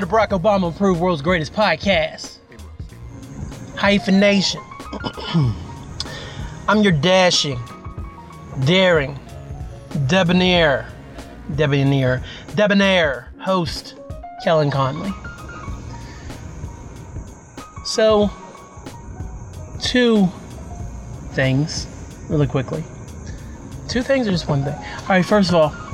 To 0.00 0.06
the 0.06 0.12
Barack 0.12 0.28
Obama 0.28 0.74
approved 0.74 0.98
world's 0.98 1.20
greatest 1.20 1.52
podcast. 1.52 2.38
Hyphenation. 3.76 4.62
I'm 6.68 6.82
your 6.82 6.92
dashing, 6.92 7.60
daring, 8.64 9.18
debonair, 10.06 10.88
debonair, 11.54 12.24
debonair 12.54 13.30
host, 13.40 13.96
Kellen 14.42 14.70
Conley. 14.70 15.12
So, 17.84 18.30
two 19.82 20.28
things, 21.32 21.86
really 22.30 22.46
quickly. 22.46 22.82
Two 23.90 24.00
things 24.00 24.26
or 24.26 24.30
just 24.30 24.48
one 24.48 24.64
thing? 24.64 24.74
All 24.74 25.08
right, 25.10 25.26
first 25.26 25.50
of 25.50 25.56
all, 25.56 25.89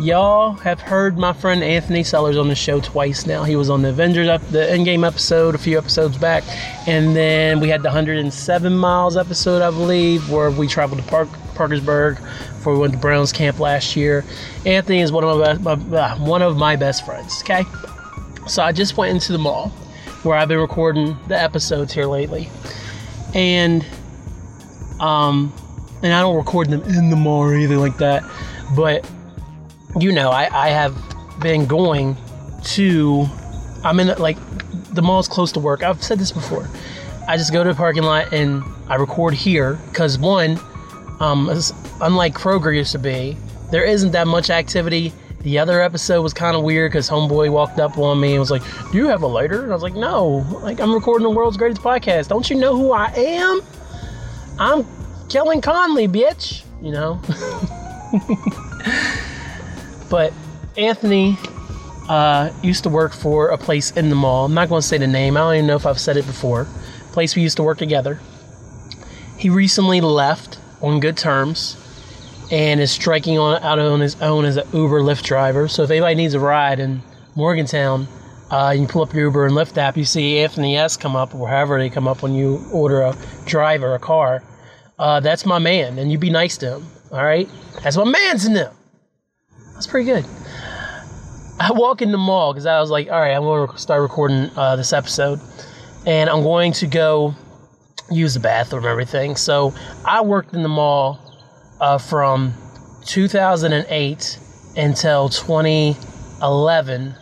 y'all 0.00 0.52
have 0.54 0.80
heard 0.80 1.18
my 1.18 1.32
friend 1.32 1.62
Anthony 1.62 2.02
Sellers 2.02 2.36
on 2.36 2.48
the 2.48 2.54
show 2.54 2.80
twice 2.80 3.26
now. 3.26 3.44
He 3.44 3.56
was 3.56 3.70
on 3.70 3.82
the 3.82 3.88
Avengers, 3.88 4.28
ep- 4.28 4.46
the 4.48 4.58
Endgame 4.58 5.06
episode 5.06 5.54
a 5.54 5.58
few 5.58 5.78
episodes 5.78 6.18
back, 6.18 6.44
and 6.86 7.16
then 7.16 7.60
we 7.60 7.68
had 7.68 7.82
the 7.82 7.88
107 7.88 8.76
miles 8.76 9.16
episode, 9.16 9.62
I 9.62 9.70
believe, 9.70 10.30
where 10.30 10.50
we 10.50 10.66
traveled 10.66 11.00
to 11.00 11.06
Park, 11.06 11.28
Parkersburg 11.54 12.16
before 12.16 12.74
we 12.74 12.80
went 12.80 12.92
to 12.92 12.98
Browns 12.98 13.32
camp 13.32 13.58
last 13.58 13.96
year. 13.96 14.24
Anthony 14.64 15.00
is 15.00 15.12
one 15.12 15.24
of 15.24 15.38
my, 15.38 15.54
best, 15.54 15.90
my 15.90 15.98
uh, 15.98 16.16
one 16.18 16.42
of 16.42 16.56
my 16.56 16.76
best 16.76 17.04
friends. 17.04 17.42
Okay, 17.42 17.64
so 18.46 18.62
I 18.62 18.72
just 18.72 18.96
went 18.96 19.14
into 19.14 19.32
the 19.32 19.38
mall 19.38 19.68
where 20.22 20.36
I've 20.36 20.48
been 20.48 20.58
recording 20.58 21.16
the 21.28 21.40
episodes 21.40 21.92
here 21.92 22.06
lately, 22.06 22.48
and 23.34 23.84
um, 25.00 25.52
and 26.02 26.12
I 26.12 26.20
don't 26.20 26.36
record 26.36 26.70
them 26.70 26.82
in 26.82 27.10
the 27.10 27.16
mall 27.16 27.40
or 27.42 27.54
anything 27.54 27.78
like 27.78 27.96
that, 27.98 28.22
but 28.76 29.08
you 29.98 30.12
know, 30.12 30.30
I, 30.30 30.48
I 30.52 30.68
have 30.68 30.96
been 31.40 31.66
going 31.66 32.16
to, 32.64 33.26
I'm 33.84 34.00
in 34.00 34.08
like, 34.18 34.36
the 34.94 35.02
mall's 35.02 35.28
close 35.28 35.52
to 35.52 35.60
work. 35.60 35.82
I've 35.82 36.02
said 36.02 36.18
this 36.18 36.32
before. 36.32 36.68
I 37.28 37.36
just 37.36 37.52
go 37.52 37.64
to 37.64 37.70
the 37.70 37.76
parking 37.76 38.02
lot 38.02 38.32
and 38.32 38.62
I 38.88 38.96
record 38.96 39.34
here 39.34 39.78
because 39.90 40.18
one, 40.18 40.58
um, 41.20 41.48
unlike 42.00 42.34
Kroger 42.34 42.74
used 42.74 42.92
to 42.92 42.98
be, 42.98 43.36
there 43.70 43.84
isn't 43.84 44.12
that 44.12 44.26
much 44.26 44.50
activity. 44.50 45.12
The 45.40 45.58
other 45.58 45.80
episode 45.80 46.22
was 46.22 46.32
kind 46.32 46.56
of 46.56 46.62
weird 46.62 46.90
because 46.90 47.08
homeboy 47.08 47.50
walked 47.50 47.78
up 47.78 47.98
on 47.98 48.20
me 48.20 48.32
and 48.32 48.40
was 48.40 48.50
like, 48.50 48.62
"Do 48.90 48.98
you 48.98 49.06
have 49.06 49.22
a 49.22 49.26
lighter?" 49.26 49.62
And 49.62 49.70
I 49.70 49.74
was 49.74 49.82
like, 49.82 49.94
"No, 49.94 50.44
like 50.62 50.80
I'm 50.80 50.92
recording 50.92 51.22
the 51.22 51.30
world's 51.30 51.56
greatest 51.56 51.82
podcast. 51.82 52.28
Don't 52.28 52.50
you 52.50 52.56
know 52.56 52.76
who 52.76 52.92
I 52.92 53.12
am? 53.14 53.60
I'm 54.58 54.84
Kellen 55.28 55.60
Conley, 55.60 56.08
bitch." 56.08 56.64
You 56.82 56.90
know. 56.90 57.20
but 60.08 60.32
Anthony 60.76 61.38
uh, 62.08 62.50
used 62.62 62.82
to 62.84 62.88
work 62.88 63.12
for 63.12 63.48
a 63.48 63.58
place 63.58 63.90
in 63.92 64.08
the 64.08 64.14
mall. 64.14 64.46
I'm 64.46 64.54
not 64.54 64.68
going 64.68 64.80
to 64.80 64.86
say 64.86 64.98
the 64.98 65.06
name. 65.06 65.36
I 65.36 65.40
don't 65.40 65.54
even 65.54 65.66
know 65.66 65.76
if 65.76 65.86
I've 65.86 66.00
said 66.00 66.16
it 66.16 66.26
before. 66.26 66.66
Place 67.12 67.34
we 67.34 67.42
used 67.42 67.56
to 67.56 67.62
work 67.62 67.78
together. 67.78 68.20
He 69.38 69.50
recently 69.50 70.00
left 70.00 70.58
on 70.82 71.00
good 71.00 71.16
terms 71.16 71.82
and 72.50 72.80
is 72.80 72.92
striking 72.92 73.38
on 73.38 73.62
out 73.62 73.78
on 73.78 74.00
his 74.00 74.20
own 74.22 74.44
as 74.44 74.56
an 74.56 74.66
Uber 74.72 75.00
Lyft 75.00 75.24
driver. 75.24 75.68
So 75.68 75.82
if 75.82 75.90
anybody 75.90 76.14
needs 76.14 76.34
a 76.34 76.40
ride 76.40 76.78
in 76.78 77.02
Morgantown, 77.34 78.06
uh, 78.50 78.74
you 78.76 78.86
pull 78.86 79.02
up 79.02 79.12
your 79.12 79.24
Uber 79.24 79.46
and 79.46 79.54
Lyft 79.54 79.76
app. 79.76 79.96
You 79.96 80.04
see 80.04 80.38
Anthony 80.38 80.76
S 80.76 80.96
come 80.96 81.16
up, 81.16 81.34
or 81.34 81.48
however 81.48 81.78
they 81.78 81.90
come 81.90 82.06
up 82.06 82.22
when 82.22 82.34
you 82.34 82.64
order 82.72 83.02
a 83.02 83.16
driver 83.44 83.94
a 83.94 83.98
car. 83.98 84.42
Uh, 84.98 85.20
that's 85.20 85.44
my 85.44 85.58
man, 85.58 85.98
and 85.98 86.10
you 86.12 86.18
be 86.18 86.30
nice 86.30 86.56
to 86.58 86.76
him. 86.76 86.86
All 87.10 87.24
right, 87.24 87.48
that's 87.82 87.96
my 87.96 88.04
man's 88.04 88.46
in 88.46 88.52
them. 88.54 88.72
That's 89.76 89.86
pretty 89.86 90.06
good. 90.06 90.24
I 91.60 91.70
walk 91.72 92.00
in 92.00 92.10
the 92.10 92.16
mall 92.16 92.54
because 92.54 92.64
I 92.64 92.80
was 92.80 92.88
like, 92.88 93.10
all 93.10 93.20
right, 93.20 93.34
I'm 93.34 93.42
going 93.42 93.68
to 93.68 93.76
start 93.76 94.00
recording 94.00 94.48
uh, 94.56 94.74
this 94.76 94.94
episode, 94.94 95.38
and 96.06 96.30
I'm 96.30 96.42
going 96.42 96.72
to 96.72 96.86
go 96.86 97.34
use 98.10 98.32
the 98.32 98.40
bathroom 98.40 98.84
and 98.84 98.90
everything. 98.90 99.36
So 99.36 99.74
I 100.06 100.22
worked 100.22 100.54
in 100.54 100.62
the 100.62 100.70
mall 100.70 101.20
uh, 101.78 101.98
from 101.98 102.54
2008 103.04 104.38
until 104.78 105.28
2011. 105.28 107.14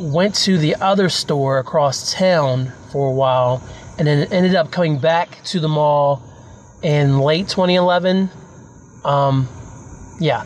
Went 0.00 0.34
to 0.34 0.58
the 0.58 0.74
other 0.74 1.08
store 1.08 1.60
across 1.60 2.12
town 2.12 2.72
for 2.90 3.10
a 3.10 3.12
while, 3.12 3.62
and 3.96 4.08
then 4.08 4.26
ended 4.32 4.56
up 4.56 4.72
coming 4.72 4.98
back 4.98 5.40
to 5.44 5.60
the 5.60 5.68
mall 5.68 6.20
in 6.82 7.20
late 7.20 7.46
2011. 7.46 8.28
Um, 9.04 9.48
yeah, 10.18 10.44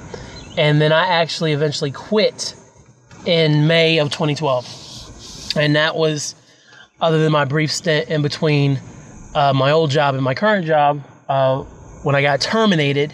and 0.57 0.81
then 0.81 0.93
I 0.93 1.07
actually 1.07 1.53
eventually 1.53 1.91
quit 1.91 2.55
in 3.27 3.67
May 3.67 3.99
of 3.99 4.11
2012, 4.11 5.57
and 5.57 5.77
that 5.77 5.97
was 5.97 6.35
other 7.01 7.23
than 7.23 7.33
my 7.33 7.45
brief 7.45 7.73
stint 7.73 8.09
in 8.09 8.23
between 8.23 8.81
uh, 9.35 9.53
my 9.53 9.71
old 9.73 9.91
job 9.91 10.15
and 10.15 10.23
my 10.23 10.35
current 10.35 10.67
job 10.67 11.03
uh, 11.29 11.63
when 12.03 12.15
I 12.15 12.23
got 12.23 12.41
terminated. 12.41 13.13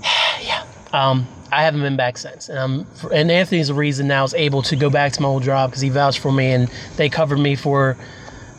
yeah, 0.42 0.64
um, 0.92 1.26
I 1.52 1.62
haven't 1.62 1.82
been 1.82 1.96
back 1.96 2.16
since, 2.16 2.48
and 2.48 2.58
um, 2.58 2.86
and 3.12 3.30
Anthony's 3.30 3.68
the 3.68 3.74
reason 3.74 4.08
now 4.08 4.24
is 4.24 4.34
able 4.34 4.62
to 4.62 4.76
go 4.76 4.88
back 4.88 5.12
to 5.12 5.22
my 5.22 5.28
old 5.28 5.42
job 5.42 5.70
because 5.70 5.82
he 5.82 5.90
vouched 5.90 6.20
for 6.20 6.32
me 6.32 6.52
and 6.52 6.68
they 6.96 7.08
covered 7.08 7.38
me 7.38 7.56
for 7.56 7.96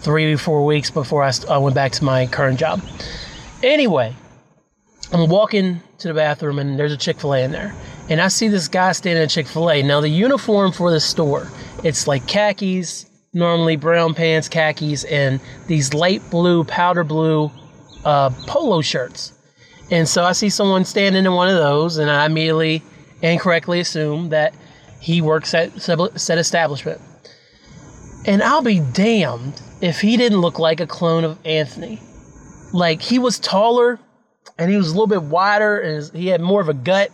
three 0.02 0.36
four 0.36 0.66
weeks 0.66 0.92
before 0.92 1.24
I, 1.24 1.32
st- 1.32 1.50
I 1.50 1.58
went 1.58 1.76
back 1.76 1.94
to 1.94 2.04
my 2.04 2.28
current 2.28 2.60
job. 2.60 2.82
Anyway, 3.64 4.14
I'm 5.12 5.30
walking 5.30 5.82
to 6.00 6.08
the 6.08 6.14
bathroom 6.14 6.60
and 6.60 6.80
there's 6.80 6.92
a 6.92 6.98
Chick 6.98 7.20
Fil 7.20 7.34
A 7.34 7.44
in 7.44 7.52
there, 7.52 7.76
and 8.10 8.22
I 8.22 8.30
see 8.30 8.48
this 8.48 8.68
guy 8.68 8.92
standing 8.94 9.24
at 9.24 9.30
Chick 9.30 9.48
Fil 9.48 9.70
A. 9.70 9.84
Now 9.84 10.02
the 10.02 10.10
uniform 10.10 10.72
for 10.72 10.92
the 10.92 11.00
store, 11.00 11.50
it's 11.84 12.08
like 12.08 12.28
khakis, 12.28 13.10
normally 13.34 13.76
brown 13.76 14.14
pants, 14.14 14.48
khakis, 14.48 15.04
and 15.04 15.40
these 15.68 15.94
light 15.94 16.22
blue, 16.30 16.64
powder 16.64 17.04
blue 17.04 17.52
uh, 18.06 18.30
polo 18.48 18.82
shirts. 18.82 19.34
And 19.92 20.08
so 20.08 20.24
I 20.24 20.32
see 20.32 20.50
someone 20.50 20.86
standing 20.86 21.26
in 21.26 21.34
one 21.34 21.50
of 21.50 21.56
those, 21.56 21.98
and 21.98 22.10
I 22.10 22.26
immediately 22.26 22.82
and 23.22 23.40
correctly 23.40 23.80
assume 23.80 24.30
that 24.30 24.54
he 25.00 25.22
works 25.22 25.54
at 25.54 25.82
said 25.82 26.38
establishment. 26.38 27.02
And 28.26 28.42
I'll 28.42 28.62
be 28.62 28.80
damned 28.80 29.62
if 29.82 30.00
he 30.00 30.16
didn't 30.18 30.40
look 30.40 30.60
like 30.60 30.80
a 30.80 30.88
clone 30.88 31.24
of 31.24 31.38
Anthony. 31.46 32.02
Like 32.72 33.02
he 33.02 33.20
was 33.20 33.38
taller, 33.38 34.00
and 34.58 34.70
he 34.70 34.78
was 34.78 34.90
a 34.90 34.92
little 34.92 35.08
bit 35.08 35.24
wider, 35.24 35.80
and 35.80 36.12
he 36.14 36.28
had 36.28 36.42
more 36.42 36.62
of 36.62 36.70
a 36.70 36.74
gut. 36.74 37.10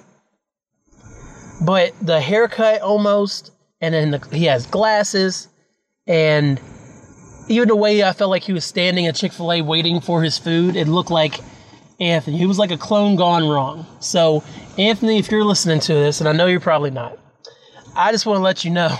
But 1.61 1.93
the 2.01 2.19
haircut 2.21 2.81
almost, 2.81 3.51
and 3.81 3.93
then 3.93 4.11
the, 4.11 4.27
he 4.31 4.45
has 4.45 4.65
glasses, 4.65 5.47
and 6.07 6.59
even 7.49 7.67
the 7.67 7.75
way 7.75 8.03
I 8.03 8.13
felt 8.13 8.29
like 8.29 8.43
he 8.43 8.53
was 8.53 8.63
standing 8.63 9.07
at 9.07 9.15
Chick 9.15 9.33
Fil 9.33 9.51
A 9.51 9.61
waiting 9.61 9.99
for 9.99 10.21
his 10.23 10.37
food, 10.37 10.75
it 10.75 10.87
looked 10.87 11.11
like 11.11 11.39
Anthony. 11.99 12.37
He 12.37 12.45
was 12.45 12.59
like 12.59 12.71
a 12.71 12.77
clone 12.77 13.15
gone 13.15 13.47
wrong. 13.47 13.85
So, 13.99 14.43
Anthony, 14.77 15.17
if 15.17 15.31
you're 15.31 15.43
listening 15.43 15.79
to 15.81 15.93
this, 15.93 16.21
and 16.21 16.29
I 16.29 16.31
know 16.31 16.45
you're 16.45 16.59
probably 16.59 16.91
not, 16.91 17.17
I 17.95 18.11
just 18.11 18.25
want 18.25 18.37
to 18.37 18.43
let 18.43 18.63
you 18.63 18.71
know 18.71 18.95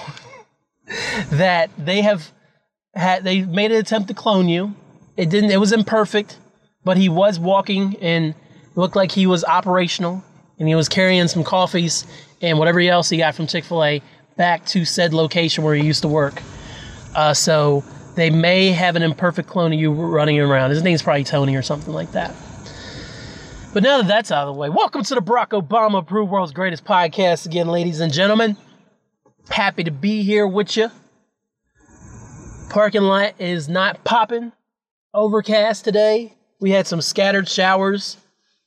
that 1.32 1.70
they 1.78 2.02
have 2.02 2.32
had 2.94 3.24
they 3.24 3.42
made 3.42 3.72
an 3.72 3.78
attempt 3.78 4.08
to 4.10 4.14
clone 4.14 4.50
you. 4.50 4.76
It 5.16 5.30
didn't. 5.30 5.52
It 5.52 5.58
was 5.58 5.72
imperfect, 5.72 6.38
but 6.84 6.98
he 6.98 7.10
was 7.10 7.40
walking 7.40 7.96
and 7.98 8.34
looked 8.76 8.96
like 8.96 9.12
he 9.12 9.28
was 9.28 9.44
operational, 9.44 10.24
and 10.58 10.68
he 10.68 10.76
was 10.76 10.90
carrying 10.90 11.28
some 11.28 11.44
coffees 11.44 12.06
and 12.42 12.58
whatever 12.58 12.80
else 12.80 13.10
he 13.10 13.18
got 13.18 13.36
from 13.36 13.48
Chick 13.48 13.64
Fil 13.64 13.84
A 13.84 14.02
back 14.38 14.66
to 14.68 14.86
said 14.86 15.14
location 15.14 15.64
where 15.64 15.76
he 15.76 15.86
used 15.86 16.02
to 16.02 16.08
work. 16.08 16.42
Uh, 17.16 17.34
so 17.34 17.84
they 18.16 18.30
may 18.30 18.72
have 18.72 18.96
an 18.96 19.04
imperfect 19.04 19.50
clone 19.50 19.74
of 19.74 19.80
you 19.80 19.92
running 19.92 20.40
around. 20.40 20.70
His 20.70 20.84
name's 20.84 21.02
probably 21.02 21.24
Tony 21.24 21.56
or 21.56 21.62
something 21.62 21.94
like 21.94 22.12
that. 22.14 22.34
But 23.74 23.84
now 23.84 23.98
that 23.98 24.08
that's 24.08 24.32
out 24.32 24.48
of 24.48 24.56
the 24.56 24.60
way, 24.60 24.70
welcome 24.70 25.04
to 25.04 25.16
the 25.16 25.22
Barack 25.22 25.50
Obama 25.50 26.00
approved 26.00 26.32
world's 26.32 26.54
greatest 26.54 26.86
podcast 26.86 27.46
again, 27.46 27.68
ladies 27.68 28.00
and 28.00 28.12
gentlemen. 28.12 28.58
Happy 29.50 29.84
to 29.84 29.92
be 29.92 30.24
here 30.24 30.48
with 30.48 30.76
you. 30.76 30.90
Parking 32.70 33.04
lot 33.04 33.34
is 33.40 33.68
not 33.70 34.04
popping. 34.04 34.52
Overcast 35.14 35.84
today. 35.84 36.36
We 36.60 36.72
had 36.72 36.88
some 36.88 37.02
scattered 37.02 37.48
showers 37.48 38.18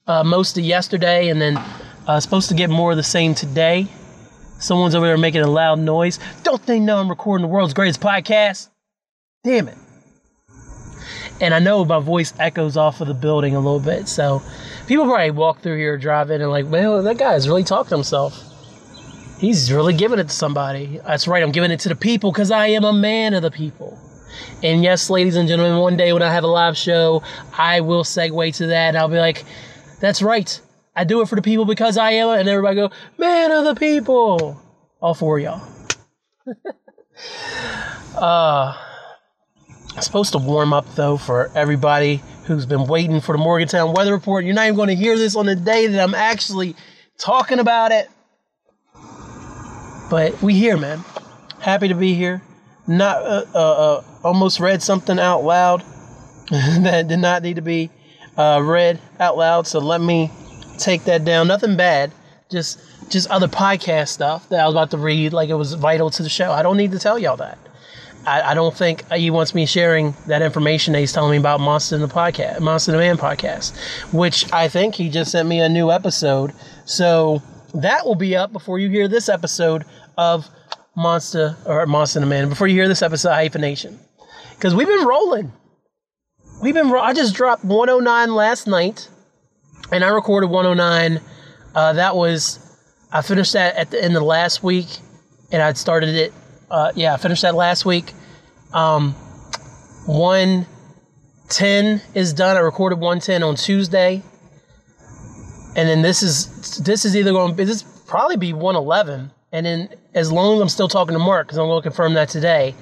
uh, 0.07 0.25
most 0.25 0.57
of 0.57 0.65
yesterday, 0.65 1.29
and 1.29 1.41
then 1.41 1.59
uh, 2.07 2.21
supposed 2.21 2.49
to 2.49 2.55
get 2.55 2.71
more 2.71 2.93
of 2.93 2.97
the 2.97 3.03
same 3.03 3.35
today. 3.35 3.87
Someone's 4.59 4.95
over 4.95 5.07
there 5.07 5.19
making 5.19 5.43
a 5.43 5.47
loud 5.47 5.79
noise. 5.79 6.19
Don't 6.43 6.65
they 6.65 6.81
know 6.81 6.99
I'm 6.99 7.09
recording 7.09 7.47
the 7.47 7.53
world's 7.53 7.75
greatest 7.75 8.01
podcast? 8.01 8.69
Damn 9.45 9.69
it. 9.69 9.77
And 11.41 11.53
I 11.53 11.59
know 11.59 11.85
my 11.85 11.99
voice 11.99 12.33
echoes 12.39 12.77
off 12.77 13.01
of 13.01 13.09
the 13.09 13.15
building 13.15 13.57
a 13.57 13.61
little 13.61 13.81
bit, 13.81 14.09
so 14.09 14.41
people 14.87 15.05
probably 15.05 15.33
walk 15.33 15.61
through 15.61 15.77
here, 15.77 15.99
drive 15.99 16.31
in, 16.31 16.41
and 16.41 16.51
like, 16.51 16.71
well, 16.71 17.03
that 17.03 17.19
guy's 17.19 17.49
really 17.49 17.65
talking 17.65 17.91
to 17.91 17.97
himself. 17.97 18.41
He's 19.39 19.73
really 19.73 19.93
giving 19.93 20.21
it 20.21 20.29
to 20.29 20.35
somebody. 20.35 21.01
That's 21.05 21.27
right, 21.27 21.43
I'm 21.43 21.51
giving 21.51 21.73
it 21.73 21.81
to 21.81 21.89
the 21.89 21.97
people 21.97 22.31
because 22.31 22.53
I 22.53 22.69
am 22.69 22.85
a 22.85 22.93
man 22.93 23.35
of 23.35 23.43
the 23.43 23.51
people. 23.51 23.99
And 24.63 24.85
yes, 24.85 25.11
ladies 25.11 25.37
and 25.37 25.49
gentlemen, 25.49 25.79
one 25.79 25.97
day 25.97 26.13
when 26.13 26.23
I 26.23 26.33
have 26.33 26.45
a 26.45 26.49
live 26.49 26.77
show, 26.77 27.23
I 27.57 27.81
will 27.81 28.05
segue 28.05 28.57
to 28.57 28.67
that. 28.69 28.89
And 28.89 28.97
I'll 28.97 29.09
be 29.09 29.19
like, 29.19 29.45
that's 30.01 30.23
right. 30.23 30.61
I 30.95 31.05
do 31.05 31.21
it 31.21 31.29
for 31.29 31.37
the 31.37 31.43
people 31.43 31.65
because 31.65 31.97
I 31.97 32.13
am, 32.13 32.29
and 32.29 32.49
everybody 32.49 32.77
go, 32.77 32.91
man 33.19 33.51
of 33.51 33.65
the 33.65 33.75
people. 33.75 34.61
All 35.01 35.15
four 35.15 35.39
of 35.39 35.45
y'all. 35.45 35.63
uh, 38.17 38.77
supposed 40.01 40.33
to 40.33 40.39
warm 40.39 40.73
up 40.73 40.95
though 40.95 41.17
for 41.17 41.51
everybody 41.55 42.23
who's 42.47 42.67
been 42.67 42.87
waiting 42.87 43.21
for 43.21 43.33
the 43.33 43.39
Morgantown 43.39 43.95
weather 43.95 44.13
report. 44.13 44.45
You're 44.45 44.55
not 44.55 44.67
even 44.67 44.77
going 44.77 44.89
to 44.89 44.95
hear 44.95 45.17
this 45.17 45.37
on 45.37 45.47
the 45.47 45.57
day 45.57 45.87
that 45.87 46.03
I'm 46.03 46.15
actually 46.15 46.77
talking 47.19 47.59
about 47.59 47.93
it. 47.93 48.09
But 50.11 50.43
we 50.43 50.55
here, 50.55 50.77
man. 50.77 51.05
Happy 51.61 51.89
to 51.89 51.95
be 51.95 52.15
here. 52.15 52.43
Not 52.87 53.23
uh, 53.23 53.45
uh, 53.55 53.59
uh, 53.59 54.05
almost 54.23 54.61
read 54.61 54.83
something 54.83 55.19
out 55.19 55.45
loud 55.45 55.83
that 56.51 57.09
did 57.09 57.19
not 57.19 57.43
need 57.43 57.57
to 57.57 57.63
be 57.63 57.91
uh, 58.37 58.61
read 58.63 59.01
out 59.21 59.37
loud. 59.37 59.67
So 59.67 59.79
let 59.79 60.01
me 60.01 60.31
take 60.79 61.05
that 61.05 61.25
down. 61.25 61.49
Nothing 61.49 61.77
bad. 61.77 62.13
Just 62.51 62.81
just 63.11 63.29
other 63.31 63.49
podcast 63.49 64.09
stuff 64.09 64.49
that 64.49 64.61
I 64.61 64.67
was 64.67 64.75
about 64.75 64.91
to 64.93 64.99
read, 64.99 65.33
like 65.33 65.51
it 65.51 65.55
was 65.55 65.75
vital 65.75 66.11
to 66.11 66.23
the 66.23 66.29
show. 66.29 66.51
I 66.51 66.63
don't 66.63 66.77
need 66.77 66.93
to 66.93 66.99
tell 66.99 67.19
y'all 67.19 67.37
that. 67.37 67.59
I, 68.27 68.53
I 68.53 68.55
don't 68.55 68.75
think 68.75 69.11
he 69.13 69.31
wants 69.31 69.55
me 69.55 69.67
sharing 69.67 70.15
that 70.27 70.43
information 70.43 70.93
that 70.93 71.01
he's 71.01 71.13
telling 71.13 71.33
me 71.33 71.37
about 71.37 71.61
Monster 71.61 71.97
in 71.97 72.03
the 72.03 72.09
podcast, 72.09 72.61
Monster 72.61 72.93
in 72.93 72.99
the 72.99 73.03
Man 73.03 73.17
podcast, 73.17 73.77
which 74.13 74.51
I 74.53 74.69
think 74.69 74.95
he 74.95 75.09
just 75.09 75.33
sent 75.33 75.49
me 75.49 75.61
a 75.61 75.69
new 75.69 75.91
episode. 75.91 76.53
So 76.85 77.43
that 77.75 78.07
will 78.07 78.15
be 78.15 78.37
up 78.37 78.53
before 78.53 78.79
you 78.79 78.89
hear 78.89 79.09
this 79.09 79.29
episode 79.29 79.85
of 80.17 80.49
Monster 80.95 81.57
or 81.67 81.85
Monster 81.87 82.21
in 82.21 82.23
the 82.23 82.31
Man. 82.31 82.49
Before 82.49 82.67
you 82.67 82.75
hear 82.75 82.89
this 82.89 83.03
episode 83.03 83.31
of 83.31 83.37
Hyphenation, 83.37 83.99
because 84.63 84.77
we've 84.77 84.87
been 84.87 85.05
rolling. 85.05 85.53
We've 86.63 86.73
been. 86.73 86.89
Ro- 86.89 87.03
I 87.03 87.13
just 87.15 87.35
dropped 87.35 87.65
109 87.65 88.33
last 88.33 88.69
night, 88.69 89.09
and 89.91 90.05
I 90.05 90.09
recorded 90.09 90.51
109. 90.51 91.21
Uh, 91.75 91.93
that 91.95 92.15
was 92.15 92.79
I 93.11 93.23
finished 93.23 93.55
that 93.55 93.75
at 93.75 93.91
the 93.91 94.01
end 94.01 94.17
of 94.17 94.23
last 94.23 94.63
week, 94.63 94.87
and 95.51 95.61
I'd 95.61 95.77
started 95.77 96.11
it 96.11 96.33
uh, 96.71 96.93
yeah, 96.95 97.13
I 97.13 97.17
finished 97.17 97.43
that 97.43 97.57
last 97.57 97.85
week. 97.85 98.13
Um, 98.73 99.15
110 100.07 102.01
is 102.15 102.33
done. 102.33 102.57
I 102.57 102.61
recorded 102.61 103.01
110 103.01 103.43
on 103.43 103.57
Tuesday. 103.57 104.23
And 105.75 105.89
then 105.89 106.03
this 106.03 106.23
is 106.23 106.79
this 106.79 107.05
is 107.05 107.17
either 107.17 107.33
going 107.33 107.57
this 107.57 107.83
probably 108.07 108.37
be 108.37 108.53
111. 108.53 109.33
And 109.51 109.67
then 109.67 109.89
as 110.15 110.31
long 110.31 110.55
as 110.55 110.61
I'm 110.63 110.69
still 110.69 110.87
talking 110.89 111.15
to 111.15 111.19
Mark, 111.19 111.49
because 111.49 111.59
I'm 111.59 111.67
going 111.67 111.83
to 111.83 111.89
confirm 111.89 112.15
that 112.15 112.29
today, 112.29 112.77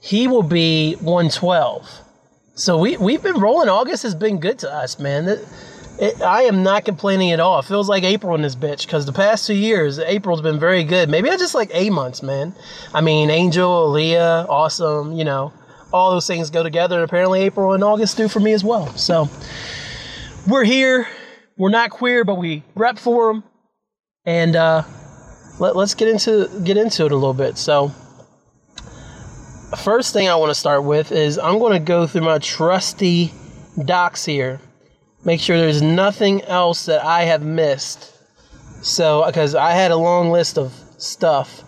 he 0.00 0.28
will 0.28 0.42
be 0.42 0.94
112. 0.96 1.88
So 2.54 2.78
we 2.78 2.96
we've 2.96 3.22
been 3.22 3.38
rolling. 3.40 3.68
August 3.68 4.02
has 4.02 4.14
been 4.14 4.40
good 4.40 4.58
to 4.60 4.72
us, 4.72 4.98
man. 4.98 5.28
It, 5.28 5.46
it, 6.00 6.22
I 6.22 6.42
am 6.42 6.62
not 6.62 6.84
complaining 6.84 7.32
at 7.32 7.40
all. 7.40 7.58
It 7.58 7.64
feels 7.64 7.88
like 7.88 8.04
April 8.04 8.34
in 8.34 8.42
this 8.42 8.54
bitch 8.54 8.86
because 8.86 9.06
the 9.06 9.12
past 9.12 9.46
two 9.46 9.54
years, 9.54 9.98
April's 9.98 10.42
been 10.42 10.60
very 10.60 10.84
good. 10.84 11.08
Maybe 11.08 11.28
I 11.28 11.36
just 11.36 11.54
like 11.54 11.70
A 11.74 11.90
months, 11.90 12.22
man. 12.22 12.54
I 12.94 13.00
mean, 13.00 13.30
Angel, 13.30 13.90
Leah, 13.90 14.46
awesome. 14.48 15.12
You 15.12 15.24
know, 15.24 15.52
all 15.92 16.10
those 16.10 16.26
things 16.26 16.50
go 16.50 16.62
together. 16.62 16.96
And 16.96 17.04
apparently, 17.04 17.42
April 17.42 17.72
and 17.72 17.82
August 17.82 18.16
do 18.16 18.28
for 18.28 18.40
me 18.40 18.52
as 18.52 18.62
well. 18.62 18.94
So 18.96 19.28
we're 20.46 20.64
here. 20.64 21.08
We're 21.56 21.70
not 21.70 21.90
queer, 21.90 22.24
but 22.24 22.36
we 22.36 22.62
rep 22.76 22.98
for 22.98 23.32
them. 23.32 23.44
And 24.24 24.54
uh, 24.54 24.82
let, 25.58 25.74
let's 25.74 25.94
get 25.94 26.08
into 26.08 26.48
get 26.64 26.76
into 26.76 27.06
it 27.06 27.12
a 27.12 27.16
little 27.16 27.34
bit. 27.34 27.58
So 27.58 27.92
first 29.76 30.12
thing 30.12 30.28
I 30.28 30.34
want 30.36 30.50
to 30.50 30.54
start 30.54 30.84
with 30.84 31.12
is 31.12 31.38
I'm 31.38 31.58
going 31.58 31.74
to 31.74 31.84
go 31.84 32.06
through 32.06 32.22
my 32.22 32.38
trusty 32.38 33.32
docs 33.84 34.24
here 34.24 34.60
make 35.24 35.40
sure 35.40 35.58
there's 35.58 35.82
nothing 35.82 36.42
else 36.44 36.86
that 36.86 37.04
I 37.04 37.24
have 37.24 37.42
missed. 37.42 38.14
So, 38.82 39.24
because 39.26 39.54
I 39.54 39.72
had 39.72 39.90
a 39.90 39.96
long 39.96 40.30
list 40.30 40.56
of 40.56 40.72
stuff. 40.98 41.62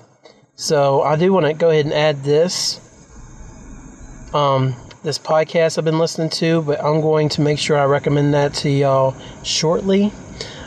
So, 0.54 1.02
I 1.02 1.16
do 1.16 1.32
want 1.32 1.46
to 1.46 1.52
go 1.52 1.70
ahead 1.70 1.86
and 1.86 1.94
add 1.94 2.22
this. 2.22 2.78
Um, 4.32 4.76
this 5.02 5.18
podcast 5.18 5.76
I've 5.76 5.84
been 5.84 5.98
listening 5.98 6.30
to, 6.30 6.62
but 6.62 6.82
I'm 6.82 7.00
going 7.00 7.28
to 7.30 7.40
make 7.40 7.58
sure 7.58 7.76
I 7.78 7.84
recommend 7.84 8.34
that 8.34 8.54
to 8.54 8.70
y'all 8.70 9.16
shortly. 9.42 10.12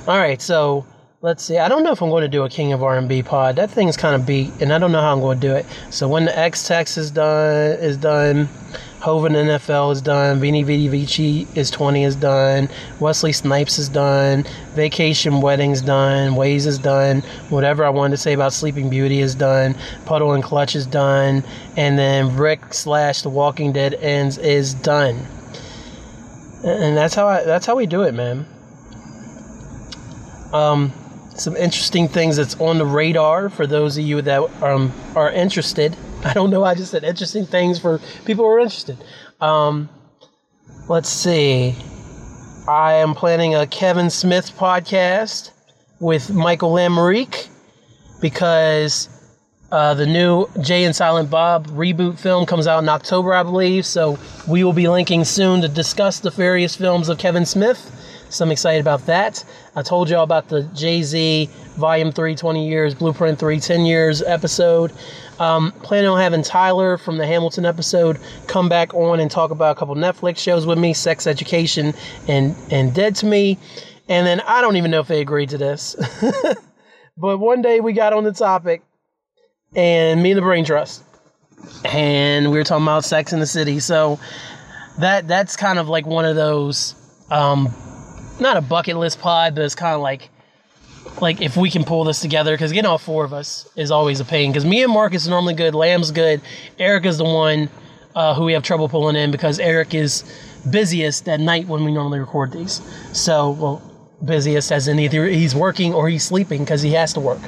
All 0.07 0.17
right, 0.17 0.41
so 0.41 0.85
let's 1.23 1.41
see. 1.41 1.57
I 1.57 1.69
don't 1.69 1.83
know 1.83 1.93
if 1.93 2.01
I'm 2.01 2.09
going 2.09 2.23
to 2.23 2.27
do 2.27 2.43
a 2.43 2.49
King 2.49 2.73
of 2.73 2.83
R&B 2.83 3.23
pod. 3.23 3.55
That 3.55 3.71
thing's 3.71 3.95
kind 3.95 4.13
of 4.13 4.27
beat, 4.27 4.51
and 4.61 4.73
I 4.73 4.77
don't 4.77 4.91
know 4.91 4.99
how 4.99 5.13
I'm 5.13 5.21
going 5.21 5.39
to 5.39 5.47
do 5.47 5.55
it. 5.55 5.65
So 5.89 6.05
when 6.07 6.25
the 6.25 6.37
X 6.37 6.67
Tex 6.67 6.97
is 6.97 7.11
done, 7.11 7.79
is 7.79 7.95
done, 7.95 8.49
Hovind 8.99 9.31
NFL 9.31 9.93
is 9.93 10.01
done. 10.01 10.41
Venni 10.41 10.65
Vetti 10.65 10.89
Vecci 10.89 11.57
is 11.57 11.71
20 11.71 12.03
is 12.03 12.17
done. 12.17 12.67
Wesley 12.99 13.31
Snipes 13.31 13.79
is 13.79 13.87
done. 13.87 14.43
Vacation 14.73 15.39
Weddings 15.39 15.81
done. 15.81 16.35
Ways 16.35 16.65
is 16.65 16.77
done. 16.77 17.21
Whatever 17.49 17.85
I 17.85 17.89
wanted 17.89 18.11
to 18.11 18.17
say 18.17 18.33
about 18.33 18.51
Sleeping 18.51 18.89
Beauty 18.89 19.19
is 19.19 19.33
done. 19.33 19.75
Puddle 20.05 20.33
and 20.33 20.43
Clutch 20.43 20.75
is 20.75 20.85
done. 20.85 21.43
And 21.77 21.97
then 21.97 22.35
Rick 22.35 22.73
slash 22.73 23.21
The 23.21 23.29
Walking 23.29 23.71
Dead 23.71 23.93
ends 23.95 24.37
is 24.37 24.73
done. 24.73 25.15
And 26.65 26.97
that's 26.97 27.15
how 27.15 27.27
I 27.27 27.43
that's 27.43 27.65
how 27.65 27.75
we 27.75 27.85
do 27.85 28.03
it, 28.03 28.13
man. 28.13 28.45
Um, 30.53 30.93
some 31.35 31.55
interesting 31.55 32.07
things 32.07 32.37
that's 32.37 32.59
on 32.59 32.77
the 32.77 32.85
radar 32.85 33.49
for 33.49 33.65
those 33.67 33.97
of 33.97 34.03
you 34.03 34.21
that 34.21 34.41
um, 34.63 34.91
are 35.15 35.31
interested. 35.31 35.95
I 36.23 36.33
don't 36.33 36.49
know. 36.49 36.63
I 36.63 36.75
just 36.75 36.91
said 36.91 37.03
interesting 37.03 37.45
things 37.45 37.79
for 37.79 37.99
people 38.25 38.45
who 38.45 38.51
are 38.51 38.59
interested. 38.59 38.97
Um, 39.41 39.89
let's 40.87 41.09
see. 41.09 41.75
I 42.67 42.93
am 42.93 43.13
planning 43.13 43.55
a 43.55 43.67
Kevin 43.67 44.09
Smith 44.09 44.57
podcast 44.57 45.51
with 45.99 46.29
Michael 46.29 46.71
Lamarique 46.71 47.49
because 48.21 49.09
uh, 49.73 49.93
the 49.95 50.05
new 50.05 50.47
Jay 50.61 50.85
and 50.85 50.95
Silent 50.95 51.29
Bob 51.29 51.67
reboot 51.67 52.19
film 52.19 52.45
comes 52.45 52.67
out 52.67 52.83
in 52.83 52.87
October, 52.87 53.33
I 53.33 53.43
believe. 53.43 53.85
So 53.85 54.17
we 54.47 54.63
will 54.63 54.71
be 54.71 54.87
linking 54.87 55.25
soon 55.25 55.61
to 55.61 55.67
discuss 55.67 56.19
the 56.19 56.29
various 56.29 56.75
films 56.75 57.09
of 57.09 57.17
Kevin 57.17 57.45
Smith. 57.45 57.91
So 58.33 58.43
I'm 58.43 58.51
excited 58.51 58.81
about 58.81 59.05
that. 59.05 59.43
I 59.75 59.83
told 59.83 60.09
y'all 60.09 60.23
about 60.23 60.49
the 60.49 60.63
Jay 60.73 61.03
Z 61.03 61.49
Volume 61.77 62.11
3 62.11 62.35
20 62.35 62.67
Years, 62.67 62.95
Blueprint 62.95 63.37
3 63.37 63.59
10 63.59 63.85
Years 63.85 64.23
episode. 64.23 64.91
Um, 65.39 65.71
planning 65.83 66.09
on 66.09 66.19
having 66.19 66.41
Tyler 66.41 66.97
from 66.97 67.17
the 67.17 67.27
Hamilton 67.27 67.65
episode 67.65 68.19
come 68.47 68.69
back 68.69 68.93
on 68.93 69.19
and 69.19 69.29
talk 69.29 69.51
about 69.51 69.75
a 69.75 69.79
couple 69.79 69.95
Netflix 69.95 70.39
shows 70.39 70.65
with 70.65 70.79
me, 70.79 70.93
Sex 70.93 71.27
Education 71.27 71.93
and, 72.27 72.55
and 72.71 72.93
Dead 72.93 73.15
to 73.17 73.25
Me. 73.27 73.59
And 74.09 74.25
then 74.25 74.41
I 74.41 74.61
don't 74.61 74.77
even 74.77 74.89
know 74.89 74.99
if 74.99 75.07
they 75.07 75.21
agreed 75.21 75.49
to 75.49 75.57
this. 75.57 75.95
but 77.17 77.37
one 77.37 77.61
day 77.61 77.79
we 77.81 77.93
got 77.93 78.13
on 78.13 78.23
the 78.23 78.33
topic 78.33 78.81
and 79.75 80.23
me 80.23 80.31
and 80.31 80.37
the 80.39 80.41
Brain 80.41 80.65
Trust. 80.65 81.03
And 81.85 82.51
we 82.51 82.57
were 82.57 82.63
talking 82.63 82.83
about 82.83 83.05
Sex 83.05 83.31
in 83.31 83.39
the 83.39 83.45
City. 83.45 83.79
So 83.79 84.19
that 84.97 85.27
that's 85.27 85.55
kind 85.55 85.79
of 85.79 85.87
like 85.87 86.05
one 86.05 86.25
of 86.25 86.35
those 86.35 86.95
um, 87.31 87.73
not 88.39 88.57
a 88.57 88.61
bucket 88.61 88.97
list 88.97 89.19
pod, 89.19 89.55
but 89.55 89.63
it's 89.63 89.75
kind 89.75 89.95
of 89.95 90.01
like 90.01 90.29
like 91.21 91.41
if 91.41 91.57
we 91.57 91.69
can 91.69 91.83
pull 91.83 92.05
this 92.05 92.21
together 92.21 92.53
because 92.53 92.71
getting 92.71 92.89
all 92.89 92.97
four 92.97 93.25
of 93.25 93.33
us 93.33 93.69
is 93.75 93.91
always 93.91 94.19
a 94.21 94.25
pain 94.25 94.51
because 94.51 94.65
me 94.65 94.81
and 94.81 94.91
marcus 94.91 95.23
is 95.23 95.27
normally 95.27 95.53
good 95.53 95.75
lamb's 95.75 96.11
good 96.11 96.39
eric 96.79 97.05
is 97.05 97.17
the 97.17 97.25
one 97.25 97.69
uh, 98.15 98.33
who 98.33 98.45
we 98.45 98.53
have 98.53 98.63
trouble 98.63 98.87
pulling 98.87 99.17
in 99.17 99.29
because 99.29 99.59
eric 99.59 99.93
is 99.93 100.23
busiest 100.69 101.27
at 101.27 101.39
night 101.39 101.67
when 101.67 101.83
we 101.83 101.91
normally 101.91 102.19
record 102.19 102.51
these. 102.51 102.81
So 103.11 103.51
well 103.51 103.89
busiest 104.23 104.71
as 104.71 104.87
in 104.87 104.99
either 104.99 105.25
he's 105.27 105.53
working 105.53 105.93
or 105.93 106.07
he's 106.07 106.23
sleeping 106.23 106.63
because 106.63 106.81
he 106.81 106.91
has 106.93 107.11
to 107.13 107.19
work 107.19 107.41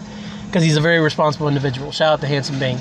because 0.47 0.61
he's 0.61 0.75
a 0.75 0.81
very 0.81 0.99
responsible 0.99 1.47
individual. 1.47 1.91
Shout 1.91 2.13
out 2.13 2.21
to 2.21 2.27
handsome 2.27 2.59
bing. 2.59 2.77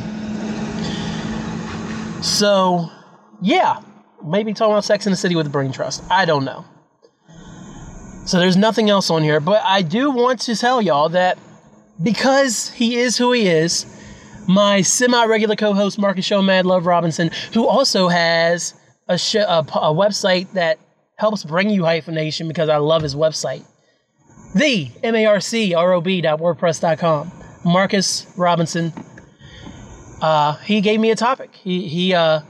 So 2.22 2.90
yeah 3.40 3.80
maybe 4.24 4.54
talking 4.54 4.72
about 4.72 4.84
sex 4.84 5.06
in 5.06 5.12
the 5.12 5.16
city 5.16 5.36
with 5.36 5.46
the 5.46 5.50
brain 5.50 5.70
trust. 5.70 6.02
I 6.10 6.24
don't 6.24 6.44
know 6.44 6.64
so 8.24 8.38
there's 8.38 8.56
nothing 8.56 8.90
else 8.90 9.10
on 9.10 9.22
here, 9.22 9.40
but 9.40 9.62
I 9.64 9.82
do 9.82 10.10
want 10.10 10.40
to 10.42 10.56
tell 10.56 10.80
y'all 10.80 11.10
that 11.10 11.38
because 12.02 12.70
he 12.70 12.96
is 12.96 13.16
who 13.16 13.32
he 13.32 13.46
is, 13.46 13.86
my 14.48 14.82
semi-regular 14.82 15.56
co-host 15.56 15.98
Marcus 15.98 16.24
Show 16.24 16.42
Mad 16.42 16.66
Love 16.66 16.86
Robinson, 16.86 17.30
who 17.52 17.66
also 17.66 18.08
has 18.08 18.74
a, 19.08 19.18
show, 19.18 19.42
a, 19.42 19.64
website 19.64 20.52
that 20.52 20.78
helps 21.16 21.44
bring 21.44 21.70
you 21.70 21.84
hyphenation 21.84 22.48
because 22.48 22.68
I 22.68 22.78
love 22.78 23.02
his 23.02 23.14
website. 23.14 23.64
The 24.54 24.90
M 25.02 25.14
A 25.16 25.26
R 25.26 25.40
C 25.40 25.74
R 25.74 25.92
O 25.92 26.00
B 26.00 26.20
dot 26.20 26.40
WordPress.com. 26.40 27.32
Marcus 27.64 28.26
Robinson. 28.36 28.92
Uh, 30.20 30.56
he 30.58 30.80
gave 30.80 31.00
me 31.00 31.10
a 31.10 31.16
topic. 31.16 31.54
He 31.54 31.88
he 31.88 32.14
uh, 32.14 32.40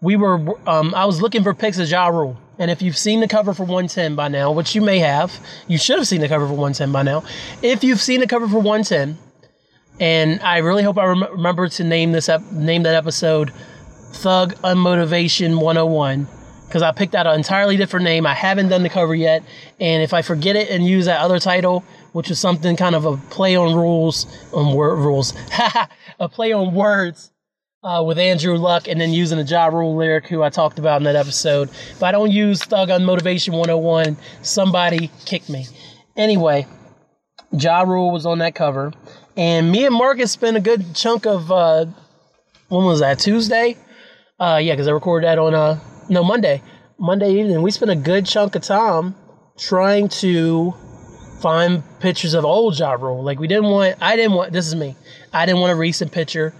we 0.00 0.16
were 0.16 0.58
um, 0.68 0.94
I 0.94 1.04
was 1.04 1.22
looking 1.22 1.42
for 1.42 1.54
pics 1.54 1.78
of 1.78 1.88
Ja 1.88 2.08
Rule. 2.08 2.36
And 2.62 2.70
if 2.70 2.80
you've 2.80 2.96
seen 2.96 3.18
the 3.18 3.26
cover 3.26 3.52
for 3.54 3.64
110 3.64 4.14
by 4.14 4.28
now, 4.28 4.52
which 4.52 4.76
you 4.76 4.82
may 4.82 5.00
have, 5.00 5.36
you 5.66 5.78
should 5.78 5.98
have 5.98 6.06
seen 6.06 6.20
the 6.20 6.28
cover 6.28 6.46
for 6.46 6.52
110 6.52 6.92
by 6.92 7.02
now. 7.02 7.24
If 7.60 7.82
you've 7.82 8.00
seen 8.00 8.20
the 8.20 8.28
cover 8.28 8.46
for 8.46 8.60
110, 8.60 9.18
and 9.98 10.40
I 10.42 10.58
really 10.58 10.84
hope 10.84 10.96
I 10.96 11.06
rem- 11.06 11.26
remember 11.32 11.66
to 11.66 11.82
name 11.82 12.12
this 12.12 12.28
ep- 12.28 12.52
name 12.52 12.84
that 12.84 12.94
episode 12.94 13.52
Thug 14.12 14.54
Unmotivation 14.62 15.60
101 15.60 16.28
because 16.68 16.82
I 16.82 16.92
picked 16.92 17.16
out 17.16 17.26
an 17.26 17.34
entirely 17.34 17.76
different 17.76 18.04
name. 18.04 18.26
I 18.26 18.34
haven't 18.34 18.68
done 18.68 18.84
the 18.84 18.88
cover 18.88 19.16
yet, 19.16 19.42
and 19.80 20.00
if 20.00 20.14
I 20.14 20.22
forget 20.22 20.54
it 20.54 20.70
and 20.70 20.86
use 20.86 21.06
that 21.06 21.18
other 21.18 21.40
title, 21.40 21.82
which 22.12 22.30
is 22.30 22.38
something 22.38 22.76
kind 22.76 22.94
of 22.94 23.04
a 23.06 23.16
play 23.16 23.56
on 23.56 23.74
rules, 23.74 24.26
um, 24.54 24.68
on 24.68 24.74
word 24.76 24.98
rules, 25.00 25.34
a 26.20 26.28
play 26.28 26.52
on 26.52 26.74
words 26.74 27.32
uh, 27.82 28.02
with 28.06 28.18
Andrew 28.18 28.56
Luck, 28.56 28.88
and 28.88 29.00
then 29.00 29.12
using 29.12 29.38
a 29.38 29.42
Ja 29.42 29.66
Rule 29.66 29.96
lyric 29.96 30.26
who 30.26 30.42
I 30.42 30.50
talked 30.50 30.78
about 30.78 31.00
in 31.00 31.04
that 31.04 31.16
episode. 31.16 31.68
If 31.68 32.02
I 32.02 32.12
don't 32.12 32.30
use 32.30 32.62
Thug 32.62 32.90
on 32.90 33.04
Motivation 33.04 33.54
101, 33.54 34.16
somebody 34.42 35.10
kick 35.26 35.48
me. 35.48 35.66
Anyway, 36.16 36.66
Ja 37.52 37.82
Rule 37.82 38.10
was 38.10 38.26
on 38.26 38.38
that 38.38 38.54
cover, 38.54 38.92
and 39.36 39.70
me 39.70 39.84
and 39.84 39.94
Marcus 39.94 40.30
spent 40.30 40.56
a 40.56 40.60
good 40.60 40.94
chunk 40.94 41.26
of 41.26 41.50
uh, 41.50 41.86
when 42.68 42.84
was 42.84 43.00
that 43.00 43.18
Tuesday? 43.18 43.76
Uh, 44.38 44.58
yeah, 44.62 44.72
because 44.72 44.88
I 44.88 44.92
recorded 44.92 45.26
that 45.26 45.38
on 45.38 45.54
uh 45.54 45.80
no 46.08 46.22
Monday, 46.24 46.62
Monday 46.98 47.32
evening. 47.40 47.62
We 47.62 47.70
spent 47.70 47.90
a 47.90 47.96
good 47.96 48.26
chunk 48.26 48.54
of 48.54 48.62
time 48.62 49.14
trying 49.58 50.08
to 50.08 50.74
find 51.40 51.82
pictures 52.00 52.34
of 52.34 52.44
old 52.44 52.78
Ja 52.78 52.92
Rule. 52.92 53.22
Like 53.22 53.38
we 53.38 53.48
didn't 53.48 53.70
want, 53.70 53.96
I 54.00 54.16
didn't 54.16 54.32
want. 54.32 54.52
This 54.52 54.66
is 54.66 54.74
me. 54.74 54.96
I 55.32 55.46
didn't 55.46 55.60
want 55.60 55.72
a 55.72 55.76
recent 55.76 56.12
picture. 56.12 56.54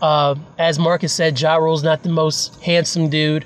Uh, 0.00 0.36
as 0.58 0.78
Marcus 0.78 1.12
said, 1.12 1.40
Ja 1.40 1.56
Rule's 1.56 1.82
not 1.82 2.02
the 2.02 2.08
most 2.08 2.60
handsome 2.62 3.08
dude. 3.08 3.44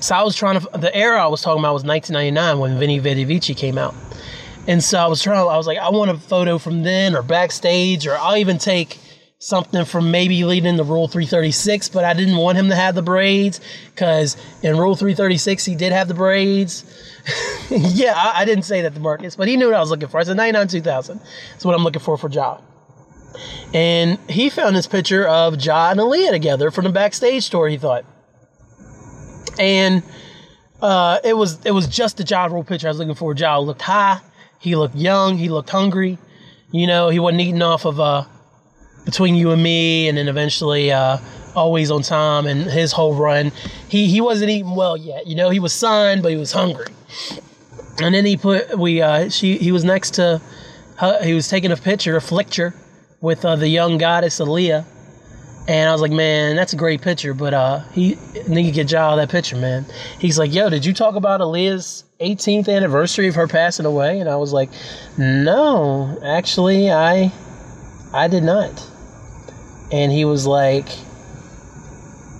So 0.00 0.14
I 0.14 0.22
was 0.22 0.36
trying 0.36 0.60
to. 0.60 0.78
The 0.78 0.94
era 0.94 1.22
I 1.22 1.28
was 1.28 1.42
talking 1.42 1.60
about 1.60 1.74
was 1.74 1.84
1999 1.84 2.58
when 2.58 2.78
Venni 2.78 3.00
Vetti 3.00 3.26
Vecci 3.26 3.56
came 3.56 3.78
out. 3.78 3.94
And 4.66 4.82
so 4.82 4.98
I 4.98 5.06
was 5.06 5.22
trying, 5.22 5.38
I 5.38 5.56
was 5.56 5.66
like, 5.66 5.78
I 5.78 5.90
want 5.90 6.10
a 6.10 6.16
photo 6.16 6.58
from 6.58 6.82
then 6.82 7.16
or 7.16 7.22
backstage, 7.22 8.06
or 8.06 8.16
I'll 8.16 8.36
even 8.36 8.58
take 8.58 8.98
something 9.42 9.84
from 9.84 10.12
maybe 10.12 10.44
leading 10.44 10.76
to 10.76 10.84
Rule 10.84 11.08
336, 11.08 11.88
but 11.88 12.04
I 12.04 12.14
didn't 12.14 12.36
want 12.36 12.56
him 12.56 12.68
to 12.68 12.76
have 12.76 12.94
the 12.94 13.02
braids 13.02 13.60
because 13.86 14.36
in 14.62 14.78
Rule 14.78 14.94
336 14.94 15.64
he 15.64 15.74
did 15.74 15.90
have 15.90 16.06
the 16.06 16.14
braids. 16.14 16.84
yeah, 17.70 18.14
I, 18.16 18.42
I, 18.42 18.44
didn't 18.44 18.62
say 18.62 18.82
that 18.82 18.94
to 18.94 19.00
Marcus, 19.00 19.34
but 19.34 19.48
he 19.48 19.56
knew 19.56 19.66
what 19.66 19.74
I 19.74 19.80
was 19.80 19.90
looking 19.90 20.06
for. 20.06 20.18
I 20.18 20.22
said 20.22 20.36
99 20.36 20.68
2000. 20.68 21.18
That's 21.50 21.64
what 21.64 21.74
I'm 21.74 21.82
looking 21.82 22.00
for 22.00 22.16
for 22.16 22.30
Ja. 22.30 22.58
And 23.74 24.18
he 24.28 24.50
found 24.50 24.76
this 24.76 24.86
picture 24.86 25.26
of 25.26 25.62
Ja 25.64 25.90
and 25.90 26.00
Aaliyah 26.00 26.30
together 26.30 26.70
from 26.70 26.84
the 26.84 26.90
backstage 26.90 27.48
tour, 27.48 27.68
he 27.68 27.78
thought. 27.78 28.04
And 29.58 30.02
uh, 30.80 31.20
it 31.22 31.36
was 31.36 31.64
it 31.64 31.70
was 31.70 31.86
just 31.86 32.16
the 32.16 32.24
Ja 32.24 32.46
Rule 32.46 32.64
picture 32.64 32.88
I 32.88 32.90
was 32.90 32.98
looking 32.98 33.14
for. 33.14 33.34
Ja 33.34 33.58
looked 33.58 33.82
high, 33.82 34.20
he 34.58 34.76
looked 34.76 34.96
young, 34.96 35.38
he 35.38 35.48
looked 35.48 35.70
hungry. 35.70 36.18
You 36.70 36.86
know, 36.86 37.08
he 37.08 37.18
wasn't 37.18 37.42
eating 37.42 37.62
off 37.62 37.84
of 37.84 38.00
uh, 38.00 38.24
between 39.04 39.34
you 39.34 39.50
and 39.50 39.62
me, 39.62 40.08
and 40.08 40.16
then 40.16 40.28
eventually 40.28 40.90
uh, 40.90 41.18
always 41.54 41.90
on 41.90 42.02
time 42.02 42.46
and 42.46 42.62
his 42.62 42.92
whole 42.92 43.14
run. 43.14 43.52
He 43.88 44.08
he 44.08 44.20
wasn't 44.20 44.50
eating 44.50 44.74
well 44.74 44.96
yet. 44.96 45.26
You 45.26 45.36
know, 45.36 45.50
he 45.50 45.60
was 45.60 45.72
signed, 45.72 46.22
but 46.22 46.32
he 46.32 46.36
was 46.36 46.52
hungry. 46.52 46.86
And 48.02 48.14
then 48.14 48.24
he 48.24 48.36
put 48.36 48.78
we 48.78 49.02
uh, 49.02 49.28
she 49.28 49.58
he 49.58 49.70
was 49.70 49.84
next 49.84 50.14
to 50.14 50.40
he 51.22 51.34
was 51.34 51.48
taking 51.48 51.70
a 51.70 51.76
picture, 51.76 52.16
a 52.16 52.20
flicture 52.20 52.74
with 53.22 53.44
uh, 53.46 53.56
the 53.56 53.68
young 53.68 53.96
goddess 53.96 54.38
Aaliyah. 54.38 54.84
And 55.68 55.88
I 55.88 55.92
was 55.92 56.02
like, 56.02 56.10
man, 56.10 56.56
that's 56.56 56.74
a 56.74 56.76
great 56.76 57.00
picture, 57.00 57.32
but 57.32 57.54
uh, 57.54 57.80
he 57.92 58.16
to 58.66 58.70
get 58.72 58.90
Ja 58.90 59.16
that 59.16 59.30
picture, 59.30 59.56
man. 59.56 59.86
He's 60.18 60.36
like, 60.36 60.52
yo, 60.52 60.68
did 60.68 60.84
you 60.84 60.92
talk 60.92 61.14
about 61.14 61.40
Aaliyah's 61.40 62.04
18th 62.20 62.68
anniversary 62.68 63.28
of 63.28 63.36
her 63.36 63.46
passing 63.46 63.86
away? 63.86 64.18
And 64.18 64.28
I 64.28 64.36
was 64.36 64.52
like, 64.52 64.68
no, 65.16 66.18
actually, 66.22 66.90
I, 66.90 67.32
I 68.12 68.26
did 68.28 68.42
not 68.42 68.88
and 69.92 70.10
he 70.10 70.24
was 70.24 70.46
like, 70.46 70.88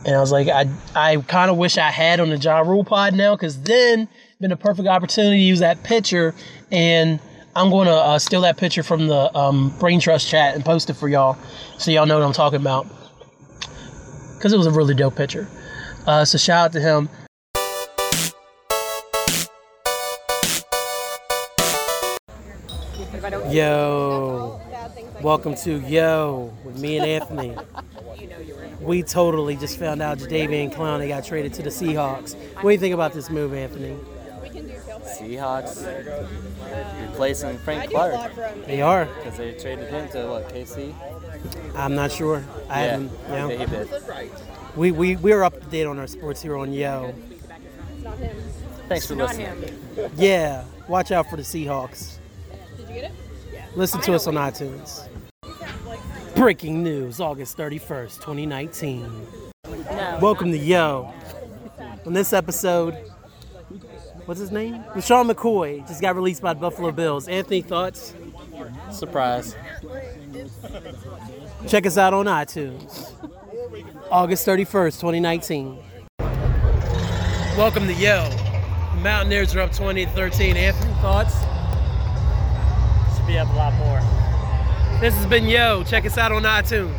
and 0.05 0.17
I 0.17 0.21
was 0.21 0.33
like, 0.33 0.49
I 0.49 0.69
I 0.97 1.17
kind 1.29 1.51
of 1.51 1.59
wish 1.59 1.79
I 1.79 1.91
had 1.91 2.19
on 2.19 2.31
the 2.31 2.39
Ja 2.39 2.61
Rule 2.61 2.83
pod 2.83 3.15
now, 3.15 3.37
because 3.37 3.63
then 3.63 4.09
been 4.41 4.51
a 4.51 4.57
perfect 4.57 4.89
opportunity 4.89 5.37
to 5.37 5.45
use 5.45 5.61
that 5.61 5.85
picture, 5.85 6.35
and 6.73 7.21
I'm 7.55 7.69
going 7.69 7.87
to 7.87 7.95
uh, 7.95 8.19
steal 8.19 8.41
that 8.43 8.57
picture 8.57 8.83
from 8.83 9.09
the 9.09 9.37
um, 9.37 9.75
Brain 9.79 10.01
Trust 10.01 10.27
chat 10.27 10.55
and 10.55 10.65
post 10.65 10.89
it 10.89 10.95
for 10.95 11.07
y'all, 11.09 11.37
so 11.77 11.91
y'all 11.91 12.07
know 12.07 12.19
what 12.19 12.25
I'm 12.25 12.33
talking 12.33 12.61
about, 12.61 12.87
because 14.37 14.55
it 14.55 14.57
was 14.57 14.67
a 14.67 14.71
really 14.71 14.95
dope 14.95 15.17
picture. 15.17 15.47
Uh, 16.07 16.25
so 16.25 16.39
shout 16.39 16.67
out 16.67 16.73
to 16.73 16.81
him. 16.81 17.11
Yo. 23.53 24.59
Welcome 25.21 25.55
to 25.57 25.79
Yo 25.81 26.55
with 26.65 26.81
me 26.81 26.97
and 26.97 27.07
Anthony. 27.07 27.55
We 28.81 29.03
totally 29.03 29.57
just 29.57 29.79
found 29.79 30.01
out 30.01 30.19
Jadeveon 30.19 30.73
Clowney 30.75 31.09
got 31.09 31.27
traded 31.27 31.53
to 31.55 31.63
the 31.63 31.71
Seahawks. 31.71 32.35
What 32.55 32.63
do 32.63 32.71
you 32.71 32.79
think 32.79 32.95
about 32.95 33.13
this 33.13 33.29
move, 33.29 33.53
Anthony? 33.53 33.95
Seahawks 35.19 35.85
replacing 37.09 37.59
Frank 37.59 37.91
Clark. 37.91 38.33
They 38.67 38.83
are. 38.83 39.05
Because 39.05 39.37
they 39.39 39.53
traded 39.53 39.89
him 39.91 40.09
to 40.11 40.27
what, 40.29 40.49
KC? 40.49 40.95
I'm 41.75 41.95
not 41.95 42.13
sure. 42.13 42.45
I 42.69 42.85
yeah, 42.85 42.91
haven't. 42.91 43.13
Yeah. 43.29 43.49
he 43.49 43.67
did. 43.67 44.31
We, 44.77 44.91
we, 44.91 45.17
we're 45.17 45.43
up 45.43 45.61
to 45.61 45.67
date 45.67 45.87
on 45.87 45.99
our 45.99 46.07
sports 46.07 46.41
here 46.41 46.57
on 46.57 46.73
Yo. 46.73 47.15
Thanks 48.89 49.07
for 49.07 49.15
listening. 49.15 49.79
Yeah. 50.17 50.65
Watch 50.89 51.13
out 51.13 51.29
for 51.31 51.37
the 51.37 51.43
Seahawks. 51.43 52.17
Did 52.77 52.89
you 52.89 52.95
get 52.95 53.05
it? 53.05 53.13
Listen 53.77 54.01
to 54.03 54.15
us 54.15 54.27
on 54.27 54.35
iTunes. 54.35 55.09
Breaking 56.35 56.83
news, 56.83 57.21
August 57.21 57.57
31st, 57.57 58.17
2019. 58.17 59.27
No. 59.65 60.19
Welcome 60.21 60.51
to 60.53 60.59
Yo. 60.59 61.13
On 62.05 62.13
this 62.13 62.33
episode, 62.33 63.12
what's 64.27 64.41
his 64.41 64.51
name? 64.51 64.83
LeSean 64.95 65.31
McCoy 65.31 65.87
just 65.87 66.01
got 66.01 66.15
released 66.15 66.43
by 66.43 66.55
the 66.55 66.61
Buffalo 66.61 66.93
Bills. 66.93 67.29
Anthony, 67.29 67.63
thoughts? 67.63 68.15
Surprise. 68.91 69.57
Check 71.67 71.87
us 71.87 71.97
out 71.97 72.15
on 72.15 72.27
iTunes. 72.27 73.13
August 74.11 74.47
31st, 74.47 75.01
2019. 75.01 75.79
Welcome 77.57 77.87
to 77.87 77.95
Yo. 77.95 78.29
The 78.95 79.01
Mountaineers 79.03 79.55
are 79.55 79.61
up 79.61 79.73
20 79.73 80.07
13. 80.07 80.57
Anthony, 80.57 80.93
thoughts? 80.95 81.35
Should 83.17 83.27
be 83.27 83.39
up 83.39 83.49
a 83.49 83.57
lot 83.57 83.75
more. 83.75 84.01
This 85.01 85.15
has 85.15 85.27
been 85.27 85.47
Yo. 85.47 85.83
Check 85.85 86.07
us 86.07 86.19
out 86.19 86.33
on 86.33 86.43
iTunes. 86.43 86.93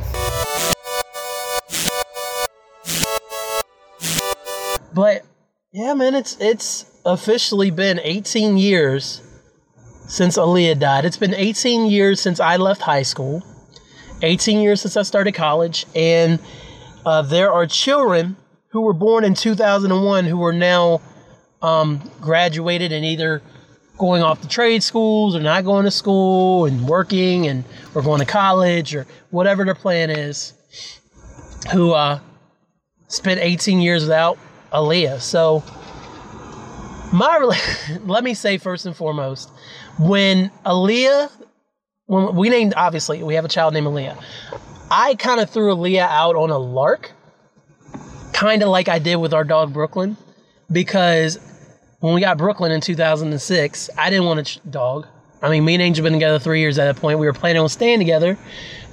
But 4.93 5.25
yeah, 5.73 5.95
man, 5.95 6.13
it's 6.13 6.37
it's 6.39 6.85
officially 7.03 7.71
been 7.71 7.99
18 7.99 8.57
years 8.57 9.21
since 10.07 10.37
Aaliyah 10.37 10.77
died. 10.77 11.03
It's 11.03 11.17
been 11.17 11.33
18 11.33 11.87
years 11.87 12.21
since 12.21 12.39
I 12.39 12.57
left 12.57 12.81
high 12.81 13.01
school. 13.01 13.43
18 14.21 14.61
years 14.61 14.81
since 14.81 14.95
I 14.95 15.01
started 15.01 15.31
college, 15.33 15.87
and 15.95 16.39
uh, 17.07 17.23
there 17.23 17.51
are 17.51 17.65
children 17.65 18.37
who 18.69 18.81
were 18.81 18.93
born 18.93 19.23
in 19.23 19.33
2001 19.33 20.25
who 20.25 20.43
are 20.43 20.53
now 20.53 21.01
um, 21.63 22.07
graduated 22.21 22.91
and 22.91 23.03
either 23.03 23.41
going 23.97 24.21
off 24.21 24.41
to 24.41 24.47
trade 24.47 24.83
schools 24.83 25.35
or 25.35 25.39
not 25.39 25.65
going 25.65 25.85
to 25.85 25.91
school 25.91 26.65
and 26.65 26.87
working 26.87 27.47
and 27.47 27.63
or 27.95 28.03
going 28.03 28.19
to 28.19 28.25
college 28.25 28.93
or 28.93 29.07
whatever 29.31 29.65
their 29.65 29.75
plan 29.75 30.11
is 30.11 30.53
who 31.71 31.93
uh, 31.93 32.19
spent 33.07 33.39
18 33.39 33.79
years 33.79 34.03
without 34.03 34.37
Aaliyah. 34.73 35.21
So 35.21 35.63
my 37.13 37.37
let 38.05 38.23
me 38.23 38.33
say 38.33 38.57
first 38.57 38.85
and 38.85 38.95
foremost, 38.95 39.51
when 39.99 40.51
Aaliyah, 40.65 41.31
when 42.07 42.35
we 42.35 42.49
named 42.49 42.73
obviously 42.75 43.23
we 43.23 43.35
have 43.35 43.45
a 43.45 43.49
child 43.49 43.73
named 43.73 43.87
Aaliyah, 43.87 44.21
I 44.89 45.15
kind 45.15 45.39
of 45.39 45.49
threw 45.49 45.73
Aaliyah 45.75 46.07
out 46.07 46.35
on 46.35 46.49
a 46.49 46.57
lark, 46.57 47.11
kind 48.33 48.63
of 48.63 48.69
like 48.69 48.89
I 48.89 48.99
did 48.99 49.17
with 49.17 49.33
our 49.33 49.43
dog 49.43 49.73
Brooklyn, 49.73 50.17
because 50.71 51.37
when 51.99 52.13
we 52.13 52.21
got 52.21 52.37
Brooklyn 52.37 52.71
in 52.71 52.81
2006, 52.81 53.89
I 53.97 54.09
didn't 54.09 54.25
want 54.25 54.57
a 54.57 54.69
dog. 54.69 55.07
I 55.41 55.49
mean, 55.49 55.65
me 55.65 55.73
and 55.75 55.81
Angel 55.81 56.03
been 56.03 56.13
together 56.13 56.39
three 56.39 56.61
years 56.61 56.79
at 56.79 56.85
that 56.85 56.99
point. 56.99 57.19
We 57.19 57.25
were 57.25 57.33
planning 57.33 57.61
on 57.61 57.69
staying 57.69 57.99
together, 57.99 58.37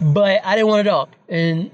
but 0.00 0.44
I 0.44 0.56
didn't 0.56 0.68
want 0.68 0.80
a 0.80 0.90
dog. 0.90 1.08
And 1.28 1.70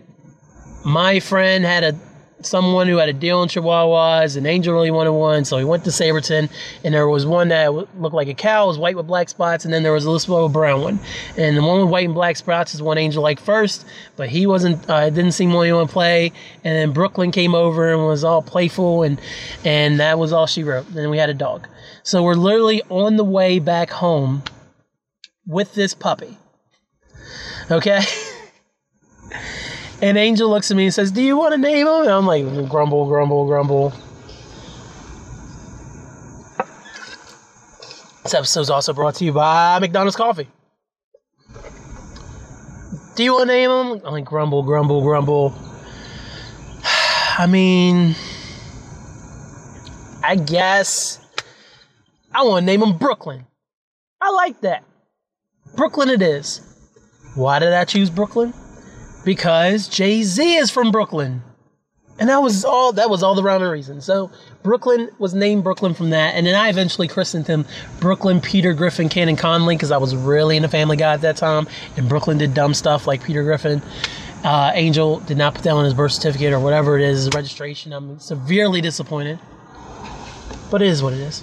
my 0.85 1.19
friend 1.19 1.65
had 1.65 1.83
a 1.83 1.99
someone 2.43 2.87
who 2.87 2.97
had 2.99 3.09
a 3.09 3.13
deal 3.13 3.43
in 3.43 3.49
Chihuahuas, 3.49 4.37
and 4.37 4.47
Angel 4.47 4.75
really 4.75 4.91
wanted 4.91 5.13
one, 5.13 5.45
so 5.45 5.59
he 5.59 5.65
went 5.65 5.85
to 5.85 5.91
Sabraton, 5.91 6.51
and 6.85 6.95
there 6.95 7.09
was 7.09 7.27
one 7.27 7.49
that 7.49 7.73
looked 7.73 8.15
like 8.15 8.29
a 8.29 8.35
cow, 8.35 8.67
was 8.67 8.79
white 8.79 8.97
with 8.97 9.07
black 9.07 9.29
spots, 9.29 9.65
and 9.65 9.73
then 9.73 9.83
there 9.83 9.93
was 9.93 10.05
a 10.05 10.11
little 10.11 10.49
brown 10.49 10.83
one. 10.83 10.99
And 11.37 11.57
the 11.57 11.63
one 11.63 11.81
with 11.81 11.91
white 11.91 12.07
and 12.07 12.15
black 12.15 12.37
spots 12.37 12.75
is 12.75 12.83
one 12.83 12.99
Angel 12.99 13.23
liked 13.23 13.41
first, 13.41 13.87
but 14.17 14.29
he 14.29 14.47
wasn't, 14.47 14.89
uh, 14.89 15.09
didn't 15.11 15.33
seem 15.33 15.51
to 15.51 15.57
want 15.57 15.89
to 15.89 15.93
play. 15.93 16.33
And 16.65 16.75
then 16.75 16.93
Brooklyn 16.93 17.31
came 17.31 17.55
over 17.55 17.93
and 17.93 18.07
was 18.07 18.25
all 18.25 18.43
playful, 18.43 19.03
and 19.03 19.21
and 19.65 20.01
that 20.01 20.19
was 20.19 20.33
all 20.33 20.47
she 20.47 20.65
wrote. 20.65 20.93
Then 20.93 21.11
we 21.11 21.19
had 21.19 21.31
a 21.31 21.35
dog. 21.35 21.67
So 22.03 22.23
we're 22.23 22.35
literally 22.35 22.83
on 22.89 23.17
the 23.17 23.25
way 23.25 23.59
back 23.59 23.91
home 23.91 24.43
with 25.47 25.75
this 25.75 25.95
puppy. 25.95 26.37
Okay. 27.71 28.01
And 30.03 30.19
Angel 30.19 30.49
looks 30.51 30.71
at 30.71 30.77
me 30.77 30.85
and 30.85 30.95
says, 30.95 31.11
Do 31.11 31.23
you 31.23 31.37
want 31.37 31.53
to 31.53 31.59
name 31.59 31.87
him? 31.87 32.03
And 32.03 32.11
I'm 32.11 32.27
like, 32.27 32.45
grumble, 32.69 33.07
grumble, 33.07 33.47
grumble. 33.47 33.93
This 38.23 38.35
episode 38.35 38.61
is 38.63 38.71
also 38.71 38.93
brought 38.93 39.15
to 39.17 39.25
you 39.25 39.33
by 39.33 39.79
McDonald's 39.79 40.17
Coffee. 40.17 40.49
Do 43.15 43.25
you 43.25 43.33
want 43.33 43.49
to 43.49 43.55
name 43.55 43.71
him? 43.71 44.03
I'm 44.05 44.13
like, 44.13 44.25
grumble, 44.25 44.63
grumble, 44.63 45.01
grumble. 45.01 45.55
I 47.39 47.47
mean, 47.49 48.15
I 50.23 50.35
guess 50.35 51.21
I 52.35 52.43
want 52.43 52.63
to 52.63 52.67
name 52.67 52.83
him 52.83 52.99
Brooklyn. 52.99 53.47
I 54.21 54.31
like 54.33 54.61
that. 54.63 54.85
Brooklyn 55.75 56.11
it 56.11 56.21
is. 56.21 56.61
Why 57.35 57.61
did 57.61 57.73
I 57.73 57.85
choose 57.85 58.11
Brooklyn? 58.11 58.53
Because 59.27 59.89
Jay 59.89 60.23
Z 60.23 60.55
is 60.55 60.71
from 60.71 60.93
Brooklyn. 60.93 61.43
And 62.21 62.29
that 62.29 62.39
was 62.39 62.65
all 62.65 62.93
that 62.93 63.11
was 63.11 63.25
all 63.25 63.35
the 63.35 63.43
round 63.43 63.65
reason. 63.65 64.01
So 64.01 64.31
Brooklyn 64.63 65.11
was 65.19 65.35
named 65.35 65.65
Brooklyn 65.65 65.95
from 65.95 66.11
that, 66.11 66.37
and 66.37 66.47
then 66.47 66.55
I 66.55 66.69
eventually 66.69 67.09
christened 67.09 67.49
him 67.49 67.67
Brooklyn 67.99 68.41
Peter 68.41 68.73
Griffin 68.73 69.09
Cannon 69.09 69.35
Conley 69.35 69.75
because 69.75 69.91
I 69.91 69.97
was 69.97 70.15
really 70.15 70.57
into 70.57 70.69
Family 70.69 70.97
Guy 70.97 71.13
at 71.13 71.23
that 71.23 71.37
time, 71.37 71.67
and 71.97 72.09
Brooklyn 72.09 72.39
did 72.39 72.55
dumb 72.55 72.73
stuff 72.73 73.09
like 73.09 73.25
Peter 73.25 73.43
Griffin. 73.43 73.83
Uh, 74.45 74.71
Angel 74.75 75.19
did 75.19 75.37
not 75.37 75.55
put 75.55 75.65
that 75.65 75.71
on 75.71 75.85
his 75.85 75.93
birth 75.93 76.13
certificate 76.13 76.53
or 76.53 76.61
whatever 76.61 76.97
it 76.97 77.03
is, 77.03 77.29
registration. 77.35 77.93
I'm 77.93 78.21
severely 78.21 78.81
disappointed, 78.81 79.41
but 80.71 80.83
it 80.83 80.89
is 80.89 81.03
what 81.03 81.13
it 81.13 81.21
is. 81.21 81.43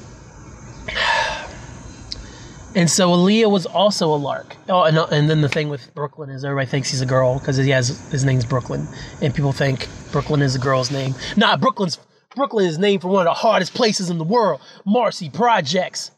And 2.76 2.90
so 2.90 3.10
Aaliyah 3.10 3.52
was 3.52 3.68
also 3.68 4.08
a 4.14 4.18
lark. 4.18 4.56
Oh, 4.68 4.84
and, 4.84 4.98
and 4.98 5.30
then 5.30 5.42
the 5.42 5.50
thing 5.50 5.70
with 5.70 5.94
Brooklyn 5.94 6.32
is 6.32 6.44
everybody 6.44 6.66
thinks 6.66 6.90
he's 6.90 7.02
a 7.02 7.06
girl 7.06 7.38
because 7.38 7.58
he 7.58 7.70
has 7.70 7.90
his 8.12 8.26
name's 8.26 8.46
Brooklyn, 8.46 8.88
and 9.22 9.34
people 9.34 9.52
think 9.52 9.88
Brooklyn 10.12 10.42
is 10.42 10.56
a 10.56 10.60
girl's 10.60 10.90
name. 10.90 11.14
Nah, 11.38 11.56
Brooklyn's 11.56 12.00
Brooklyn 12.36 12.66
is 12.66 12.80
named 12.80 13.04
for 13.04 13.10
one 13.10 13.28
of 13.28 13.32
the 13.32 13.40
hardest 13.40 13.76
places 13.76 14.10
in 14.10 14.18
the 14.18 14.24
world, 14.24 14.60
Marcy 14.86 15.30
Projects. 15.30 16.10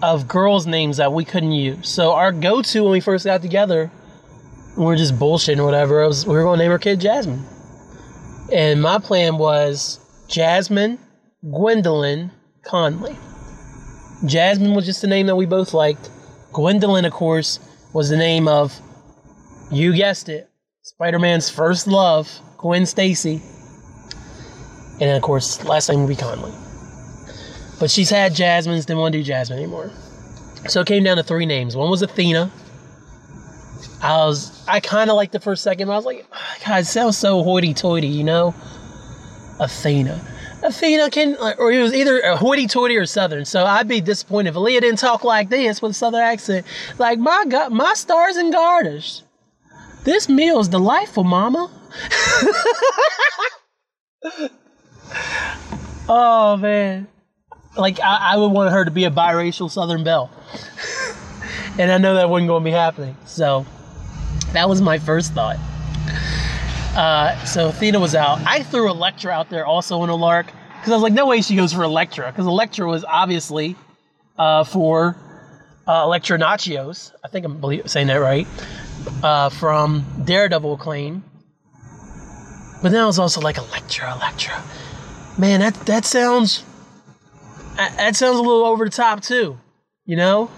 of 0.00 0.28
girls' 0.28 0.64
names 0.64 0.98
that 0.98 1.12
we 1.12 1.24
couldn't 1.24 1.50
use. 1.50 1.88
So 1.88 2.12
our 2.12 2.30
go-to 2.30 2.84
when 2.84 2.92
we 2.92 3.00
first 3.00 3.24
got 3.24 3.42
together, 3.42 3.90
we 4.76 4.84
were 4.84 4.94
just 4.94 5.18
bullshitting 5.18 5.58
or 5.58 5.64
whatever. 5.64 6.06
Was, 6.06 6.24
we 6.24 6.34
were 6.34 6.42
going 6.42 6.58
to 6.58 6.64
name 6.64 6.70
our 6.70 6.78
kid 6.78 7.00
Jasmine, 7.00 7.44
and 8.52 8.80
my 8.80 8.98
plan 8.98 9.38
was 9.38 9.98
Jasmine 10.28 11.00
Gwendolyn 11.50 12.30
Conley. 12.62 13.16
Jasmine 14.24 14.74
was 14.74 14.86
just 14.86 15.00
the 15.00 15.08
name 15.08 15.26
that 15.26 15.36
we 15.36 15.46
both 15.46 15.74
liked. 15.74 16.10
Gwendolyn, 16.52 17.04
of 17.04 17.12
course, 17.12 17.58
was 17.92 18.08
the 18.08 18.16
name 18.16 18.46
of, 18.46 18.80
you 19.76 19.94
guessed 19.94 20.28
it, 20.28 20.48
Spider-Man's 20.82 21.50
first 21.50 21.86
love, 21.86 22.30
Gwen 22.58 22.86
Stacy. 22.86 23.40
And 24.92 25.00
then, 25.00 25.16
of 25.16 25.22
course, 25.22 25.64
last 25.64 25.88
name 25.88 26.00
would 26.00 26.08
be 26.08 26.16
Conley. 26.16 26.52
But 27.80 27.90
she's 27.90 28.10
had 28.10 28.34
Jasmine's, 28.34 28.86
didn't 28.86 29.00
want 29.00 29.12
to 29.12 29.18
do 29.18 29.24
Jasmine 29.24 29.58
anymore. 29.58 29.90
So 30.68 30.80
it 30.80 30.86
came 30.86 31.02
down 31.02 31.16
to 31.16 31.22
three 31.22 31.46
names. 31.46 31.76
One 31.76 31.90
was 31.90 32.02
Athena. 32.02 32.50
I 34.00 34.16
was, 34.26 34.64
I 34.68 34.80
kind 34.80 35.10
of 35.10 35.16
liked 35.16 35.32
the 35.32 35.40
first 35.40 35.62
second, 35.62 35.90
I 35.90 35.96
was 35.96 36.04
like, 36.04 36.26
oh, 36.32 36.54
God, 36.66 36.82
it 36.82 36.86
sounds 36.86 37.16
so 37.16 37.42
hoity-toity, 37.42 38.06
you 38.06 38.24
know? 38.24 38.54
Athena. 39.60 40.20
Athena 40.62 41.10
can, 41.10 41.36
or 41.58 41.72
it 41.72 41.82
was 41.82 41.92
either 41.92 42.20
a 42.20 42.36
hoity-toity 42.36 42.96
or 42.96 43.06
Southern. 43.06 43.44
So 43.44 43.64
I'd 43.64 43.88
be 43.88 44.00
disappointed 44.00 44.50
if 44.50 44.54
Aaliyah 44.56 44.80
didn't 44.80 44.98
talk 44.98 45.24
like 45.24 45.48
this 45.48 45.82
with 45.82 45.92
a 45.92 45.94
Southern 45.94 46.20
accent. 46.20 46.66
Like, 46.98 47.18
my 47.18 47.44
God, 47.48 47.72
my 47.72 47.94
stars 47.94 48.36
and 48.36 48.52
garters. 48.52 49.22
This 50.04 50.28
meal's 50.28 50.68
delightful, 50.68 51.24
Mama. 51.24 51.70
oh 56.08 56.56
man, 56.58 57.08
like 57.76 57.98
I, 58.00 58.32
I 58.32 58.36
would 58.36 58.48
want 58.48 58.70
her 58.70 58.84
to 58.84 58.90
be 58.90 59.04
a 59.04 59.10
biracial 59.10 59.70
Southern 59.70 60.04
belle, 60.04 60.30
and 61.78 61.90
I 61.90 61.98
know 61.98 62.14
that 62.14 62.28
wasn't 62.28 62.48
going 62.48 62.62
to 62.62 62.64
be 62.64 62.70
happening. 62.70 63.16
So 63.24 63.64
that 64.52 64.68
was 64.68 64.82
my 64.82 64.98
first 64.98 65.32
thought. 65.32 65.56
Uh, 66.94 67.42
so 67.44 67.68
Athena 67.68 67.98
was 67.98 68.14
out. 68.14 68.40
I 68.46 68.62
threw 68.62 68.90
Electra 68.90 69.32
out 69.32 69.50
there 69.50 69.66
also 69.66 70.04
in 70.04 70.10
a 70.10 70.14
lark 70.14 70.46
because 70.46 70.92
I 70.92 70.94
was 70.96 71.02
like, 71.02 71.12
no 71.14 71.26
way 71.26 71.40
she 71.40 71.56
goes 71.56 71.72
for 71.72 71.82
Electra 71.82 72.30
because 72.30 72.46
Electra 72.46 72.86
was 72.86 73.04
obviously 73.04 73.74
uh, 74.38 74.64
for 74.64 75.16
uh, 75.88 76.02
Elektra 76.04 76.38
Natchios. 76.38 77.12
I 77.24 77.28
think 77.28 77.46
I'm 77.46 77.88
saying 77.88 78.06
that 78.08 78.16
right. 78.16 78.46
Uh, 79.22 79.48
from 79.48 80.04
Daredevil 80.24 80.76
claim. 80.78 81.24
But 82.82 82.92
then 82.92 83.02
I 83.02 83.06
was 83.06 83.18
also 83.18 83.40
like 83.40 83.56
Electra, 83.56 84.14
Electra. 84.14 84.62
Man, 85.38 85.60
that 85.60 85.74
that 85.86 86.04
sounds 86.04 86.62
that 87.76 88.14
sounds 88.16 88.38
a 88.38 88.42
little 88.42 88.64
over 88.64 88.84
the 88.84 88.90
top 88.90 89.22
too, 89.22 89.58
you 90.04 90.16
know. 90.16 90.50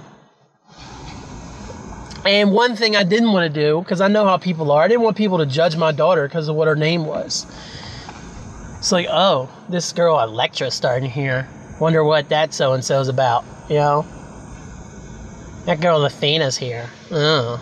And 2.25 2.51
one 2.51 2.75
thing 2.75 2.97
I 2.97 3.05
didn't 3.05 3.33
want 3.33 3.53
to 3.53 3.61
do 3.61 3.81
because 3.81 4.01
I 4.01 4.09
know 4.09 4.25
how 4.25 4.37
people 4.37 4.73
are, 4.73 4.83
I 4.83 4.89
didn't 4.89 5.03
want 5.03 5.17
people 5.17 5.39
to 5.39 5.47
judge 5.47 5.77
my 5.77 5.93
daughter 5.93 6.27
because 6.27 6.49
of 6.49 6.57
what 6.57 6.67
her 6.67 6.75
name 6.75 7.07
was. 7.07 7.47
It's 8.79 8.91
like, 8.91 9.07
oh, 9.09 9.49
this 9.69 9.93
girl 9.93 10.21
Electra 10.21 10.71
starting 10.71 11.09
here. 11.09 11.49
Wonder 11.81 12.03
what 12.03 12.29
that 12.31 12.53
so 12.53 12.73
and 12.73 12.85
so's 12.85 13.09
about, 13.09 13.45
you 13.69 13.77
know. 13.77 14.05
That 15.67 15.81
girl 15.81 16.05
Athena's 16.05 16.57
here. 16.57 16.91
Oh. 17.13 17.61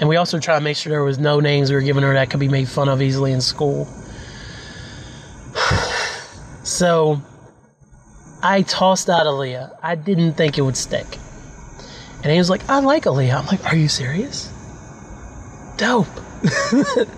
And 0.00 0.08
we 0.08 0.16
also 0.16 0.38
try 0.38 0.54
to 0.54 0.60
make 0.60 0.76
sure 0.76 0.90
there 0.90 1.02
was 1.02 1.18
no 1.18 1.40
names 1.40 1.70
we 1.70 1.76
were 1.76 1.82
giving 1.82 2.02
her 2.02 2.12
that 2.12 2.30
could 2.30 2.40
be 2.40 2.48
made 2.48 2.68
fun 2.68 2.88
of 2.88 3.02
easily 3.02 3.32
in 3.32 3.40
school. 3.40 3.86
so 6.62 7.20
I 8.42 8.62
tossed 8.62 9.08
out 9.08 9.26
Aaliyah. 9.26 9.76
I 9.82 9.96
didn't 9.96 10.34
think 10.34 10.58
it 10.58 10.62
would 10.62 10.76
stick. 10.76 11.18
And 12.22 12.32
he 12.32 12.38
was 12.38 12.50
like, 12.50 12.68
I 12.68 12.80
like 12.80 13.04
Aaliyah. 13.04 13.40
I'm 13.40 13.46
like, 13.46 13.64
are 13.66 13.76
you 13.76 13.88
serious? 13.88 14.50
Dope. 15.76 16.06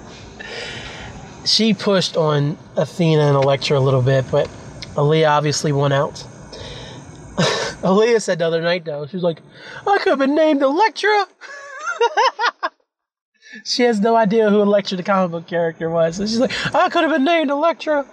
she 1.45 1.75
pushed 1.75 2.17
on 2.17 2.57
Athena 2.77 3.23
and 3.23 3.37
Electra 3.37 3.79
a 3.79 3.81
little 3.81 4.03
bit, 4.03 4.25
but 4.31 4.49
Aaliyah 4.95 5.31
obviously 5.31 5.73
won 5.73 5.93
out. 5.93 6.15
Aaliyah 7.83 8.23
said 8.23 8.39
the 8.39 8.47
other 8.47 8.61
night, 8.61 8.85
though, 8.85 9.07
she 9.07 9.17
was 9.17 9.23
like, 9.23 9.41
I 9.87 9.99
could 9.99 10.11
have 10.11 10.19
been 10.19 10.35
named 10.35 10.63
Electra. 10.63 11.27
she 13.65 13.83
has 13.83 14.01
no 14.01 14.17
idea 14.17 14.51
who 14.51 14.61
Electra, 14.63 14.97
the 14.97 15.03
comic 15.03 15.31
book 15.31 15.47
character, 15.47 15.91
was. 15.91 16.17
So 16.17 16.27
she's 16.27 16.39
like, 16.39 16.53
I 16.75 16.89
could 16.89 17.03
have 17.03 17.13
been 17.13 17.25
named 17.25 17.51
Electra. 17.51 18.07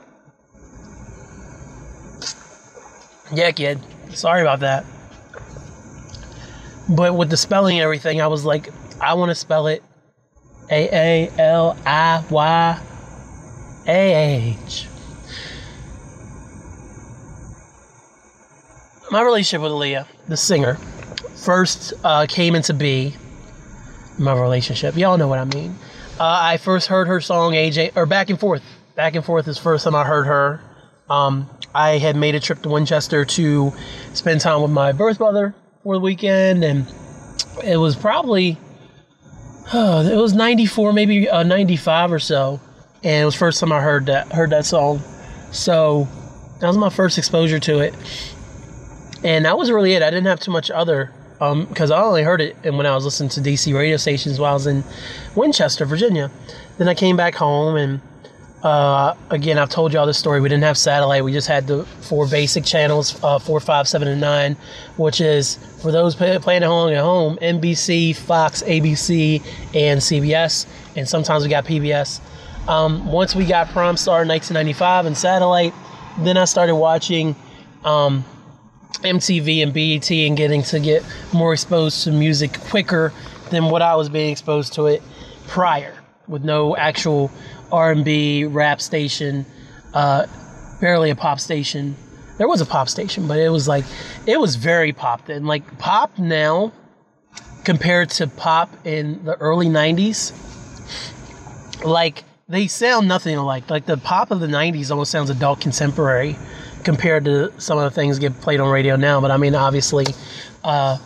Yeah, 3.33 3.51
kid. 3.51 3.79
Sorry 4.13 4.41
about 4.41 4.61
that. 4.61 4.85
But 6.89 7.15
with 7.15 7.29
the 7.29 7.37
spelling 7.37 7.77
and 7.77 7.83
everything, 7.83 8.21
I 8.21 8.27
was 8.27 8.45
like, 8.45 8.69
I 9.01 9.13
want 9.15 9.29
to 9.29 9.35
spell 9.35 9.67
it 9.67 9.83
A 10.71 10.89
A 10.91 11.31
L 11.37 11.77
I 11.85 12.23
Y 12.29 12.81
A 13.87 14.55
H. 14.57 14.87
My 19.11 19.21
relationship 19.21 19.61
with 19.61 19.71
Aaliyah, 19.71 20.05
the 20.27 20.37
singer, 20.37 20.75
first 21.35 21.93
uh, 22.03 22.25
came 22.27 22.55
into 22.55 22.73
be 22.73 23.15
my 24.19 24.33
relationship. 24.33 24.95
Y'all 24.95 25.17
know 25.17 25.27
what 25.27 25.39
I 25.39 25.45
mean. 25.45 25.75
Uh, 26.19 26.39
I 26.41 26.57
first 26.57 26.87
heard 26.87 27.07
her 27.07 27.21
song 27.21 27.53
AJ 27.53 27.95
or 27.95 28.05
Back 28.05 28.29
and 28.29 28.39
Forth. 28.39 28.63
Back 28.95 29.15
and 29.15 29.23
Forth 29.23 29.47
is 29.47 29.57
first 29.57 29.83
time 29.83 29.95
I 29.95 30.03
heard 30.03 30.25
her. 30.25 30.61
Um, 31.09 31.49
I 31.73 31.97
had 31.99 32.15
made 32.15 32.35
a 32.35 32.39
trip 32.39 32.61
to 32.63 32.69
Winchester 32.69 33.23
to 33.23 33.71
spend 34.13 34.41
time 34.41 34.61
with 34.61 34.71
my 34.71 34.91
birth 34.91 35.19
mother 35.19 35.53
for 35.83 35.95
the 35.95 35.99
weekend, 35.99 36.63
and 36.63 36.91
it 37.63 37.77
was 37.77 37.95
probably 37.95 38.57
uh, 39.71 40.07
it 40.11 40.15
was 40.15 40.33
94, 40.33 40.93
maybe 40.93 41.29
uh, 41.29 41.43
95 41.43 42.11
or 42.11 42.19
so. 42.19 42.59
And 43.03 43.21
it 43.21 43.25
was 43.25 43.35
first 43.35 43.59
time 43.59 43.71
I 43.71 43.79
heard 43.79 44.07
that 44.07 44.31
heard 44.31 44.49
that 44.49 44.65
song. 44.65 45.01
So 45.51 46.07
that 46.59 46.67
was 46.67 46.77
my 46.77 46.89
first 46.89 47.17
exposure 47.17 47.59
to 47.59 47.79
it. 47.79 47.93
And 49.23 49.45
that 49.45 49.57
was 49.57 49.71
really 49.71 49.93
it. 49.93 50.01
I 50.01 50.09
didn't 50.09 50.25
have 50.25 50.39
too 50.39 50.51
much 50.51 50.71
other 50.71 51.13
because 51.39 51.91
I 51.91 52.01
only 52.01 52.23
heard 52.23 52.41
it 52.41 52.55
when 52.63 52.85
I 52.85 52.95
was 52.95 53.05
listening 53.05 53.29
to 53.29 53.41
DC 53.41 53.73
radio 53.73 53.97
stations 53.97 54.39
while 54.39 54.51
I 54.51 54.53
was 54.53 54.67
in 54.67 54.83
Winchester, 55.35 55.85
Virginia. 55.85 56.31
Then 56.77 56.87
I 56.87 56.93
came 56.93 57.15
back 57.15 57.35
home 57.35 57.75
and 57.75 58.01
uh, 58.63 59.15
again, 59.29 59.59
I've 59.59 59.69
told 59.69 59.93
y'all 59.93 60.07
this 60.07 60.17
story. 60.17 60.41
We 60.41 60.49
didn't 60.49 60.63
have 60.63 60.77
satellite. 60.77 61.23
We 61.23 61.31
just 61.31 61.47
had 61.47 61.67
the 61.67 61.85
four 61.85 62.27
basic 62.27 62.65
channels, 62.65 63.23
uh, 63.23 63.37
four, 63.37 63.59
five, 63.59 63.87
seven, 63.87 64.07
and 64.07 64.19
nine, 64.19 64.57
which 64.97 65.21
is 65.21 65.57
for 65.81 65.91
those 65.91 66.15
play, 66.15 66.37
playing 66.39 66.63
along 66.63 66.93
at 66.93 67.01
home: 67.01 67.37
NBC, 67.39 68.15
Fox, 68.15 68.63
ABC, 68.63 69.41
and 69.75 70.01
CBS. 70.01 70.65
And 70.95 71.07
sometimes 71.07 71.43
we 71.43 71.49
got 71.49 71.65
PBS. 71.65 72.19
Um, 72.67 73.05
once 73.05 73.35
we 73.35 73.45
got 73.45 73.69
Prime 73.69 73.95
Star 73.95 74.23
in 74.23 74.27
1995 74.27 75.05
and 75.05 75.17
satellite, 75.17 75.73
then 76.19 76.35
I 76.35 76.45
started 76.45 76.75
watching 76.75 77.35
um, 77.85 78.25
MTV 79.03 79.63
and 79.63 79.73
BET 79.73 80.09
and 80.11 80.37
getting 80.37 80.63
to 80.63 80.79
get 80.79 81.03
more 81.33 81.53
exposed 81.53 82.03
to 82.03 82.11
music 82.11 82.59
quicker 82.69 83.13
than 83.49 83.65
what 83.65 83.81
I 83.81 83.95
was 83.95 84.09
being 84.09 84.31
exposed 84.31 84.73
to 84.73 84.87
it 84.87 85.01
prior, 85.47 85.95
with 86.27 86.43
no 86.43 86.75
actual 86.75 87.31
R&B 87.71 88.45
rap 88.45 88.81
station, 88.81 89.45
uh, 89.93 90.25
barely 90.81 91.09
a 91.09 91.15
pop 91.15 91.39
station. 91.39 91.95
There 92.37 92.47
was 92.47 92.61
a 92.61 92.65
pop 92.65 92.89
station, 92.89 93.27
but 93.27 93.39
it 93.39 93.49
was 93.49 93.67
like 93.67 93.85
it 94.25 94.39
was 94.39 94.55
very 94.55 94.93
pop 94.93 95.25
then. 95.25 95.45
Like 95.45 95.79
pop 95.79 96.17
now, 96.19 96.71
compared 97.63 98.09
to 98.11 98.27
pop 98.27 98.69
in 98.85 99.23
the 99.25 99.35
early 99.37 99.65
'90s, 99.65 100.33
like 101.83 102.23
they 102.47 102.67
sound 102.67 103.07
nothing 103.07 103.35
alike. 103.35 103.69
Like 103.71 103.87
the 103.87 103.97
pop 103.97 104.29
of 104.29 104.39
the 104.39 104.47
'90s 104.47 104.91
almost 104.91 105.11
sounds 105.11 105.31
adult 105.31 105.61
contemporary 105.61 106.37
compared 106.87 107.25
to 107.25 107.51
some 107.59 107.77
of 107.77 107.83
the 107.83 107.91
things 107.91 108.17
get 108.17 108.39
played 108.39 108.61
on 108.61 108.69
radio 108.69 108.95
now. 108.95 109.19
But 109.19 109.29
I 109.29 109.35
mean, 109.35 109.55
obviously, 109.55 110.05
uh, 110.63 110.97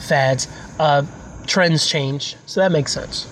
fads, 0.00 0.48
uh, 0.78 1.04
trends 1.46 1.86
change, 1.86 2.36
so 2.46 2.62
that 2.62 2.72
makes 2.72 2.94
sense. 2.94 3.26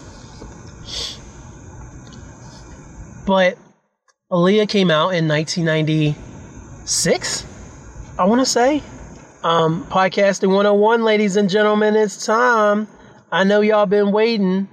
But 3.26 3.56
Aaliyah 4.30 4.68
came 4.68 4.90
out 4.90 5.14
in 5.14 5.26
1996, 5.28 7.46
I 8.18 8.26
want 8.26 8.42
to 8.42 8.46
say. 8.46 8.82
Um, 9.42 9.86
Podcasting 9.86 10.48
101, 10.48 11.04
ladies 11.04 11.36
and 11.36 11.48
gentlemen, 11.48 11.96
it's 11.96 12.26
time. 12.26 12.86
I 13.32 13.44
know 13.44 13.62
y'all 13.62 13.86
been 13.86 14.12
waiting 14.12 14.68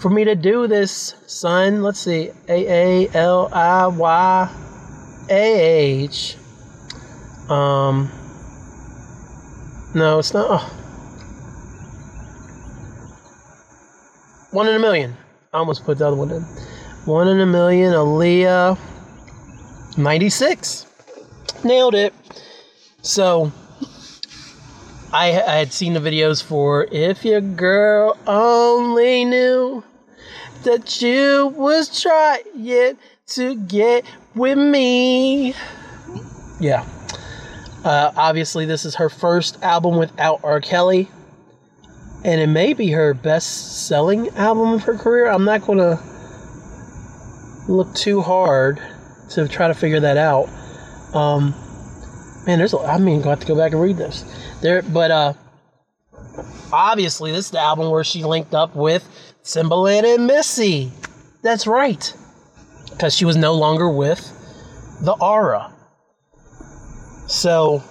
for 0.00 0.10
me 0.10 0.24
to 0.24 0.34
do 0.34 0.66
this, 0.66 1.14
son. 1.28 1.84
Let's 1.84 2.00
see. 2.00 2.32
A 2.48 3.06
A 3.06 3.08
L 3.14 3.48
I 3.52 3.86
Y 3.86 4.65
A 5.28 6.04
H. 6.04 6.36
Um, 7.48 8.10
no, 9.94 10.18
it's 10.18 10.34
not. 10.34 10.46
Oh. 10.50 10.72
One 14.52 14.68
in 14.68 14.74
a 14.74 14.78
million. 14.78 15.16
I 15.52 15.58
almost 15.58 15.84
put 15.84 15.98
the 15.98 16.06
other 16.06 16.16
one 16.16 16.30
in. 16.30 16.42
One 17.04 17.28
in 17.28 17.40
a 17.40 17.46
million, 17.46 17.92
Aaliyah. 17.92 18.78
96. 19.96 20.86
Nailed 21.64 21.94
it. 21.94 22.14
So, 23.02 23.52
I, 25.12 25.28
I 25.28 25.54
had 25.56 25.72
seen 25.72 25.94
the 25.94 26.00
videos 26.00 26.42
for 26.42 26.88
If 26.90 27.24
Your 27.24 27.40
Girl 27.40 28.18
Only 28.26 29.24
Knew 29.24 29.84
That 30.64 31.00
You 31.00 31.52
Was 31.56 32.02
Trying 32.02 32.96
to 33.28 33.56
Get 33.56 34.04
With 34.34 34.56
Me. 34.56 35.54
Yeah. 36.60 36.86
Uh, 37.84 38.12
obviously, 38.16 38.66
this 38.66 38.84
is 38.84 38.94
her 38.96 39.08
first 39.08 39.62
album 39.62 39.96
without 39.96 40.40
R. 40.44 40.60
Kelly. 40.60 41.08
And 42.24 42.40
it 42.40 42.46
may 42.48 42.72
be 42.72 42.90
her 42.90 43.14
best 43.14 43.86
selling 43.86 44.28
album 44.30 44.74
of 44.74 44.82
her 44.84 44.96
career. 44.96 45.28
I'm 45.28 45.44
not 45.44 45.62
going 45.62 45.78
to 45.78 46.00
look 47.68 47.94
too 47.94 48.22
hard 48.22 48.80
to 49.30 49.48
try 49.48 49.68
to 49.68 49.74
figure 49.74 50.00
that 50.00 50.16
out. 50.16 50.48
Um, 51.14 51.54
man, 52.46 52.58
there's 52.58 52.74
a, 52.74 52.78
I 52.78 52.98
mean, 52.98 53.22
going 53.22 53.22
to 53.22 53.30
have 53.30 53.40
to 53.40 53.46
go 53.46 53.56
back 53.56 53.72
and 53.72 53.80
read 53.80 53.96
this. 53.96 54.24
There, 54.60 54.82
but 54.82 55.10
uh, 55.10 55.32
obviously, 56.72 57.32
this 57.32 57.46
is 57.46 57.50
the 57.50 57.60
album 57.60 57.90
where 57.90 58.04
she 58.04 58.24
linked 58.24 58.54
up 58.54 58.74
with 58.74 59.08
Timbaland 59.44 60.14
and 60.14 60.26
Missy. 60.26 60.90
That's 61.42 61.66
right, 61.66 62.12
because 62.96 63.14
she 63.14 63.26
was 63.26 63.36
no 63.36 63.52
longer 63.52 63.90
with 63.90 64.32
the 65.02 65.12
Aura. 65.12 65.70
So, 67.28 67.82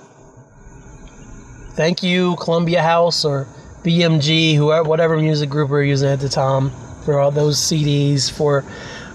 thank 1.73 2.01
you, 2.01 2.35
Columbia 2.37 2.81
House 2.81 3.23
or 3.23 3.45
BMG, 3.83 4.55
whoever, 4.55 4.89
whatever 4.89 5.15
music 5.15 5.49
group 5.49 5.69
we 5.69 5.77
are 5.77 5.83
using 5.83 6.09
at 6.09 6.19
the 6.19 6.29
time, 6.29 6.71
for 7.05 7.19
all 7.19 7.29
those 7.29 7.57
CDs 7.57 8.31
for 8.31 8.65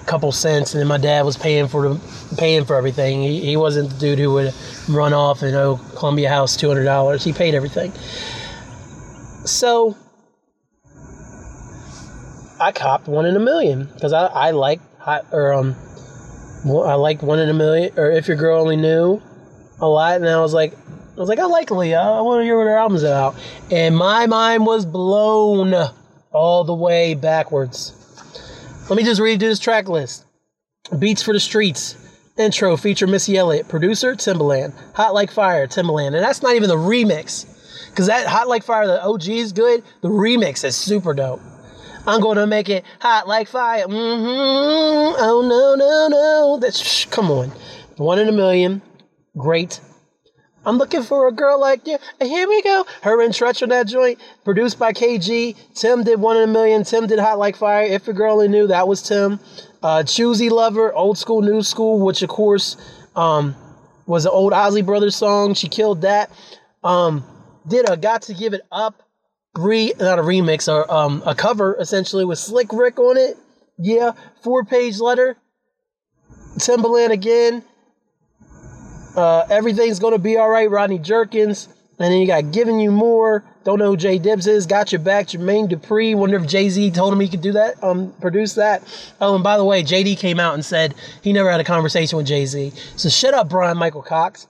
a 0.00 0.05
couple 0.05 0.31
cents, 0.31 0.74
and 0.74 0.81
then 0.81 0.87
my 0.87 0.96
dad 0.96 1.24
was 1.24 1.37
paying 1.37 1.66
for 1.66 1.88
the, 1.88 2.37
paying 2.38 2.64
for 2.64 2.76
everything. 2.76 3.22
He, 3.22 3.40
he 3.40 3.57
wasn't 3.57 3.90
the 3.90 3.98
dude 3.98 4.20
who 4.20 4.33
would 4.35 4.55
run 4.88 5.12
off 5.12 5.42
and 5.42 5.57
owe 5.57 5.81
Columbia 5.96 6.29
House 6.29 6.57
two 6.57 6.68
hundred 6.68 6.85
dollars. 6.85 7.24
He 7.24 7.33
paid 7.33 7.55
everything. 7.55 7.92
So 9.44 9.96
I 12.61 12.70
copped 12.70 13.09
one 13.09 13.26
in 13.26 13.35
a 13.35 13.40
million 13.40 13.87
because 13.92 14.12
I, 14.12 14.26
I 14.26 14.50
like 14.53 14.81
hot 15.00 15.26
or 15.32 15.52
um 15.52 15.74
I 16.64 16.94
like 16.94 17.22
one 17.22 17.38
in 17.38 17.48
a 17.48 17.54
million 17.54 17.92
or 17.98 18.10
if 18.10 18.28
your 18.28 18.36
girl 18.36 18.60
only 18.60 18.76
knew 18.76 19.20
a 19.80 19.88
lot, 19.88 20.16
and 20.16 20.28
I 20.28 20.40
was 20.40 20.54
like. 20.54 20.74
I 21.10 21.20
was 21.20 21.28
like, 21.28 21.40
I 21.40 21.44
like 21.44 21.70
Leah. 21.70 22.00
I 22.00 22.20
want 22.22 22.40
to 22.40 22.44
hear 22.44 22.56
what 22.56 22.64
her 22.64 22.76
album's 22.78 23.02
about. 23.02 23.34
And 23.70 23.94
my 23.94 24.26
mind 24.26 24.64
was 24.64 24.86
blown 24.86 25.74
all 26.32 26.64
the 26.64 26.72
way 26.72 27.12
backwards. 27.12 27.92
Let 28.88 28.96
me 28.96 29.04
just 29.04 29.20
read 29.20 29.38
this 29.38 29.58
track 29.58 29.88
list. 29.88 30.24
Beats 30.98 31.22
for 31.22 31.34
the 31.34 31.40
Streets. 31.40 31.96
Intro 32.38 32.76
feature 32.78 33.06
Missy 33.06 33.36
Elliott. 33.36 33.68
Producer 33.68 34.14
Timbaland. 34.14 34.72
Hot 34.94 35.12
Like 35.12 35.30
Fire 35.30 35.66
Timbaland. 35.66 36.14
And 36.14 36.24
that's 36.24 36.42
not 36.42 36.54
even 36.54 36.68
the 36.68 36.76
remix. 36.76 37.44
Because 37.90 38.06
that 38.06 38.26
Hot 38.26 38.48
Like 38.48 38.62
Fire, 38.62 38.86
the 38.86 39.02
OG 39.02 39.28
is 39.28 39.52
good. 39.52 39.82
The 40.00 40.08
remix 40.08 40.64
is 40.64 40.74
super 40.74 41.12
dope. 41.12 41.40
I'm 42.06 42.20
gonna 42.20 42.46
make 42.46 42.68
it 42.68 42.84
hot 43.00 43.28
like 43.28 43.48
fire. 43.48 43.86
Mm-hmm. 43.86 45.16
Oh 45.18 45.42
no, 45.42 45.74
no, 45.74 46.08
no. 46.08 46.58
That's 46.60 46.78
shh, 46.78 47.06
come 47.06 47.30
on. 47.30 47.52
One 47.96 48.18
in 48.18 48.28
a 48.28 48.32
million. 48.32 48.82
Great. 49.36 49.80
I'm 50.64 50.76
looking 50.76 51.02
for 51.02 51.26
a 51.26 51.32
girl 51.32 51.58
like 51.58 51.86
you. 51.86 51.98
And 52.18 52.28
Here 52.28 52.48
we 52.48 52.62
go. 52.62 52.84
Her 53.02 53.22
and 53.22 53.32
Treach 53.32 53.62
on 53.62 53.70
that 53.70 53.86
joint. 53.86 54.20
Produced 54.44 54.78
by 54.78 54.92
KG. 54.92 55.56
Tim 55.74 56.04
did 56.04 56.20
one 56.20 56.36
in 56.36 56.48
a 56.48 56.52
million. 56.52 56.84
Tim 56.84 57.06
did 57.06 57.18
Hot 57.18 57.38
Like 57.38 57.56
Fire. 57.56 57.84
If 57.84 58.08
a 58.08 58.12
girl 58.12 58.46
knew, 58.46 58.66
that 58.66 58.86
was 58.86 59.02
Tim. 59.02 59.40
Uh, 59.82 60.02
Choosy 60.02 60.50
Lover, 60.50 60.92
Old 60.92 61.16
School, 61.16 61.40
New 61.40 61.62
School, 61.62 62.04
which 62.04 62.22
of 62.22 62.28
course 62.28 62.76
um, 63.16 63.56
was 64.06 64.26
an 64.26 64.32
old 64.32 64.52
Isley 64.52 64.82
Brothers 64.82 65.16
song. 65.16 65.54
She 65.54 65.68
killed 65.68 66.02
that. 66.02 66.30
Um, 66.84 67.24
did 67.66 67.88
a 67.88 67.96
Got 67.96 68.22
to 68.22 68.34
Give 68.34 68.52
It 68.52 68.62
Up 68.70 69.02
re 69.56 69.92
not 69.98 70.18
a 70.18 70.22
remix 70.22 70.72
or 70.72 70.90
um, 70.92 71.22
a 71.26 71.34
cover 71.34 71.76
essentially 71.78 72.24
with 72.24 72.38
Slick 72.38 72.72
Rick 72.72 72.98
on 72.98 73.16
it. 73.16 73.36
Yeah, 73.78 74.12
four 74.42 74.64
page 74.64 74.98
letter. 74.98 75.36
Timbaland 76.58 77.10
again. 77.10 77.64
Uh, 79.16 79.46
everything's 79.50 79.98
gonna 79.98 80.18
be 80.18 80.36
all 80.36 80.48
right. 80.48 80.70
Rodney 80.70 80.98
Jerkins, 80.98 81.66
and 81.98 82.12
then 82.12 82.20
you 82.20 82.26
got 82.26 82.52
giving 82.52 82.78
you 82.80 82.90
more. 82.90 83.44
Don't 83.64 83.78
know 83.78 83.90
who 83.90 83.96
Jay 83.96 84.18
Dibbs 84.18 84.46
is. 84.46 84.66
Got 84.66 84.92
your 84.92 85.00
back. 85.00 85.26
Jermaine 85.28 85.68
Dupri. 85.70 86.16
Wonder 86.16 86.36
if 86.36 86.46
Jay 86.46 86.68
Z 86.70 86.92
told 86.92 87.12
him 87.12 87.20
he 87.20 87.28
could 87.28 87.42
do 87.42 87.52
that. 87.52 87.82
Um, 87.84 88.12
produce 88.20 88.54
that. 88.54 88.82
Oh, 89.20 89.34
and 89.34 89.44
by 89.44 89.58
the 89.58 89.64
way, 89.64 89.82
JD 89.82 90.18
came 90.18 90.40
out 90.40 90.54
and 90.54 90.64
said 90.64 90.94
he 91.22 91.32
never 91.32 91.50
had 91.50 91.60
a 91.60 91.64
conversation 91.64 92.16
with 92.16 92.26
Jay 92.26 92.46
Z. 92.46 92.72
So 92.96 93.08
shut 93.10 93.34
up, 93.34 93.50
Bryan-Michael 93.50 94.02
Cox. 94.02 94.46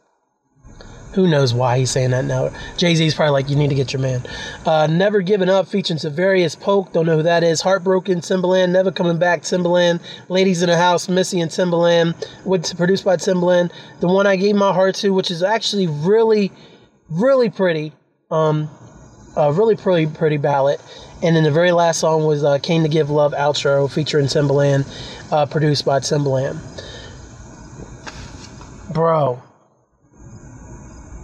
Who 1.13 1.27
knows 1.27 1.53
why 1.53 1.79
he's 1.79 1.91
saying 1.91 2.11
that 2.13 2.25
now? 2.25 2.51
Jay 2.77 2.95
Z's 2.95 3.15
probably 3.15 3.33
like, 3.33 3.49
you 3.51 3.57
need 3.57 3.71
to 3.71 3.75
get 3.75 3.93
your 3.93 4.01
man. 4.01 4.23
Uh, 4.65 4.87
Never 4.87 5.21
Giving 5.23 5.49
Up 5.49 5.67
featuring 5.67 5.99
Severius 5.99 6.59
Poke. 6.59 6.93
Don't 6.93 7.07
know 7.07 7.17
who 7.17 7.23
that 7.25 7.43
is. 7.43 7.61
Heartbroken 7.61 8.21
Timbaland. 8.21 8.71
Never 8.71 8.93
Coming 8.93 9.19
Back 9.19 9.43
Timbaland. 9.43 10.01
Ladies 10.29 10.63
in 10.63 10.69
the 10.69 10.77
House. 10.77 11.09
Missy 11.09 11.41
and 11.41 11.51
Timbaland. 11.51 12.15
With, 12.45 12.77
produced 12.77 13.05
by 13.05 13.17
Timbaland. 13.17 13.73
The 13.99 14.07
one 14.07 14.27
I 14.27 14.37
gave 14.37 14.55
my 14.55 14.73
heart 14.73 14.95
to, 14.97 15.11
which 15.11 15.33
is 15.33 15.43
actually 15.43 15.89
really, 15.89 16.53
really 17.09 17.51
pretty. 17.51 17.93
Um, 18.31 18.71
a 19.37 19.53
really 19.53 19.75
pretty, 19.75 20.07
pretty 20.07 20.37
ballad. 20.37 20.79
And 21.23 21.35
then 21.35 21.43
the 21.43 21.51
very 21.51 21.73
last 21.73 21.99
song 21.99 22.25
was 22.25 22.45
uh, 22.45 22.59
Came 22.59 22.85
to 22.85 22.89
Give 22.89 23.11
Love 23.11 23.33
outro 23.33 23.91
featuring 23.91 24.27
Timbaland. 24.27 24.87
Uh, 25.33 25.47
produced 25.47 25.85
by 25.85 25.99
Timbaland. 25.99 26.61
Bro 28.93 29.43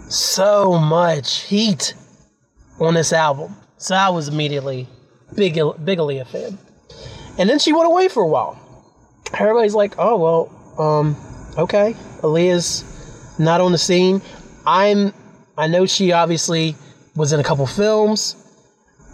so 0.09 0.79
much 0.79 1.41
heat 1.43 1.93
on 2.79 2.93
this 2.93 3.13
album. 3.13 3.55
So 3.77 3.95
I 3.95 4.09
was 4.09 4.27
immediately 4.27 4.87
big 5.35 5.55
big 5.83 5.99
Aaliyah 5.99 6.27
fan. 6.27 6.57
And 7.37 7.49
then 7.49 7.59
she 7.59 7.73
went 7.73 7.87
away 7.87 8.07
for 8.07 8.23
a 8.23 8.27
while. 8.27 8.59
Everybody's 9.33 9.75
like, 9.75 9.95
oh 9.97 10.17
well, 10.17 10.75
um, 10.79 11.15
okay, 11.57 11.93
Aaliyah's 12.21 12.83
not 13.39 13.61
on 13.61 13.71
the 13.71 13.77
scene. 13.77 14.21
I'm 14.65 15.13
I 15.57 15.67
know 15.67 15.85
she 15.85 16.11
obviously 16.11 16.75
was 17.15 17.33
in 17.33 17.39
a 17.39 17.43
couple 17.43 17.65
films. 17.65 18.43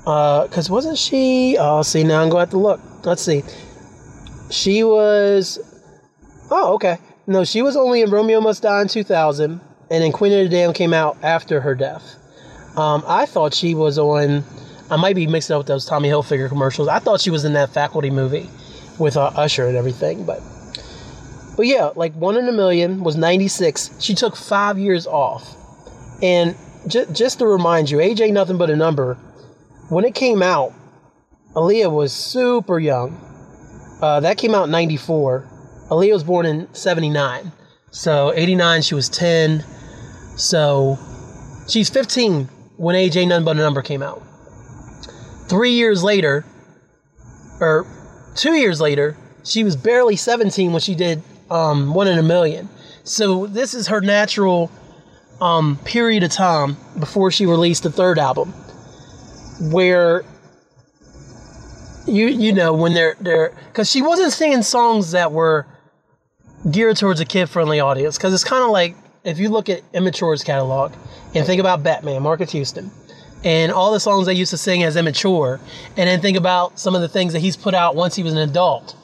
Uh, 0.05 0.47
cause 0.49 0.69
wasn't 0.69 0.97
she? 0.97 1.55
Oh, 1.57 1.81
see 1.81 2.03
now 2.03 2.21
I'm 2.21 2.29
going 2.29 2.31
to 2.31 2.39
have 2.39 2.49
to 2.49 2.57
look. 2.57 2.81
Let's 3.05 3.21
see. 3.21 3.43
She 4.51 4.83
was. 4.83 5.59
Oh, 6.51 6.73
okay. 6.75 6.97
No, 7.25 7.45
she 7.45 7.61
was 7.61 7.77
only 7.77 8.01
in 8.01 8.11
Romeo 8.11 8.41
Must 8.41 8.61
Die 8.61 8.81
in 8.81 8.89
2000, 8.89 9.61
and 9.93 10.03
then 10.03 10.11
Queen 10.11 10.33
of 10.33 10.39
the 10.39 10.49
Damned 10.49 10.73
came 10.73 10.91
out 10.91 11.17
after 11.21 11.61
her 11.61 11.75
death. 11.75 12.15
Um, 12.75 13.03
I 13.05 13.27
thought 13.27 13.53
she 13.53 13.75
was 13.75 13.99
on. 13.99 14.43
I 14.89 14.95
might 14.95 15.15
be 15.15 15.27
mixing 15.27 15.53
up 15.53 15.59
with 15.59 15.67
those 15.67 15.85
Tommy 15.85 16.09
Hilfiger 16.09 16.49
commercials. 16.49 16.87
I 16.87 16.97
thought 16.97 17.21
she 17.21 17.29
was 17.29 17.45
in 17.45 17.53
that 17.53 17.69
Faculty 17.69 18.09
movie 18.09 18.49
with 18.97 19.15
uh, 19.17 19.25
Usher 19.35 19.67
and 19.67 19.77
everything, 19.77 20.25
but 20.25 20.41
but 21.55 21.67
yeah, 21.67 21.91
like 21.95 22.11
One 22.15 22.37
in 22.37 22.49
a 22.49 22.51
Million 22.51 23.03
was 23.03 23.15
96. 23.15 24.01
She 24.01 24.15
took 24.15 24.35
five 24.35 24.79
years 24.79 25.05
off. 25.05 25.55
And 26.23 26.55
j- 26.87 27.05
just 27.13 27.37
to 27.37 27.45
remind 27.45 27.91
you, 27.91 27.99
AJ 27.99 28.33
nothing 28.33 28.57
but 28.57 28.71
a 28.71 28.75
number. 28.75 29.13
When 29.89 30.05
it 30.05 30.15
came 30.15 30.41
out, 30.41 30.73
Aaliyah 31.53 31.91
was 31.91 32.11
super 32.11 32.79
young. 32.79 33.15
Uh, 34.01 34.21
that 34.21 34.39
came 34.39 34.55
out 34.55 34.63
in 34.63 34.71
94. 34.71 35.47
Aaliyah 35.91 36.13
was 36.13 36.23
born 36.23 36.47
in 36.47 36.73
79. 36.73 37.51
So 37.91 38.33
89, 38.33 38.81
she 38.81 38.95
was 38.95 39.07
10. 39.07 39.63
So 40.35 40.97
she's 41.67 41.89
15 41.89 42.45
when 42.77 42.95
AJ 42.95 43.27
Nothing 43.27 43.45
But 43.45 43.57
a 43.57 43.59
Number 43.59 43.81
came 43.81 44.01
out. 44.01 44.21
Three 45.47 45.71
years 45.71 46.03
later, 46.03 46.45
or 47.59 47.85
two 48.35 48.53
years 48.53 48.81
later, 48.81 49.15
she 49.43 49.63
was 49.63 49.75
barely 49.75 50.15
17 50.15 50.71
when 50.71 50.81
she 50.81 50.95
did 50.95 51.21
um, 51.49 51.93
One 51.93 52.07
in 52.07 52.17
a 52.17 52.23
Million. 52.23 52.69
So 53.03 53.47
this 53.47 53.73
is 53.73 53.87
her 53.87 54.01
natural 54.01 54.71
um, 55.41 55.77
period 55.83 56.23
of 56.23 56.31
time 56.31 56.77
before 56.99 57.31
she 57.31 57.45
released 57.45 57.83
the 57.83 57.91
third 57.91 58.17
album, 58.17 58.53
where 59.59 60.23
you 62.07 62.27
you 62.27 62.53
know 62.53 62.73
when 62.73 62.93
they're 62.93 63.15
they're 63.19 63.53
because 63.67 63.89
she 63.89 64.01
wasn't 64.01 64.31
singing 64.31 64.61
songs 64.61 65.11
that 65.11 65.31
were 65.31 65.67
geared 66.69 66.97
towards 66.97 67.19
a 67.19 67.25
kid 67.25 67.47
friendly 67.49 67.79
audience 67.79 68.17
because 68.17 68.33
it's 68.33 68.43
kind 68.43 68.63
of 68.63 68.69
like 68.69 68.95
if 69.23 69.39
you 69.39 69.49
look 69.49 69.69
at 69.69 69.81
Immature's 69.93 70.43
catalog 70.43 70.93
and 71.33 71.45
think 71.45 71.59
about 71.59 71.83
Batman, 71.83 72.21
Marques 72.21 72.51
Houston, 72.51 72.91
and 73.43 73.71
all 73.71 73.91
the 73.91 73.99
songs 73.99 74.25
they 74.25 74.33
used 74.33 74.51
to 74.51 74.57
sing 74.57 74.83
as 74.83 74.95
immature, 74.95 75.59
and 75.97 76.09
then 76.09 76.21
think 76.21 76.37
about 76.37 76.79
some 76.79 76.95
of 76.95 77.01
the 77.01 77.09
things 77.09 77.33
that 77.33 77.39
he's 77.39 77.57
put 77.57 77.73
out 77.73 77.95
once 77.95 78.15
he 78.15 78.23
was 78.23 78.33
an 78.33 78.39
adult 78.39 78.95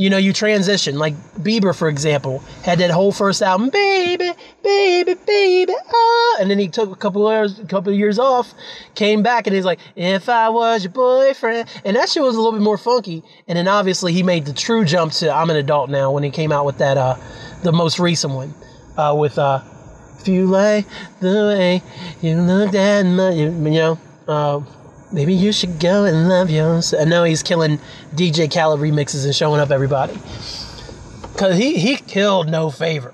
you 0.00 0.08
know, 0.08 0.16
you 0.16 0.32
transition. 0.32 0.98
Like 0.98 1.14
Bieber, 1.34 1.76
for 1.76 1.88
example, 1.88 2.38
had 2.64 2.78
that 2.78 2.90
whole 2.90 3.12
first 3.12 3.42
album, 3.42 3.68
baby, 3.68 4.30
baby, 4.62 5.14
baby, 5.26 5.74
ah, 5.92 6.36
and 6.40 6.50
then 6.50 6.58
he 6.58 6.68
took 6.68 6.90
a 6.90 6.96
couple 6.96 7.28
of 7.28 7.34
years, 7.34 7.58
a 7.58 7.66
couple 7.66 7.92
of 7.92 7.98
years 7.98 8.18
off, 8.18 8.54
came 8.94 9.22
back, 9.22 9.46
and 9.46 9.54
he's 9.54 9.66
like, 9.66 9.78
if 9.96 10.30
I 10.30 10.48
was 10.48 10.84
your 10.84 10.92
boyfriend, 10.92 11.68
and 11.84 11.96
that 11.96 12.08
shit 12.08 12.22
was 12.22 12.34
a 12.34 12.38
little 12.38 12.52
bit 12.52 12.62
more 12.62 12.78
funky. 12.78 13.22
And 13.46 13.58
then 13.58 13.68
obviously 13.68 14.14
he 14.14 14.22
made 14.22 14.46
the 14.46 14.54
true 14.54 14.86
jump 14.86 15.12
to 15.14 15.30
I'm 15.30 15.50
an 15.50 15.56
adult 15.56 15.90
now 15.90 16.10
when 16.10 16.22
he 16.22 16.30
came 16.30 16.50
out 16.50 16.64
with 16.64 16.78
that, 16.78 16.96
uh, 16.96 17.16
the 17.62 17.72
most 17.72 17.98
recent 17.98 18.32
one, 18.32 18.54
uh, 18.96 19.14
with 19.16 19.38
uh, 19.38 19.62
if 20.18 20.28
you 20.28 20.46
like 20.46 20.86
the 21.20 21.28
way 21.28 21.82
you 22.20 22.40
look 22.40 22.74
at 22.74 23.02
my, 23.04 23.30
you, 23.30 23.50
know. 23.50 23.98
Uh, 24.28 24.60
Maybe 25.12 25.34
you 25.34 25.52
should 25.52 25.80
go 25.80 26.04
and 26.04 26.28
love 26.28 26.50
yourself. 26.50 27.02
I 27.02 27.04
know 27.04 27.24
he's 27.24 27.42
killing 27.42 27.80
DJ 28.14 28.52
Khaled 28.52 28.78
remixes 28.78 29.24
and 29.24 29.34
showing 29.34 29.60
up 29.60 29.70
everybody. 29.72 30.14
Cause 31.36 31.56
he 31.56 31.78
he 31.78 31.96
killed 31.96 32.48
No 32.48 32.70
Favor. 32.70 33.12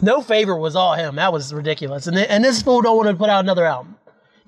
No 0.00 0.22
Favor 0.22 0.56
was 0.56 0.74
all 0.74 0.94
him. 0.94 1.16
That 1.16 1.32
was 1.32 1.52
ridiculous. 1.52 2.06
And 2.06 2.16
and 2.16 2.42
this 2.42 2.62
fool 2.62 2.80
don't 2.80 2.96
want 2.96 3.10
to 3.10 3.14
put 3.14 3.28
out 3.28 3.44
another 3.44 3.66
album. 3.66 3.97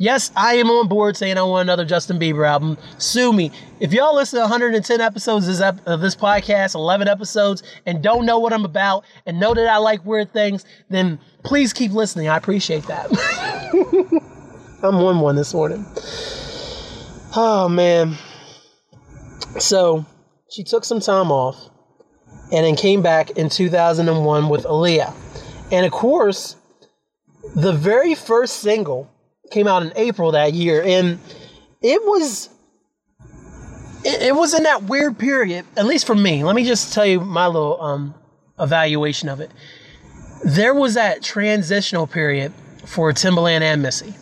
Yes, 0.01 0.33
I 0.35 0.55
am 0.55 0.71
on 0.71 0.89
board 0.89 1.15
saying 1.15 1.37
I 1.37 1.43
want 1.43 1.67
another 1.67 1.85
Justin 1.85 2.19
Bieber 2.19 2.49
album. 2.49 2.79
Sue 2.97 3.35
me. 3.35 3.53
If 3.81 3.93
y'all 3.93 4.15
listen 4.15 4.39
to 4.39 4.45
110 4.45 4.99
episodes 4.99 5.47
of 5.61 6.01
this 6.01 6.17
podcast, 6.17 6.75
11 6.75 7.07
episodes, 7.07 7.63
and 7.85 8.03
don't 8.03 8.25
know 8.25 8.39
what 8.39 8.55
I'm 8.55 8.65
about 8.65 9.05
and 9.27 9.39
know 9.39 9.53
that 9.53 9.69
I 9.69 9.77
like 9.77 10.03
weird 10.07 10.33
things, 10.33 10.65
then 10.89 11.19
please 11.45 11.75
keep 11.75 11.93
listening. 11.93 12.29
I 12.29 12.39
appreciate 12.39 12.85
that. 12.85 13.11
I'm 14.83 14.97
on 14.97 15.21
one 15.21 15.37
this 15.37 15.53
morning. 15.53 15.85
Oh 17.37 17.69
man. 17.69 18.17
So 19.59 20.07
she 20.51 20.65
took 20.65 20.87
some 20.87 21.01
time 21.01 21.31
off 21.31 21.69
and 22.51 22.65
then 22.65 22.75
came 22.75 23.03
back 23.03 23.33
in 23.33 23.51
2001 23.51 24.49
with 24.49 24.65
Aaliyah. 24.65 25.15
And 25.71 25.85
of 25.85 25.93
course, 25.93 26.57
the 27.55 27.73
very 27.73 28.15
first 28.15 28.61
single 28.61 29.11
came 29.51 29.67
out 29.67 29.83
in 29.83 29.93
April 29.97 30.33
that 30.33 30.55
year 30.55 30.83
and 30.83 31.19
it 31.83 32.03
was 32.05 32.49
it, 34.05 34.23
it 34.23 34.35
was 34.35 34.55
in 34.55 34.63
that 34.63 34.85
weird 34.85 35.19
period, 35.19 35.67
at 35.77 35.85
least 35.85 36.07
for 36.07 36.15
me. 36.15 36.43
Let 36.43 36.57
me 36.57 36.65
just 36.65 36.95
tell 36.95 37.05
you 37.05 37.21
my 37.21 37.47
little 37.47 37.81
um 37.81 38.15
evaluation 38.59 39.29
of 39.29 39.41
it. 39.41 39.51
There 40.45 40.75
was 40.75 40.95
that 40.95 41.23
transitional 41.23 42.07
period 42.07 42.53
for 42.87 43.13
Timbaland 43.13 43.61
and 43.61 43.83
Missy 43.83 44.15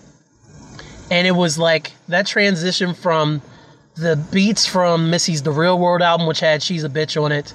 and 1.11 1.27
it 1.27 1.33
was 1.33 1.59
like 1.59 1.93
that 2.09 2.27
transition 2.27 2.95
from 2.95 3.43
the 3.97 4.17
beats 4.31 4.67
from 4.67 5.11
Missy's 5.11 5.43
The 5.43 5.51
Real 5.51 5.79
World 5.79 6.03
album, 6.03 6.27
which 6.27 6.41
had 6.41 6.63
She's 6.63 6.85
a 6.85 6.89
Bitch 6.89 7.21
on 7.21 7.33
it, 7.33 7.53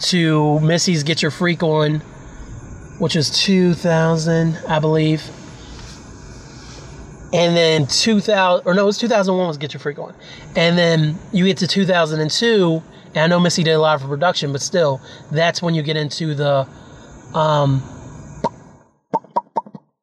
to 0.00 0.60
Missy's 0.60 1.02
Get 1.02 1.22
Your 1.22 1.30
Freak 1.30 1.62
On, 1.62 2.00
which 2.98 3.14
was 3.14 3.30
2000, 3.30 4.58
I 4.68 4.78
believe. 4.80 5.22
And 7.32 7.54
then 7.56 7.86
2000, 7.86 8.66
or 8.66 8.74
no, 8.74 8.84
it 8.84 8.86
was 8.86 8.98
2001 8.98 9.46
was 9.46 9.58
Get 9.58 9.74
Your 9.74 9.80
Freak 9.80 9.98
On. 9.98 10.14
And 10.56 10.78
then 10.78 11.18
you 11.32 11.44
get 11.44 11.58
to 11.58 11.66
2002, 11.66 12.82
and 13.08 13.18
I 13.18 13.26
know 13.26 13.38
Missy 13.38 13.62
did 13.62 13.72
a 13.72 13.78
lot 13.78 14.00
of 14.00 14.08
production, 14.08 14.50
but 14.52 14.62
still, 14.62 15.00
that's 15.30 15.60
when 15.60 15.74
you 15.74 15.82
get 15.82 15.96
into 15.96 16.34
the, 16.34 16.66
um, 17.34 17.80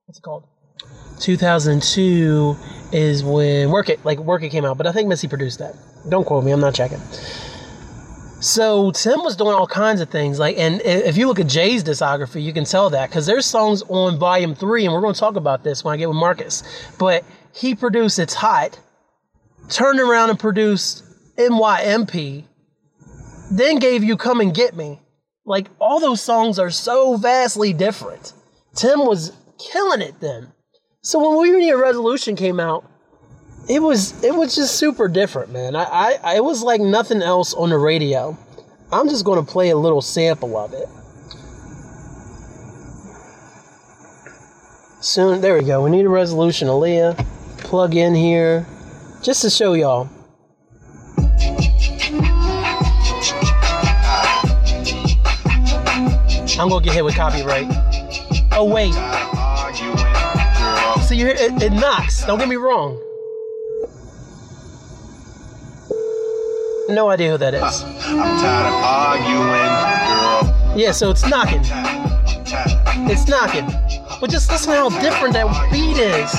what's 0.06 0.20
it 0.20 0.22
called? 0.22 0.44
2002 1.20 2.56
is 2.92 3.24
when 3.24 3.72
Work 3.72 3.90
It, 3.90 4.06
like 4.06 4.20
Work 4.20 4.44
It 4.44 4.50
came 4.50 4.66
out, 4.66 4.78
but 4.78 4.86
I 4.86 4.92
think 4.92 5.08
Missy 5.10 5.28
produced 5.28 5.58
that. 5.60 5.76
Don't 6.08 6.26
quote 6.26 6.44
me, 6.44 6.52
I'm 6.52 6.60
not 6.60 6.76
checking. 6.76 7.02
So 8.46 8.92
Tim 8.92 9.24
was 9.24 9.36
doing 9.36 9.56
all 9.56 9.66
kinds 9.66 10.02
of 10.02 10.10
things, 10.10 10.38
like, 10.38 10.56
and 10.60 10.80
if 10.82 11.18
you 11.18 11.26
look 11.26 11.40
at 11.40 11.48
Jay's 11.48 11.84
discography, 11.84 12.44
you 12.44 12.54
can 12.54 12.64
tell 12.64 12.92
that 12.92 13.10
because 13.10 13.26
there's 13.26 13.44
songs 13.44 13.82
on 13.90 14.20
Volume 14.20 14.54
Three, 14.54 14.86
and 14.86 14.94
we're 14.94 15.02
going 15.02 15.16
to 15.16 15.20
talk 15.20 15.36
about 15.36 15.64
this 15.64 15.84
when 15.84 15.96
I 15.96 15.98
get 15.98 16.10
with 16.10 16.18
Marcus. 16.18 16.62
But 17.00 17.26
he 17.56 17.74
produced 17.74 18.20
"It's 18.20 18.36
Hot," 18.36 18.80
turned 19.68 20.00
around 20.00 20.30
and 20.30 20.38
produced 20.38 21.04
NYMP, 21.38 22.44
then 23.50 23.80
gave 23.80 24.04
you 24.04 24.16
"Come 24.16 24.42
and 24.42 24.54
Get 24.54 24.76
Me." 24.76 25.02
Like 25.44 25.68
all 25.80 26.00
those 26.00 26.22
songs 26.22 26.60
are 26.60 26.70
so 26.70 27.18
vastly 27.18 27.74
different. 27.74 28.34
Tim 28.76 29.08
was 29.08 29.32
killing 29.58 30.02
it 30.02 30.20
then. 30.20 30.54
So 31.02 31.18
when 31.18 31.40
We 31.40 31.50
Need 31.58 31.72
a 31.72 31.78
Resolution 31.78 32.36
came 32.36 32.60
out, 32.60 32.86
it 33.68 33.82
was 33.82 34.24
it 34.24 34.34
was 34.34 34.56
just 34.56 34.76
super 34.76 35.08
different, 35.08 35.52
man. 35.52 35.76
I, 35.76 36.18
I, 36.24 36.36
it 36.36 36.44
was 36.44 36.62
like 36.62 36.82
nothing 36.82 37.22
else 37.22 37.54
on 37.54 37.70
the 37.70 37.78
radio. 37.78 38.38
I'm 38.92 39.10
just 39.10 39.26
gonna 39.26 39.44
play 39.44 39.70
a 39.70 39.78
little 39.78 40.02
sample 40.02 40.58
of 40.58 40.74
it. 40.74 40.88
Soon, 45.02 45.42
there 45.42 45.58
we 45.58 45.64
go. 45.64 45.84
We 45.84 45.90
need 45.90 46.06
a 46.06 46.10
resolution, 46.10 46.68
Aaliyah. 46.68 47.26
Plug 47.60 47.96
in 47.96 48.14
here, 48.14 48.66
just 49.24 49.42
to 49.42 49.50
show 49.50 49.74
y'all. 49.74 50.10
I'm 56.58 56.70
gonna 56.70 56.84
get 56.84 56.94
hit 56.94 57.04
with 57.04 57.16
copyright. 57.16 57.68
Oh 58.52 58.70
wait. 58.72 58.94
So 61.04 61.14
you 61.14 61.28
it, 61.28 61.62
it 61.62 61.74
knocks. 61.74 62.26
Don't 62.26 62.40
get 62.40 62.48
me 62.48 62.56
wrong. 62.56 63.02
No 66.90 67.10
idea 67.10 67.32
who 67.32 67.38
that 67.38 67.54
is. 67.54 67.62
I'm 67.64 68.18
tired 68.40 68.68
of 68.68 68.74
arguing, 68.84 69.50
girl. 70.70 70.78
Yeah, 70.78 70.92
so 70.92 71.10
it's 71.10 71.26
knocking. 71.26 71.62
It's 73.10 73.28
knocking. 73.28 73.66
But 74.22 74.30
just 74.30 74.52
listen 74.52 74.72
how 74.72 74.90
different 75.02 75.34
that 75.34 75.48
beat 75.72 75.98
is. 75.98 76.32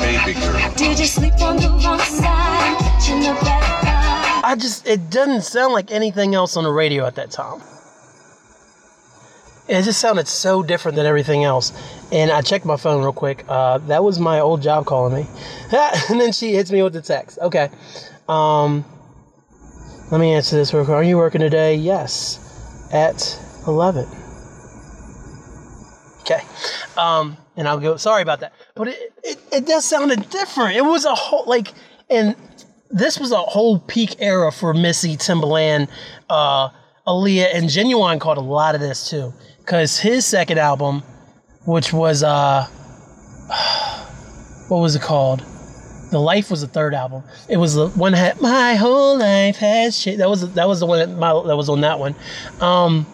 Baby 0.00 0.34
girl. 0.40 0.74
Did 0.76 0.98
you 0.98 1.06
sleep 1.06 1.40
on 1.40 1.56
the 1.56 1.68
wrong 1.84 1.98
side? 1.98 2.78
Uh, 3.14 4.40
I 4.44 4.54
just, 4.58 4.86
it 4.86 5.10
doesn't 5.10 5.42
sound 5.42 5.72
like 5.72 5.90
anything 5.90 6.34
else 6.34 6.56
on 6.56 6.64
the 6.64 6.72
radio 6.72 7.04
at 7.04 7.16
that 7.16 7.30
time 7.30 7.60
And 7.60 7.81
it 9.78 9.84
just 9.84 10.00
sounded 10.00 10.28
so 10.28 10.62
different 10.62 10.96
than 10.96 11.06
everything 11.06 11.44
else. 11.44 11.72
And 12.12 12.30
I 12.30 12.42
checked 12.42 12.64
my 12.64 12.76
phone 12.76 13.02
real 13.02 13.12
quick. 13.12 13.44
Uh, 13.48 13.78
that 13.78 14.04
was 14.04 14.18
my 14.18 14.40
old 14.40 14.62
job 14.62 14.84
calling 14.84 15.14
me. 15.14 15.26
and 16.10 16.20
then 16.20 16.32
she 16.32 16.52
hits 16.52 16.70
me 16.70 16.82
with 16.82 16.92
the 16.92 17.02
text. 17.02 17.38
Okay. 17.40 17.70
Um, 18.28 18.84
let 20.10 20.20
me 20.20 20.32
answer 20.32 20.56
this 20.56 20.74
real 20.74 20.84
quick. 20.84 20.94
Are 20.94 21.02
you 21.02 21.16
working 21.16 21.40
today? 21.40 21.76
Yes. 21.76 22.38
At 22.92 23.38
11. 23.66 24.06
Okay. 26.20 26.42
Um, 26.96 27.36
and 27.56 27.66
I'll 27.66 27.80
go, 27.80 27.96
sorry 27.96 28.22
about 28.22 28.40
that. 28.40 28.52
But 28.74 28.88
it, 28.88 29.12
it, 29.24 29.38
it 29.52 29.66
just 29.66 29.88
sounded 29.88 30.28
different. 30.30 30.76
It 30.76 30.84
was 30.84 31.04
a 31.04 31.14
whole, 31.14 31.44
like, 31.46 31.72
and 32.10 32.36
this 32.90 33.18
was 33.18 33.32
a 33.32 33.38
whole 33.38 33.78
peak 33.78 34.16
era 34.18 34.52
for 34.52 34.74
Missy, 34.74 35.16
Timbaland, 35.16 35.88
uh, 36.28 36.68
Aaliyah, 37.06 37.54
and 37.54 37.68
Ginuwine 37.68 38.20
caught 38.20 38.38
a 38.38 38.42
lot 38.42 38.74
of 38.74 38.80
this 38.80 39.08
too. 39.10 39.32
Because 39.64 39.98
his 39.98 40.26
second 40.26 40.58
album, 40.58 41.02
which 41.64 41.92
was, 41.92 42.24
uh, 42.24 42.66
what 44.68 44.78
was 44.78 44.96
it 44.96 45.02
called? 45.02 45.44
The 46.10 46.18
Life 46.18 46.50
was 46.50 46.60
the 46.60 46.66
third 46.66 46.94
album. 46.94 47.22
It 47.48 47.56
was 47.56 47.74
the 47.74 47.88
one 47.88 48.12
that 48.12 48.42
My 48.42 48.74
Whole 48.74 49.18
Life 49.18 49.56
Has. 49.56 50.04
That 50.04 50.28
was 50.28 50.52
that 50.54 50.68
was 50.68 50.80
the 50.80 50.86
one 50.86 50.98
that, 50.98 51.16
my, 51.16 51.32
that 51.46 51.56
was 51.56 51.70
on 51.70 51.80
that 51.80 51.98
one. 51.98 52.14
Um, 52.60 53.06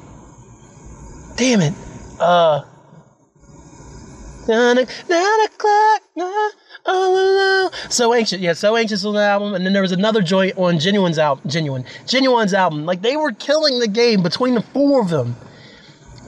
damn 1.36 1.60
it. 1.60 1.74
Uh, 2.18 2.62
nine, 4.48 4.76
nine 4.76 5.40
o'clock. 5.44 6.02
Nine, 6.16 6.50
all 6.86 7.14
alone. 7.14 7.70
So 7.88 8.12
anxious, 8.14 8.40
yeah, 8.40 8.54
so 8.54 8.74
anxious 8.74 9.04
on 9.04 9.14
the 9.14 9.22
album, 9.22 9.54
and 9.54 9.64
then 9.64 9.72
there 9.72 9.82
was 9.82 9.92
another 9.92 10.22
joint 10.22 10.56
on 10.56 10.78
Ginuwine's 10.78 11.18
album, 11.18 11.48
Genuine, 11.48 11.84
Ginuwine's 12.06 12.54
album. 12.54 12.84
Like 12.84 13.02
they 13.02 13.16
were 13.16 13.30
killing 13.32 13.78
the 13.78 13.86
game 13.86 14.22
between 14.22 14.54
the 14.54 14.62
four 14.62 15.00
of 15.00 15.10
them. 15.10 15.36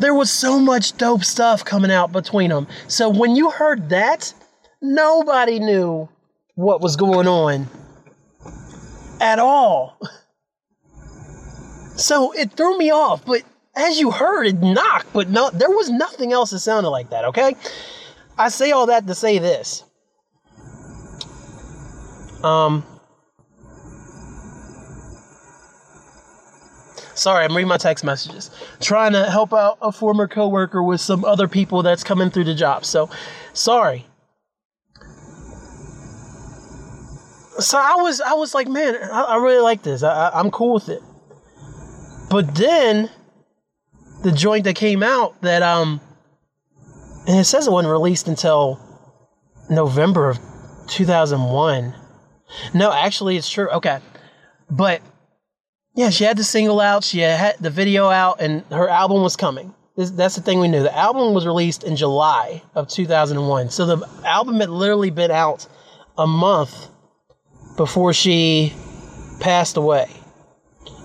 There 0.00 0.14
was 0.14 0.30
so 0.30 0.58
much 0.58 0.96
dope 0.96 1.24
stuff 1.24 1.64
coming 1.64 1.90
out 1.90 2.10
between 2.10 2.48
them. 2.48 2.66
So 2.88 3.10
when 3.10 3.36
you 3.36 3.50
heard 3.50 3.90
that, 3.90 4.32
nobody 4.80 5.58
knew 5.58 6.08
what 6.54 6.80
was 6.80 6.96
going 6.96 7.28
on 7.28 7.68
at 9.20 9.38
all. 9.38 9.98
So 11.96 12.32
it 12.32 12.52
threw 12.52 12.78
me 12.78 12.90
off, 12.90 13.26
but 13.26 13.42
as 13.76 14.00
you 14.00 14.10
heard, 14.10 14.46
it 14.46 14.60
knocked, 14.62 15.12
but 15.12 15.28
no, 15.28 15.50
there 15.50 15.68
was 15.68 15.90
nothing 15.90 16.32
else 16.32 16.50
that 16.50 16.60
sounded 16.60 16.88
like 16.88 17.10
that, 17.10 17.26
okay? 17.26 17.54
I 18.38 18.48
say 18.48 18.70
all 18.70 18.86
that 18.86 19.06
to 19.06 19.14
say 19.14 19.38
this. 19.38 19.84
Um, 22.42 22.86
sorry, 27.20 27.44
I'm 27.44 27.54
reading 27.54 27.68
my 27.68 27.76
text 27.76 28.04
messages. 28.04 28.50
Trying 28.80 29.12
to 29.12 29.30
help 29.30 29.52
out 29.52 29.78
a 29.82 29.92
former 29.92 30.26
coworker 30.26 30.82
with 30.82 31.00
some 31.00 31.24
other 31.24 31.46
people 31.46 31.82
that's 31.82 32.02
coming 32.02 32.30
through 32.30 32.44
the 32.44 32.54
job. 32.54 32.84
So, 32.84 33.10
sorry. 33.52 34.06
So 37.58 37.78
I 37.78 37.96
was, 37.96 38.20
I 38.20 38.32
was 38.32 38.54
like, 38.54 38.68
man, 38.68 38.96
I, 38.96 39.22
I 39.22 39.36
really 39.36 39.60
like 39.60 39.82
this. 39.82 40.02
I, 40.02 40.28
I, 40.28 40.40
I'm 40.40 40.50
cool 40.50 40.74
with 40.74 40.88
it. 40.88 41.02
But 42.30 42.54
then, 42.54 43.10
the 44.22 44.32
joint 44.32 44.64
that 44.64 44.76
came 44.76 45.02
out 45.02 45.40
that 45.42 45.62
um, 45.62 46.00
and 47.26 47.38
it 47.38 47.44
says 47.44 47.66
it 47.66 47.70
wasn't 47.70 47.92
released 47.92 48.28
until 48.28 48.80
November 49.68 50.30
of 50.30 50.38
2001. 50.88 51.94
No, 52.74 52.92
actually, 52.92 53.36
it's 53.36 53.48
true. 53.48 53.68
Okay. 53.70 53.98
But 54.70 55.02
yeah, 55.94 56.10
she 56.10 56.24
had 56.24 56.36
the 56.36 56.44
single 56.44 56.80
out, 56.80 57.04
she 57.04 57.20
had 57.20 57.56
the 57.60 57.70
video 57.70 58.08
out, 58.08 58.40
and 58.40 58.64
her 58.70 58.88
album 58.88 59.22
was 59.22 59.36
coming. 59.36 59.74
This, 59.96 60.10
that's 60.10 60.36
the 60.36 60.42
thing 60.42 60.60
we 60.60 60.68
knew. 60.68 60.82
The 60.82 60.96
album 60.96 61.34
was 61.34 61.46
released 61.46 61.84
in 61.84 61.96
July 61.96 62.62
of 62.74 62.88
2001. 62.88 63.70
So 63.70 63.86
the 63.86 64.08
album 64.24 64.60
had 64.60 64.70
literally 64.70 65.10
been 65.10 65.30
out 65.30 65.66
a 66.16 66.26
month 66.26 66.88
before 67.76 68.12
she 68.12 68.72
passed 69.40 69.76
away. 69.76 70.08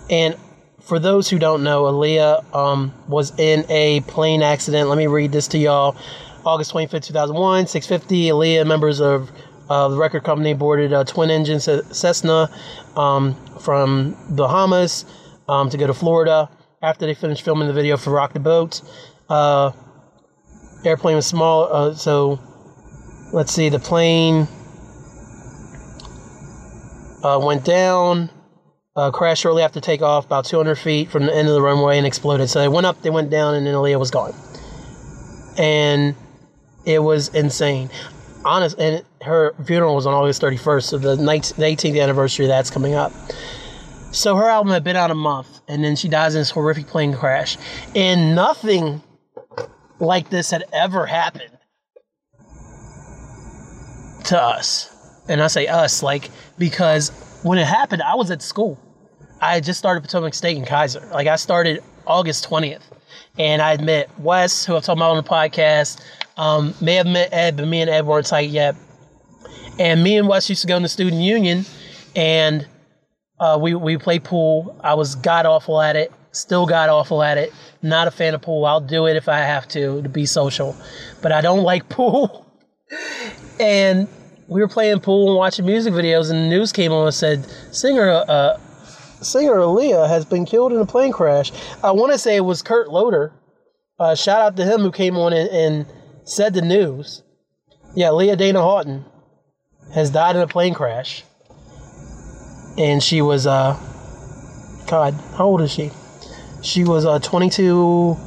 And 0.10 0.36
for 0.82 1.00
those 1.00 1.30
who 1.30 1.40
don't 1.40 1.64
know, 1.64 1.84
Aaliyah 1.84 2.56
um, 2.56 2.94
was 3.08 3.38
in 3.40 3.66
a 3.70 4.02
plane 4.02 4.44
accident. 4.44 4.88
Let 4.88 4.98
me 4.98 5.08
read 5.08 5.32
this 5.32 5.48
to 5.50 5.58
y'all. 5.58 5.98
August 6.46 6.74
25th, 6.74 7.06
2001, 7.06 7.68
650. 7.68 8.30
Aaliyah, 8.30 8.68
members 8.68 9.02
of 9.02 9.32
uh, 9.70 9.88
the 9.90 9.98
record 9.98 10.24
company, 10.24 10.54
boarded 10.54 10.94
a 10.94 11.04
twin 11.04 11.30
engine 11.30 11.60
Cessna 11.60 12.50
um, 12.96 13.36
from 13.60 14.16
Bahamas 14.30 15.06
um, 15.48 15.70
to 15.70 15.78
go 15.78 15.88
to 15.88 15.94
Florida 15.94 16.50
after 16.82 17.06
they 17.06 17.14
finished 17.14 17.44
filming 17.44 17.68
the 17.68 17.74
video 17.74 17.98
for 17.98 18.12
Rock 18.12 18.34
the 18.34 18.40
Boat. 18.40 18.82
Uh, 19.30 19.72
airplane 20.84 21.16
was 21.16 21.26
small, 21.26 21.72
uh, 21.74 21.94
so 21.94 22.40
let's 23.34 23.52
see, 23.52 23.70
the 23.70 23.80
plane 23.80 24.48
uh, 27.24 27.40
went 27.40 27.66
down. 27.66 28.30
Uh, 28.98 29.12
crashed 29.12 29.42
shortly 29.42 29.62
after 29.62 29.82
takeoff, 29.82 30.26
about 30.26 30.46
200 30.46 30.76
feet 30.76 31.10
from 31.10 31.26
the 31.26 31.36
end 31.36 31.50
of 31.50 31.54
the 31.54 31.62
runway, 31.62 31.98
and 31.98 32.08
exploded. 32.08 32.50
So 32.50 32.60
they 32.60 32.70
went 32.70 32.86
up, 32.86 33.02
they 33.02 33.10
went 33.10 33.30
down, 33.30 33.56
and 33.56 33.68
then 33.68 33.74
Aaliyah 33.74 34.00
was 34.00 34.10
gone. 34.10 34.34
And 35.58 36.16
it 36.86 37.00
was 37.00 37.28
insane. 37.36 37.90
Honest, 38.46 38.80
and 38.80 39.04
her 39.26 39.54
funeral 39.66 39.96
was 39.96 40.06
on 40.06 40.14
August 40.14 40.42
31st, 40.42 40.84
so 40.84 40.98
the, 40.98 41.18
19, 41.18 41.58
the 41.58 41.64
18th 41.64 42.02
anniversary 42.02 42.48
that's 42.48 42.70
coming 42.70 42.94
up. 42.94 43.12
So 44.12 44.36
her 44.36 44.48
album 44.48 44.72
had 44.72 44.84
been 44.84 44.96
out 44.96 45.12
a 45.12 45.16
month, 45.16 45.60
and 45.68 45.84
then 45.84 45.96
she 45.96 46.08
dies 46.08 46.36
in 46.36 46.42
this 46.42 46.52
horrific 46.52 46.88
plane 46.88 47.14
crash, 47.14 47.58
and 47.96 48.36
nothing 48.36 49.02
like 50.00 50.30
this 50.30 50.52
had 50.52 50.64
ever 50.72 51.06
happened 51.06 51.52
to 54.26 54.42
us. 54.42 54.92
And 55.28 55.42
I 55.42 55.48
say 55.48 55.68
us, 55.68 56.04
like 56.04 56.30
because 56.58 57.10
when 57.44 57.58
it 57.58 57.68
happened, 57.68 58.02
I 58.02 58.16
was 58.16 58.32
at 58.32 58.42
school. 58.42 58.80
I 59.42 59.56
had 59.56 59.64
just 59.64 59.80
started 59.80 60.02
Potomac 60.02 60.34
State 60.34 60.58
and 60.58 60.66
Kaiser. 60.66 61.08
Like 61.12 61.28
I 61.28 61.36
started 61.36 61.84
August 62.08 62.50
20th. 62.50 62.82
And 63.38 63.62
I 63.62 63.78
met 63.78 64.18
Wes, 64.20 64.66
who 64.66 64.76
I've 64.76 64.84
talked 64.84 64.98
about 64.98 65.12
on 65.12 65.18
the 65.18 65.30
podcast. 65.30 66.02
Um, 66.38 66.74
may 66.82 66.96
have 66.96 67.08
met 67.08 67.30
Ed, 67.34 67.58
but 67.58 67.68
me 67.68 67.82
and 67.82 67.90
Ed 67.90 68.06
weren't 68.06 68.28
tight 68.28 68.50
yet. 68.50 68.76
And 69.78 70.04
me 70.04 70.18
and 70.18 70.28
Wes 70.28 70.50
used 70.50 70.62
to 70.62 70.68
go 70.68 70.78
in 70.78 70.84
the 70.84 70.90
student 70.90 71.22
union, 71.22 71.66
and 72.16 72.66
uh, 73.40 73.58
we 73.62 73.76
we 73.76 73.98
play 73.98 74.20
pool. 74.20 74.80
I 74.82 74.94
was 74.94 75.16
god 75.16 75.46
awful 75.46 75.82
at 75.82 75.96
it, 75.96 76.14
still 76.32 76.66
god 76.66 76.90
awful 76.90 77.22
at 77.22 77.38
it. 77.38 77.54
Not 77.82 78.08
a 78.08 78.12
fan 78.12 78.34
of 78.34 78.42
pool. 78.42 78.66
I'll 78.66 78.80
do 78.80 79.06
it 79.06 79.18
if 79.18 79.28
I 79.28 79.40
have 79.40 79.68
to 79.70 80.02
to 80.02 80.10
be 80.10 80.26
social, 80.26 80.76
but 81.22 81.32
I 81.32 81.42
don't 81.42 81.64
like 81.72 81.90
pool. 81.90 82.46
and 83.60 84.08
we 84.48 84.62
were 84.62 84.68
playing 84.68 85.02
pool 85.02 85.30
and 85.30 85.38
watching 85.38 85.66
music 85.66 85.94
videos, 85.94 86.32
and 86.32 86.46
the 86.46 86.50
news 86.50 86.72
came 86.72 86.92
on 86.94 87.08
and 87.08 87.14
said 87.14 87.46
singer 87.72 88.24
uh, 88.28 88.58
singer 89.22 89.56
Aaliyah 89.56 90.08
has 90.08 90.24
been 90.24 90.46
killed 90.46 90.72
in 90.72 90.80
a 90.80 90.86
plane 90.86 91.12
crash. 91.12 91.52
I 91.84 91.92
want 91.92 92.14
to 92.14 92.18
say 92.18 92.38
it 92.38 92.46
was 92.46 92.62
Kurt 92.62 92.90
Loder. 92.90 93.34
Uh, 94.00 94.16
shout 94.16 94.42
out 94.42 94.56
to 94.58 94.66
him 94.66 94.82
who 94.82 94.92
came 94.92 95.18
on 95.18 95.34
and, 95.34 95.50
and 95.50 95.86
said 96.24 96.54
the 96.54 96.62
news. 96.62 97.24
Yeah, 97.96 98.12
Leah 98.12 98.36
Dana 98.36 98.62
Haughton 98.62 99.06
has 99.94 100.10
died 100.10 100.36
in 100.36 100.42
a 100.42 100.48
plane 100.48 100.74
crash. 100.74 101.24
And 102.78 103.02
she 103.02 103.22
was, 103.22 103.48
uh, 103.48 103.80
God, 104.88 105.14
how 105.38 105.46
old 105.46 105.62
is 105.62 105.72
she? 105.72 105.92
She 106.62 106.84
was 106.84 107.06
uh, 107.06 107.20
22 107.20 108.18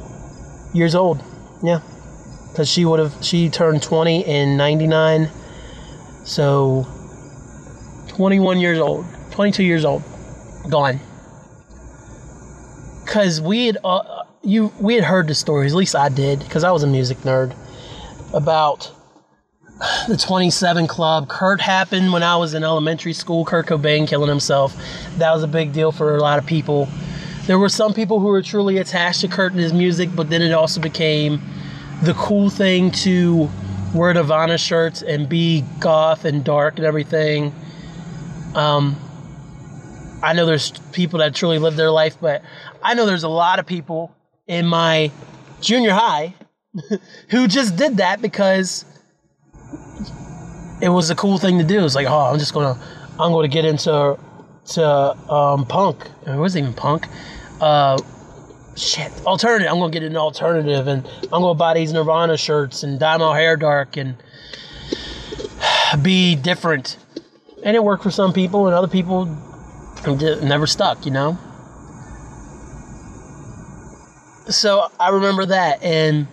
years 0.73 0.95
old. 0.95 1.23
Yeah. 1.61 1.81
Because 2.51 2.69
she 2.69 2.85
would 2.85 2.99
have, 2.99 3.13
she 3.21 3.49
turned 3.49 3.83
20 3.83 4.25
in 4.25 4.57
99. 4.57 5.29
So, 6.25 6.87
21 8.09 8.59
years 8.59 8.79
old, 8.79 9.05
22 9.31 9.63
years 9.63 9.85
old 9.85 10.03
gone 10.69 10.99
because 13.09 13.41
we 13.41 13.65
had 13.65 13.77
uh, 13.83 14.23
you 14.43 14.71
we 14.79 14.93
had 14.93 15.03
heard 15.03 15.27
the 15.27 15.33
stories 15.33 15.73
at 15.73 15.77
least 15.77 15.95
i 15.95 16.09
did 16.09 16.37
because 16.39 16.63
i 16.63 16.71
was 16.71 16.83
a 16.83 16.87
music 16.87 17.17
nerd 17.19 17.55
about 18.33 18.91
the 20.07 20.17
27 20.17 20.87
club. 20.87 21.27
Kurt 21.29 21.61
happened 21.61 22.11
when 22.11 22.23
i 22.23 22.35
was 22.35 22.53
in 22.53 22.63
elementary 22.63 23.13
school. 23.13 23.45
Kurt 23.45 23.67
cobain 23.67 24.07
killing 24.07 24.29
himself. 24.29 24.75
That 25.17 25.33
was 25.33 25.43
a 25.43 25.47
big 25.47 25.71
deal 25.71 25.91
for 25.91 26.15
a 26.15 26.19
lot 26.19 26.37
of 26.39 26.45
people. 26.45 26.87
There 27.47 27.57
were 27.57 27.69
some 27.69 27.93
people 27.93 28.19
who 28.19 28.27
were 28.27 28.41
truly 28.41 28.77
attached 28.77 29.21
to 29.21 29.27
kurt 29.27 29.53
and 29.53 29.61
his 29.61 29.73
music 29.73 30.09
but 30.15 30.29
then 30.29 30.41
it 30.41 30.51
also 30.51 30.79
became 30.79 31.41
the 32.03 32.13
cool 32.13 32.49
thing 32.49 32.91
to 32.91 33.49
wear 33.93 34.13
nirvana 34.13 34.57
shirts 34.57 35.01
and 35.01 35.27
be 35.27 35.63
goth 35.79 36.25
and 36.25 36.43
dark 36.43 36.77
and 36.77 36.85
everything. 36.85 37.53
Um, 38.53 38.95
I 40.21 40.33
know 40.33 40.45
there's 40.45 40.71
people 40.91 41.19
that 41.19 41.33
truly 41.33 41.59
live 41.59 41.75
their 41.75 41.91
life, 41.91 42.17
but 42.19 42.43
I 42.83 42.93
know 42.93 43.05
there's 43.05 43.23
a 43.23 43.29
lot 43.29 43.59
of 43.59 43.65
people 43.65 44.13
in 44.47 44.65
my 44.67 45.11
junior 45.61 45.91
high 45.91 46.35
who 47.29 47.47
just 47.47 47.77
did 47.77 47.97
that 47.97 48.21
because 48.21 48.85
it 50.81 50.89
was 50.89 51.09
a 51.09 51.15
cool 51.15 51.37
thing 51.37 51.57
to 51.57 51.63
do. 51.63 51.83
It's 51.83 51.95
like, 51.95 52.07
oh, 52.07 52.31
I'm 52.31 52.39
just 52.39 52.53
gonna, 52.53 52.79
I'm 53.19 53.31
gonna 53.31 53.47
get 53.47 53.65
into 53.65 54.17
to 54.67 55.31
um, 55.31 55.65
punk. 55.65 56.05
It 56.25 56.35
wasn't 56.35 56.63
even 56.63 56.73
punk. 56.73 57.07
Uh, 57.59 58.01
shit, 58.75 59.11
alternative. 59.25 59.71
I'm 59.71 59.79
gonna 59.79 59.91
get 59.91 60.03
an 60.03 60.15
alternative, 60.15 60.87
and 60.87 61.05
I'm 61.23 61.41
gonna 61.41 61.55
buy 61.55 61.73
these 61.73 61.91
Nirvana 61.91 62.37
shirts 62.37 62.83
and 62.83 62.99
dye 62.99 63.17
my 63.17 63.37
hair 63.37 63.57
dark 63.57 63.97
and 63.97 64.15
be 66.01 66.35
different. 66.35 66.97
And 67.63 67.75
it 67.75 67.83
worked 67.83 68.03
for 68.03 68.11
some 68.11 68.31
people, 68.31 68.67
and 68.67 68.75
other 68.75 68.87
people 68.87 69.25
never 70.05 70.67
stuck. 70.67 71.05
You 71.05 71.11
know. 71.11 71.37
So 74.47 74.89
I 74.99 75.09
remember 75.09 75.45
that, 75.47 75.83
and 75.83 76.27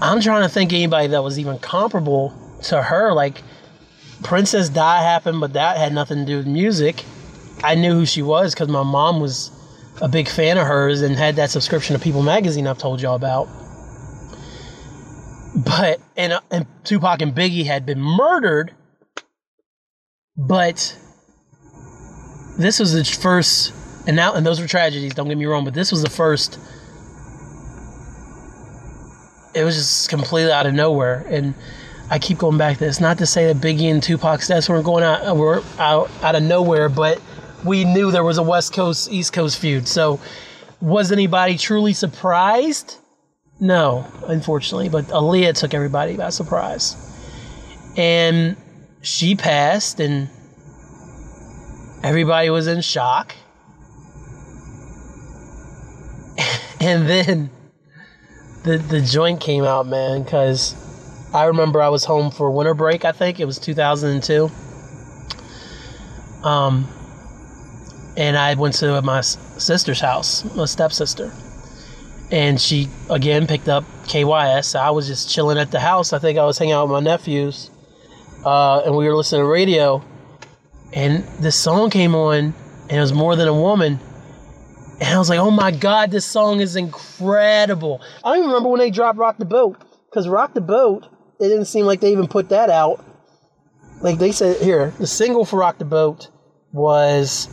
I'm 0.00 0.20
trying 0.20 0.42
to 0.42 0.48
think 0.48 0.72
anybody 0.72 1.08
that 1.08 1.22
was 1.22 1.38
even 1.38 1.58
comparable 1.58 2.41
to 2.64 2.82
her. 2.82 3.12
Like 3.12 3.42
Princess 4.22 4.68
Di 4.68 5.02
happened, 5.02 5.40
but 5.40 5.52
that 5.54 5.76
had 5.76 5.92
nothing 5.92 6.18
to 6.18 6.24
do 6.24 6.36
with 6.38 6.46
music. 6.46 7.04
I 7.62 7.74
knew 7.74 7.92
who 7.92 8.06
she 8.06 8.22
was 8.22 8.54
because 8.54 8.68
my 8.68 8.82
mom 8.82 9.20
was 9.20 9.50
a 10.00 10.08
big 10.08 10.28
fan 10.28 10.58
of 10.58 10.66
hers 10.66 11.02
and 11.02 11.14
had 11.14 11.36
that 11.36 11.50
subscription 11.50 11.96
to 11.96 12.02
People 12.02 12.22
Magazine 12.22 12.66
I've 12.66 12.78
told 12.78 13.00
y'all 13.00 13.14
about. 13.14 13.48
But 15.54 16.00
and, 16.16 16.32
uh, 16.32 16.40
and 16.50 16.66
Tupac 16.84 17.20
and 17.20 17.34
Biggie 17.34 17.66
had 17.66 17.84
been 17.84 18.00
murdered, 18.00 18.72
but 20.36 20.96
this 22.58 22.78
was 22.80 22.94
the 22.94 23.04
first, 23.04 23.74
and 24.06 24.16
now 24.16 24.32
and 24.34 24.46
those 24.46 24.60
were 24.60 24.66
tragedies. 24.66 25.14
Don't 25.14 25.28
get 25.28 25.36
me 25.36 25.44
wrong, 25.44 25.64
but 25.64 25.74
this 25.74 25.92
was 25.92 26.02
the 26.02 26.10
first 26.10 26.58
it 29.54 29.64
was 29.64 29.76
just 29.76 30.08
completely 30.08 30.52
out 30.52 30.66
of 30.66 30.74
nowhere. 30.74 31.24
And 31.28 31.54
I 32.12 32.18
keep 32.18 32.36
going 32.36 32.58
back 32.58 32.76
to 32.76 32.84
this. 32.84 33.00
Not 33.00 33.16
to 33.18 33.26
say 33.26 33.50
that 33.50 33.56
Biggie 33.56 33.90
and 33.90 34.02
Tupac's 34.02 34.46
deaths 34.46 34.68
weren't 34.68 34.84
going 34.84 35.02
out 35.02 35.34
were 35.34 35.62
out 35.78 36.10
out 36.22 36.34
of 36.34 36.42
nowhere, 36.42 36.90
but 36.90 37.18
we 37.64 37.86
knew 37.86 38.10
there 38.10 38.22
was 38.22 38.36
a 38.36 38.42
West 38.42 38.74
Coast 38.74 39.10
East 39.10 39.32
Coast 39.32 39.58
feud. 39.58 39.88
So 39.88 40.20
was 40.82 41.10
anybody 41.10 41.56
truly 41.56 41.94
surprised? 41.94 42.98
No, 43.60 44.06
unfortunately. 44.26 44.90
But 44.90 45.06
Aaliyah 45.06 45.58
took 45.58 45.72
everybody 45.72 46.18
by 46.18 46.28
surprise. 46.28 46.96
And 47.96 48.58
she 49.00 49.34
passed 49.34 49.98
and 49.98 50.28
everybody 52.02 52.50
was 52.50 52.66
in 52.66 52.82
shock. 52.82 53.34
and 56.78 57.08
then 57.08 57.48
the 58.64 58.76
the 58.76 59.00
joint 59.00 59.40
came 59.40 59.64
out, 59.64 59.86
man, 59.86 60.24
because 60.24 60.74
I 61.34 61.44
remember 61.46 61.80
I 61.80 61.88
was 61.88 62.04
home 62.04 62.30
for 62.30 62.50
winter 62.50 62.74
break. 62.74 63.04
I 63.04 63.12
think 63.12 63.40
it 63.40 63.44
was 63.44 63.58
2002. 63.58 64.50
Um, 66.46 66.86
and 68.16 68.36
I 68.36 68.54
went 68.54 68.74
to 68.76 69.00
my 69.02 69.20
sister's 69.20 70.00
house, 70.00 70.44
my 70.54 70.66
stepsister, 70.66 71.32
and 72.30 72.60
she 72.60 72.88
again 73.08 73.46
picked 73.46 73.68
up 73.68 73.84
KYS. 74.04 74.78
I 74.78 74.90
was 74.90 75.06
just 75.06 75.30
chilling 75.30 75.58
at 75.58 75.70
the 75.70 75.80
house. 75.80 76.12
I 76.12 76.18
think 76.18 76.38
I 76.38 76.44
was 76.44 76.58
hanging 76.58 76.74
out 76.74 76.88
with 76.88 76.92
my 76.92 77.00
nephews, 77.00 77.70
uh, 78.44 78.82
and 78.84 78.96
we 78.96 79.06
were 79.06 79.14
listening 79.14 79.42
to 79.42 79.46
radio, 79.46 80.04
and 80.92 81.24
this 81.40 81.56
song 81.56 81.90
came 81.90 82.14
on, 82.14 82.36
and 82.36 82.92
it 82.92 83.00
was 83.00 83.12
more 83.12 83.36
than 83.36 83.48
a 83.48 83.54
woman 83.54 84.00
and 85.02 85.16
I 85.16 85.18
was 85.18 85.28
like, 85.28 85.40
oh 85.40 85.50
my 85.50 85.72
God, 85.72 86.12
this 86.12 86.24
song 86.24 86.60
is 86.60 86.76
incredible. 86.76 88.00
I 88.22 88.38
remember 88.38 88.68
when 88.68 88.78
they 88.78 88.90
dropped 88.90 89.18
Rock 89.18 89.36
the 89.36 89.44
Boat. 89.44 89.76
Because 90.08 90.28
Rock 90.28 90.54
the 90.54 90.60
Boat, 90.60 91.08
it 91.42 91.48
didn't 91.48 91.64
seem 91.64 91.86
like 91.86 92.00
they 92.00 92.12
even 92.12 92.28
put 92.28 92.50
that 92.50 92.70
out. 92.70 93.04
Like 94.00 94.18
they 94.18 94.30
said, 94.30 94.62
here, 94.62 94.92
the 94.98 95.08
single 95.08 95.44
for 95.44 95.58
Rock 95.58 95.78
the 95.78 95.84
Boat 95.84 96.30
was, 96.72 97.48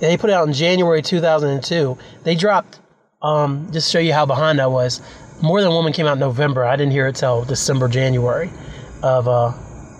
they 0.00 0.16
put 0.16 0.30
it 0.30 0.32
out 0.32 0.46
in 0.46 0.54
January 0.54 1.02
2002. 1.02 1.98
They 2.24 2.34
dropped, 2.34 2.80
um, 3.20 3.68
just 3.72 3.88
to 3.88 3.92
show 3.92 3.98
you 3.98 4.14
how 4.14 4.24
behind 4.24 4.58
I 4.58 4.66
was, 4.66 5.02
More 5.42 5.60
Than 5.60 5.70
Woman 5.70 5.92
came 5.92 6.06
out 6.06 6.14
in 6.14 6.18
November. 6.18 6.64
I 6.64 6.76
didn't 6.76 6.92
hear 6.92 7.08
it 7.08 7.16
till 7.16 7.44
December, 7.44 7.88
January 7.88 8.50
of 9.02 9.28
uh, 9.28 9.52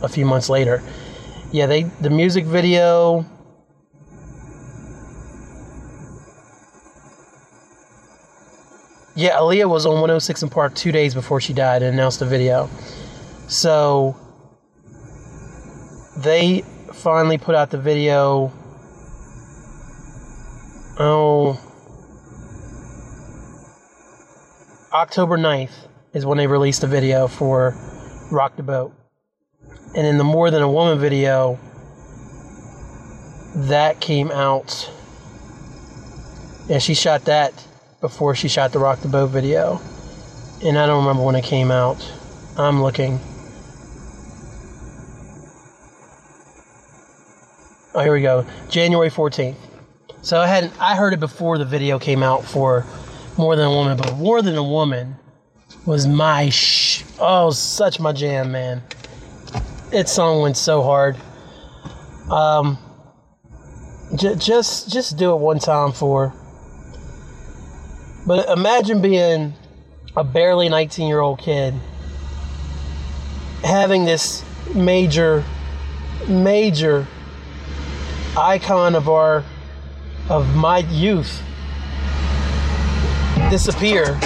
a 0.02 0.08
few 0.08 0.24
months 0.24 0.48
later. 0.48 0.82
Yeah, 1.52 1.66
they 1.66 1.84
the 1.84 2.10
music 2.10 2.44
video 2.44 3.24
Yeah, 9.16 9.38
Aaliyah 9.38 9.66
was 9.66 9.86
on 9.86 9.94
106 9.94 10.44
& 10.44 10.50
Park 10.50 10.74
two 10.74 10.92
days 10.92 11.14
before 11.14 11.40
she 11.40 11.54
died 11.54 11.82
and 11.82 11.94
announced 11.94 12.18
the 12.18 12.26
video. 12.26 12.68
So 13.48 14.16
they 16.16 16.62
finally 16.92 17.38
put 17.38 17.54
out 17.54 17.70
the 17.70 17.78
video. 17.78 18.52
Oh, 20.98 21.60
October 24.92 25.36
9th 25.36 25.88
is 26.14 26.24
when 26.24 26.38
they 26.38 26.46
released 26.46 26.80
the 26.80 26.86
video 26.86 27.28
for 27.28 27.76
Rock 28.30 28.56
the 28.56 28.62
Boat. 28.62 28.94
And 29.94 30.06
in 30.06 30.16
the 30.18 30.24
More 30.24 30.50
Than 30.50 30.62
a 30.62 30.70
Woman 30.70 30.98
video, 30.98 31.58
that 33.54 34.00
came 34.00 34.30
out. 34.30 34.90
Yeah, 36.68 36.78
she 36.78 36.94
shot 36.94 37.26
that 37.26 37.52
before 38.00 38.34
she 38.34 38.48
shot 38.48 38.72
the 38.72 38.78
Rock 38.78 39.00
the 39.00 39.08
Boat 39.08 39.28
video. 39.28 39.80
And 40.64 40.78
I 40.78 40.86
don't 40.86 41.04
remember 41.04 41.22
when 41.22 41.34
it 41.34 41.44
came 41.44 41.70
out. 41.70 41.98
I'm 42.56 42.82
looking. 42.82 43.20
Oh, 47.96 48.02
here 48.02 48.12
we 48.12 48.20
go. 48.20 48.44
January 48.68 49.08
14th. 49.08 49.56
So 50.20 50.38
I 50.38 50.46
hadn't 50.46 50.78
I 50.78 50.96
heard 50.96 51.14
it 51.14 51.18
before 51.20 51.56
the 51.56 51.64
video 51.64 51.98
came 51.98 52.22
out 52.22 52.44
for 52.44 52.84
More 53.38 53.56
Than 53.56 53.64
a 53.68 53.70
Woman, 53.70 53.96
but 53.96 54.18
More 54.18 54.42
Than 54.42 54.54
a 54.54 54.62
Woman 54.62 55.16
was 55.86 56.06
my 56.06 56.50
sh- 56.50 57.04
oh, 57.18 57.52
such 57.52 57.98
my 57.98 58.12
jam, 58.12 58.52
man. 58.52 58.82
That 59.92 60.10
song 60.10 60.42
went 60.42 60.58
so 60.58 60.82
hard. 60.82 61.16
Um 62.30 62.76
j- 64.14 64.34
just 64.34 64.92
just 64.92 65.16
do 65.16 65.32
it 65.32 65.36
one 65.36 65.58
time 65.58 65.92
for 65.92 66.34
but 68.26 68.46
imagine 68.50 69.00
being 69.00 69.54
a 70.18 70.22
barely 70.22 70.68
19 70.68 71.08
year 71.08 71.20
old 71.20 71.38
kid 71.38 71.72
having 73.64 74.04
this 74.04 74.44
major, 74.74 75.42
major 76.28 77.06
icon 78.36 78.94
of 78.94 79.08
our, 79.08 79.42
of 80.28 80.54
my 80.54 80.78
youth 80.78 81.42
disappear. 83.50 84.18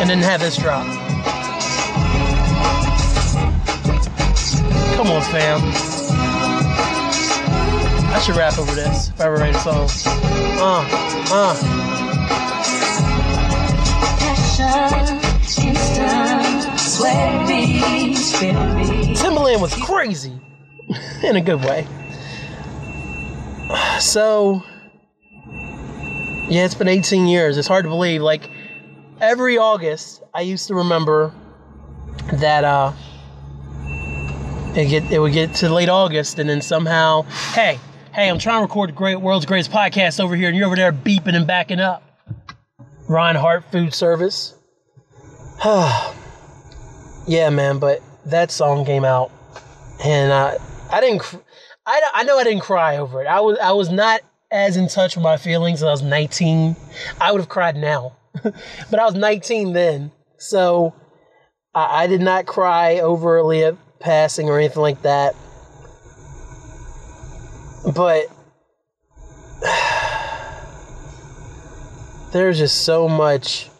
And 0.00 0.08
then 0.08 0.18
have 0.18 0.40
this 0.40 0.56
drop. 0.56 0.86
Come 4.96 5.08
on, 5.08 5.22
fam. 5.30 5.60
I 8.12 8.18
should 8.18 8.36
rap 8.36 8.58
over 8.58 8.74
this 8.74 9.10
if 9.10 9.20
I 9.20 9.26
ever 9.26 9.36
write 9.36 9.54
a 9.54 9.58
song. 9.58 9.88
Uh, 10.58 10.84
uh. 11.30 11.54
Timbaland 19.14 19.60
was 19.60 19.74
crazy 19.74 20.38
in 21.22 21.36
a 21.36 21.40
good 21.40 21.64
way. 21.64 21.86
So, 24.00 24.64
yeah, 25.44 26.64
it's 26.64 26.74
been 26.74 26.88
18 26.88 27.26
years. 27.28 27.56
It's 27.58 27.68
hard 27.68 27.84
to 27.84 27.88
believe. 27.88 28.22
Like, 28.22 28.50
every 29.20 29.58
August, 29.58 30.22
I 30.34 30.40
used 30.40 30.66
to 30.68 30.74
remember 30.74 31.32
that, 32.32 32.64
uh, 32.64 32.92
it 34.74 34.88
get 34.88 35.12
it 35.12 35.18
would 35.18 35.34
get 35.34 35.54
to 35.56 35.68
late 35.68 35.88
August, 35.90 36.38
and 36.38 36.48
then 36.48 36.62
somehow, 36.62 37.22
hey, 37.52 37.78
Hey, 38.12 38.28
I'm 38.28 38.40
trying 38.40 38.58
to 38.58 38.62
record 38.62 38.88
the 38.88 38.94
great 38.94 39.20
world's 39.20 39.46
greatest 39.46 39.70
podcast 39.70 40.18
over 40.18 40.34
here, 40.34 40.48
and 40.48 40.56
you're 40.56 40.66
over 40.66 40.74
there 40.74 40.92
beeping 40.92 41.36
and 41.36 41.46
backing 41.46 41.78
up. 41.78 42.02
Ron 43.08 43.36
Hart 43.36 43.64
Food 43.70 43.94
Service. 43.94 44.54
yeah, 47.30 47.48
man, 47.48 47.78
but 47.78 48.02
that 48.26 48.50
song 48.50 48.84
came 48.84 49.04
out, 49.04 49.30
and 50.02 50.32
I, 50.32 50.56
I 50.90 51.00
didn't, 51.00 51.22
I, 51.86 52.02
I 52.12 52.24
know 52.24 52.36
I 52.36 52.42
didn't 52.42 52.62
cry 52.62 52.96
over 52.96 53.22
it. 53.22 53.28
I 53.28 53.38
was, 53.38 53.56
I 53.62 53.70
was 53.70 53.88
not 53.88 54.22
as 54.50 54.76
in 54.76 54.88
touch 54.88 55.14
with 55.14 55.22
my 55.22 55.36
feelings 55.36 55.80
I 55.80 55.92
was 55.92 56.02
19. 56.02 56.74
I 57.20 57.30
would 57.30 57.40
have 57.40 57.48
cried 57.48 57.76
now, 57.76 58.16
but 58.42 58.98
I 58.98 59.04
was 59.04 59.14
19 59.14 59.74
then, 59.74 60.10
so 60.38 60.92
I, 61.72 62.02
I 62.02 62.06
did 62.08 62.20
not 62.20 62.46
cry 62.46 62.98
over 62.98 63.40
Aaliyah 63.40 63.78
passing 64.00 64.48
or 64.48 64.58
anything 64.58 64.82
like 64.82 65.02
that. 65.02 65.36
But 67.94 68.26
there's 72.32 72.58
just 72.58 72.84
so 72.84 73.08
much 73.08 73.70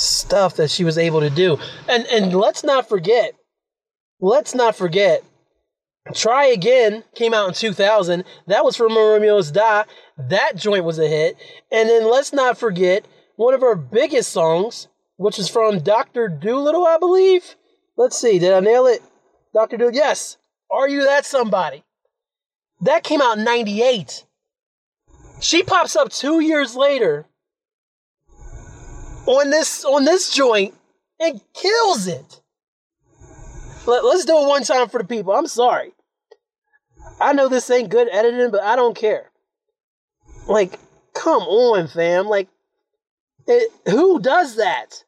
stuff 0.00 0.56
that 0.56 0.70
she 0.70 0.84
was 0.84 0.98
able 0.98 1.20
to 1.20 1.30
do. 1.30 1.58
And 1.88 2.06
and 2.06 2.34
let's 2.34 2.64
not 2.64 2.88
forget, 2.88 3.34
let's 4.20 4.54
not 4.54 4.76
forget 4.76 5.24
Try 6.14 6.46
Again 6.46 7.04
came 7.14 7.34
out 7.34 7.48
in 7.48 7.54
2000. 7.54 8.24
That 8.46 8.64
was 8.64 8.76
from 8.76 8.96
Romeo's 8.96 9.50
Die. 9.50 9.84
That 10.16 10.56
joint 10.56 10.84
was 10.84 10.98
a 10.98 11.06
hit. 11.06 11.36
And 11.70 11.88
then 11.88 12.10
let's 12.10 12.32
not 12.32 12.58
forget 12.58 13.06
one 13.36 13.54
of 13.54 13.62
our 13.62 13.76
biggest 13.76 14.32
songs, 14.32 14.88
which 15.16 15.38
is 15.38 15.48
from 15.48 15.80
Dr. 15.80 16.28
Dolittle, 16.28 16.86
I 16.86 16.98
believe. 16.98 17.54
Let's 17.96 18.18
see, 18.18 18.38
did 18.38 18.52
I 18.52 18.60
nail 18.60 18.86
it? 18.86 19.02
Dr. 19.54 19.76
Dolittle, 19.76 19.96
yes. 19.96 20.36
Are 20.70 20.88
You 20.88 21.04
That 21.04 21.26
Somebody? 21.26 21.84
That 22.82 23.04
came 23.04 23.20
out 23.20 23.38
in 23.38 23.44
98. 23.44 24.24
She 25.40 25.62
pops 25.62 25.96
up 25.96 26.10
two 26.10 26.40
years 26.40 26.74
later 26.74 27.26
on 29.26 29.50
this 29.50 29.84
on 29.84 30.04
this 30.04 30.34
joint 30.34 30.74
and 31.18 31.40
kills 31.54 32.06
it. 32.06 32.40
Let, 33.86 34.04
let's 34.04 34.24
do 34.24 34.38
it 34.38 34.48
one 34.48 34.62
time 34.62 34.88
for 34.88 34.98
the 34.98 35.06
people. 35.06 35.32
I'm 35.32 35.46
sorry. 35.46 35.92
I 37.20 37.32
know 37.32 37.48
this 37.48 37.70
ain't 37.70 37.90
good 37.90 38.08
editing, 38.10 38.50
but 38.50 38.62
I 38.62 38.76
don't 38.76 38.96
care. 38.96 39.30
Like, 40.46 40.78
come 41.14 41.42
on, 41.42 41.86
fam. 41.88 42.26
Like, 42.26 42.48
it, 43.46 43.70
who 43.86 44.20
does 44.20 44.56
that? 44.56 45.04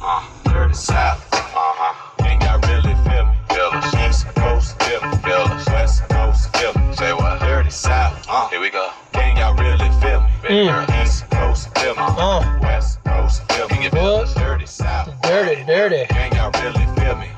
Uh, 0.00 0.26
dirty 0.44 0.74
south. 0.74 1.26
Uh-huh. 1.32 2.24
Ain't 2.24 2.40
got 2.40 2.66
really 2.68 2.94
feel 3.04 3.26
me. 3.26 3.36
Feel 3.50 3.70
us. 3.72 3.94
East 3.94 4.26
coast 4.34 4.82
feel 4.82 5.00
me. 5.00 5.16
Feel 5.18 5.46
us. 5.52 5.66
West 5.68 6.08
coast 6.08 6.56
feel 6.56 6.72
me. 6.74 6.94
Say 6.94 7.12
what? 7.12 7.40
Dirty 7.40 7.70
south. 7.70 8.24
Uh, 8.28 8.48
here 8.48 8.60
we 8.60 8.70
go. 8.70 8.90
Ain't 9.14 9.38
got 9.38 9.58
really 9.58 9.90
feel 10.00 10.20
me. 10.20 10.66
Mm. 10.68 11.02
East 11.02 11.28
coast 11.30 11.47
feel 11.94 12.06
me. 12.06 12.12
Uh. 12.18 12.58
West 12.62 13.02
coast 13.04 13.52
feel 13.52 13.68
me. 13.68 13.88
Feel 13.88 14.16
us. 14.16 14.34
Dirty 14.34 14.66
south. 14.66 15.20
Dirty, 15.22 15.64
dirty. 15.64 16.06
Ain't 16.14 16.34
got 16.34 16.54
really 16.62 16.86
feel 16.96 17.16
me. 17.16 17.28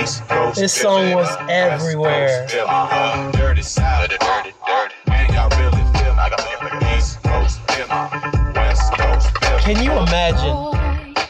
East 0.00 0.22
coast 0.28 0.60
This 0.60 0.72
song 0.72 1.12
was 1.12 1.28
everywhere. 1.48 2.42
Coast 2.42 2.54
feel 2.54 2.64
me. 2.64 2.70
Uh, 2.72 3.32
dirty 3.32 3.62
south. 3.62 4.08
Dirty, 4.08 4.24
dirty, 4.24 4.52
dirty. 4.66 4.94
Ain't 5.10 5.32
got 5.32 5.50
really 5.58 5.82
feel 5.98 6.14
me. 6.14 6.20
I 6.20 6.30
got 6.30 6.96
East 6.96 7.22
coast 7.22 7.60
feel 7.70 7.86
me. 7.86 8.52
West 8.54 8.92
coast 8.92 9.38
feel 9.38 9.56
me. 9.56 9.62
Can 9.62 9.84
you 9.84 9.92
imagine? 9.92 11.26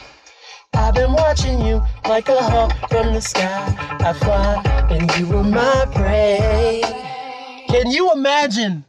I've 0.73 0.95
been 0.95 1.13
watching 1.13 1.61
you 1.65 1.81
like 2.07 2.29
a 2.29 2.41
hawk 2.41 2.73
from 2.89 3.13
the 3.13 3.21
sky. 3.21 3.75
I 3.99 4.13
fly 4.13 4.61
and 4.89 5.11
you 5.17 5.27
were 5.27 5.43
my 5.43 5.85
prey. 5.93 6.81
Can 7.67 7.91
you 7.91 8.11
imagine 8.11 8.85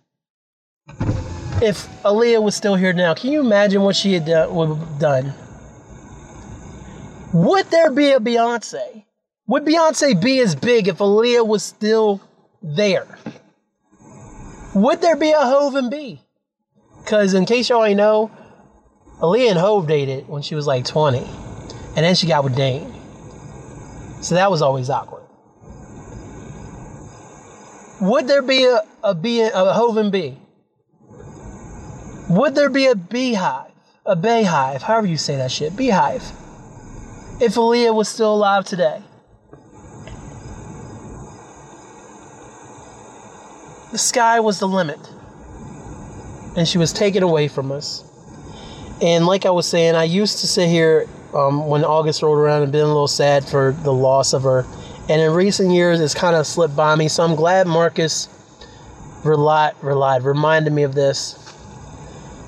if 1.62 1.86
Aaliyah 2.02 2.42
was 2.42 2.56
still 2.56 2.74
here 2.74 2.92
now? 2.92 3.14
Can 3.14 3.30
you 3.30 3.40
imagine 3.40 3.82
what 3.82 3.94
she 3.94 4.14
had 4.14 4.26
done? 4.26 4.52
Would 4.54 4.68
have 4.68 4.98
done? 4.98 5.34
Would 7.32 7.70
there 7.70 7.90
be 7.92 8.10
a 8.10 8.18
Beyonce? 8.18 9.04
Would 9.46 9.64
Beyonce 9.64 10.20
be 10.20 10.40
as 10.40 10.56
big 10.56 10.88
if 10.88 10.98
Aaliyah 10.98 11.46
was 11.46 11.62
still 11.62 12.20
there? 12.62 13.06
Would 14.74 15.00
there 15.00 15.16
be 15.16 15.30
a 15.30 15.40
Hove 15.40 15.76
and 15.76 15.90
B? 15.90 16.20
Because 16.98 17.32
in 17.32 17.46
case 17.46 17.68
y'all 17.68 17.84
ain't 17.84 17.96
know, 17.96 18.30
Aaliyah 19.20 19.50
and 19.50 19.58
Hove 19.58 19.86
dated 19.86 20.28
when 20.28 20.42
she 20.42 20.56
was 20.56 20.66
like 20.66 20.84
20. 20.84 21.18
And 21.94 22.04
then 22.04 22.16
she 22.16 22.26
got 22.26 22.42
with 22.42 22.56
Dame. 22.56 22.92
So 24.20 24.34
that 24.34 24.50
was 24.50 24.62
always 24.62 24.90
awkward. 24.90 25.22
Would 28.00 28.26
there 28.26 28.42
be 28.42 28.64
a, 28.64 28.82
a, 29.04 29.14
B, 29.14 29.42
a 29.42 29.72
Hove 29.72 29.96
and 29.96 30.10
B? 30.10 30.41
Would 32.32 32.54
there 32.54 32.70
be 32.70 32.86
a 32.86 32.94
beehive? 32.94 33.70
A 34.06 34.16
bayhive, 34.16 34.80
however 34.80 35.06
you 35.06 35.18
say 35.18 35.36
that 35.36 35.52
shit. 35.52 35.76
Beehive. 35.76 36.22
If 37.42 37.56
Aaliyah 37.56 37.94
was 37.94 38.08
still 38.08 38.34
alive 38.34 38.64
today. 38.64 39.02
The 43.90 43.98
sky 43.98 44.40
was 44.40 44.60
the 44.60 44.66
limit. 44.66 44.98
And 46.56 46.66
she 46.66 46.78
was 46.78 46.94
taken 46.94 47.22
away 47.22 47.48
from 47.48 47.70
us. 47.70 48.02
And 49.02 49.26
like 49.26 49.44
I 49.44 49.50
was 49.50 49.68
saying, 49.68 49.94
I 49.94 50.04
used 50.04 50.38
to 50.38 50.46
sit 50.46 50.70
here 50.70 51.06
um, 51.34 51.68
when 51.68 51.84
August 51.84 52.22
rolled 52.22 52.38
around 52.38 52.62
and 52.62 52.72
been 52.72 52.80
a 52.80 52.86
little 52.86 53.08
sad 53.08 53.44
for 53.44 53.76
the 53.82 53.92
loss 53.92 54.32
of 54.32 54.44
her. 54.44 54.64
And 55.10 55.20
in 55.20 55.32
recent 55.32 55.70
years, 55.70 56.00
it's 56.00 56.14
kind 56.14 56.34
of 56.34 56.46
slipped 56.46 56.76
by 56.76 56.94
me. 56.94 57.08
So 57.08 57.24
I'm 57.24 57.34
glad 57.34 57.66
Marcus 57.66 58.30
relied, 59.22 59.74
relied 59.82 60.22
reminded 60.22 60.72
me 60.72 60.84
of 60.84 60.94
this. 60.94 61.41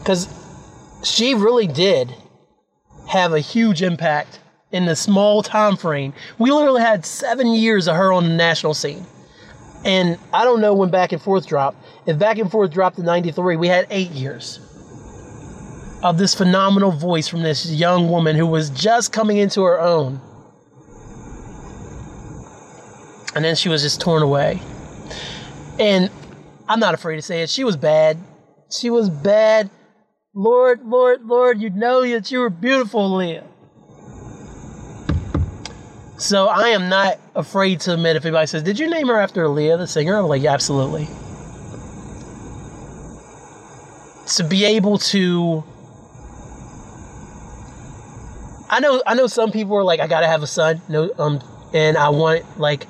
Because 0.04 0.28
she 1.02 1.32
really 1.32 1.66
did 1.66 2.14
have 3.08 3.32
a 3.32 3.40
huge 3.40 3.80
impact 3.80 4.38
in 4.70 4.84
the 4.84 4.94
small 4.94 5.42
time 5.42 5.78
frame. 5.78 6.12
We 6.38 6.50
literally 6.50 6.82
had 6.82 7.06
seven 7.06 7.54
years 7.54 7.88
of 7.88 7.96
her 7.96 8.12
on 8.12 8.24
the 8.24 8.34
national 8.34 8.74
scene. 8.74 9.06
And 9.82 10.18
I 10.34 10.44
don't 10.44 10.60
know 10.60 10.74
when 10.74 10.90
Back 10.90 11.12
and 11.12 11.22
Forth 11.22 11.46
dropped. 11.46 11.78
If 12.06 12.18
Back 12.18 12.36
and 12.36 12.50
Forth 12.50 12.70
dropped 12.70 12.98
in 12.98 13.06
93, 13.06 13.56
we 13.56 13.66
had 13.66 13.86
eight 13.88 14.10
years 14.10 14.60
of 16.02 16.18
this 16.18 16.34
phenomenal 16.34 16.90
voice 16.90 17.26
from 17.26 17.42
this 17.42 17.70
young 17.70 18.10
woman 18.10 18.36
who 18.36 18.46
was 18.46 18.68
just 18.68 19.10
coming 19.10 19.38
into 19.38 19.62
her 19.62 19.80
own. 19.80 20.20
And 23.34 23.42
then 23.42 23.56
she 23.56 23.70
was 23.70 23.80
just 23.80 24.02
torn 24.02 24.22
away. 24.22 24.60
And 25.78 26.10
I'm 26.68 26.78
not 26.78 26.92
afraid 26.92 27.16
to 27.16 27.22
say 27.22 27.42
it. 27.42 27.48
She 27.48 27.64
was 27.64 27.78
bad. 27.78 28.18
She 28.70 28.90
was 28.90 29.08
bad. 29.08 29.70
Lord, 30.36 30.84
Lord, 30.84 31.24
Lord, 31.24 31.60
you 31.60 31.70
know 31.70 32.02
that 32.02 32.32
you 32.32 32.40
were 32.40 32.50
beautiful, 32.50 33.14
Leah. 33.14 33.44
So 36.18 36.48
I 36.48 36.70
am 36.70 36.88
not 36.88 37.20
afraid 37.36 37.80
to 37.80 37.94
admit 37.94 38.16
if 38.16 38.24
anybody 38.24 38.48
says, 38.48 38.64
Did 38.64 38.78
you 38.78 38.90
name 38.90 39.06
her 39.08 39.20
after 39.20 39.46
Leah, 39.48 39.76
the 39.76 39.86
singer? 39.86 40.16
I'm 40.16 40.26
like, 40.26 40.44
absolutely. 40.44 41.06
To 44.36 44.44
be 44.44 44.64
able 44.64 44.98
to 44.98 45.62
I 48.70 48.80
know 48.80 49.02
I 49.06 49.14
know 49.14 49.28
some 49.28 49.52
people 49.52 49.76
are 49.76 49.84
like, 49.84 50.00
I 50.00 50.08
gotta 50.08 50.26
have 50.26 50.42
a 50.42 50.48
son. 50.48 50.80
No 50.88 51.10
um 51.18 51.40
and 51.72 51.96
I 51.96 52.08
want 52.08 52.58
like 52.58 52.88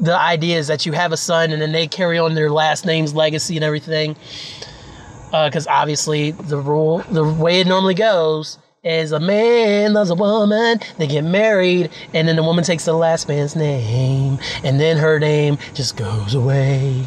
the 0.00 0.18
idea 0.18 0.58
is 0.58 0.66
that 0.66 0.84
you 0.84 0.92
have 0.92 1.12
a 1.12 1.16
son 1.16 1.52
and 1.52 1.62
then 1.62 1.72
they 1.72 1.86
carry 1.86 2.18
on 2.18 2.34
their 2.34 2.50
last 2.50 2.84
name's 2.84 3.14
legacy 3.14 3.56
and 3.56 3.64
everything. 3.64 4.16
Because 5.34 5.66
uh, 5.66 5.72
obviously 5.72 6.30
the 6.30 6.58
rule, 6.58 6.98
the 7.10 7.24
way 7.24 7.58
it 7.58 7.66
normally 7.66 7.94
goes 7.94 8.56
is 8.84 9.10
a 9.10 9.18
man 9.18 9.92
loves 9.92 10.10
a 10.10 10.14
woman, 10.14 10.78
they 10.96 11.08
get 11.08 11.24
married, 11.24 11.90
and 12.12 12.28
then 12.28 12.36
the 12.36 12.42
woman 12.44 12.62
takes 12.62 12.84
the 12.84 12.92
last 12.92 13.26
man's 13.26 13.56
name, 13.56 14.38
and 14.62 14.78
then 14.78 14.96
her 14.96 15.18
name 15.18 15.58
just 15.72 15.96
goes 15.96 16.34
away. 16.34 17.04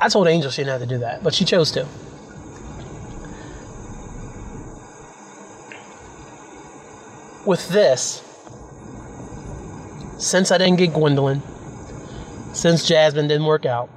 I 0.00 0.08
told 0.08 0.28
Angel 0.28 0.52
she 0.52 0.62
didn't 0.62 0.78
have 0.78 0.88
to 0.88 0.94
do 0.94 0.98
that, 0.98 1.24
but 1.24 1.34
she 1.34 1.44
chose 1.44 1.72
to. 1.72 1.84
With 7.44 7.68
this, 7.70 8.22
since 10.18 10.52
I 10.52 10.58
didn't 10.58 10.76
get 10.76 10.92
Gwendolyn, 10.92 11.42
since 12.52 12.86
Jasmine 12.86 13.26
didn't 13.26 13.46
work 13.46 13.66
out, 13.66 13.90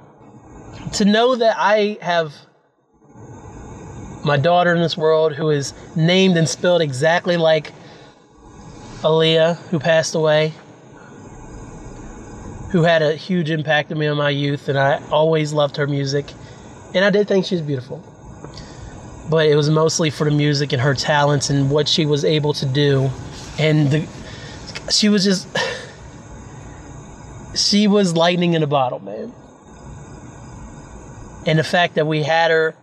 to 0.93 1.05
know 1.05 1.36
that 1.36 1.55
I 1.59 1.99
have 2.01 2.34
my 4.26 4.38
daughter 4.38 4.73
in 4.73 4.82
this 4.82 4.97
world 4.97 5.34
who 5.34 5.51
is 5.51 5.73
named 5.95 6.36
and 6.36 6.49
spelled 6.49 6.82
exactly 6.82 7.38
like 7.38 7.71
Aaliyah, 9.01 9.55
who 9.67 9.78
passed 9.78 10.15
away, 10.15 10.51
who 12.71 12.82
had 12.82 13.03
a 13.03 13.15
huge 13.15 13.51
impact 13.51 13.91
on 13.91 13.99
me 13.99 14.07
in 14.07 14.17
my 14.17 14.32
youth, 14.32 14.67
and 14.67 14.80
I 14.80 14.99
always 15.11 15.53
loved 15.53 15.78
her 15.78 15.86
music. 15.86 16.26
And 16.95 17.05
I 17.05 17.11
did 17.11 17.28
think 17.28 17.45
she 17.45 17.53
was 17.53 17.61
beautiful. 17.61 18.03
But 19.30 19.45
it 19.45 19.55
was 19.55 19.69
mostly 19.69 20.09
for 20.09 20.26
the 20.26 20.36
music 20.36 20.73
and 20.73 20.82
her 20.82 20.95
talents 20.95 21.51
and 21.51 21.69
what 21.69 21.88
she 21.88 22.07
was 22.07 22.26
able 22.26 22.53
to 22.53 22.65
do. 22.65 23.11
And 23.59 23.91
the, 23.91 24.07
she 24.91 25.07
was 25.09 25.23
just. 25.23 25.47
She 27.55 27.88
was 27.88 28.13
lightning 28.13 28.53
in 28.53 28.63
a 28.63 28.67
bottle, 28.67 28.99
man. 28.99 29.32
And 31.47 31.57
the 31.57 31.63
fact 31.63 31.95
that 31.95 32.05
we 32.05 32.21
had 32.21 32.51
her 32.51 32.76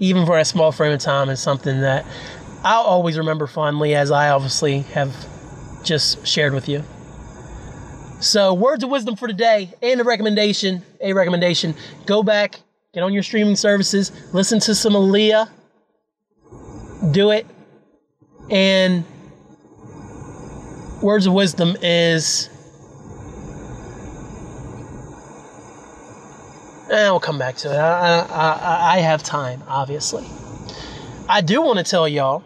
even 0.00 0.26
for 0.26 0.38
a 0.38 0.44
small 0.44 0.72
frame 0.72 0.92
of 0.92 0.98
time, 0.98 1.28
is 1.28 1.40
something 1.40 1.82
that 1.82 2.04
I'll 2.64 2.82
always 2.82 3.16
remember 3.16 3.46
fondly, 3.46 3.94
as 3.94 4.10
I 4.10 4.30
obviously 4.30 4.80
have 4.80 5.14
just 5.84 6.26
shared 6.26 6.52
with 6.52 6.68
you. 6.68 6.82
So, 8.20 8.52
words 8.52 8.82
of 8.84 8.90
wisdom 8.90 9.16
for 9.16 9.28
today, 9.28 9.72
and 9.80 10.00
a 10.00 10.04
recommendation. 10.04 10.82
A 11.00 11.12
recommendation: 11.12 11.74
go 12.04 12.22
back, 12.22 12.60
get 12.92 13.02
on 13.02 13.12
your 13.12 13.22
streaming 13.22 13.56
services, 13.56 14.10
listen 14.34 14.58
to 14.60 14.74
some 14.74 14.92
Aaliyah, 14.92 15.48
do 17.12 17.30
it, 17.30 17.46
and 18.50 19.04
words 21.02 21.26
of 21.26 21.32
wisdom 21.32 21.76
is 21.80 22.49
eh, 26.90 27.10
we'll 27.10 27.20
come 27.20 27.38
back 27.38 27.56
to 27.58 27.72
it. 27.72 27.76
I, 27.76 28.20
I, 28.20 28.96
I 28.96 28.98
have 28.98 29.22
time, 29.22 29.62
obviously. 29.68 30.26
I 31.28 31.40
do 31.40 31.62
want 31.62 31.78
to 31.78 31.84
tell 31.84 32.08
y'all 32.08 32.42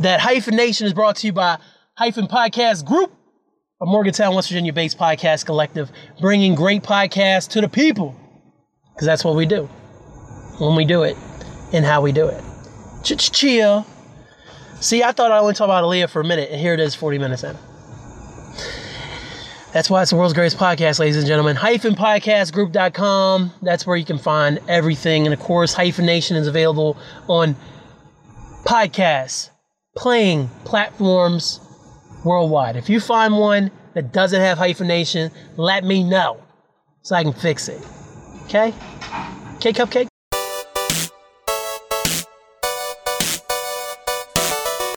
that 0.00 0.20
Hyphen 0.20 0.56
Nation 0.56 0.86
is 0.86 0.94
brought 0.94 1.16
to 1.16 1.26
you 1.26 1.32
by 1.32 1.58
Hyphen 1.94 2.26
Podcast 2.26 2.84
Group. 2.84 3.12
a 3.80 3.86
Morgantown, 3.86 4.34
West 4.34 4.48
Virginia 4.48 4.72
based 4.72 4.98
podcast 4.98 5.44
collective, 5.46 5.90
bringing 6.20 6.54
great 6.54 6.82
podcasts 6.82 7.48
to 7.50 7.60
the 7.60 7.68
people. 7.68 8.16
Because 8.94 9.06
that's 9.06 9.24
what 9.24 9.36
we 9.36 9.46
do 9.46 9.64
when 10.58 10.74
we 10.74 10.84
do 10.84 11.02
it 11.02 11.16
and 11.72 11.84
how 11.84 12.00
we 12.00 12.12
do 12.12 12.26
it. 12.26 12.42
Chill. 13.04 13.86
See, 14.80 15.02
I 15.02 15.12
thought 15.12 15.32
I 15.32 15.38
only 15.38 15.54
talk 15.54 15.66
about 15.66 15.84
Aaliyah 15.84 16.08
for 16.08 16.20
a 16.20 16.24
minute, 16.24 16.50
and 16.50 16.60
here 16.60 16.74
it 16.74 16.80
is 16.80 16.94
40 16.94 17.18
minutes 17.18 17.44
in. 17.44 17.56
That's 19.78 19.88
why 19.88 20.02
it's 20.02 20.10
the 20.10 20.16
world's 20.16 20.34
greatest 20.34 20.58
podcast, 20.58 20.98
ladies 20.98 21.18
and 21.18 21.24
gentlemen. 21.24 21.54
Hyphenpodcastgroup.com. 21.54 23.52
That's 23.62 23.86
where 23.86 23.96
you 23.96 24.04
can 24.04 24.18
find 24.18 24.58
everything. 24.66 25.24
And 25.24 25.32
of 25.32 25.38
course, 25.38 25.72
hyphenation 25.72 26.36
is 26.36 26.48
available 26.48 26.96
on 27.28 27.54
podcasts, 28.64 29.50
playing 29.96 30.48
platforms 30.64 31.60
worldwide. 32.24 32.74
If 32.74 32.88
you 32.88 32.98
find 32.98 33.38
one 33.38 33.70
that 33.94 34.12
doesn't 34.12 34.40
have 34.40 34.58
hyphenation, 34.58 35.30
let 35.56 35.84
me 35.84 36.02
know 36.02 36.42
so 37.02 37.14
I 37.14 37.22
can 37.22 37.32
fix 37.32 37.68
it. 37.68 37.80
Okay? 38.46 38.74
Okay, 39.58 39.72
Cupcake? 39.72 40.08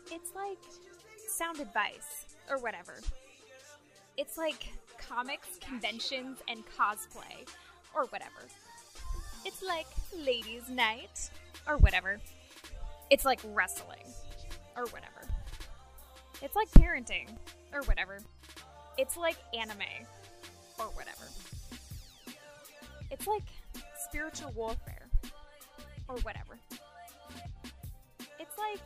It's 0.09 0.32
like 0.36 0.57
sound 1.29 1.59
advice 1.59 2.25
or 2.49 2.57
whatever. 2.57 2.95
It's 4.22 4.38
like 4.38 4.67
comics, 4.99 5.47
conventions, 5.59 6.38
and 6.47 6.63
cosplay 6.78 7.49
or 7.95 8.05
whatever. 8.05 8.45
It's 9.45 9.63
like 9.63 9.88
ladies' 10.15 10.69
night 10.69 11.32
or 11.67 11.78
whatever. 11.78 12.19
It's 13.09 13.26
like 13.26 13.39
wrestling 13.43 14.05
or 14.78 14.84
whatever. 14.86 15.28
It's 16.43 16.55
like 16.55 16.69
parenting 16.69 17.30
or 17.74 17.82
whatever. 17.86 18.19
It's 18.95 19.17
like 19.17 19.38
anime 19.59 20.05
or 20.78 20.86
whatever. 20.89 21.26
It's 23.09 23.26
like 23.26 23.43
spiritual 24.07 24.51
warfare 24.51 25.07
or 26.07 26.17
whatever. 26.17 26.59
It's 28.39 28.57
like 28.59 28.82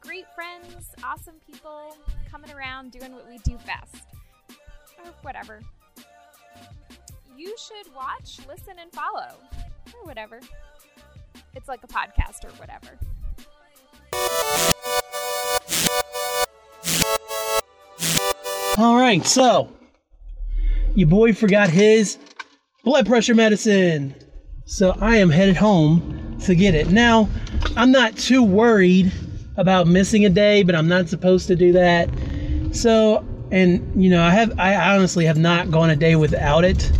great 0.00 0.26
friends, 0.34 0.90
awesome 1.04 1.36
people 1.46 1.96
coming 2.28 2.50
around 2.50 2.90
doing 2.90 3.14
what 3.14 3.28
we 3.28 3.38
do 3.38 3.56
best 3.64 4.17
or 5.04 5.12
whatever. 5.22 5.60
You 7.36 7.54
should 7.58 7.94
watch, 7.94 8.40
listen, 8.48 8.74
and 8.80 8.92
follow 8.92 9.34
or 9.94 10.04
whatever. 10.04 10.40
It's 11.54 11.68
like 11.68 11.80
a 11.84 11.86
podcast 11.86 12.44
or 12.44 12.50
whatever. 12.56 12.98
All 18.76 18.96
right, 18.96 19.24
so 19.26 19.72
your 20.94 21.08
boy 21.08 21.32
forgot 21.32 21.68
his 21.70 22.18
blood 22.84 23.06
pressure 23.06 23.34
medicine. 23.34 24.14
So 24.66 24.96
I 25.00 25.16
am 25.16 25.30
headed 25.30 25.56
home 25.56 26.38
to 26.44 26.54
get 26.54 26.74
it. 26.74 26.90
Now, 26.90 27.28
I'm 27.76 27.90
not 27.90 28.16
too 28.16 28.42
worried 28.42 29.12
about 29.56 29.86
missing 29.86 30.24
a 30.24 30.28
day, 30.28 30.62
but 30.62 30.74
I'm 30.74 30.88
not 30.88 31.08
supposed 31.08 31.46
to 31.48 31.56
do 31.56 31.72
that. 31.72 32.08
So, 32.72 33.24
and 33.50 34.02
you 34.02 34.10
know, 34.10 34.22
I 34.22 34.30
have 34.30 34.58
I 34.58 34.94
honestly 34.94 35.24
have 35.26 35.38
not 35.38 35.70
gone 35.70 35.90
a 35.90 35.96
day 35.96 36.16
without 36.16 36.64
it. 36.64 36.90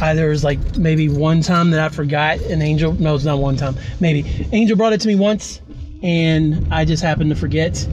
Either 0.00 0.28
was 0.28 0.44
like 0.44 0.76
maybe 0.76 1.08
one 1.08 1.40
time 1.40 1.70
that 1.70 1.80
I 1.80 1.88
forgot 1.88 2.38
an 2.42 2.62
angel. 2.62 2.92
No, 2.94 3.14
it's 3.14 3.24
not 3.24 3.38
one 3.38 3.56
time. 3.56 3.76
Maybe 4.00 4.46
angel 4.52 4.76
brought 4.76 4.92
it 4.92 5.00
to 5.02 5.08
me 5.08 5.16
once, 5.16 5.60
and 6.02 6.72
I 6.72 6.84
just 6.84 7.02
happened 7.02 7.30
to 7.30 7.36
forget. 7.36 7.86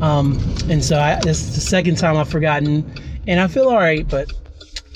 Um, 0.00 0.38
and 0.68 0.84
so 0.84 0.98
I, 0.98 1.18
this 1.22 1.40
is 1.40 1.54
the 1.54 1.60
second 1.60 1.96
time 1.96 2.16
I've 2.16 2.28
forgotten, 2.28 2.84
and 3.26 3.40
I 3.40 3.48
feel 3.48 3.68
all 3.68 3.76
right, 3.76 4.06
but 4.08 4.30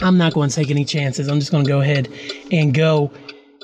I'm 0.01 0.19
not 0.19 0.35
going 0.35 0.49
to 0.49 0.55
take 0.55 0.71
any 0.71 0.85
chances. 0.85 1.29
I'm 1.29 1.41
just 1.41 1.51
going 1.51 1.65
to 1.65 1.69
go 1.69 1.81
ahead 1.81 2.09
and 2.51 2.75
go 2.75 3.11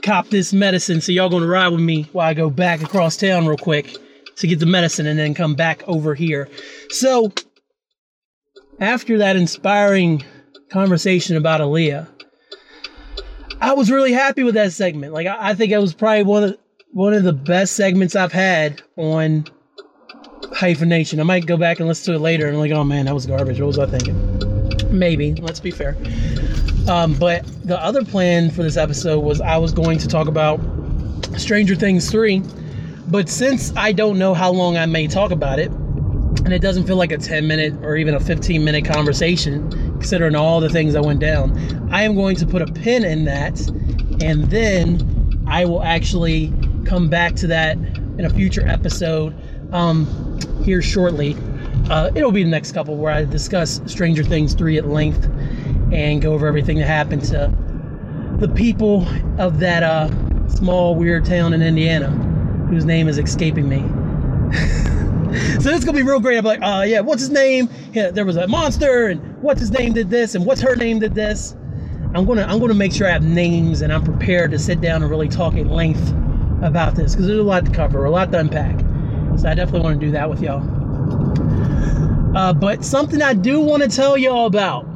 cop 0.02 0.28
this 0.28 0.52
medicine. 0.52 1.00
So 1.00 1.12
y'all 1.12 1.28
going 1.28 1.42
to 1.42 1.48
ride 1.48 1.68
with 1.68 1.80
me 1.80 2.04
while 2.12 2.28
I 2.28 2.34
go 2.34 2.50
back 2.50 2.82
across 2.82 3.16
town 3.16 3.46
real 3.46 3.56
quick 3.56 3.96
to 4.36 4.46
get 4.46 4.60
the 4.60 4.66
medicine 4.66 5.06
and 5.06 5.18
then 5.18 5.34
come 5.34 5.54
back 5.54 5.82
over 5.88 6.14
here. 6.14 6.48
So 6.90 7.32
after 8.80 9.18
that 9.18 9.36
inspiring 9.36 10.24
conversation 10.70 11.36
about 11.36 11.60
Aaliyah, 11.60 12.08
I 13.60 13.72
was 13.72 13.90
really 13.90 14.12
happy 14.12 14.44
with 14.44 14.54
that 14.54 14.72
segment. 14.72 15.12
Like 15.12 15.26
I, 15.26 15.54
think 15.54 15.72
it 15.72 15.78
was 15.78 15.94
probably 15.94 16.22
one 16.22 16.44
of 16.44 16.58
one 16.92 17.12
of 17.12 17.24
the 17.24 17.32
best 17.32 17.74
segments 17.74 18.14
I've 18.16 18.32
had 18.32 18.82
on 18.96 19.46
hyphenation. 20.52 21.20
I 21.20 21.24
might 21.24 21.46
go 21.46 21.56
back 21.56 21.80
and 21.80 21.88
listen 21.88 22.12
to 22.12 22.18
it 22.18 22.22
later 22.22 22.46
and 22.46 22.58
like, 22.58 22.70
oh 22.70 22.84
man, 22.84 23.06
that 23.06 23.14
was 23.14 23.26
garbage. 23.26 23.60
What 23.60 23.66
was 23.66 23.78
I 23.78 23.86
thinking? 23.86 24.96
Maybe. 24.96 25.34
Let's 25.34 25.60
be 25.60 25.70
fair. 25.70 25.96
Um, 26.88 27.14
but 27.14 27.44
the 27.64 27.78
other 27.82 28.04
plan 28.04 28.50
for 28.50 28.62
this 28.62 28.76
episode 28.76 29.20
was 29.20 29.40
I 29.40 29.58
was 29.58 29.72
going 29.72 29.98
to 29.98 30.08
talk 30.08 30.28
about 30.28 30.60
Stranger 31.36 31.74
Things 31.74 32.10
3. 32.10 32.42
But 33.08 33.28
since 33.28 33.74
I 33.76 33.92
don't 33.92 34.18
know 34.18 34.34
how 34.34 34.50
long 34.50 34.76
I 34.76 34.86
may 34.86 35.06
talk 35.06 35.30
about 35.30 35.58
it, 35.58 35.70
and 36.44 36.52
it 36.52 36.60
doesn't 36.60 36.86
feel 36.86 36.96
like 36.96 37.12
a 37.12 37.18
10 37.18 37.46
minute 37.46 37.74
or 37.82 37.96
even 37.96 38.14
a 38.14 38.20
15 38.20 38.64
minute 38.64 38.84
conversation, 38.84 39.70
considering 39.92 40.34
all 40.34 40.60
the 40.60 40.68
things 40.68 40.94
that 40.94 41.02
went 41.02 41.20
down, 41.20 41.88
I 41.92 42.02
am 42.02 42.14
going 42.14 42.36
to 42.36 42.46
put 42.46 42.62
a 42.62 42.66
pin 42.66 43.04
in 43.04 43.24
that 43.24 43.58
and 44.22 44.44
then 44.50 45.44
I 45.46 45.64
will 45.64 45.82
actually 45.82 46.52
come 46.84 47.08
back 47.08 47.34
to 47.36 47.46
that 47.48 47.76
in 47.76 48.24
a 48.24 48.30
future 48.30 48.66
episode 48.66 49.34
um, 49.72 50.38
here 50.64 50.82
shortly. 50.82 51.36
Uh, 51.90 52.10
it'll 52.14 52.32
be 52.32 52.42
the 52.42 52.50
next 52.50 52.72
couple 52.72 52.96
where 52.96 53.12
I 53.12 53.24
discuss 53.24 53.80
Stranger 53.86 54.22
Things 54.22 54.54
3 54.54 54.78
at 54.78 54.86
length 54.86 55.24
and 55.92 56.20
go 56.20 56.32
over 56.32 56.46
everything 56.46 56.78
that 56.78 56.86
happened 56.86 57.24
to 57.26 57.54
the 58.40 58.48
people 58.48 59.06
of 59.38 59.58
that 59.60 59.82
uh, 59.82 60.08
small, 60.48 60.94
weird 60.94 61.24
town 61.24 61.52
in 61.52 61.62
Indiana 61.62 62.10
whose 62.68 62.84
name 62.84 63.08
is 63.08 63.18
escaping 63.18 63.68
me. 63.68 63.78
so 65.60 65.70
it's 65.70 65.84
gonna 65.84 65.96
be 65.96 66.02
real 66.02 66.20
great. 66.20 66.38
I'm 66.38 66.44
like, 66.44 66.62
uh, 66.62 66.84
yeah, 66.86 67.00
what's 67.00 67.20
his 67.20 67.30
name? 67.30 67.68
Yeah, 67.92 68.10
there 68.10 68.24
was 68.24 68.36
a 68.36 68.46
monster, 68.46 69.06
and 69.08 69.42
what's 69.42 69.60
his 69.60 69.70
name 69.70 69.92
did 69.92 70.10
this, 70.10 70.34
and 70.34 70.44
what's 70.44 70.60
her 70.60 70.76
name 70.76 70.98
did 70.98 71.14
this. 71.14 71.54
I'm 72.14 72.24
gonna 72.24 72.42
I'm 72.42 72.58
gonna 72.58 72.74
make 72.74 72.92
sure 72.92 73.06
I 73.06 73.10
have 73.10 73.22
names 73.24 73.82
and 73.82 73.92
I'm 73.92 74.02
prepared 74.02 74.50
to 74.52 74.58
sit 74.58 74.80
down 74.80 75.02
and 75.02 75.10
really 75.10 75.28
talk 75.28 75.54
at 75.54 75.66
length 75.66 76.10
about 76.62 76.94
this 76.94 77.12
because 77.12 77.26
there's 77.26 77.38
a 77.38 77.42
lot 77.42 77.66
to 77.66 77.70
cover, 77.70 78.04
a 78.06 78.10
lot 78.10 78.32
to 78.32 78.38
unpack. 78.38 78.80
So 79.38 79.48
I 79.48 79.54
definitely 79.54 79.80
want 79.80 80.00
to 80.00 80.06
do 80.06 80.12
that 80.12 80.28
with 80.28 80.40
y'all. 80.40 80.62
Uh, 82.36 82.52
but 82.52 82.84
something 82.84 83.20
I 83.20 83.34
do 83.34 83.60
want 83.60 83.82
to 83.82 83.88
tell 83.88 84.16
y'all 84.16 84.46
about. 84.46 84.86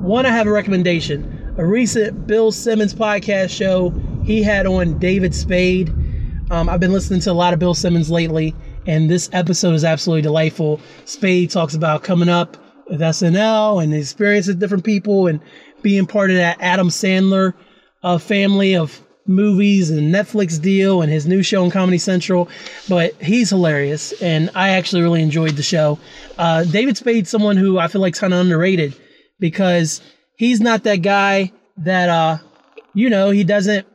One, 0.00 0.24
I 0.24 0.30
have 0.30 0.46
a 0.46 0.52
recommendation. 0.52 1.54
A 1.58 1.66
recent 1.66 2.26
Bill 2.26 2.52
Simmons 2.52 2.94
podcast 2.94 3.50
show 3.50 3.90
he 4.24 4.42
had 4.42 4.66
on 4.66 4.98
David 4.98 5.34
Spade. 5.34 5.90
Um, 6.50 6.68
I've 6.68 6.80
been 6.80 6.92
listening 6.92 7.20
to 7.20 7.32
a 7.32 7.34
lot 7.34 7.52
of 7.52 7.58
Bill 7.58 7.74
Simmons 7.74 8.10
lately, 8.10 8.54
and 8.86 9.10
this 9.10 9.28
episode 9.32 9.74
is 9.74 9.84
absolutely 9.84 10.22
delightful. 10.22 10.80
Spade 11.04 11.50
talks 11.50 11.74
about 11.74 12.02
coming 12.02 12.28
up 12.28 12.56
with 12.88 13.00
SNL 13.00 13.82
and 13.82 13.92
the 13.92 13.98
experience 13.98 14.48
of 14.48 14.58
different 14.58 14.84
people 14.84 15.26
and 15.26 15.40
being 15.82 16.06
part 16.06 16.30
of 16.30 16.36
that 16.36 16.58
Adam 16.60 16.88
Sandler 16.88 17.54
uh, 18.02 18.18
family 18.18 18.76
of 18.76 19.00
movies 19.26 19.90
and 19.90 20.12
Netflix 20.12 20.60
deal 20.60 21.02
and 21.02 21.12
his 21.12 21.26
new 21.26 21.42
show 21.42 21.64
on 21.64 21.70
Comedy 21.70 21.98
Central. 21.98 22.48
But 22.88 23.14
he's 23.22 23.50
hilarious, 23.50 24.20
and 24.20 24.50
I 24.54 24.70
actually 24.70 25.02
really 25.02 25.22
enjoyed 25.22 25.52
the 25.52 25.62
show. 25.62 25.98
Uh, 26.38 26.64
David 26.64 26.96
Spade's 26.96 27.30
someone 27.30 27.56
who 27.56 27.78
I 27.78 27.88
feel 27.88 28.00
like 28.00 28.14
kind 28.14 28.32
of 28.32 28.40
underrated 28.40 28.94
because 29.38 30.00
he's 30.36 30.60
not 30.60 30.84
that 30.84 30.96
guy 30.96 31.52
that 31.78 32.08
uh, 32.08 32.38
you 32.94 33.10
know 33.10 33.30
he 33.30 33.44
doesn't 33.44 33.86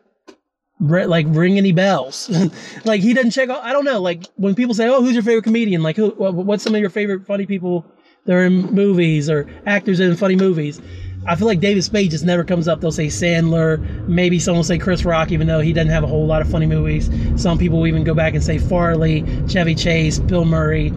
like 0.80 1.26
ring 1.30 1.58
any 1.58 1.72
bells. 1.72 2.30
like 2.86 3.02
he 3.02 3.14
doesn't 3.14 3.32
check. 3.32 3.50
Out, 3.50 3.64
I 3.64 3.74
don't 3.74 3.86
know. 3.86 4.02
Like 4.02 4.26
when 4.36 4.56
people 4.56 4.76
say, 4.76 4.88
"Oh, 4.88 5.02
who's 5.02 5.14
your 5.14 5.24
favorite 5.24 5.44
comedian?" 5.44 5.84
Like 5.84 5.96
who? 5.96 6.10
What's 6.10 6.64
some 6.64 6.76
of 6.76 6.82
your 6.82 6.90
favorite 6.90 7.26
funny 7.26 7.46
people 7.46 7.86
that 8.26 8.34
are 8.34 8.46
in 8.46 8.74
movies 8.74 9.30
or 9.30 9.50
actors 9.66 10.00
in 10.00 10.16
funny 10.16 10.36
movies? 10.36 10.82
I 11.26 11.36
feel 11.36 11.48
like 11.48 11.60
David 11.60 11.84
Spade 11.84 12.12
just 12.12 12.24
never 12.24 12.44
comes 12.44 12.68
up. 12.68 12.80
They'll 12.80 12.92
say 12.92 13.08
Sandler, 13.08 14.08
maybe 14.08 14.40
someone 14.40 14.60
will 14.60 14.64
say 14.64 14.78
Chris 14.78 15.04
Rock, 15.04 15.32
even 15.32 15.48
though 15.48 15.60
he 15.60 15.74
doesn't 15.74 15.92
have 15.92 16.04
a 16.04 16.08
whole 16.08 16.26
lot 16.26 16.42
of 16.42 16.50
funny 16.50 16.68
movies. 16.68 17.10
Some 17.42 17.58
people 17.58 17.86
even 17.86 18.04
go 18.04 18.14
back 18.14 18.34
and 18.34 18.44
say 18.44 18.58
Farley, 18.58 19.26
Chevy 19.48 19.76
Chase, 19.76 20.20
Bill 20.20 20.46
Murray, 20.46 20.94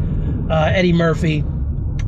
uh, 0.51 0.66
Eddie 0.66 0.93
Murphy. 0.93 1.43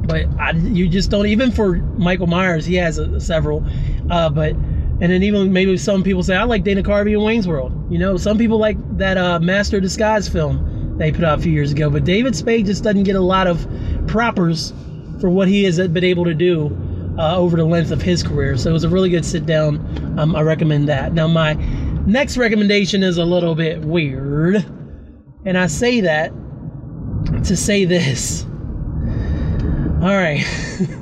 But 0.05 0.27
I, 0.39 0.51
you 0.53 0.89
just 0.89 1.11
don't. 1.11 1.27
Even 1.27 1.51
for 1.51 1.77
Michael 1.97 2.27
Myers, 2.27 2.67
he 2.67 2.75
has 2.75 2.99
a, 2.99 3.19
several. 3.21 3.65
Uh, 4.11 4.29
but 4.29 4.55
and 5.03 5.11
then 5.11 5.25
even 5.25 5.53
maybe 5.53 5.77
some 5.77 6.05
people 6.05 6.23
say 6.23 6.37
I 6.37 6.45
like 6.45 6.63
Dana 6.63 6.83
Carvey 6.83 7.15
and 7.15 7.25
Wayne's 7.25 7.49
World. 7.49 7.73
You 7.93 7.99
know, 7.99 8.17
some 8.17 8.39
people 8.39 8.59
like 8.59 8.77
that 8.99 9.19
uh, 9.19 9.41
Master 9.41 9.81
Disguise 9.81 10.29
film 10.29 10.97
they 10.97 11.11
put 11.11 11.25
out 11.25 11.41
a 11.41 11.43
few 11.43 11.51
years 11.51 11.73
ago. 11.73 11.91
But 11.91 12.05
David 12.05 12.37
Spade 12.37 12.67
just 12.67 12.85
doesn't 12.85 13.03
get 13.03 13.17
a 13.17 13.21
lot 13.21 13.49
of 13.49 13.67
propers 14.07 14.73
for 15.21 15.29
what 15.29 15.49
he 15.49 15.65
has 15.65 15.77
been 15.89 16.05
able 16.05 16.25
to 16.25 16.35
do 16.35 16.67
uh, 17.19 17.37
over 17.37 17.57
the 17.57 17.65
length 17.65 17.91
of 17.91 18.01
his 18.01 18.23
career. 18.23 18.57
So 18.57 18.71
it 18.71 18.73
was 18.73 18.85
a 18.85 18.89
really 18.89 19.11
good 19.11 19.25
sit 19.25 19.45
down. 19.45 20.19
Um, 20.21 20.37
I 20.37 20.43
recommend 20.43 20.89
that. 20.89 21.13
Now, 21.15 21.27
my 21.27 21.55
next 22.07 22.37
recommendation 22.37 23.03
is 23.03 23.19
a 23.19 23.25
little 23.25 23.57
bit 23.57 23.81
weird. 23.81 24.65
And 25.45 25.59
I 25.59 25.67
say 25.67 26.01
that 26.03 26.33
to 27.43 27.57
say 27.57 27.85
this. 27.85 28.45
All 30.01 30.17
right. 30.17 30.45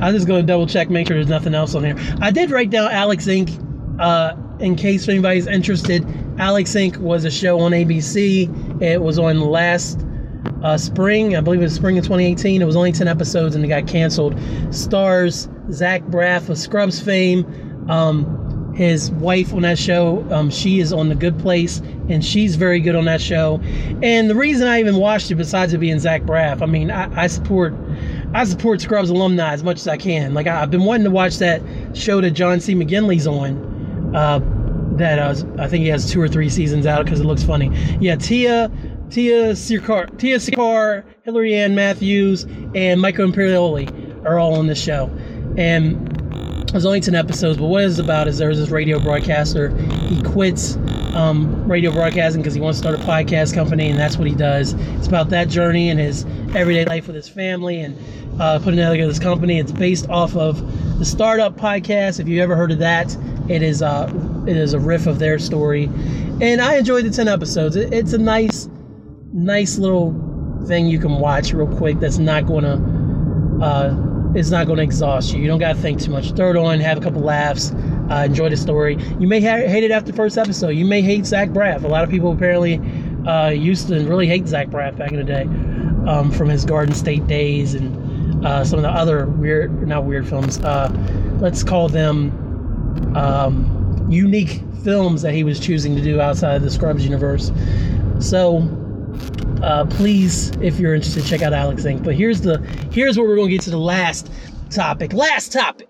I'm 0.00 0.14
just 0.14 0.26
going 0.26 0.40
to 0.40 0.46
double 0.46 0.66
check, 0.66 0.90
make 0.90 1.08
sure 1.08 1.16
there's 1.16 1.28
nothing 1.28 1.54
else 1.54 1.74
on 1.74 1.84
here. 1.84 1.96
I 2.20 2.30
did 2.30 2.50
write 2.50 2.70
down 2.70 2.90
Alex 2.90 3.26
Inc. 3.26 3.64
Uh, 4.00 4.34
in 4.60 4.76
case 4.76 5.08
anybody's 5.08 5.46
interested. 5.46 6.06
Alex 6.38 6.74
Inc. 6.74 6.96
was 6.98 7.24
a 7.24 7.30
show 7.30 7.60
on 7.60 7.72
ABC. 7.72 8.82
It 8.82 9.00
was 9.00 9.18
on 9.18 9.40
last 9.40 10.04
uh, 10.62 10.76
spring, 10.76 11.36
I 11.36 11.40
believe 11.40 11.60
it 11.60 11.64
was 11.64 11.74
spring 11.74 11.98
of 11.98 12.04
2018. 12.04 12.62
It 12.62 12.64
was 12.64 12.76
only 12.76 12.92
10 12.92 13.08
episodes 13.08 13.54
and 13.54 13.64
it 13.64 13.68
got 13.68 13.86
canceled. 13.86 14.38
Stars 14.70 15.48
Zach 15.70 16.02
Braff 16.04 16.48
of 16.48 16.58
Scrubs 16.58 17.00
fame. 17.00 17.86
Um, 17.88 18.74
his 18.74 19.10
wife 19.10 19.52
on 19.52 19.62
that 19.62 19.78
show, 19.78 20.24
um, 20.30 20.50
she 20.50 20.78
is 20.78 20.92
on 20.92 21.08
The 21.08 21.16
Good 21.16 21.36
Place, 21.40 21.78
and 22.08 22.24
she's 22.24 22.54
very 22.54 22.78
good 22.78 22.94
on 22.94 23.06
that 23.06 23.20
show. 23.20 23.60
And 24.04 24.30
the 24.30 24.36
reason 24.36 24.68
I 24.68 24.78
even 24.78 24.98
watched 24.98 25.32
it, 25.32 25.34
besides 25.34 25.74
it 25.74 25.78
being 25.78 25.98
Zach 25.98 26.22
Braff, 26.22 26.62
I 26.62 26.66
mean, 26.66 26.88
I, 26.88 27.24
I 27.24 27.26
support, 27.26 27.74
I 28.34 28.44
support 28.44 28.80
Scrubs 28.80 29.10
alumni 29.10 29.52
as 29.52 29.62
much 29.62 29.78
as 29.78 29.88
I 29.88 29.96
can. 29.96 30.34
Like 30.34 30.46
I, 30.46 30.60
have 30.60 30.70
been 30.70 30.84
wanting 30.84 31.04
to 31.04 31.10
watch 31.10 31.38
that 31.38 31.62
show 31.94 32.20
that 32.20 32.32
John 32.32 32.60
C. 32.60 32.74
McGinley's 32.74 33.26
on. 33.26 34.14
Uh, 34.14 34.40
that 34.98 35.18
uh, 35.18 35.34
I 35.58 35.68
think 35.68 35.82
he 35.82 35.88
has 35.88 36.10
two 36.10 36.20
or 36.20 36.28
three 36.28 36.48
seasons 36.48 36.86
out 36.86 37.04
because 37.04 37.20
it 37.20 37.24
looks 37.24 37.42
funny. 37.42 37.70
Yeah, 38.00 38.16
Tia, 38.16 38.70
Tiya 39.08 39.56
Sircar, 39.56 40.06
Tiya 40.16 40.40
Sircar, 40.40 41.04
Hillary 41.22 41.54
Anne 41.54 41.74
Matthews, 41.74 42.44
and 42.74 43.00
Michael 43.00 43.30
Imperioli 43.30 44.24
are 44.26 44.38
all 44.38 44.54
on 44.54 44.66
this 44.66 44.82
show. 44.82 45.06
And 45.56 46.06
there's 46.68 46.84
only 46.84 47.00
10 47.00 47.14
episodes, 47.14 47.58
but 47.58 47.66
what 47.66 47.84
it's 47.84 47.98
about 47.98 48.28
is 48.28 48.38
there's 48.38 48.58
this 48.58 48.70
radio 48.70 48.98
broadcaster. 48.98 49.70
He 50.08 50.20
quits 50.22 50.76
um, 51.14 51.66
radio 51.68 51.92
broadcasting 51.92 52.42
because 52.42 52.54
he 52.54 52.60
wants 52.60 52.80
to 52.80 52.88
start 52.88 53.00
a 53.00 53.02
podcast 53.04 53.54
company, 53.54 53.88
and 53.90 53.98
that's 53.98 54.16
what 54.16 54.26
he 54.26 54.34
does. 54.34 54.74
It's 54.96 55.06
about 55.06 55.30
that 55.30 55.48
journey 55.48 55.90
and 55.90 55.98
his 55.98 56.24
everyday 56.54 56.84
life 56.84 57.06
with 57.06 57.16
his 57.16 57.28
family 57.28 57.80
and 57.80 57.96
uh, 58.40 58.58
putting 58.58 58.78
together 58.78 59.06
this 59.06 59.18
company. 59.18 59.58
It's 59.58 59.72
based 59.72 60.08
off 60.08 60.36
of 60.36 60.98
the 60.98 61.04
Startup 61.04 61.56
podcast. 61.56 62.20
If 62.20 62.28
you 62.28 62.42
ever 62.42 62.56
heard 62.56 62.72
of 62.72 62.78
that, 62.78 63.16
it 63.48 63.62
is 63.62 63.82
uh, 63.82 64.12
it 64.46 64.56
is 64.56 64.72
a 64.74 64.78
riff 64.78 65.06
of 65.06 65.18
their 65.18 65.38
story, 65.38 65.84
and 66.40 66.60
I 66.60 66.76
enjoyed 66.76 67.04
the 67.04 67.10
10 67.10 67.28
episodes. 67.28 67.76
It, 67.76 67.92
it's 67.92 68.12
a 68.12 68.18
nice, 68.18 68.68
nice 69.32 69.78
little 69.78 70.14
thing 70.66 70.86
you 70.86 70.98
can 70.98 71.16
watch 71.16 71.52
real 71.52 71.74
quick. 71.76 71.98
That's 72.00 72.18
not 72.18 72.46
going 72.46 72.64
to 72.64 73.64
uh, 73.64 73.94
it's 74.34 74.50
not 74.50 74.66
going 74.66 74.76
to 74.76 74.82
exhaust 74.82 75.32
you. 75.32 75.40
You 75.40 75.48
don't 75.48 75.58
got 75.58 75.74
to 75.74 75.80
think 75.80 76.00
too 76.00 76.10
much. 76.10 76.32
Throw 76.32 76.50
it 76.50 76.56
on, 76.56 76.80
have 76.80 76.98
a 76.98 77.00
couple 77.00 77.22
laughs, 77.22 77.72
uh, 78.10 78.24
enjoy 78.24 78.48
the 78.48 78.56
story. 78.56 78.96
You 79.18 79.26
may 79.26 79.40
ha- 79.40 79.68
hate 79.68 79.84
it 79.84 79.90
after 79.90 80.10
the 80.10 80.16
first 80.16 80.38
episode. 80.38 80.70
You 80.70 80.84
may 80.84 81.02
hate 81.02 81.26
Zach 81.26 81.50
Braff. 81.50 81.84
A 81.84 81.88
lot 81.88 82.04
of 82.04 82.10
people 82.10 82.32
apparently 82.32 82.80
uh, 83.26 83.50
used 83.50 83.88
to 83.88 84.06
really 84.06 84.26
hate 84.26 84.46
Zach 84.46 84.68
Braff 84.68 84.96
back 84.96 85.12
in 85.12 85.16
the 85.16 85.24
day 85.24 85.42
um, 86.08 86.30
from 86.30 86.48
his 86.48 86.64
Garden 86.64 86.94
State 86.94 87.26
days 87.26 87.74
and 87.74 88.46
uh, 88.46 88.64
some 88.64 88.78
of 88.78 88.82
the 88.82 88.90
other 88.90 89.26
weird, 89.26 89.86
not 89.86 90.04
weird 90.04 90.28
films. 90.28 90.58
Uh, 90.60 90.90
let's 91.40 91.62
call 91.62 91.88
them 91.88 92.32
um, 93.16 94.06
unique 94.08 94.62
films 94.82 95.22
that 95.22 95.34
he 95.34 95.44
was 95.44 95.60
choosing 95.60 95.94
to 95.96 96.02
do 96.02 96.20
outside 96.20 96.56
of 96.56 96.62
the 96.62 96.70
Scrubs 96.70 97.04
universe. 97.04 97.50
So 98.20 98.58
uh, 99.62 99.86
please, 99.86 100.50
if 100.62 100.78
you're 100.78 100.94
interested, 100.94 101.24
check 101.24 101.42
out 101.42 101.52
Alex 101.52 101.82
Inc. 101.82 102.02
But 102.02 102.14
here's 102.14 102.40
the 102.40 102.58
here's 102.92 103.18
where 103.18 103.26
we're 103.28 103.36
going 103.36 103.48
to 103.48 103.54
get 103.56 103.62
to 103.62 103.70
the 103.70 103.78
last 103.78 104.30
topic. 104.70 105.12
Last 105.12 105.52
topic. 105.52 105.88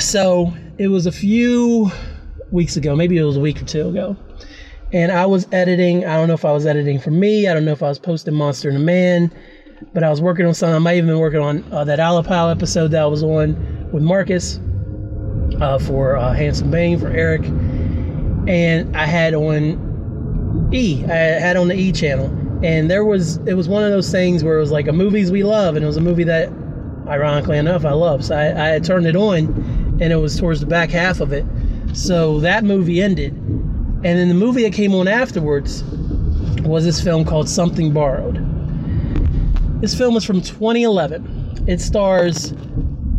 So 0.00 0.52
it 0.78 0.88
was 0.88 1.06
a 1.06 1.12
few 1.12 1.90
weeks 2.50 2.76
ago, 2.76 2.94
maybe 2.94 3.16
it 3.16 3.24
was 3.24 3.36
a 3.36 3.40
week 3.40 3.60
or 3.62 3.64
two 3.64 3.88
ago, 3.88 4.16
and 4.92 5.10
I 5.10 5.26
was 5.26 5.46
editing. 5.52 6.04
I 6.04 6.16
don't 6.16 6.28
know 6.28 6.34
if 6.34 6.44
I 6.44 6.52
was 6.52 6.66
editing 6.66 7.00
for 7.00 7.10
me. 7.10 7.48
I 7.48 7.54
don't 7.54 7.64
know 7.64 7.72
if 7.72 7.82
I 7.82 7.88
was 7.88 7.98
posting 7.98 8.34
Monster 8.34 8.68
and 8.68 8.76
a 8.78 8.80
Man, 8.80 9.32
but 9.92 10.04
I 10.04 10.10
was 10.10 10.20
working 10.20 10.46
on 10.46 10.54
something. 10.54 10.74
I 10.74 10.78
might 10.78 10.96
even 10.96 11.08
been 11.08 11.18
working 11.18 11.40
on 11.40 11.64
uh, 11.72 11.84
that 11.84 11.98
Alapal 11.98 12.50
episode 12.50 12.88
that 12.88 13.02
I 13.02 13.06
was 13.06 13.22
on 13.22 13.90
with 13.92 14.02
Marcus 14.02 14.60
uh, 15.60 15.78
for 15.78 16.16
uh, 16.16 16.32
Handsome 16.32 16.70
Bane 16.70 16.98
for 16.98 17.08
Eric, 17.08 17.44
and 18.46 18.96
I 18.96 19.06
had 19.06 19.34
on 19.34 20.70
E. 20.72 21.04
I 21.04 21.14
had 21.14 21.56
on 21.56 21.68
the 21.68 21.74
E 21.74 21.92
channel, 21.92 22.26
and 22.62 22.90
there 22.90 23.04
was 23.04 23.38
it 23.46 23.54
was 23.54 23.68
one 23.68 23.82
of 23.82 23.90
those 23.90 24.10
things 24.10 24.44
where 24.44 24.56
it 24.56 24.60
was 24.60 24.70
like 24.70 24.88
a 24.88 24.92
movies 24.92 25.30
we 25.30 25.42
love, 25.42 25.76
and 25.76 25.84
it 25.84 25.86
was 25.86 25.96
a 25.96 26.02
movie 26.02 26.24
that, 26.24 26.50
ironically 27.06 27.58
enough, 27.58 27.84
I 27.84 27.92
love. 27.92 28.24
So 28.24 28.36
I, 28.36 28.76
I 28.76 28.78
turned 28.78 29.06
it 29.06 29.16
on, 29.16 29.46
and 30.00 30.12
it 30.12 30.16
was 30.16 30.38
towards 30.38 30.60
the 30.60 30.66
back 30.66 30.90
half 30.90 31.20
of 31.20 31.32
it. 31.32 31.44
So 31.92 32.40
that 32.40 32.64
movie 32.64 33.00
ended, 33.00 33.32
and 33.34 34.04
then 34.04 34.28
the 34.28 34.34
movie 34.34 34.62
that 34.62 34.72
came 34.72 34.94
on 34.94 35.08
afterwards 35.08 35.84
was 36.62 36.84
this 36.84 37.02
film 37.02 37.24
called 37.24 37.48
Something 37.48 37.92
Borrowed. 37.92 38.40
This 39.80 39.94
film 39.94 40.14
was 40.14 40.24
from 40.24 40.40
2011. 40.40 41.64
It 41.66 41.80
stars 41.80 42.52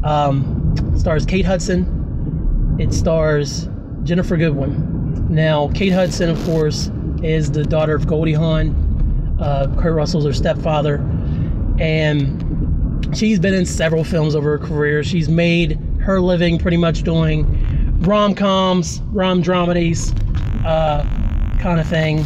um, 0.04 0.96
stars 0.98 1.26
Kate 1.26 1.46
Hudson. 1.46 2.78
It 2.80 2.94
stars 2.94 3.68
Ginnifer 4.04 4.38
Goodwin. 4.38 5.28
Now, 5.30 5.70
Kate 5.74 5.92
Hudson, 5.92 6.30
of 6.30 6.44
course, 6.46 6.92
is 7.24 7.52
the 7.52 7.64
daughter 7.64 7.96
of 7.96 8.08
Goldie 8.08 8.34
Hawn. 8.34 9.38
Uh, 9.40 9.74
Kurt 9.80 9.94
Russell's 9.94 10.26
her 10.26 10.34
stepfather, 10.34 10.96
and 11.80 12.45
she's 13.14 13.39
been 13.39 13.54
in 13.54 13.66
several 13.66 14.04
films 14.04 14.36
over 14.36 14.58
her 14.58 14.66
career. 14.66 15.04
She's 15.04 15.30
made 15.30 15.80
her 16.00 16.22
living 16.22 16.58
pretty 16.58 16.78
much 16.78 17.04
doing 17.04 17.46
rom 18.02 18.36
coms, 18.36 19.02
rom 19.12 19.41
dramedies, 19.41 20.14
uh, 20.66 21.04
kind 21.60 21.80
of 21.80 21.88
thing. 21.88 22.26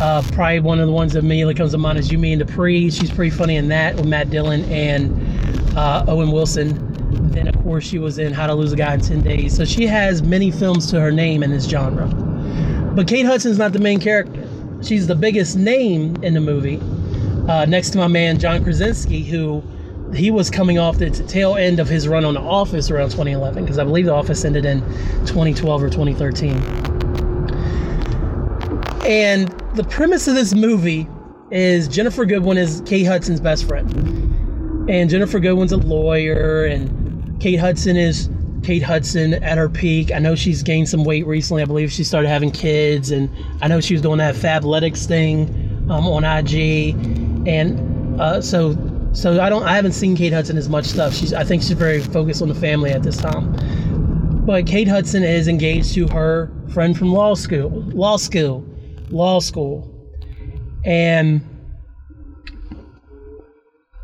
Uh, 0.00 0.22
probably 0.32 0.60
one 0.60 0.78
of 0.78 0.86
the 0.86 0.92
ones 0.92 1.14
that 1.14 1.20
immediately 1.20 1.54
comes 1.54 1.72
to 1.72 1.78
mind 1.78 1.98
is 1.98 2.12
You, 2.12 2.18
Me, 2.18 2.32
and 2.32 2.46
Dupree. 2.46 2.90
She's 2.90 3.10
pretty 3.10 3.30
funny 3.30 3.56
in 3.56 3.68
that 3.68 3.96
with 3.96 4.06
Matt 4.06 4.30
Dillon 4.30 4.64
and 4.64 5.76
uh, 5.76 6.04
Owen 6.06 6.30
Wilson. 6.30 6.82
Then, 7.30 7.48
of 7.48 7.56
course, 7.62 7.84
she 7.86 7.98
was 7.98 8.18
in 8.18 8.32
How 8.32 8.46
to 8.46 8.54
Lose 8.54 8.72
a 8.72 8.76
Guy 8.76 8.94
in 8.94 9.00
10 9.00 9.22
Days. 9.22 9.56
So 9.56 9.64
she 9.64 9.86
has 9.86 10.22
many 10.22 10.50
films 10.50 10.90
to 10.90 11.00
her 11.00 11.10
name 11.10 11.42
in 11.42 11.50
this 11.50 11.66
genre. 11.66 12.06
But 12.94 13.08
Kate 13.08 13.24
Hudson's 13.24 13.58
not 13.58 13.72
the 13.72 13.78
main 13.78 14.00
character. 14.00 14.46
She's 14.82 15.06
the 15.06 15.14
biggest 15.14 15.56
name 15.56 16.16
in 16.22 16.34
the 16.34 16.40
movie, 16.40 16.78
uh, 17.48 17.64
next 17.64 17.90
to 17.90 17.98
my 17.98 18.06
man 18.06 18.38
John 18.38 18.62
Krasinski, 18.62 19.22
who 19.22 19.62
he 20.16 20.30
was 20.30 20.50
coming 20.50 20.78
off 20.78 20.98
the 20.98 21.10
tail 21.10 21.56
end 21.56 21.80
of 21.80 21.88
his 21.88 22.08
run 22.08 22.24
on 22.24 22.34
The 22.34 22.40
Office 22.40 22.90
around 22.90 23.10
2011, 23.10 23.64
because 23.64 23.78
I 23.78 23.84
believe 23.84 24.06
The 24.06 24.14
Office 24.14 24.44
ended 24.44 24.64
in 24.64 24.80
2012 25.26 25.82
or 25.82 25.90
2013. 25.90 26.52
And 29.06 29.48
the 29.74 29.84
premise 29.84 30.26
of 30.26 30.34
this 30.34 30.54
movie 30.54 31.08
is 31.50 31.88
Ginnifer 31.88 32.28
Goodwin 32.28 32.58
is 32.58 32.82
Kate 32.86 33.04
Hudson's 33.04 33.40
best 33.40 33.66
friend. 33.66 33.90
And 34.90 35.10
Ginnifer 35.10 35.40
Goodwin's 35.40 35.72
a 35.72 35.76
lawyer, 35.76 36.64
and 36.64 37.40
Kate 37.40 37.60
Hudson 37.60 37.96
is 37.96 38.28
Kate 38.62 38.82
Hudson 38.82 39.34
at 39.34 39.58
her 39.58 39.68
peak. 39.68 40.10
I 40.12 40.18
know 40.18 40.34
she's 40.34 40.62
gained 40.62 40.88
some 40.88 41.04
weight 41.04 41.26
recently. 41.26 41.62
I 41.62 41.66
believe 41.66 41.92
she 41.92 42.02
started 42.02 42.28
having 42.28 42.50
kids, 42.50 43.10
and 43.12 43.30
I 43.62 43.68
know 43.68 43.80
she 43.80 43.94
was 43.94 44.02
doing 44.02 44.18
that 44.18 44.34
Fabletics 44.34 45.06
thing 45.06 45.48
um, 45.88 46.06
on 46.06 46.24
IG. 46.24 46.96
And 47.46 48.20
uh, 48.20 48.40
so, 48.40 48.72
so 49.16 49.40
I 49.40 49.48
don't, 49.48 49.62
I 49.62 49.74
haven't 49.74 49.92
seen 49.92 50.14
Kate 50.14 50.32
Hudson 50.32 50.58
as 50.58 50.68
much 50.68 50.84
stuff. 50.84 51.14
She's, 51.14 51.32
I 51.32 51.42
think 51.42 51.62
she's 51.62 51.72
very 51.72 52.00
focused 52.02 52.42
on 52.42 52.48
the 52.48 52.54
family 52.54 52.90
at 52.90 53.02
this 53.02 53.16
time. 53.16 54.44
But 54.44 54.66
Kate 54.66 54.86
Hudson 54.86 55.24
is 55.24 55.48
engaged 55.48 55.94
to 55.94 56.06
her 56.08 56.52
friend 56.72 56.96
from 56.96 57.12
law 57.12 57.34
school, 57.34 57.70
law 57.88 58.18
school, 58.18 58.62
law 59.08 59.40
school, 59.40 59.90
and 60.84 61.40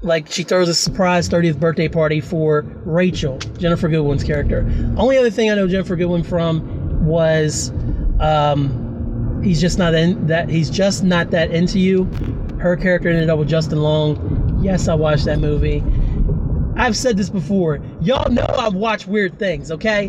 like 0.01 0.33
she 0.33 0.43
throws 0.43 0.71
a 0.71 0.75
surprise 0.75 1.29
30th 1.29 1.61
birthday 1.61 1.89
party 1.89 2.21
for 2.21 2.63
Rachel, 2.85 3.39
Ginnifer 3.39 3.91
Goodwin's 3.91 4.25
character. 4.25 4.67
Only 4.97 5.19
other 5.19 5.31
thing 5.31 5.51
I 5.51 5.55
know 5.55 5.67
Ginnifer 5.67 5.99
Goodwin 5.99 6.23
from 6.25 7.05
was 7.05 7.71
um, 8.19 9.41
he's 9.45 9.61
just 9.61 9.79
not 9.79 9.95
in 9.95 10.27
that 10.27 10.49
he's 10.49 10.71
just 10.71 11.05
not 11.05 11.31
that 11.33 11.51
into 11.51 11.79
you. 11.79 12.05
Her 12.59 12.77
character 12.77 13.11
ended 13.11 13.29
up 13.29 13.39
with 13.39 13.49
Justin 13.49 13.83
Long. 13.83 14.52
Yes, 14.63 14.87
I 14.87 14.95
watched 14.95 15.25
that 15.25 15.41
movie. 15.41 15.83
I've 16.77 16.97
said 16.97 17.17
this 17.17 17.29
before. 17.29 17.81
Y'all 18.01 18.31
know 18.31 18.47
I've 18.49 18.75
watched 18.75 19.09
weird 19.09 19.39
things, 19.39 19.73
okay? 19.73 20.07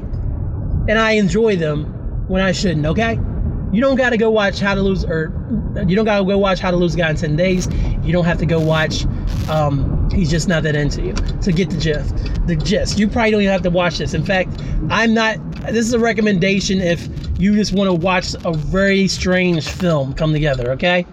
And 0.87 0.91
I 0.91 1.13
enjoy 1.13 1.55
them 1.55 1.85
when 2.27 2.41
I 2.41 2.51
shouldn't, 2.51 2.85
okay? 2.85 3.19
You 3.71 3.81
don't 3.81 3.95
got 3.95 4.11
to 4.11 4.17
go 4.17 4.29
watch 4.29 4.59
How 4.59 4.75
to 4.75 4.81
Lose, 4.81 5.03
or 5.03 5.33
you 5.87 5.95
don't 5.95 6.05
got 6.05 6.19
to 6.19 6.25
go 6.25 6.37
watch 6.37 6.59
How 6.59 6.69
to 6.69 6.77
Lose 6.77 6.93
a 6.93 6.97
Guy 6.97 7.09
in 7.09 7.15
10 7.15 7.35
Days. 7.35 7.67
You 8.03 8.13
don't 8.13 8.25
have 8.25 8.37
to 8.37 8.45
go 8.45 8.59
watch 8.59 9.05
um, 9.49 10.07
He's 10.11 10.29
Just 10.29 10.47
Not 10.47 10.61
That 10.63 10.75
Into 10.75 11.01
You 11.01 11.13
to 11.13 11.51
get 11.51 11.71
the 11.71 11.77
gist. 11.77 12.15
The 12.45 12.55
gist. 12.55 12.99
You 12.99 13.07
probably 13.07 13.31
don't 13.31 13.41
even 13.41 13.51
have 13.51 13.63
to 13.63 13.71
watch 13.71 13.97
this. 13.97 14.13
In 14.13 14.23
fact, 14.23 14.61
I'm 14.91 15.15
not, 15.15 15.37
this 15.63 15.87
is 15.87 15.93
a 15.93 15.99
recommendation 15.99 16.79
if 16.79 17.09
you 17.39 17.55
just 17.55 17.73
want 17.73 17.87
to 17.87 17.93
watch 17.93 18.35
a 18.45 18.53
very 18.53 19.07
strange 19.07 19.67
film 19.67 20.13
come 20.13 20.31
together, 20.31 20.71
okay? 20.73 21.07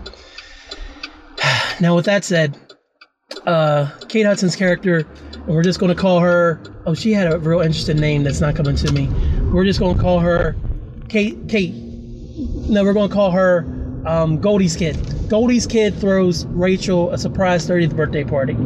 Now, 1.80 1.97
with 1.97 2.05
that 2.05 2.26
said, 2.26 2.59
uh, 3.47 3.91
Kate 4.09 4.26
Hudson's 4.26 4.57
character, 4.57 5.07
and 5.34 5.47
we're 5.47 5.62
just 5.62 5.80
going 5.80 5.95
to 5.95 6.01
call 6.01 6.20
her, 6.20 6.61
oh, 6.86 6.95
she 6.95 7.12
had 7.12 7.32
a 7.32 7.38
real 7.38 7.61
interesting 7.61 7.99
name 7.99 8.24
that's 8.24 8.41
not 8.41 8.57
coming 8.57 8.76
to 8.76 8.93
me. 8.93 9.09
We're 9.53 9.64
just 9.64 9.78
going 9.80 9.97
to 9.97 10.01
call 10.01 10.20
her 10.20 10.57
Kate, 11.09 11.36
Kate, 11.49 11.74
no, 11.74 12.84
we're 12.84 12.93
going 12.93 13.09
to 13.09 13.14
call 13.14 13.30
her 13.32 13.66
um, 14.07 14.41
Goldie's 14.41 14.76
kid. 14.76 14.97
Goldie's 15.28 15.66
kid 15.66 15.95
throws 15.95 16.47
Rachel 16.47 17.11
a 17.12 17.18
surprise 17.18 17.68
30th 17.68 17.97
birthday 17.97 18.24
party. 18.24 18.57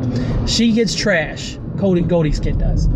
She 0.47 0.73
gets 0.73 0.95
trash. 0.95 1.57
Goldie, 1.77 2.03
Goldie's 2.03 2.39
kid 2.39 2.59
does, 2.59 2.87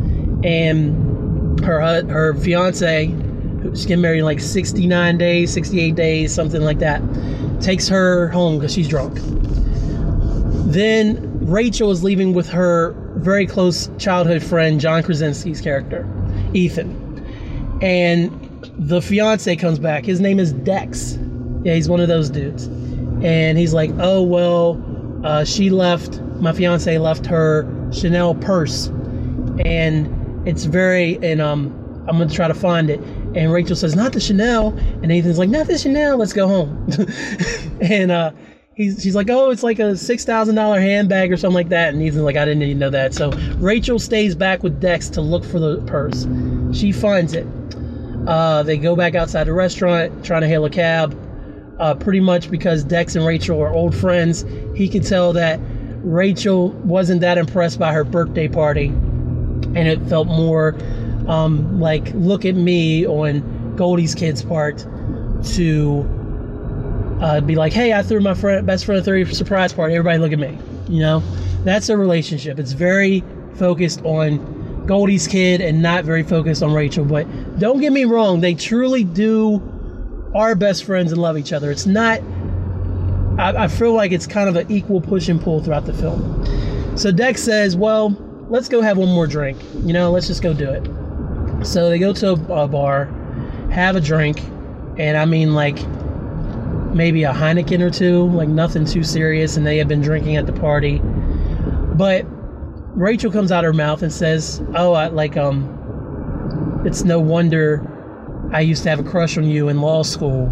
and 0.44 1.60
her 1.64 1.80
her 1.80 2.34
fiance, 2.34 3.06
who's 3.06 3.86
getting 3.86 4.02
married 4.02 4.20
in 4.20 4.24
like 4.24 4.40
69 4.40 5.18
days, 5.18 5.52
68 5.52 5.94
days, 5.94 6.32
something 6.32 6.62
like 6.62 6.78
that, 6.78 7.02
takes 7.60 7.88
her 7.88 8.28
home 8.28 8.58
because 8.58 8.72
she's 8.72 8.88
drunk. 8.88 9.18
Then 10.68 11.46
Rachel 11.46 11.90
is 11.90 12.04
leaving 12.04 12.34
with 12.34 12.46
her 12.50 12.94
very 13.16 13.46
close 13.46 13.88
childhood 13.96 14.42
friend 14.42 14.78
John 14.78 15.02
Krasinski's 15.02 15.62
character, 15.62 16.06
Ethan, 16.52 17.24
and 17.80 18.30
the 18.76 19.00
fiance 19.00 19.56
comes 19.56 19.78
back. 19.78 20.04
His 20.04 20.20
name 20.20 20.38
is 20.38 20.52
Dex. 20.52 21.18
Yeah, 21.62 21.72
he's 21.72 21.88
one 21.88 22.00
of 22.00 22.08
those 22.08 22.28
dudes. 22.28 22.66
And 23.22 23.56
he's 23.56 23.72
like, 23.72 23.90
oh, 23.98 24.22
well, 24.22 24.78
uh, 25.24 25.44
she 25.44 25.70
left, 25.70 26.20
my 26.36 26.52
fiance 26.52 26.98
left 26.98 27.24
her 27.24 27.66
Chanel 27.90 28.34
purse. 28.34 28.88
And 29.64 30.46
it's 30.46 30.64
very, 30.64 31.18
and 31.22 31.40
um, 31.40 31.72
I'm 32.06 32.18
going 32.18 32.28
to 32.28 32.34
try 32.34 32.46
to 32.46 32.52
find 32.52 32.90
it. 32.90 33.00
And 33.34 33.50
Rachel 33.50 33.74
says, 33.74 33.96
not 33.96 34.12
the 34.12 34.20
Chanel. 34.20 34.76
And 35.02 35.10
Ethan's 35.10 35.38
like, 35.38 35.48
not 35.48 35.66
the 35.66 35.78
Chanel, 35.78 36.18
let's 36.18 36.34
go 36.34 36.46
home. 36.46 36.90
and 37.80 38.10
uh, 38.10 38.32
he's, 38.78 39.02
she's 39.02 39.14
like, 39.14 39.28
oh, 39.28 39.50
it's 39.50 39.64
like 39.64 39.78
a 39.80 39.92
$6,000 39.92 40.80
handbag 40.80 41.30
or 41.32 41.36
something 41.36 41.54
like 41.54 41.68
that. 41.68 41.92
And 41.92 42.02
Ethan's 42.02 42.22
like, 42.22 42.36
I 42.36 42.44
didn't 42.46 42.62
even 42.62 42.78
know 42.78 42.90
that. 42.90 43.12
So 43.12 43.30
Rachel 43.58 43.98
stays 43.98 44.34
back 44.34 44.62
with 44.62 44.80
Dex 44.80 45.10
to 45.10 45.20
look 45.20 45.44
for 45.44 45.58
the 45.58 45.82
purse. 45.82 46.26
She 46.72 46.92
finds 46.92 47.34
it. 47.34 47.46
Uh, 48.26 48.62
they 48.62 48.78
go 48.78 48.94
back 48.96 49.14
outside 49.14 49.44
the 49.44 49.52
restaurant, 49.52 50.24
trying 50.24 50.42
to 50.42 50.48
hail 50.48 50.64
a 50.64 50.70
cab. 50.70 51.16
Uh, 51.78 51.94
pretty 51.94 52.20
much 52.20 52.50
because 52.50 52.82
Dex 52.82 53.14
and 53.14 53.24
Rachel 53.26 53.60
are 53.60 53.72
old 53.72 53.94
friends. 53.94 54.44
He 54.74 54.88
could 54.88 55.04
tell 55.04 55.32
that 55.34 55.60
Rachel 56.02 56.70
wasn't 56.70 57.20
that 57.20 57.38
impressed 57.38 57.78
by 57.78 57.92
her 57.92 58.02
birthday 58.02 58.48
party, 58.48 58.86
and 58.86 59.86
it 59.86 60.02
felt 60.08 60.26
more 60.26 60.76
um, 61.28 61.78
like 61.78 62.10
look 62.14 62.44
at 62.44 62.56
me 62.56 63.06
on 63.06 63.76
Goldie's 63.76 64.16
kid's 64.16 64.42
part 64.42 64.78
to 65.52 66.17
uh, 67.20 67.40
be 67.40 67.56
like, 67.56 67.72
hey, 67.72 67.92
I 67.92 68.02
threw 68.02 68.20
my 68.20 68.34
friend, 68.34 68.66
best 68.66 68.84
friend 68.84 69.00
a 69.00 69.04
30 69.04 69.34
surprise 69.34 69.72
party. 69.72 69.94
Everybody 69.94 70.18
look 70.18 70.32
at 70.32 70.38
me. 70.38 70.58
You 70.88 71.00
know, 71.00 71.22
that's 71.64 71.88
a 71.88 71.96
relationship. 71.96 72.58
It's 72.58 72.72
very 72.72 73.22
focused 73.54 74.00
on 74.04 74.86
Goldie's 74.86 75.26
kid 75.26 75.60
and 75.60 75.82
not 75.82 76.04
very 76.04 76.22
focused 76.22 76.62
on 76.62 76.72
Rachel. 76.72 77.04
But 77.04 77.26
don't 77.58 77.80
get 77.80 77.92
me 77.92 78.04
wrong, 78.04 78.40
they 78.40 78.54
truly 78.54 79.04
do 79.04 79.62
are 80.34 80.54
best 80.54 80.84
friends 80.84 81.12
and 81.12 81.20
love 81.20 81.36
each 81.36 81.52
other. 81.52 81.70
It's 81.70 81.86
not. 81.86 82.20
I, 83.38 83.64
I 83.64 83.68
feel 83.68 83.92
like 83.92 84.12
it's 84.12 84.26
kind 84.26 84.48
of 84.48 84.56
an 84.56 84.70
equal 84.70 85.00
push 85.00 85.28
and 85.28 85.40
pull 85.40 85.62
throughout 85.62 85.86
the 85.86 85.94
film. 85.94 86.96
So 86.96 87.10
Dex 87.10 87.42
says, 87.42 87.76
"Well, 87.76 88.16
let's 88.48 88.68
go 88.68 88.80
have 88.80 88.98
one 88.98 89.08
more 89.08 89.26
drink. 89.26 89.58
You 89.84 89.92
know, 89.92 90.10
let's 90.10 90.26
just 90.26 90.42
go 90.42 90.52
do 90.52 90.70
it." 90.70 91.66
So 91.66 91.88
they 91.88 91.98
go 91.98 92.12
to 92.14 92.32
a 92.32 92.68
bar, 92.68 93.06
have 93.70 93.96
a 93.96 94.00
drink, 94.00 94.40
and 94.98 95.16
I 95.16 95.24
mean 95.24 95.54
like 95.54 95.78
maybe 96.94 97.24
a 97.24 97.32
Heineken 97.32 97.80
or 97.80 97.90
two, 97.90 98.28
like 98.30 98.48
nothing 98.48 98.84
too 98.84 99.02
serious, 99.02 99.56
and 99.56 99.66
they 99.66 99.78
have 99.78 99.88
been 99.88 100.00
drinking 100.00 100.36
at 100.36 100.46
the 100.46 100.52
party. 100.52 101.00
But 101.94 102.24
Rachel 102.96 103.30
comes 103.30 103.52
out 103.52 103.64
her 103.64 103.72
mouth 103.72 104.02
and 104.02 104.12
says, 104.12 104.62
"Oh, 104.74 104.92
I, 104.92 105.08
like 105.08 105.36
um, 105.36 106.82
it's 106.84 107.04
no 107.04 107.20
wonder 107.20 107.86
I 108.52 108.60
used 108.60 108.82
to 108.84 108.90
have 108.90 109.00
a 109.00 109.04
crush 109.04 109.36
on 109.36 109.44
you 109.44 109.68
in 109.68 109.80
law 109.80 110.02
school." 110.02 110.46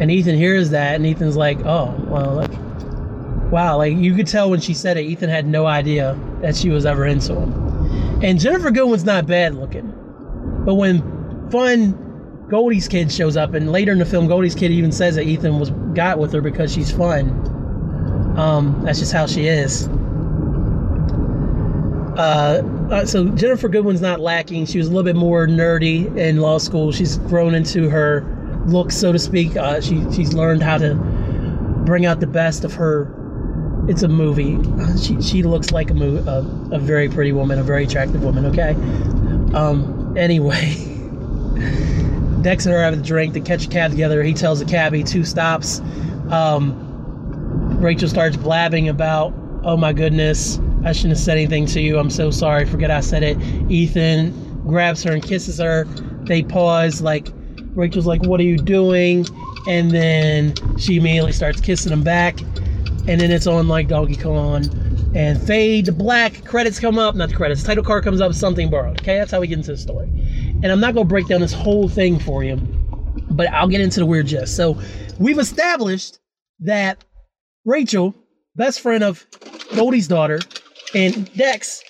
And 0.00 0.10
Ethan 0.10 0.36
hears 0.36 0.70
that, 0.70 0.96
and 0.96 1.06
Ethan's 1.06 1.36
like, 1.36 1.64
"Oh, 1.64 1.94
well, 2.08 2.34
like, 2.34 3.52
wow!" 3.52 3.76
Like 3.76 3.96
you 3.96 4.14
could 4.14 4.26
tell 4.26 4.50
when 4.50 4.60
she 4.60 4.74
said 4.74 4.96
it, 4.96 5.04
Ethan 5.04 5.30
had 5.30 5.46
no 5.46 5.66
idea 5.66 6.18
that 6.40 6.56
she 6.56 6.70
was 6.70 6.84
ever 6.84 7.06
into 7.06 7.34
him. 7.34 7.52
And 8.22 8.38
Ginnifer 8.38 8.72
Goodwin's 8.72 9.04
not 9.04 9.26
bad 9.26 9.54
looking, 9.54 9.92
but 10.64 10.74
when 10.74 11.48
fun 11.50 12.03
Goldie's 12.54 12.86
kid 12.86 13.10
shows 13.10 13.36
up, 13.36 13.54
and 13.54 13.72
later 13.72 13.90
in 13.90 13.98
the 13.98 14.04
film, 14.04 14.28
Goldie's 14.28 14.54
kid 14.54 14.70
even 14.70 14.92
says 14.92 15.16
that 15.16 15.24
Ethan 15.24 15.58
was 15.58 15.70
got 15.92 16.20
with 16.20 16.32
her 16.34 16.40
because 16.40 16.72
she's 16.72 16.88
fun. 16.88 17.30
Um, 18.38 18.80
that's 18.84 19.00
just 19.00 19.12
how 19.12 19.26
she 19.26 19.48
is. 19.48 19.88
Uh, 22.16 22.62
uh, 22.92 23.04
so 23.06 23.24
Ginnifer 23.24 23.68
Goodwin's 23.68 24.00
not 24.00 24.20
lacking. 24.20 24.66
She 24.66 24.78
was 24.78 24.86
a 24.86 24.90
little 24.90 25.02
bit 25.02 25.16
more 25.16 25.48
nerdy 25.48 26.16
in 26.16 26.36
law 26.36 26.58
school. 26.58 26.92
She's 26.92 27.18
grown 27.18 27.56
into 27.56 27.88
her 27.90 28.24
look, 28.66 28.92
so 28.92 29.10
to 29.10 29.18
speak. 29.18 29.56
Uh, 29.56 29.80
she 29.80 29.96
she's 30.12 30.32
learned 30.32 30.62
how 30.62 30.78
to 30.78 30.94
bring 31.84 32.06
out 32.06 32.20
the 32.20 32.28
best 32.28 32.62
of 32.64 32.72
her. 32.74 33.12
It's 33.88 34.04
a 34.04 34.08
movie. 34.08 34.58
Uh, 34.80 34.96
She 34.96 35.20
she 35.20 35.42
looks 35.42 35.72
like 35.72 35.90
a, 35.90 35.94
a 35.94 36.38
a 36.76 36.78
very 36.78 37.08
pretty 37.08 37.32
woman, 37.32 37.58
a 37.58 37.64
very 37.64 37.82
attractive 37.82 38.22
woman. 38.22 38.46
Okay. 38.46 38.76
Um. 39.54 40.14
Anyway, 40.16 40.76
Dex 42.44 42.66
and 42.66 42.74
her 42.74 42.82
have 42.82 42.92
a 42.92 42.96
drink. 42.98 43.32
They 43.32 43.40
catch 43.40 43.64
a 43.64 43.68
cab 43.68 43.90
together. 43.90 44.22
He 44.22 44.34
tells 44.34 44.60
the 44.60 44.66
cabbie 44.66 45.02
two 45.02 45.24
stops. 45.24 45.80
Um, 46.30 46.78
Rachel 47.80 48.08
starts 48.08 48.36
blabbing 48.36 48.88
about, 48.88 49.34
oh 49.64 49.76
my 49.76 49.92
goodness, 49.92 50.60
I 50.84 50.92
shouldn't 50.92 51.16
have 51.16 51.24
said 51.24 51.38
anything 51.38 51.64
to 51.66 51.80
you. 51.80 51.98
I'm 51.98 52.10
so 52.10 52.30
sorry. 52.30 52.66
Forget 52.66 52.90
I 52.90 53.00
said 53.00 53.22
it. 53.22 53.40
Ethan 53.70 54.62
grabs 54.66 55.02
her 55.04 55.12
and 55.12 55.22
kisses 55.22 55.58
her. 55.58 55.84
They 56.24 56.42
pause, 56.42 57.00
like, 57.00 57.28
Rachel's 57.74 58.06
like, 58.06 58.22
what 58.24 58.38
are 58.40 58.44
you 58.44 58.58
doing? 58.58 59.26
And 59.66 59.90
then 59.90 60.54
she 60.78 60.98
immediately 60.98 61.32
starts 61.32 61.60
kissing 61.60 61.92
him 61.92 62.02
back. 62.02 62.40
And 63.08 63.20
then 63.20 63.30
it's 63.30 63.46
on 63.46 63.68
like 63.68 63.88
Donkey 63.88 64.16
Kong. 64.16 64.64
And 65.14 65.40
fade 65.40 65.86
to 65.86 65.92
black. 65.92 66.44
Credits 66.44 66.78
come 66.78 66.98
up. 66.98 67.14
Not 67.14 67.30
the 67.30 67.36
credits. 67.36 67.62
Title 67.62 67.84
card 67.84 68.04
comes 68.04 68.20
up. 68.20 68.34
Something 68.34 68.68
borrowed. 68.68 69.00
Okay, 69.00 69.16
that's 69.16 69.30
how 69.30 69.40
we 69.40 69.46
get 69.46 69.58
into 69.58 69.72
the 69.72 69.78
story. 69.78 70.10
And 70.64 70.72
I'm 70.72 70.80
not 70.80 70.94
going 70.94 71.06
to 71.06 71.08
break 71.08 71.28
down 71.28 71.42
this 71.42 71.52
whole 71.52 71.90
thing 71.90 72.18
for 72.18 72.42
you, 72.42 72.56
but 73.30 73.48
I'll 73.50 73.68
get 73.68 73.82
into 73.82 74.00
the 74.00 74.06
weird 74.06 74.26
gist. 74.26 74.56
So 74.56 74.80
we've 75.18 75.38
established 75.38 76.18
that 76.60 77.04
Rachel, 77.66 78.14
best 78.56 78.80
friend 78.80 79.04
of 79.04 79.26
Goldie's 79.76 80.08
daughter, 80.08 80.40
and 80.94 81.30
Dex, 81.34 81.82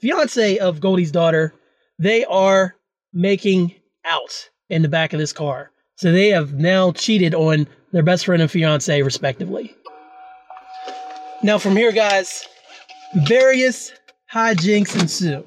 fiance 0.00 0.56
of 0.56 0.80
Goldie's 0.80 1.12
daughter, 1.12 1.52
they 1.98 2.24
are 2.24 2.74
making 3.12 3.74
out 4.06 4.48
in 4.70 4.80
the 4.80 4.88
back 4.88 5.12
of 5.12 5.18
this 5.18 5.34
car. 5.34 5.70
So 5.96 6.10
they 6.10 6.28
have 6.28 6.54
now 6.54 6.92
cheated 6.92 7.34
on 7.34 7.68
their 7.92 8.02
best 8.02 8.24
friend 8.24 8.40
and 8.40 8.50
fiance, 8.50 9.02
respectively. 9.02 9.76
Now, 11.42 11.58
from 11.58 11.76
here, 11.76 11.92
guys, 11.92 12.48
various 13.26 13.92
hijinks 14.32 14.98
ensue. 14.98 15.44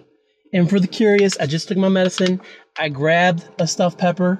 And 0.53 0.69
for 0.69 0.79
the 0.79 0.87
curious, 0.87 1.35
I 1.39 1.47
just 1.47 1.67
took 1.67 1.79
my 1.79 1.89
medicine. 1.89 2.39
I 2.77 2.89
grabbed 2.89 3.47
a 3.57 3.67
stuffed 3.67 3.97
pepper 3.97 4.39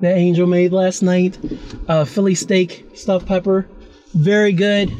that 0.00 0.16
Angel 0.16 0.46
made 0.46 0.72
last 0.72 1.02
night, 1.02 1.38
a 1.88 2.06
Philly 2.06 2.34
steak 2.34 2.86
stuffed 2.94 3.26
pepper. 3.26 3.66
Very 4.14 4.52
good. 4.52 4.92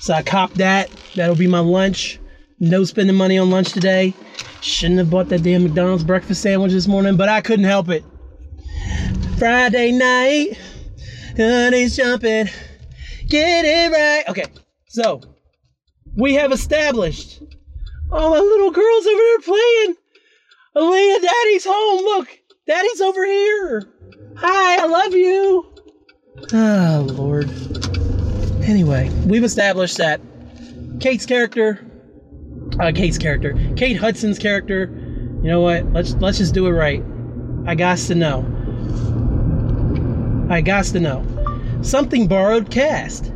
So 0.00 0.12
I 0.12 0.22
copped 0.22 0.56
that. 0.56 0.90
That'll 1.14 1.36
be 1.36 1.46
my 1.46 1.60
lunch. 1.60 2.18
No 2.60 2.84
spending 2.84 3.16
money 3.16 3.38
on 3.38 3.50
lunch 3.50 3.72
today. 3.72 4.14
Shouldn't 4.60 4.98
have 4.98 5.10
bought 5.10 5.28
that 5.30 5.42
damn 5.42 5.64
McDonald's 5.64 6.04
breakfast 6.04 6.42
sandwich 6.42 6.72
this 6.72 6.86
morning, 6.86 7.16
but 7.16 7.28
I 7.28 7.40
couldn't 7.40 7.64
help 7.64 7.88
it. 7.88 8.04
Friday 9.38 9.92
night, 9.92 10.58
honey's 11.36 11.96
jumping. 11.96 12.48
Get 13.26 13.64
it 13.64 13.90
right. 13.90 14.24
Okay, 14.28 14.44
so 14.88 15.20
we 16.16 16.34
have 16.34 16.52
established 16.52 17.42
all 18.10 18.30
my 18.30 18.38
little 18.38 18.70
girls 18.70 19.06
over 19.06 19.16
there 19.18 19.40
playing. 19.40 19.96
Aaliyah, 20.74 21.20
Daddy's 21.20 21.64
home. 21.68 22.04
Look, 22.04 22.40
Daddy's 22.66 23.00
over 23.02 23.24
here. 23.26 23.82
Hi, 24.36 24.82
I 24.82 24.86
love 24.86 25.12
you. 25.12 25.70
Oh, 26.54 27.06
Lord. 27.10 27.50
Anyway, 28.64 29.10
we've 29.26 29.44
established 29.44 29.98
that 29.98 30.20
Kate's 31.00 31.26
character, 31.26 31.84
uh, 32.80 32.90
Kate's 32.94 33.18
character, 33.18 33.54
Kate 33.76 33.98
Hudson's 33.98 34.38
character. 34.38 34.84
You 35.42 35.48
know 35.48 35.60
what? 35.60 35.92
Let's 35.92 36.14
let's 36.14 36.38
just 36.38 36.54
do 36.54 36.66
it 36.66 36.70
right. 36.70 37.02
I 37.66 37.74
got 37.74 37.98
to 37.98 38.14
know. 38.14 38.46
I 40.48 40.62
got 40.62 40.86
to 40.86 41.00
know. 41.00 41.26
Something 41.82 42.28
borrowed 42.28 42.70
cast. 42.70 43.30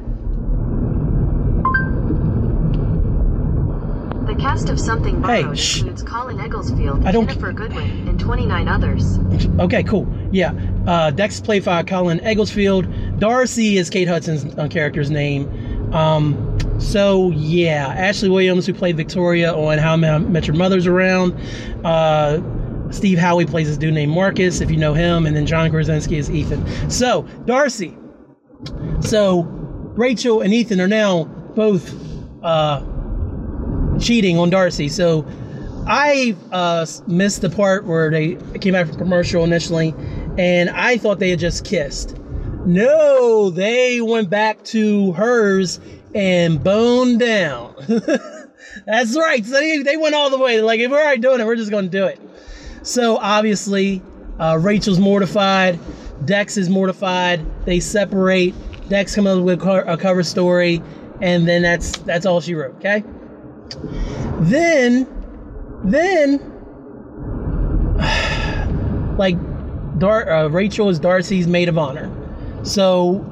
The 4.37 4.43
cast 4.43 4.69
of 4.69 4.79
Something 4.79 5.23
Hey, 5.23 5.43
Borrowed 5.43 5.59
shh. 5.59 5.79
includes 5.79 6.03
Colin 6.03 6.39
Egglesfield, 6.41 7.07
I 7.07 7.13
don't- 7.13 7.29
Ginnifer 7.29 7.55
Goodwin, 7.55 8.07
and 8.09 8.21
29 8.21 8.69
others. 8.69 9.19
Okay, 9.59 9.83
cool. 9.83 10.07
Yeah. 10.31 10.53
Uh, 10.87 11.11
Dex 11.11 11.41
played 11.41 11.65
by 11.65 11.83
Colin 11.83 12.21
Egglesfield. 12.21 12.87
Darcy 13.19 13.79
is 13.79 13.89
Kate 13.89 14.07
Hudson's 14.09 14.45
uh, 14.59 14.69
character's 14.69 15.11
name. 15.11 15.49
Um, 15.95 16.59
so, 16.79 17.31
yeah. 17.31 17.95
Ashley 17.97 18.29
Williams, 18.29 18.67
who 18.67 18.75
played 18.75 18.97
Victoria 18.97 19.55
on 19.55 19.79
How 19.79 19.95
I 19.95 20.19
Met 20.19 20.47
Your 20.47 20.57
Mother's 20.57 20.87
around. 20.87 21.35
Uh, 21.85 22.41
Steve 22.91 23.19
Howey 23.19 23.49
plays 23.49 23.69
this 23.69 23.79
dude 23.79 23.95
named 23.95 24.13
Marcus, 24.13 24.61
if 24.61 24.71
you 24.71 24.77
know 24.77 24.93
him. 24.93 25.25
And 25.27 25.35
then 25.35 25.47
John 25.47 25.71
Krasinski 25.71 26.19
is 26.19 26.31
Ethan. 26.31 26.91
So, 26.91 27.23
Darcy. 27.47 27.97
So, 29.01 29.45
Rachel 29.97 30.43
and 30.43 30.53
Ethan 30.53 30.79
are 30.81 30.89
now 30.89 31.25
both 31.25 31.95
uh, 32.43 32.83
cheating 34.01 34.39
on 34.39 34.51
Darcy. 34.51 34.89
So 34.89 35.27
I 35.87 36.37
uh, 36.53 36.87
missed 37.07 37.43
the 37.43 37.51
part 37.51 37.85
where 37.85 38.11
they 38.11 38.37
came 38.59 38.73
back 38.73 38.89
from 38.89 38.97
commercial 38.97 39.45
initially, 39.45 39.95
and 40.37 40.71
I 40.71 40.99
thought 40.99 41.19
they 41.19 41.31
had 41.31 41.39
just 41.39 41.65
kissed. 41.65 42.17
No, 42.67 43.51
they 43.51 44.01
went 44.01 44.29
back 44.29 44.65
to 44.65 45.13
hers 45.13 45.79
and 46.15 46.63
boned 46.63 47.21
down. 47.21 47.75
That's 48.87 49.17
right. 49.17 49.45
So 49.45 49.53
they, 49.53 49.79
they 49.79 49.97
went 49.97 50.17
all 50.17 50.31
the 50.31 50.39
way. 50.39 50.61
Like, 50.61 50.81
if 50.81 50.91
we're 50.91 51.01
already 51.01 51.21
doing 51.21 51.41
it, 51.41 51.47
we're 51.47 51.57
just 51.57 51.71
going 51.71 51.85
to 51.85 51.91
do 51.91 52.05
it. 52.07 52.21
So 52.83 53.19
obviously, 53.19 54.03
uh, 54.41 54.59
Rachel's 54.61 54.99
mortified. 54.99 55.79
Dex 56.25 56.57
is 56.57 56.69
mortified. 56.69 57.47
They 57.65 57.79
separate. 57.79 58.55
Dex 58.89 59.15
comes 59.15 59.29
up 59.29 59.45
with 59.45 59.63
a 59.63 59.97
cover 60.01 60.23
story, 60.23 60.83
and 61.21 61.47
then 61.47 61.63
that's 61.63 61.97
that's 61.99 62.27
all 62.27 62.41
she 62.41 62.55
wrote. 62.55 62.77
Okay. 62.77 63.05
Then, 64.41 65.07
then, 65.85 66.39
like, 69.17 69.37
Dar- 69.99 70.31
uh, 70.31 70.49
Rachel 70.49 70.89
is 70.89 70.99
Darcy's 70.99 71.47
maid 71.47 71.69
of 71.69 71.79
honor. 71.79 72.11
So, 72.63 73.25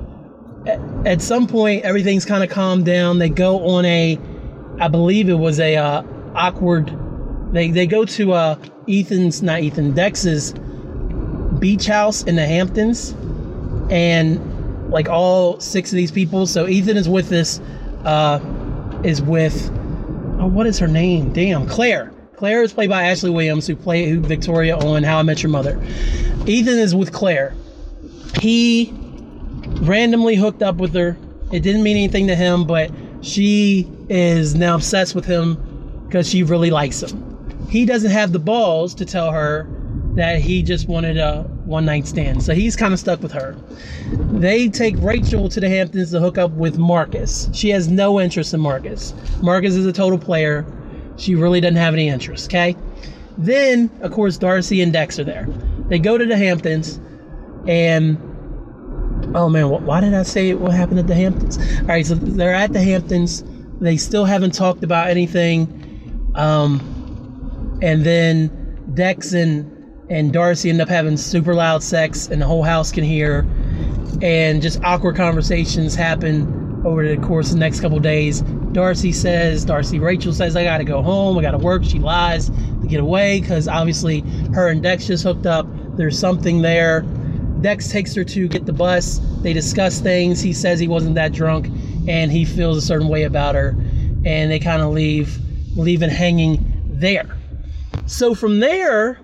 at, 1.05 1.20
some 1.20 1.47
point, 1.47 1.85
everything's 1.85 2.24
kind 2.24 2.43
of 2.43 2.51
calmed 2.51 2.85
down. 2.85 3.18
They 3.18 3.28
go 3.28 3.66
on 3.68 3.85
a, 3.85 4.18
I 4.80 4.89
believe 4.89 5.28
it 5.28 5.35
was 5.35 5.61
a 5.61 5.76
uh, 5.76 6.03
awkward. 6.35 6.97
They 7.53 7.70
they 7.70 7.87
go 7.87 8.05
to 8.05 8.32
uh, 8.32 8.57
Ethan's, 8.89 9.43
not 9.43 9.61
Ethan, 9.61 9.93
Dex's 9.93 10.55
beach 11.59 11.87
house 11.87 12.22
in 12.24 12.37
the 12.37 12.47
Hamptons, 12.47 13.14
and 13.91 14.91
like 14.91 15.09
all 15.09 15.61
six 15.61 15.93
of 15.93 15.97
these 15.97 16.11
people. 16.11 16.47
So 16.47 16.66
Ethan 16.66 16.97
is 16.97 17.09
with 17.09 17.28
this, 17.28 17.61
uh, 18.05 18.41
is 19.05 19.22
with, 19.22 19.70
oh, 20.41 20.47
what 20.47 20.66
is 20.66 20.78
her 20.78 20.89
name? 20.89 21.32
Damn, 21.32 21.66
Claire. 21.66 22.12
Claire 22.37 22.62
is 22.62 22.72
played 22.72 22.91
by 22.91 23.05
Ashley 23.05 23.30
Williams, 23.30 23.66
who 23.66 23.76
played 23.76 24.26
Victoria 24.26 24.76
on 24.76 25.03
How 25.03 25.18
I 25.18 25.22
Met 25.22 25.43
Your 25.43 25.51
Mother. 25.51 25.80
Ethan 26.47 26.78
is 26.78 26.95
with 26.95 27.12
Claire. 27.12 27.55
He 28.41 28.93
randomly 29.80 30.35
hooked 30.37 30.62
up 30.62 30.76
with 30.76 30.95
her. 30.95 31.16
It 31.53 31.61
didn't 31.61 31.82
mean 31.82 31.97
anything 31.97 32.26
to 32.26 32.35
him, 32.35 32.66
but 32.66 32.91
she 33.22 33.89
is 34.09 34.55
now 34.55 34.74
obsessed 34.74 35.14
with 35.14 35.24
him 35.24 36.05
because 36.07 36.28
she 36.28 36.43
really 36.43 36.70
likes 36.70 37.03
him. 37.03 37.68
He 37.70 37.87
doesn't 37.87 38.11
have 38.11 38.32
the 38.32 38.39
balls 38.39 38.95
to 38.97 39.05
tell 39.05 39.30
her 39.30 39.68
that 40.14 40.41
he 40.41 40.62
just 40.62 40.89
wanted 40.89 41.16
a 41.16 41.49
one 41.64 41.84
night 41.84 42.06
stand. 42.06 42.42
So 42.42 42.54
he's 42.54 42.76
kind 42.76 42.92
of 42.92 43.00
stuck 43.00 43.22
with 43.22 43.32
her. 43.32 43.56
They 44.32 44.68
take 44.68 44.96
Rachel 44.98 45.48
to 45.48 45.60
the 45.60 45.68
Hamptons 45.68 46.10
to 46.10 46.20
hook 46.20 46.38
up 46.38 46.50
with 46.52 46.78
Marcus. 46.78 47.48
She 47.52 47.70
has 47.70 47.88
no 47.88 48.20
interest 48.20 48.52
in 48.54 48.60
Marcus. 48.60 49.14
Marcus 49.42 49.74
is 49.74 49.86
a 49.86 49.92
total 49.92 50.18
player. 50.18 50.66
She 51.16 51.34
really 51.34 51.60
doesn't 51.60 51.76
have 51.76 51.94
any 51.94 52.08
interest, 52.08 52.50
okay? 52.50 52.76
Then, 53.38 53.90
of 54.02 54.12
course, 54.12 54.36
Darcy 54.36 54.80
and 54.82 54.92
Dex 54.92 55.18
are 55.18 55.24
there. 55.24 55.46
They 55.88 55.98
go 55.98 56.18
to 56.18 56.26
the 56.26 56.36
Hamptons 56.36 57.00
and 57.66 58.18
oh 59.34 59.48
man, 59.48 59.68
why 59.68 60.00
did 60.00 60.14
I 60.14 60.22
say 60.22 60.54
what 60.54 60.72
happened 60.72 60.98
at 60.98 61.06
the 61.06 61.14
Hamptons? 61.14 61.58
All 61.80 61.86
right, 61.86 62.06
so 62.06 62.14
they're 62.14 62.54
at 62.54 62.72
the 62.72 62.82
Hamptons. 62.82 63.44
They 63.80 63.96
still 63.96 64.24
haven't 64.24 64.54
talked 64.54 64.84
about 64.84 65.08
anything. 65.08 66.30
Um, 66.34 67.78
and 67.82 68.04
then 68.04 68.50
Dex 68.94 69.32
and 69.32 69.74
and 70.09 70.32
Darcy 70.32 70.70
end 70.70 70.80
up 70.80 70.88
having 70.88 71.16
super 71.16 71.55
loud 71.55 71.82
sex, 71.82 72.28
and 72.28 72.40
the 72.42 72.46
whole 72.46 72.62
house 72.62 72.92
can 72.92 73.05
hear. 73.05 73.46
And 74.22 74.62
just 74.62 74.82
awkward 74.82 75.16
conversations 75.16 75.94
happen 75.94 76.82
over 76.84 77.07
the 77.07 77.20
course 77.26 77.48
of 77.48 77.55
the 77.55 77.61
next 77.61 77.80
couple 77.80 77.98
days. 77.98 78.42
Darcy 78.72 79.12
says, 79.12 79.64
Darcy 79.64 79.98
Rachel 79.98 80.32
says, 80.32 80.57
I 80.57 80.64
gotta 80.64 80.84
go 80.84 81.02
home, 81.02 81.38
I 81.38 81.42
gotta 81.42 81.59
work. 81.59 81.84
She 81.84 81.98
lies 81.98 82.50
to 82.50 82.86
get 82.86 83.00
away 83.00 83.40
because 83.40 83.68
obviously 83.68 84.20
her 84.52 84.68
and 84.68 84.82
Dex 84.82 85.07
just 85.07 85.24
hooked 85.24 85.46
up. 85.46 85.66
There's 85.96 86.18
something 86.18 86.62
there. 86.62 87.02
Dex 87.61 87.88
takes 87.90 88.14
her 88.14 88.24
to 88.24 88.48
get 88.48 88.66
the 88.66 88.72
bus. 88.72 89.20
They 89.42 89.52
discuss 89.52 90.00
things. 90.00 90.40
He 90.40 90.52
says 90.52 90.78
he 90.78 90.88
wasn't 90.88 91.14
that 91.14 91.32
drunk 91.32 91.66
and 92.07 92.30
he 92.30 92.44
feels 92.44 92.76
a 92.76 92.82
certain 92.82 93.09
way 93.09 93.22
about 93.22 93.55
her. 93.55 93.74
And 94.26 94.50
they 94.50 94.59
kind 94.59 94.82
of 94.82 94.92
leave, 94.92 95.38
leaving 95.76 96.11
hanging 96.11 96.82
there. 96.84 97.36
So 98.07 98.34
from 98.34 98.61
there, 98.61 99.18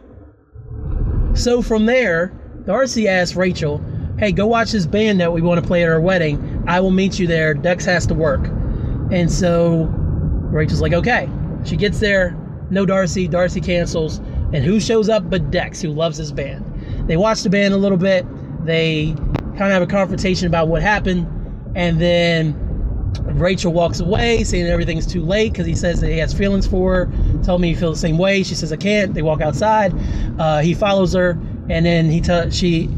so 1.34 1.62
from 1.62 1.86
there, 1.86 2.32
Darcy 2.66 3.08
asks 3.08 3.36
Rachel, 3.36 3.82
Hey, 4.18 4.32
go 4.32 4.46
watch 4.46 4.72
this 4.72 4.86
band 4.86 5.20
that 5.20 5.32
we 5.32 5.40
want 5.40 5.60
to 5.60 5.66
play 5.66 5.82
at 5.82 5.88
our 5.88 6.00
wedding. 6.00 6.62
I 6.66 6.80
will 6.80 6.90
meet 6.90 7.18
you 7.18 7.26
there. 7.26 7.54
Dex 7.54 7.84
has 7.86 8.06
to 8.06 8.14
work. 8.14 8.46
And 9.10 9.30
so 9.30 9.88
Rachel's 10.50 10.80
like, 10.80 10.92
Okay. 10.92 11.28
She 11.64 11.76
gets 11.76 12.00
there, 12.00 12.36
no 12.70 12.86
Darcy. 12.86 13.28
Darcy 13.28 13.60
cancels. 13.60 14.18
And 14.52 14.64
who 14.64 14.80
shows 14.80 15.08
up 15.08 15.28
but 15.30 15.50
Dex, 15.50 15.80
who 15.80 15.88
loves 15.88 16.16
his 16.16 16.32
band? 16.32 16.64
They 17.06 17.16
watch 17.16 17.42
the 17.42 17.50
band 17.50 17.74
a 17.74 17.76
little 17.76 17.98
bit. 17.98 18.26
They 18.64 19.14
kind 19.14 19.62
of 19.62 19.70
have 19.70 19.82
a 19.82 19.86
confrontation 19.86 20.46
about 20.46 20.68
what 20.68 20.82
happened. 20.82 21.26
And 21.74 22.00
then 22.00 22.54
Rachel 23.18 23.72
walks 23.72 24.00
away, 24.00 24.44
saying 24.44 24.66
everything's 24.66 25.06
too 25.06 25.22
late 25.22 25.52
because 25.52 25.66
he 25.66 25.74
says 25.74 26.00
that 26.00 26.10
he 26.10 26.18
has 26.18 26.32
feelings 26.32 26.66
for 26.66 27.06
her. 27.06 27.12
Tell 27.42 27.58
me 27.58 27.70
you 27.70 27.76
feel 27.76 27.90
the 27.90 27.98
same 27.98 28.18
way. 28.18 28.42
She 28.42 28.54
says 28.54 28.72
I 28.72 28.76
can't. 28.76 29.14
They 29.14 29.22
walk 29.22 29.40
outside. 29.40 29.94
Uh, 30.38 30.60
he 30.60 30.74
follows 30.74 31.14
her, 31.14 31.38
and 31.68 31.86
then 31.86 32.10
he 32.10 32.20
t- 32.20 32.50
she 32.50 32.88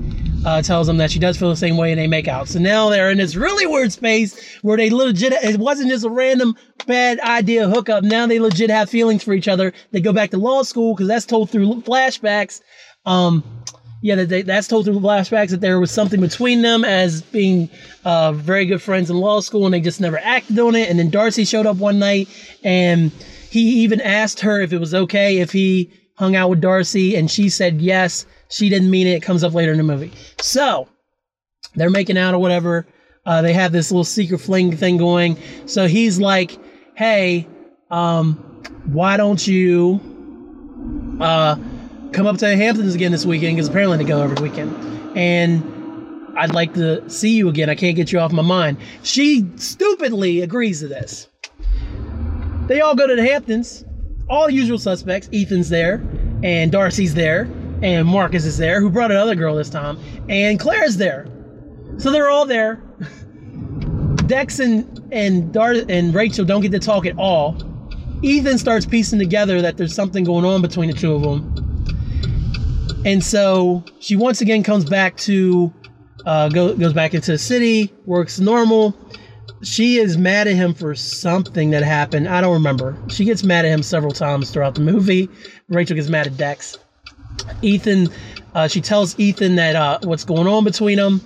uh, 0.44 0.62
tells 0.62 0.88
him 0.88 0.96
that 0.96 1.10
she 1.10 1.18
does 1.18 1.36
feel 1.36 1.48
the 1.48 1.56
same 1.56 1.76
way, 1.76 1.92
and 1.92 2.00
they 2.00 2.06
make 2.06 2.28
out. 2.28 2.48
So 2.48 2.58
now 2.58 2.88
they're 2.88 3.10
in 3.10 3.18
this 3.18 3.36
really 3.36 3.66
weird 3.66 3.92
space 3.92 4.58
where 4.62 4.76
they 4.76 4.90
legit. 4.90 5.32
It 5.32 5.58
wasn't 5.58 5.90
just 5.90 6.04
a 6.04 6.10
random 6.10 6.56
bad 6.86 7.20
idea 7.20 7.68
hookup. 7.68 8.04
Now 8.04 8.26
they 8.26 8.40
legit 8.40 8.70
have 8.70 8.90
feelings 8.90 9.22
for 9.22 9.34
each 9.34 9.48
other. 9.48 9.72
They 9.92 10.00
go 10.00 10.12
back 10.12 10.30
to 10.30 10.38
law 10.38 10.62
school 10.62 10.94
because 10.94 11.08
that's 11.08 11.26
told 11.26 11.50
through 11.50 11.82
flashbacks. 11.82 12.60
Um, 13.04 13.42
yeah, 14.02 14.24
they, 14.24 14.42
that's 14.42 14.66
told 14.66 14.84
through 14.84 14.98
flashbacks 14.98 15.50
that 15.50 15.60
there 15.60 15.78
was 15.78 15.92
something 15.92 16.20
between 16.20 16.62
them 16.62 16.84
as 16.84 17.22
being 17.22 17.70
uh, 18.04 18.32
very 18.32 18.66
good 18.66 18.82
friends 18.82 19.08
in 19.08 19.16
law 19.16 19.40
school, 19.40 19.64
and 19.64 19.72
they 19.72 19.80
just 19.80 20.00
never 20.00 20.18
acted 20.18 20.58
on 20.58 20.74
it. 20.74 20.90
And 20.90 20.98
then 20.98 21.08
Darcy 21.08 21.44
showed 21.44 21.66
up 21.66 21.76
one 21.76 22.00
night, 22.00 22.28
and 22.64 23.12
he 23.48 23.60
even 23.84 24.00
asked 24.00 24.40
her 24.40 24.60
if 24.60 24.72
it 24.72 24.78
was 24.78 24.92
okay 24.92 25.38
if 25.38 25.52
he 25.52 25.88
hung 26.16 26.34
out 26.34 26.50
with 26.50 26.60
Darcy, 26.60 27.14
and 27.14 27.30
she 27.30 27.48
said 27.48 27.80
yes. 27.80 28.26
She 28.48 28.68
didn't 28.68 28.90
mean 28.90 29.06
it. 29.06 29.12
It 29.12 29.22
comes 29.22 29.44
up 29.44 29.54
later 29.54 29.70
in 29.70 29.78
the 29.78 29.84
movie. 29.84 30.12
So 30.40 30.88
they're 31.76 31.88
making 31.88 32.18
out 32.18 32.34
or 32.34 32.38
whatever. 32.38 32.86
Uh, 33.24 33.40
they 33.40 33.52
have 33.52 33.70
this 33.70 33.92
little 33.92 34.02
secret 34.02 34.38
fling 34.38 34.76
thing 34.76 34.96
going. 34.96 35.38
So 35.66 35.86
he's 35.86 36.18
like, 36.18 36.58
"Hey, 36.96 37.46
um, 37.88 38.34
why 38.86 39.16
don't 39.16 39.46
you?" 39.46 40.00
Uh, 41.20 41.54
come 42.12 42.26
up 42.26 42.38
to 42.38 42.56
Hamptons 42.56 42.94
again 42.94 43.12
this 43.12 43.26
weekend 43.26 43.56
because 43.56 43.68
apparently 43.68 43.98
they 43.98 44.04
go 44.04 44.22
every 44.22 44.40
weekend. 44.42 44.72
And 45.16 46.36
I'd 46.36 46.54
like 46.54 46.74
to 46.74 47.08
see 47.10 47.30
you 47.30 47.48
again. 47.48 47.68
I 47.68 47.74
can't 47.74 47.96
get 47.96 48.12
you 48.12 48.18
off 48.18 48.32
my 48.32 48.42
mind. 48.42 48.78
She 49.02 49.46
stupidly 49.56 50.40
agrees 50.40 50.80
to 50.80 50.88
this. 50.88 51.28
They 52.66 52.80
all 52.80 52.94
go 52.94 53.06
to 53.06 53.16
the 53.16 53.24
Hamptons. 53.24 53.84
All 54.28 54.48
usual 54.48 54.78
suspects. 54.78 55.28
Ethan's 55.32 55.68
there, 55.68 56.02
and 56.42 56.70
Darcy's 56.70 57.12
there, 57.14 57.42
and 57.82 58.06
Marcus 58.06 58.44
is 58.44 58.56
there, 58.56 58.80
who 58.80 58.88
brought 58.88 59.10
another 59.10 59.34
girl 59.34 59.56
this 59.56 59.68
time, 59.68 59.98
and 60.28 60.58
Claire's 60.58 60.96
there. 60.96 61.26
So 61.98 62.10
they're 62.10 62.30
all 62.30 62.46
there. 62.46 62.82
Dex 64.26 64.60
and 64.60 65.02
and 65.12 65.52
Dar 65.52 65.74
and 65.88 66.14
Rachel 66.14 66.44
don't 66.44 66.62
get 66.62 66.72
to 66.72 66.78
talk 66.78 67.04
at 67.04 67.18
all. 67.18 67.60
Ethan 68.22 68.56
starts 68.56 68.86
piecing 68.86 69.18
together 69.18 69.60
that 69.60 69.76
there's 69.76 69.94
something 69.94 70.24
going 70.24 70.44
on 70.44 70.62
between 70.62 70.88
the 70.88 70.96
two 70.96 71.12
of 71.14 71.22
them. 71.22 71.61
And 73.04 73.22
so 73.22 73.84
she 73.98 74.16
once 74.16 74.40
again 74.40 74.62
comes 74.62 74.84
back 74.84 75.16
to, 75.18 75.72
uh, 76.24 76.48
go, 76.48 76.76
goes 76.76 76.92
back 76.92 77.14
into 77.14 77.32
the 77.32 77.38
city, 77.38 77.92
works 78.06 78.38
normal. 78.38 78.96
She 79.62 79.96
is 79.96 80.16
mad 80.16 80.46
at 80.46 80.54
him 80.54 80.74
for 80.74 80.94
something 80.94 81.70
that 81.70 81.82
happened. 81.82 82.28
I 82.28 82.40
don't 82.40 82.52
remember. 82.52 82.96
She 83.08 83.24
gets 83.24 83.42
mad 83.42 83.64
at 83.64 83.72
him 83.72 83.82
several 83.82 84.12
times 84.12 84.50
throughout 84.50 84.74
the 84.74 84.80
movie. 84.80 85.28
Rachel 85.68 85.96
gets 85.96 86.08
mad 86.08 86.26
at 86.26 86.36
Dex. 86.36 86.78
Ethan, 87.60 88.08
uh, 88.54 88.68
she 88.68 88.80
tells 88.80 89.18
Ethan 89.18 89.56
that 89.56 89.74
uh, 89.76 89.98
what's 90.02 90.24
going 90.24 90.46
on 90.46 90.64
between 90.64 90.98
them. 90.98 91.20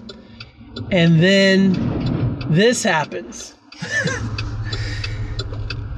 And 0.91 1.22
then 1.22 1.72
this 2.51 2.83
happens. 2.83 3.55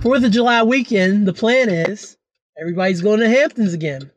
Fourth 0.03 0.25
of 0.25 0.31
July 0.31 0.63
weekend, 0.63 1.27
the 1.27 1.33
plan 1.33 1.69
is 1.69 2.17
everybody's 2.61 3.01
going 3.01 3.21
to 3.21 3.29
Hamptons 3.29 3.75
again. 3.75 4.11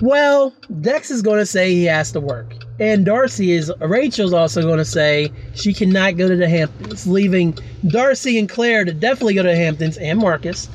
Well, 0.00 0.54
Dex 0.80 1.10
is 1.10 1.22
going 1.22 1.38
to 1.38 1.46
say 1.46 1.72
he 1.72 1.84
has 1.84 2.12
to 2.12 2.20
work. 2.20 2.54
And 2.78 3.04
Darcy 3.04 3.52
is, 3.52 3.72
Rachel's 3.80 4.32
also 4.32 4.62
going 4.62 4.78
to 4.78 4.84
say 4.84 5.32
she 5.54 5.74
cannot 5.74 6.16
go 6.16 6.28
to 6.28 6.36
the 6.36 6.48
Hamptons, 6.48 7.06
leaving 7.06 7.56
Darcy 7.88 8.38
and 8.38 8.48
Claire 8.48 8.84
to 8.84 8.92
definitely 8.92 9.34
go 9.34 9.42
to 9.42 9.48
the 9.48 9.56
Hamptons 9.56 9.98
and 9.98 10.20
Marcus. 10.20 10.68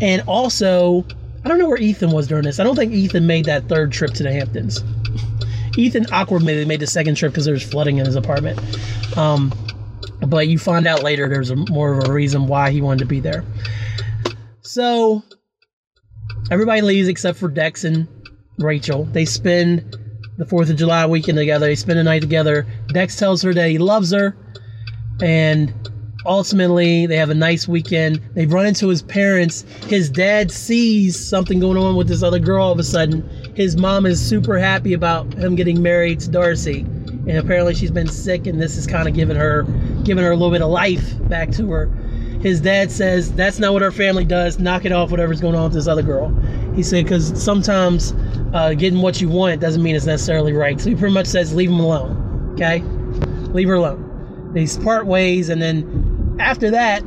And 0.00 0.22
also, 0.26 1.04
I 1.44 1.48
don't 1.48 1.58
know 1.58 1.68
where 1.68 1.78
Ethan 1.78 2.10
was 2.10 2.26
during 2.26 2.44
this. 2.44 2.58
I 2.58 2.64
don't 2.64 2.76
think 2.76 2.92
Ethan 2.92 3.26
made 3.26 3.44
that 3.44 3.68
third 3.68 3.92
trip 3.92 4.12
to 4.14 4.22
the 4.24 4.32
Hamptons. 4.32 4.82
Ethan 5.76 6.06
awkwardly 6.12 6.64
made 6.64 6.80
the 6.80 6.86
second 6.88 7.14
trip 7.14 7.32
because 7.32 7.44
there 7.44 7.54
was 7.54 7.62
flooding 7.62 7.98
in 7.98 8.06
his 8.06 8.16
apartment. 8.16 8.58
Um, 9.16 9.52
but 10.26 10.48
you 10.48 10.58
find 10.58 10.86
out 10.86 11.04
later 11.04 11.28
there's 11.28 11.50
a, 11.50 11.56
more 11.56 11.96
of 11.96 12.08
a 12.08 12.12
reason 12.12 12.48
why 12.48 12.70
he 12.70 12.80
wanted 12.80 13.00
to 13.00 13.06
be 13.06 13.20
there. 13.20 13.44
So 14.62 15.22
everybody 16.50 16.82
leaves 16.82 17.06
except 17.06 17.38
for 17.38 17.48
Dex 17.48 17.84
and 17.84 18.08
Rachel. 18.58 19.04
They 19.04 19.24
spend 19.24 19.96
the 20.36 20.44
4th 20.44 20.70
of 20.70 20.76
July 20.76 21.06
weekend 21.06 21.38
together. 21.38 21.66
They 21.66 21.74
spend 21.74 21.98
the 21.98 22.04
night 22.04 22.22
together. 22.22 22.66
Dex 22.88 23.16
tells 23.16 23.42
her 23.42 23.52
that 23.54 23.70
he 23.70 23.78
loves 23.78 24.12
her, 24.12 24.36
and 25.20 25.72
ultimately 26.26 27.06
they 27.06 27.16
have 27.16 27.30
a 27.30 27.34
nice 27.34 27.66
weekend. 27.66 28.20
They 28.34 28.46
run 28.46 28.66
into 28.66 28.88
his 28.88 29.02
parents. 29.02 29.62
His 29.86 30.10
dad 30.10 30.50
sees 30.50 31.18
something 31.28 31.60
going 31.60 31.78
on 31.78 31.96
with 31.96 32.08
this 32.08 32.22
other 32.22 32.38
girl 32.38 32.64
all 32.64 32.72
of 32.72 32.78
a 32.78 32.84
sudden. 32.84 33.28
His 33.54 33.76
mom 33.76 34.06
is 34.06 34.20
super 34.20 34.58
happy 34.58 34.92
about 34.92 35.32
him 35.34 35.54
getting 35.54 35.82
married 35.82 36.20
to 36.20 36.30
Darcy. 36.30 36.80
And 37.26 37.36
apparently 37.36 37.74
she's 37.74 37.90
been 37.90 38.08
sick 38.08 38.46
and 38.46 38.60
this 38.60 38.76
is 38.76 38.86
kind 38.86 39.08
of 39.08 39.14
giving 39.14 39.36
her 39.36 39.64
giving 40.04 40.24
her 40.24 40.30
a 40.30 40.36
little 40.36 40.50
bit 40.50 40.62
of 40.62 40.70
life 40.70 41.16
back 41.28 41.50
to 41.52 41.70
her. 41.70 41.90
His 42.40 42.60
dad 42.60 42.90
says 42.90 43.32
that's 43.32 43.58
not 43.58 43.72
what 43.72 43.82
our 43.82 43.90
family 43.90 44.24
does. 44.24 44.58
Knock 44.58 44.84
it 44.84 44.92
off, 44.92 45.10
whatever's 45.10 45.40
going 45.40 45.54
on 45.54 45.64
with 45.64 45.72
this 45.72 45.88
other 45.88 46.02
girl. 46.02 46.32
He 46.74 46.82
said 46.82 47.04
because 47.04 47.42
sometimes 47.42 48.14
uh, 48.54 48.74
getting 48.74 49.00
what 49.00 49.20
you 49.20 49.28
want 49.28 49.60
doesn't 49.60 49.82
mean 49.82 49.96
it's 49.96 50.06
necessarily 50.06 50.52
right. 50.52 50.80
So 50.80 50.90
he 50.90 50.94
pretty 50.94 51.14
much 51.14 51.26
says 51.26 51.54
leave 51.54 51.70
him 51.70 51.80
alone. 51.80 52.52
Okay, 52.54 52.80
leave 53.52 53.68
her 53.68 53.74
alone. 53.74 54.50
They 54.52 54.66
part 54.82 55.06
ways, 55.06 55.48
and 55.48 55.60
then 55.60 56.36
after 56.38 56.70
that, 56.70 57.02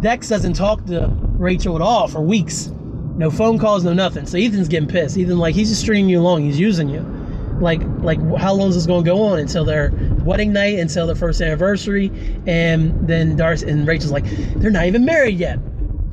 Dex 0.00 0.28
doesn't 0.28 0.54
talk 0.54 0.84
to 0.86 1.08
Rachel 1.38 1.74
at 1.76 1.82
all 1.82 2.08
for 2.08 2.20
weeks. 2.20 2.70
No 3.16 3.30
phone 3.30 3.58
calls, 3.58 3.84
no 3.84 3.92
nothing. 3.92 4.26
So 4.26 4.38
Ethan's 4.38 4.68
getting 4.68 4.88
pissed. 4.88 5.16
Ethan 5.16 5.38
like 5.38 5.54
he's 5.54 5.68
just 5.68 5.82
stringing 5.82 6.08
you 6.08 6.20
along. 6.20 6.42
He's 6.42 6.58
using 6.58 6.88
you. 6.88 7.19
Like 7.60 7.82
like 8.00 8.18
how 8.36 8.54
long 8.54 8.68
is 8.70 8.74
this 8.74 8.86
going 8.86 9.04
to 9.04 9.10
go 9.10 9.22
on 9.22 9.38
until 9.38 9.64
their 9.64 9.92
wedding 10.24 10.52
night, 10.52 10.78
until 10.78 11.06
their 11.06 11.16
first 11.16 11.40
anniversary, 11.40 12.10
and 12.46 13.06
then 13.06 13.36
Darcy 13.36 13.68
and 13.68 13.86
Rachel's 13.86 14.12
like 14.12 14.24
they're 14.56 14.70
not 14.70 14.86
even 14.86 15.04
married 15.04 15.38
yet. 15.38 15.58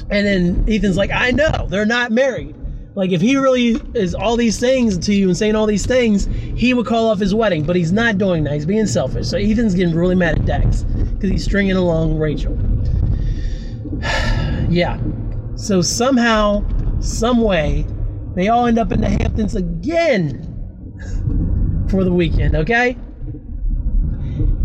And 0.10 0.26
then 0.26 0.66
Ethan's 0.68 0.98
like 0.98 1.12
I 1.12 1.32
know 1.32 1.68
they're 1.70 1.86
not 1.86 2.12
married. 2.12 2.56
Like 2.96 3.12
if 3.12 3.22
he 3.22 3.38
really 3.38 3.80
is 3.94 4.16
all 4.16 4.36
these 4.36 4.60
things 4.60 4.98
to 5.06 5.14
you 5.14 5.28
and 5.28 5.38
saying 5.38 5.56
all 5.56 5.68
these 5.68 5.86
things, 5.86 6.26
he 6.56 6.74
would 6.74 6.88
call 6.88 7.10
off 7.10 7.20
his 7.20 7.34
wedding, 7.34 7.64
but 7.64 7.76
he's 7.76 7.92
not 7.92 8.18
doing 8.18 8.44
that. 8.46 8.54
He's 8.54 8.66
being 8.66 8.88
selfish. 8.88 9.28
So 9.28 9.38
Ethan's 9.38 9.76
getting 9.76 9.94
really 9.94 10.16
mad 10.16 10.40
at 10.40 10.46
Dex 10.46 10.82
because 10.82 11.30
he's 11.30 11.44
stringing 11.44 11.76
along 11.76 12.18
Rachel. 12.18 12.58
yeah. 14.70 15.00
So 15.56 15.82
somehow, 15.82 16.66
some 17.00 17.42
way, 17.42 17.86
they 18.34 18.48
all 18.50 18.66
end 18.66 18.80
up 18.80 18.92
in 18.92 19.02
the 19.02 19.10
Hamptons 19.10 19.56
again 19.56 20.47
for 21.90 22.04
the 22.04 22.12
weekend, 22.12 22.56
okay? 22.56 22.98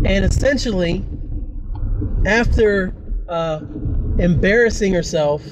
And 0.05 0.25
essentially, 0.25 1.03
after 2.25 2.93
uh, 3.29 3.61
embarrassing 4.19 4.93
herself, 4.93 5.43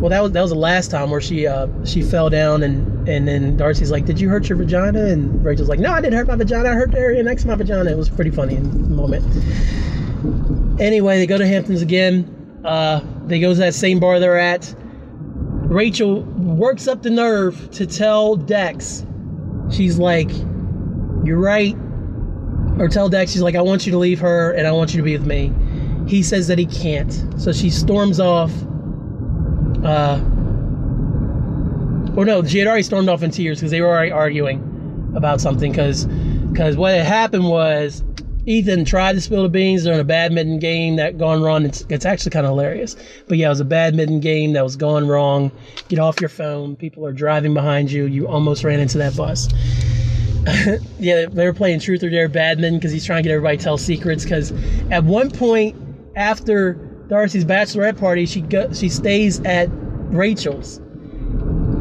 well, 0.00 0.10
that 0.10 0.22
was 0.22 0.32
that 0.32 0.42
was 0.42 0.50
the 0.50 0.58
last 0.58 0.90
time 0.90 1.10
where 1.10 1.20
she 1.20 1.46
uh, 1.46 1.68
she 1.84 2.02
fell 2.02 2.28
down 2.28 2.62
and 2.62 3.08
and 3.08 3.26
then 3.26 3.56
Darcy's 3.56 3.90
like, 3.90 4.04
"Did 4.04 4.20
you 4.20 4.28
hurt 4.28 4.48
your 4.48 4.58
vagina?" 4.58 5.06
And 5.06 5.42
Rachel's 5.42 5.68
like, 5.68 5.78
"No, 5.78 5.92
I 5.92 6.00
didn't 6.00 6.18
hurt 6.18 6.26
my 6.26 6.36
vagina. 6.36 6.68
I 6.68 6.72
hurt 6.72 6.90
the 6.90 6.98
area 6.98 7.22
next 7.22 7.42
to 7.42 7.48
my 7.48 7.54
vagina." 7.54 7.90
It 7.90 7.96
was 7.96 8.10
pretty 8.10 8.30
funny 8.30 8.58
moment. 8.58 9.24
Anyway, 10.80 11.18
they 11.18 11.26
go 11.26 11.38
to 11.38 11.46
Hamptons 11.46 11.80
again. 11.80 12.60
Uh, 12.64 13.00
they 13.26 13.40
go 13.40 13.54
to 13.54 13.58
that 13.60 13.74
same 13.74 13.98
bar 13.98 14.20
they're 14.20 14.38
at. 14.38 14.74
Rachel 15.68 16.22
works 16.22 16.86
up 16.86 17.02
the 17.02 17.10
nerve 17.10 17.70
to 17.72 17.86
tell 17.86 18.36
Dex, 18.36 19.04
she's 19.70 19.98
like, 19.98 20.30
"You're 21.26 21.38
right," 21.38 21.76
or 22.78 22.88
tell 22.88 23.08
Dex, 23.08 23.32
she's 23.32 23.42
like, 23.42 23.54
"I 23.54 23.62
want 23.62 23.86
you 23.86 23.92
to 23.92 23.98
leave 23.98 24.20
her 24.20 24.52
and 24.52 24.66
I 24.66 24.72
want 24.72 24.94
you 24.94 24.98
to 24.98 25.04
be 25.04 25.16
with 25.16 25.26
me." 25.26 25.52
He 26.06 26.22
says 26.22 26.46
that 26.48 26.58
he 26.58 26.66
can't, 26.66 27.12
so 27.36 27.52
she 27.52 27.68
storms 27.68 28.20
off. 28.20 28.52
Uh, 29.84 30.20
or 32.16 32.24
no, 32.24 32.42
she 32.44 32.58
had 32.58 32.68
already 32.68 32.82
stormed 32.82 33.08
off 33.08 33.22
in 33.22 33.30
tears 33.30 33.58
because 33.58 33.70
they 33.70 33.80
were 33.80 33.88
already 33.88 34.12
arguing 34.12 35.12
about 35.14 35.40
something. 35.40 35.72
Because 35.72 36.06
because 36.06 36.76
what 36.76 36.94
had 36.94 37.04
happened 37.04 37.48
was 37.48 38.02
Ethan 38.46 38.84
tried 38.84 39.14
to 39.14 39.20
spill 39.20 39.42
the 39.42 39.48
beans 39.48 39.84
during 39.84 39.98
a 39.98 40.04
badminton 40.04 40.60
game 40.60 40.96
that 40.96 41.18
gone 41.18 41.42
wrong. 41.42 41.64
It's, 41.64 41.84
it's 41.88 42.06
actually 42.06 42.30
kind 42.30 42.46
of 42.46 42.50
hilarious. 42.50 42.94
But 43.26 43.38
yeah, 43.38 43.46
it 43.46 43.50
was 43.50 43.60
a 43.60 43.64
badminton 43.64 44.20
game 44.20 44.52
that 44.52 44.62
was 44.62 44.76
gone 44.76 45.08
wrong. 45.08 45.50
Get 45.88 45.98
off 45.98 46.20
your 46.20 46.30
phone. 46.30 46.76
People 46.76 47.04
are 47.04 47.12
driving 47.12 47.54
behind 47.54 47.90
you. 47.90 48.06
You 48.06 48.28
almost 48.28 48.62
ran 48.62 48.78
into 48.78 48.98
that 48.98 49.16
bus. 49.16 49.48
yeah, 50.98 51.26
they 51.26 51.44
were 51.44 51.52
playing 51.52 51.80
truth 51.80 52.02
or 52.04 52.10
dare 52.10 52.28
badminton 52.28 52.78
because 52.78 52.92
he's 52.92 53.04
trying 53.04 53.22
to 53.22 53.28
get 53.28 53.34
everybody 53.34 53.56
to 53.56 53.64
tell 53.64 53.78
secrets. 53.78 54.22
Because 54.22 54.52
at 54.90 55.02
one 55.02 55.30
point 55.30 55.76
after 56.14 56.74
Darcy's 57.08 57.44
bachelorette 57.44 57.98
party, 57.98 58.26
she 58.26 58.42
go, 58.42 58.72
she 58.72 58.88
stays 58.88 59.40
at 59.40 59.68
Rachel's. 59.72 60.78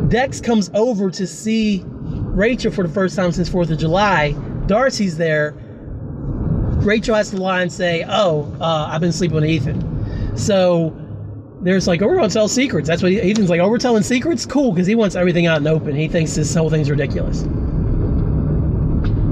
Dex 0.10 0.42
comes 0.42 0.72
over 0.74 1.12
to 1.12 1.28
see 1.28 1.84
Rachel 1.86 2.72
for 2.72 2.88
the 2.88 2.94
first 2.94 3.16
time 3.16 3.32
since 3.32 3.50
Fourth 3.50 3.70
of 3.70 3.78
July. 3.78 4.32
Darcy's 4.66 5.18
there. 5.18 5.54
Rachel 6.78 7.16
has 7.16 7.30
to 7.32 7.38
lie 7.38 7.62
and 7.62 7.72
say, 7.72 8.04
"Oh, 8.08 8.52
uh, 8.60 8.90
I've 8.92 9.02
been 9.02 9.12
sleeping 9.12 9.36
with 9.36 9.46
Ethan." 9.46 10.38
So 10.38 10.96
there's 11.62 11.88
like, 11.88 12.02
"Oh, 12.02 12.08
we're 12.08 12.16
gonna 12.16 12.30
tell 12.30 12.48
secrets." 12.48 12.88
That's 12.88 13.02
what 13.04 13.12
he, 13.12 13.20
Ethan's 13.20 13.50
like. 13.50 13.60
"Oh, 13.62 13.70
we're 13.70 13.78
telling 13.78 14.04
secrets." 14.04 14.46
Cool, 14.46 14.72
because 14.72 14.88
he 14.88 14.96
wants 14.96 15.16
everything 15.16 15.46
out 15.46 15.58
and 15.58 15.68
open. 15.68 15.96
He 15.96 16.08
thinks 16.08 16.36
this 16.36 16.54
whole 16.54 16.70
thing's 16.70 16.90
ridiculous. 16.90 17.46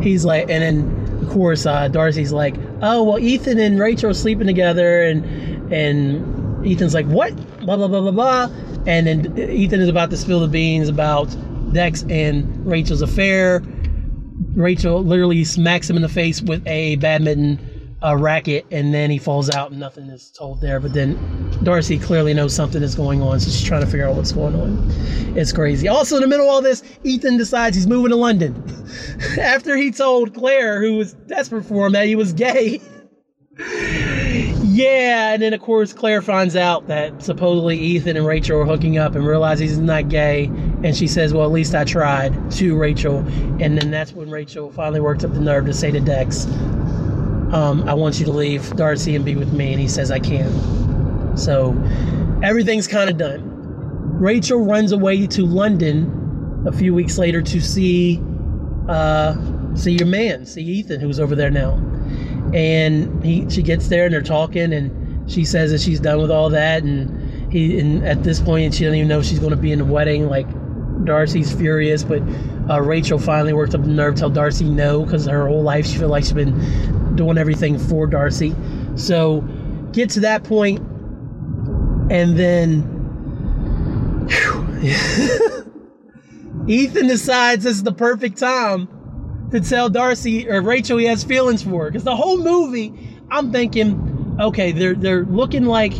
He's 0.03 0.25
like, 0.25 0.49
and 0.49 0.61
then 0.61 1.23
of 1.23 1.29
course 1.29 1.65
uh, 1.65 1.87
Darcy's 1.87 2.33
like, 2.33 2.55
"Oh, 2.81 3.03
well, 3.03 3.19
Ethan 3.19 3.57
and 3.59 3.79
Rachel 3.79 4.09
are 4.09 4.13
sleeping 4.13 4.47
together," 4.47 5.03
and 5.03 5.23
and 5.73 6.67
Ethan's 6.67 6.93
like, 6.93 7.07
"What?" 7.07 7.35
Blah 7.61 7.77
blah 7.77 7.87
blah 7.87 8.01
blah 8.01 8.11
blah. 8.11 8.49
And 8.85 9.07
then 9.07 9.39
Ethan 9.39 9.79
is 9.79 9.87
about 9.87 10.09
to 10.09 10.17
spill 10.17 10.41
the 10.41 10.47
beans 10.47 10.89
about 10.89 11.35
Dex 11.71 12.03
and 12.09 12.65
Rachel's 12.65 13.01
affair. 13.01 13.63
Rachel 14.55 15.03
literally 15.03 15.43
smacks 15.45 15.89
him 15.89 15.95
in 15.95 16.01
the 16.01 16.09
face 16.09 16.41
with 16.41 16.61
a 16.67 16.97
badminton 16.97 17.57
uh, 18.03 18.15
racket, 18.17 18.65
and 18.71 18.93
then 18.93 19.09
he 19.09 19.17
falls 19.17 19.49
out, 19.49 19.71
and 19.71 19.79
nothing 19.79 20.05
is 20.09 20.29
told 20.29 20.59
there. 20.61 20.79
But 20.79 20.93
then 20.93 21.17
Darcy 21.63 21.97
clearly 21.97 22.33
knows 22.33 22.53
something 22.53 22.83
is 22.83 22.95
going 22.95 23.21
on, 23.21 23.39
so 23.39 23.49
she's 23.49 23.63
trying 23.63 23.81
to 23.81 23.87
figure 23.87 24.07
out 24.07 24.15
what's 24.15 24.31
going 24.31 24.55
on. 24.55 24.91
It's 25.37 25.53
crazy. 25.53 25.87
Also, 25.87 26.15
in 26.17 26.21
the 26.21 26.27
middle 26.27 26.45
of 26.45 26.51
all 26.51 26.61
this, 26.61 26.83
Ethan 27.03 27.37
decides 27.37 27.75
he's 27.75 27.87
moving 27.87 28.09
to 28.09 28.15
London 28.15 28.61
after 29.39 29.77
he 29.77 29.91
told 29.91 30.33
Claire, 30.33 30.81
who 30.81 30.97
was 30.97 31.13
desperate 31.13 31.63
for 31.63 31.87
him, 31.87 31.93
that 31.93 32.05
he 32.05 32.15
was 32.15 32.33
gay. 32.33 32.81
yeah, 34.63 35.33
and 35.33 35.41
then 35.43 35.53
of 35.53 35.61
course 35.61 35.93
Claire 35.93 36.23
finds 36.23 36.55
out 36.55 36.87
that 36.87 37.21
supposedly 37.21 37.77
Ethan 37.77 38.17
and 38.17 38.25
Rachel 38.25 38.59
are 38.59 38.65
hooking 38.65 38.97
up 38.97 39.13
and 39.13 39.25
realizes 39.25 39.69
he's 39.69 39.77
not 39.77 40.09
gay, 40.09 40.45
and 40.45 40.97
she 40.97 41.07
says, 41.07 41.33
"Well, 41.33 41.45
at 41.45 41.51
least 41.51 41.75
I 41.75 41.83
tried." 41.83 42.51
To 42.53 42.75
Rachel, 42.75 43.19
and 43.59 43.77
then 43.77 43.91
that's 43.91 44.11
when 44.11 44.29
Rachel 44.29 44.71
finally 44.71 45.01
works 45.01 45.23
up 45.23 45.33
the 45.33 45.39
nerve 45.39 45.65
to 45.67 45.73
say 45.73 45.91
to 45.91 45.99
Dex, 45.99 46.45
um, 47.53 47.87
"I 47.87 47.93
want 47.93 48.19
you 48.19 48.25
to 48.25 48.31
leave 48.31 48.69
Darcy 48.75 49.15
and 49.15 49.23
be 49.23 49.35
with 49.35 49.53
me," 49.53 49.71
and 49.71 49.79
he 49.79 49.87
says, 49.87 50.11
"I 50.11 50.19
can't." 50.19 50.53
So 51.39 51.71
everything's 52.43 52.87
kind 52.87 53.09
of 53.09 53.17
done. 53.17 53.41
Rachel 54.19 54.65
runs 54.65 54.91
away 54.91 55.25
to 55.27 55.45
London 55.45 56.63
a 56.67 56.71
few 56.71 56.93
weeks 56.93 57.17
later 57.17 57.41
to 57.41 57.61
see 57.61 58.21
uh, 58.89 59.35
see 59.75 59.93
your 59.93 60.07
man, 60.07 60.45
see 60.45 60.61
Ethan, 60.61 60.99
who's 60.99 61.19
over 61.19 61.35
there 61.35 61.51
now 61.51 61.79
and 62.53 63.23
he 63.23 63.49
she 63.49 63.61
gets 63.61 63.87
there 63.87 64.05
and 64.05 64.13
they're 64.13 64.21
talking 64.21 64.73
and 64.73 65.31
she 65.31 65.43
says 65.43 65.71
that 65.71 65.81
she's 65.81 65.99
done 65.99 66.21
with 66.21 66.29
all 66.29 66.49
that 66.49 66.83
and 66.83 67.51
he 67.51 67.79
and 67.79 68.05
at 68.05 68.23
this 68.23 68.39
point 68.39 68.73
she 68.73 68.83
doesn't 68.83 68.97
even 68.97 69.07
know 69.07 69.21
she's 69.21 69.39
going 69.39 69.51
to 69.51 69.57
be 69.57 69.71
in 69.71 69.79
the 69.79 69.85
wedding 69.85 70.27
like 70.27 70.47
darcy's 71.03 71.53
furious 71.53 72.03
but 72.03 72.21
uh, 72.69 72.81
rachel 72.81 73.19
finally 73.19 73.53
worked 73.53 73.75
up 73.75 73.81
the 73.81 73.87
nerve 73.87 74.15
to 74.15 74.19
tell 74.21 74.29
darcy 74.29 74.65
no 74.65 75.03
because 75.03 75.25
her 75.25 75.47
whole 75.47 75.63
life 75.63 75.85
she 75.85 75.97
feels 75.97 76.11
like 76.11 76.23
she's 76.23 76.33
been 76.33 77.15
doing 77.15 77.37
everything 77.37 77.77
for 77.77 78.07
darcy 78.07 78.55
so 78.95 79.41
get 79.91 80.09
to 80.09 80.19
that 80.21 80.43
point 80.43 80.79
and 82.11 82.37
then 82.37 82.89
ethan 86.67 87.07
decides 87.07 87.63
this 87.63 87.75
is 87.75 87.83
the 87.83 87.93
perfect 87.93 88.37
time 88.37 88.87
to 89.53 89.61
tell 89.61 89.87
Darcy 89.87 90.49
or 90.49 90.61
Rachel 90.61 90.97
he 90.97 91.05
has 91.05 91.23
feelings 91.23 91.61
for 91.61 91.85
her. 91.85 91.91
Because 91.91 92.03
the 92.03 92.15
whole 92.15 92.37
movie, 92.39 92.91
I'm 93.29 93.51
thinking, 93.51 94.35
okay, 94.41 94.71
they're 94.71 94.95
they're 94.95 95.25
looking 95.25 95.65
like 95.65 95.93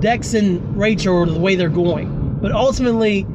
Dex 0.00 0.34
and 0.34 0.76
Rachel 0.76 1.22
are 1.22 1.26
the 1.26 1.40
way 1.40 1.54
they're 1.56 1.70
going. 1.70 2.38
But 2.42 2.52
ultimately, 2.52 3.26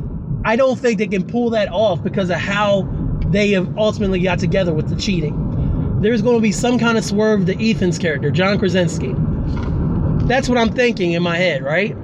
I 0.46 0.56
don't 0.56 0.80
think 0.80 0.98
they 0.98 1.08
can 1.08 1.26
pull 1.26 1.50
that 1.52 1.70
off 1.72 2.02
because 2.04 2.30
of 2.30 2.38
how 2.38 2.88
they 3.28 3.52
have 3.52 3.78
ultimately 3.78 4.22
got 4.22 4.40
together 4.40 4.74
with 4.74 4.90
the 4.90 4.96
cheating. 4.96 6.02
There's 6.02 6.22
going 6.22 6.38
to 6.38 6.42
be 6.42 6.52
some 6.52 6.80
kind 6.80 6.98
of 6.98 7.04
swerve 7.04 7.46
to 7.48 7.70
Ethan's 7.70 7.98
character, 7.98 8.32
John 8.32 8.58
Krasinski. 8.58 9.14
That's 10.28 10.48
what 10.48 10.58
I'm 10.58 10.72
thinking 10.72 11.12
in 11.12 11.22
my 11.24 11.36
head, 11.38 11.62
right? 11.64 11.96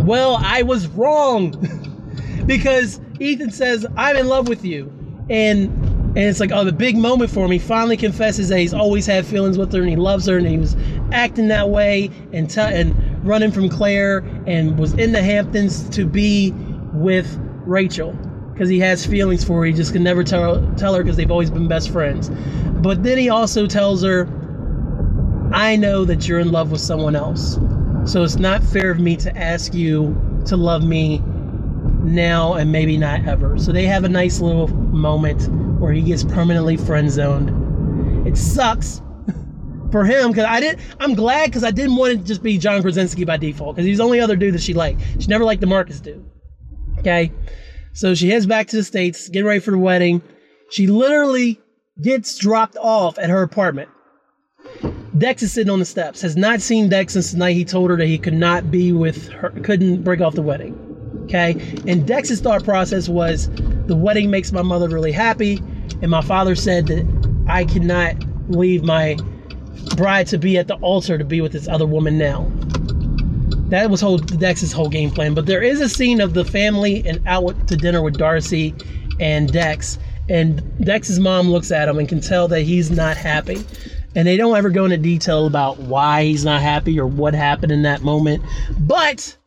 Well, 0.00 0.38
I 0.42 0.62
was 0.62 0.88
wrong. 0.88 1.52
because 2.46 3.00
Ethan 3.20 3.50
says, 3.50 3.86
I'm 3.96 4.16
in 4.16 4.26
love 4.26 4.48
with 4.48 4.64
you. 4.64 4.92
And 5.30 5.70
And 6.14 6.18
it's 6.18 6.40
like, 6.40 6.50
oh, 6.52 6.64
the 6.64 6.72
big 6.72 6.96
moment 6.98 7.30
for 7.30 7.44
him. 7.44 7.50
He 7.50 7.58
finally 7.58 7.96
confesses 7.96 8.48
that 8.50 8.58
he's 8.58 8.74
always 8.74 9.06
had 9.06 9.24
feelings 9.24 9.56
with 9.56 9.72
her 9.72 9.80
and 9.80 9.88
he 9.88 9.96
loves 9.96 10.26
her 10.26 10.36
and 10.36 10.46
he 10.46 10.58
was 10.58 10.76
acting 11.12 11.48
that 11.48 11.70
way 11.70 12.10
and 12.32 12.50
t- 12.50 12.60
and 12.60 12.94
running 13.26 13.50
from 13.50 13.68
Claire 13.70 14.18
and 14.46 14.78
was 14.78 14.92
in 14.94 15.12
the 15.12 15.22
Hamptons 15.22 15.88
to 15.90 16.04
be 16.04 16.52
with 16.92 17.38
Rachel 17.64 18.12
because 18.52 18.68
he 18.68 18.78
has 18.80 19.04
feelings 19.04 19.44
for 19.44 19.60
her. 19.60 19.64
He 19.64 19.72
just 19.72 19.92
can 19.92 20.02
never 20.02 20.22
tell 20.22 20.62
tell 20.76 20.94
her 20.94 21.02
because 21.02 21.16
they've 21.16 21.30
always 21.30 21.50
been 21.50 21.68
best 21.68 21.90
friends. 21.90 22.30
But 22.82 23.02
then 23.02 23.18
he 23.18 23.28
also 23.28 23.66
tells 23.66 24.02
her, 24.02 24.28
I 25.52 25.76
know 25.76 26.04
that 26.04 26.28
you're 26.28 26.40
in 26.40 26.52
love 26.52 26.70
with 26.70 26.80
someone 26.80 27.16
else. 27.16 27.58
So 28.04 28.24
it's 28.24 28.36
not 28.36 28.62
fair 28.62 28.90
of 28.90 28.98
me 28.98 29.16
to 29.16 29.36
ask 29.36 29.74
you 29.74 30.16
to 30.46 30.56
love 30.56 30.84
me 30.84 31.22
now 32.02 32.54
and 32.54 32.72
maybe 32.72 32.96
not 32.96 33.26
ever. 33.26 33.58
So 33.58 33.72
they 33.72 33.86
have 33.86 34.04
a 34.04 34.08
nice 34.08 34.40
little 34.40 34.68
moment 34.68 35.48
where 35.80 35.92
he 35.92 36.02
gets 36.02 36.24
permanently 36.24 36.76
friend 36.76 37.10
zoned. 37.10 38.26
It 38.26 38.36
sucks 38.36 39.00
for 39.92 40.04
him 40.04 40.30
because 40.30 40.44
I 40.44 40.60
did. 40.60 40.80
I'm 41.00 41.14
glad 41.14 41.46
because 41.46 41.64
I 41.64 41.70
didn't 41.70 41.96
want 41.96 42.12
it 42.12 42.16
to 42.18 42.24
just 42.24 42.42
be 42.42 42.58
John 42.58 42.82
Krasinski 42.82 43.24
by 43.24 43.36
default 43.36 43.76
because 43.76 43.86
he's 43.86 43.98
the 43.98 44.04
only 44.04 44.20
other 44.20 44.36
dude 44.36 44.54
that 44.54 44.62
she 44.62 44.74
liked. 44.74 45.00
She 45.20 45.28
never 45.28 45.44
liked 45.44 45.60
the 45.60 45.66
Marcus 45.66 46.00
dude. 46.00 46.24
Okay, 47.02 47.32
so 47.92 48.14
she 48.14 48.30
heads 48.30 48.46
back 48.46 48.68
to 48.68 48.76
the 48.76 48.84
states, 48.84 49.28
getting 49.28 49.46
ready 49.46 49.58
for 49.58 49.72
the 49.72 49.78
wedding. 49.78 50.22
She 50.70 50.86
literally 50.86 51.60
gets 52.00 52.38
dropped 52.38 52.76
off 52.76 53.18
at 53.18 53.28
her 53.28 53.42
apartment. 53.42 53.90
Dex 55.18 55.42
is 55.42 55.52
sitting 55.52 55.70
on 55.70 55.80
the 55.80 55.84
steps. 55.84 56.20
Has 56.22 56.36
not 56.36 56.60
seen 56.60 56.88
Dex 56.88 57.14
since 57.14 57.32
the 57.32 57.38
night 57.38 57.56
he 57.56 57.64
told 57.64 57.90
her 57.90 57.96
that 57.96 58.06
he 58.06 58.18
could 58.18 58.34
not 58.34 58.70
be 58.70 58.92
with 58.92 59.28
her, 59.30 59.50
couldn't 59.64 60.04
break 60.04 60.20
off 60.20 60.36
the 60.36 60.42
wedding. 60.42 60.78
Okay, 61.24 61.52
and 61.88 62.06
Dex's 62.06 62.40
thought 62.40 62.62
process 62.62 63.08
was, 63.08 63.50
the 63.86 63.96
wedding 63.96 64.30
makes 64.30 64.52
my 64.52 64.62
mother 64.62 64.88
really 64.88 65.12
happy, 65.12 65.60
and 66.02 66.08
my 66.08 66.22
father 66.22 66.54
said 66.54 66.86
that 66.86 67.44
I 67.48 67.64
cannot 67.64 68.14
leave 68.48 68.84
my 68.84 69.16
bride 69.96 70.28
to 70.28 70.38
be 70.38 70.56
at 70.56 70.68
the 70.68 70.76
altar 70.76 71.18
to 71.18 71.24
be 71.24 71.40
with 71.40 71.50
this 71.50 71.66
other 71.66 71.86
woman 71.86 72.16
now. 72.16 72.50
That 73.72 73.88
was 73.88 74.02
whole 74.02 74.18
Dex's 74.18 74.70
whole 74.70 74.90
game 74.90 75.10
plan. 75.10 75.32
But 75.32 75.46
there 75.46 75.62
is 75.62 75.80
a 75.80 75.88
scene 75.88 76.20
of 76.20 76.34
the 76.34 76.44
family 76.44 77.02
and 77.08 77.26
out 77.26 77.68
to 77.68 77.74
dinner 77.74 78.02
with 78.02 78.18
Darcy 78.18 78.74
and 79.18 79.50
Dex, 79.50 79.98
and 80.28 80.62
Dex's 80.84 81.18
mom 81.18 81.48
looks 81.48 81.72
at 81.72 81.88
him 81.88 81.98
and 81.98 82.06
can 82.06 82.20
tell 82.20 82.48
that 82.48 82.60
he's 82.60 82.90
not 82.90 83.16
happy. 83.16 83.64
And 84.14 84.28
they 84.28 84.36
don't 84.36 84.54
ever 84.58 84.68
go 84.68 84.84
into 84.84 84.98
detail 84.98 85.46
about 85.46 85.78
why 85.78 86.22
he's 86.24 86.44
not 86.44 86.60
happy 86.60 87.00
or 87.00 87.06
what 87.06 87.32
happened 87.32 87.72
in 87.72 87.80
that 87.84 88.02
moment. 88.02 88.42
But 88.78 89.38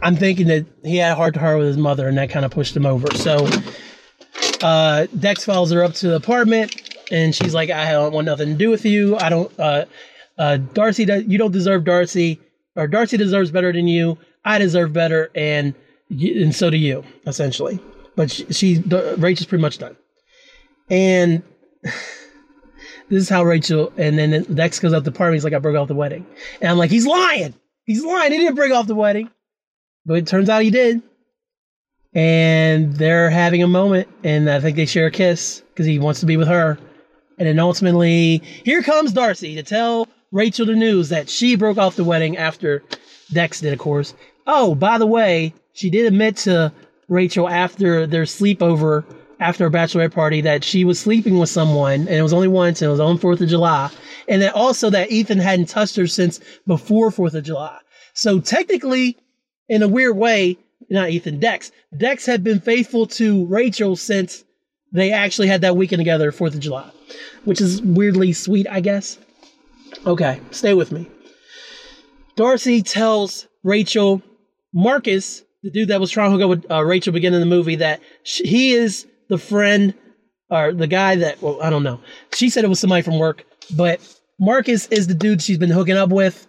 I'm 0.00 0.14
thinking 0.14 0.46
that 0.46 0.64
he 0.84 0.98
had 0.98 1.10
a 1.10 1.14
heart 1.16 1.34
to 1.34 1.40
heart 1.40 1.58
with 1.58 1.66
his 1.66 1.76
mother, 1.76 2.06
and 2.06 2.16
that 2.18 2.30
kind 2.30 2.44
of 2.44 2.52
pushed 2.52 2.76
him 2.76 2.86
over. 2.86 3.12
So 3.16 3.48
uh, 4.62 5.08
Dex 5.18 5.44
follows 5.44 5.72
her 5.72 5.82
up 5.82 5.94
to 5.94 6.10
the 6.10 6.14
apartment, 6.14 6.96
and 7.10 7.34
she's 7.34 7.52
like, 7.52 7.70
"I 7.70 7.90
don't 7.90 8.12
want 8.12 8.26
nothing 8.26 8.50
to 8.50 8.54
do 8.54 8.70
with 8.70 8.84
you. 8.84 9.16
I 9.16 9.28
don't. 9.28 9.52
Uh, 9.58 9.86
uh, 10.38 10.56
Darcy, 10.56 11.04
you 11.26 11.38
don't 11.38 11.52
deserve 11.52 11.84
Darcy, 11.84 12.40
or 12.76 12.86
Darcy 12.86 13.16
deserves 13.16 13.50
better 13.50 13.72
than 13.72 13.86
you. 13.86 14.18
I 14.44 14.58
deserve 14.58 14.92
better, 14.92 15.30
and 15.34 15.74
and 16.10 16.54
so 16.54 16.70
do 16.70 16.76
you, 16.76 17.04
essentially. 17.26 17.80
But 18.16 18.30
she, 18.30 18.46
she 18.52 18.78
Rachel's 19.16 19.46
pretty 19.46 19.62
much 19.62 19.78
done, 19.78 19.96
and." 20.90 21.42
This 23.08 23.24
is 23.24 23.28
how 23.28 23.44
Rachel 23.44 23.92
and 23.98 24.18
then 24.18 24.42
Dex 24.54 24.80
goes 24.80 24.94
up 24.94 25.04
the 25.04 25.12
party. 25.12 25.36
He's 25.36 25.44
like, 25.44 25.52
I 25.52 25.58
broke 25.58 25.76
off 25.76 25.86
the 25.88 25.94
wedding. 25.94 26.24
And 26.62 26.70
I'm 26.70 26.78
like, 26.78 26.90
he's 26.90 27.06
lying. 27.06 27.52
He's 27.84 28.02
lying. 28.02 28.32
He 28.32 28.38
didn't 28.38 28.54
break 28.54 28.72
off 28.72 28.86
the 28.86 28.94
wedding. 28.94 29.28
But 30.06 30.14
it 30.14 30.26
turns 30.26 30.48
out 30.48 30.62
he 30.62 30.70
did. 30.70 31.02
And 32.14 32.94
they're 32.94 33.28
having 33.28 33.62
a 33.62 33.68
moment. 33.68 34.08
And 34.24 34.48
I 34.48 34.60
think 34.60 34.76
they 34.76 34.86
share 34.86 35.08
a 35.08 35.10
kiss 35.10 35.60
because 35.60 35.84
he 35.84 35.98
wants 35.98 36.20
to 36.20 36.26
be 36.26 36.38
with 36.38 36.48
her. 36.48 36.78
And 37.38 37.46
then 37.46 37.58
ultimately, 37.58 38.42
here 38.64 38.82
comes 38.82 39.12
Darcy 39.12 39.56
to 39.56 39.62
tell 39.62 40.08
Rachel 40.32 40.66
the 40.66 40.74
news 40.74 41.10
that 41.10 41.28
she 41.28 41.54
broke 41.56 41.78
off 41.78 41.96
the 41.96 42.04
wedding 42.04 42.36
after 42.38 42.82
Dex 43.32 43.60
did, 43.60 43.72
of 43.72 43.78
course. 43.78 44.14
Oh, 44.46 44.74
by 44.74 44.98
the 44.98 45.06
way, 45.06 45.54
she 45.74 45.90
did 45.90 46.06
admit 46.06 46.38
to 46.38 46.72
Rachel 47.08 47.48
after 47.48 48.06
their 48.06 48.24
sleepover 48.24 49.04
after 49.38 49.66
a 49.66 49.70
bachelorette 49.70 50.12
party 50.12 50.40
that 50.40 50.64
she 50.64 50.84
was 50.84 50.98
sleeping 50.98 51.38
with 51.38 51.48
someone 51.48 51.92
and 51.92 52.10
it 52.10 52.22
was 52.22 52.32
only 52.32 52.48
once 52.48 52.80
and 52.80 52.88
it 52.88 52.92
was 52.92 53.00
on 53.00 53.18
4th 53.18 53.40
of 53.40 53.48
July. 53.48 53.90
And 54.28 54.40
that 54.40 54.54
also 54.54 54.88
that 54.90 55.10
Ethan 55.10 55.38
hadn't 55.38 55.68
touched 55.68 55.96
her 55.96 56.06
since 56.06 56.40
before 56.66 57.10
4th 57.10 57.34
of 57.34 57.44
July. 57.44 57.78
So 58.14 58.40
technically, 58.40 59.18
in 59.68 59.82
a 59.82 59.88
weird 59.88 60.16
way, 60.16 60.58
not 60.90 61.10
Ethan, 61.10 61.40
Dex. 61.40 61.72
Dex 61.96 62.24
had 62.24 62.42
been 62.42 62.60
faithful 62.60 63.06
to 63.06 63.44
Rachel 63.46 63.96
since 63.96 64.44
they 64.92 65.12
actually 65.12 65.48
had 65.48 65.62
that 65.62 65.76
weekend 65.76 66.00
together, 66.00 66.30
4th 66.30 66.54
of 66.54 66.60
July, 66.60 66.90
which 67.44 67.60
is 67.60 67.82
weirdly 67.82 68.32
sweet, 68.32 68.66
I 68.70 68.80
guess. 68.80 69.18
Okay, 70.04 70.40
stay 70.50 70.74
with 70.74 70.90
me. 70.90 71.08
Darcy 72.34 72.82
tells 72.82 73.46
Rachel, 73.62 74.20
Marcus, 74.74 75.42
the 75.62 75.70
dude 75.70 75.88
that 75.88 76.00
was 76.00 76.10
trying 76.10 76.30
to 76.30 76.32
hook 76.32 76.42
up 76.42 76.50
with 76.50 76.70
uh, 76.70 76.82
Rachel 76.82 77.12
beginning 77.12 77.40
the 77.40 77.46
movie, 77.46 77.76
that 77.76 78.00
sh- 78.24 78.40
he 78.44 78.72
is 78.72 79.06
the 79.28 79.38
friend 79.38 79.94
or 80.50 80.72
the 80.72 80.88
guy 80.88 81.16
that 81.16 81.40
well 81.40 81.62
I 81.62 81.70
don't 81.70 81.84
know. 81.84 82.00
She 82.34 82.50
said 82.50 82.64
it 82.64 82.68
was 82.68 82.80
somebody 82.80 83.02
from 83.02 83.18
work, 83.18 83.44
but 83.76 84.00
Marcus 84.40 84.88
is 84.88 85.06
the 85.06 85.14
dude 85.14 85.40
she's 85.40 85.58
been 85.58 85.70
hooking 85.70 85.96
up 85.96 86.10
with. 86.10 86.48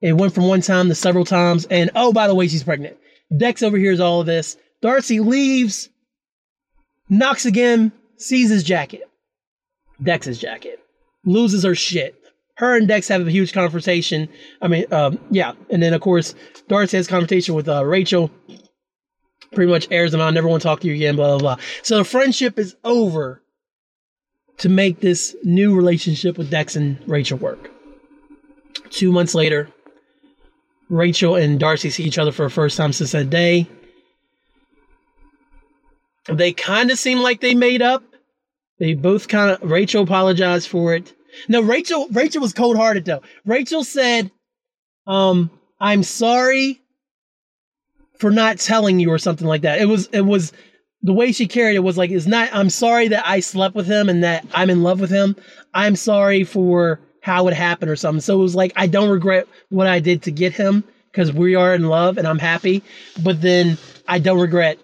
It 0.00 0.12
went 0.12 0.34
from 0.34 0.46
one 0.46 0.60
time 0.60 0.88
to 0.88 0.94
several 0.94 1.24
times, 1.24 1.64
and 1.66 1.90
oh 1.96 2.12
by 2.12 2.28
the 2.28 2.34
way, 2.34 2.46
she's 2.46 2.62
pregnant. 2.62 2.96
Dex 3.36 3.62
overhears 3.62 3.98
all 3.98 4.20
of 4.20 4.26
this. 4.26 4.56
Darcy 4.82 5.18
leaves, 5.18 5.88
knocks 7.08 7.44
again, 7.44 7.90
sees 8.18 8.50
his 8.50 8.62
jacket, 8.62 9.02
Dex's 10.00 10.38
jacket, 10.38 10.78
loses 11.24 11.64
her 11.64 11.74
shit. 11.74 12.14
Her 12.56 12.76
and 12.76 12.86
Dex 12.86 13.08
have 13.08 13.26
a 13.26 13.30
huge 13.30 13.52
conversation. 13.52 14.28
I 14.62 14.68
mean, 14.68 14.92
um, 14.92 15.18
yeah, 15.30 15.52
and 15.70 15.82
then 15.82 15.92
of 15.92 16.00
course 16.00 16.34
Darcy 16.68 16.96
has 16.96 17.08
conversation 17.08 17.54
with 17.54 17.68
uh, 17.68 17.84
Rachel 17.84 18.30
pretty 19.52 19.70
much 19.70 19.88
airs 19.90 20.12
them 20.12 20.20
out. 20.20 20.34
Never 20.34 20.48
want 20.48 20.62
to 20.62 20.68
talk 20.68 20.80
to 20.80 20.88
you 20.88 20.94
again. 20.94 21.16
Blah 21.16 21.38
blah 21.38 21.56
blah. 21.56 21.64
So 21.82 21.98
the 21.98 22.04
friendship 22.04 22.58
is 22.58 22.76
over 22.84 23.42
to 24.58 24.68
make 24.68 25.00
this 25.00 25.34
new 25.42 25.74
relationship 25.74 26.38
with 26.38 26.50
Dex 26.50 26.76
and 26.76 26.98
Rachel 27.06 27.38
work. 27.38 27.70
Two 28.90 29.10
months 29.10 29.34
later, 29.34 29.68
Rachel 30.88 31.34
and 31.34 31.58
Darcy 31.58 31.90
see 31.90 32.04
each 32.04 32.18
other 32.18 32.32
for 32.32 32.44
the 32.44 32.50
first 32.50 32.76
time 32.76 32.92
since 32.92 33.12
that 33.12 33.30
day. 33.30 33.66
They 36.26 36.52
kind 36.52 36.90
of 36.90 36.98
seem 36.98 37.18
like 37.18 37.40
they 37.40 37.54
made 37.54 37.82
up. 37.82 38.02
They 38.78 38.94
both 38.94 39.28
kind 39.28 39.50
of. 39.50 39.70
Rachel 39.70 40.04
apologized 40.04 40.68
for 40.68 40.94
it. 40.94 41.12
No, 41.48 41.60
Rachel. 41.60 42.08
Rachel 42.10 42.42
was 42.42 42.52
cold 42.52 42.76
hearted 42.76 43.04
though. 43.04 43.22
Rachel 43.44 43.84
said, 43.84 44.30
"Um, 45.06 45.50
I'm 45.80 46.02
sorry 46.02 46.80
for 48.18 48.30
not 48.30 48.58
telling 48.58 49.00
you 49.00 49.10
or 49.10 49.18
something 49.18 49.46
like 49.46 49.62
that. 49.62 49.80
It 49.80 49.86
was 49.86 50.06
it 50.12 50.22
was 50.22 50.52
the 51.02 51.12
way 51.12 51.32
she 51.32 51.46
carried 51.46 51.76
it 51.76 51.80
was 51.80 51.98
like 51.98 52.10
it's 52.10 52.26
not 52.26 52.48
I'm 52.52 52.70
sorry 52.70 53.08
that 53.08 53.26
I 53.28 53.40
slept 53.40 53.74
with 53.74 53.86
him 53.86 54.08
and 54.08 54.24
that 54.24 54.46
I'm 54.54 54.70
in 54.70 54.82
love 54.82 55.00
with 55.00 55.10
him. 55.10 55.36
I'm 55.74 55.96
sorry 55.96 56.44
for 56.44 57.00
how 57.20 57.48
it 57.48 57.54
happened 57.54 57.90
or 57.90 57.96
something. 57.96 58.20
So 58.20 58.38
it 58.38 58.42
was 58.42 58.54
like 58.54 58.72
I 58.76 58.86
don't 58.86 59.10
regret 59.10 59.46
what 59.68 59.86
I 59.86 60.00
did 60.00 60.22
to 60.22 60.30
get 60.30 60.52
him 60.52 60.84
because 61.10 61.32
we 61.32 61.54
are 61.54 61.74
in 61.74 61.84
love 61.84 62.18
and 62.18 62.26
I'm 62.26 62.38
happy. 62.38 62.82
But 63.22 63.42
then 63.42 63.76
I 64.08 64.18
don't 64.18 64.40
regret 64.40 64.78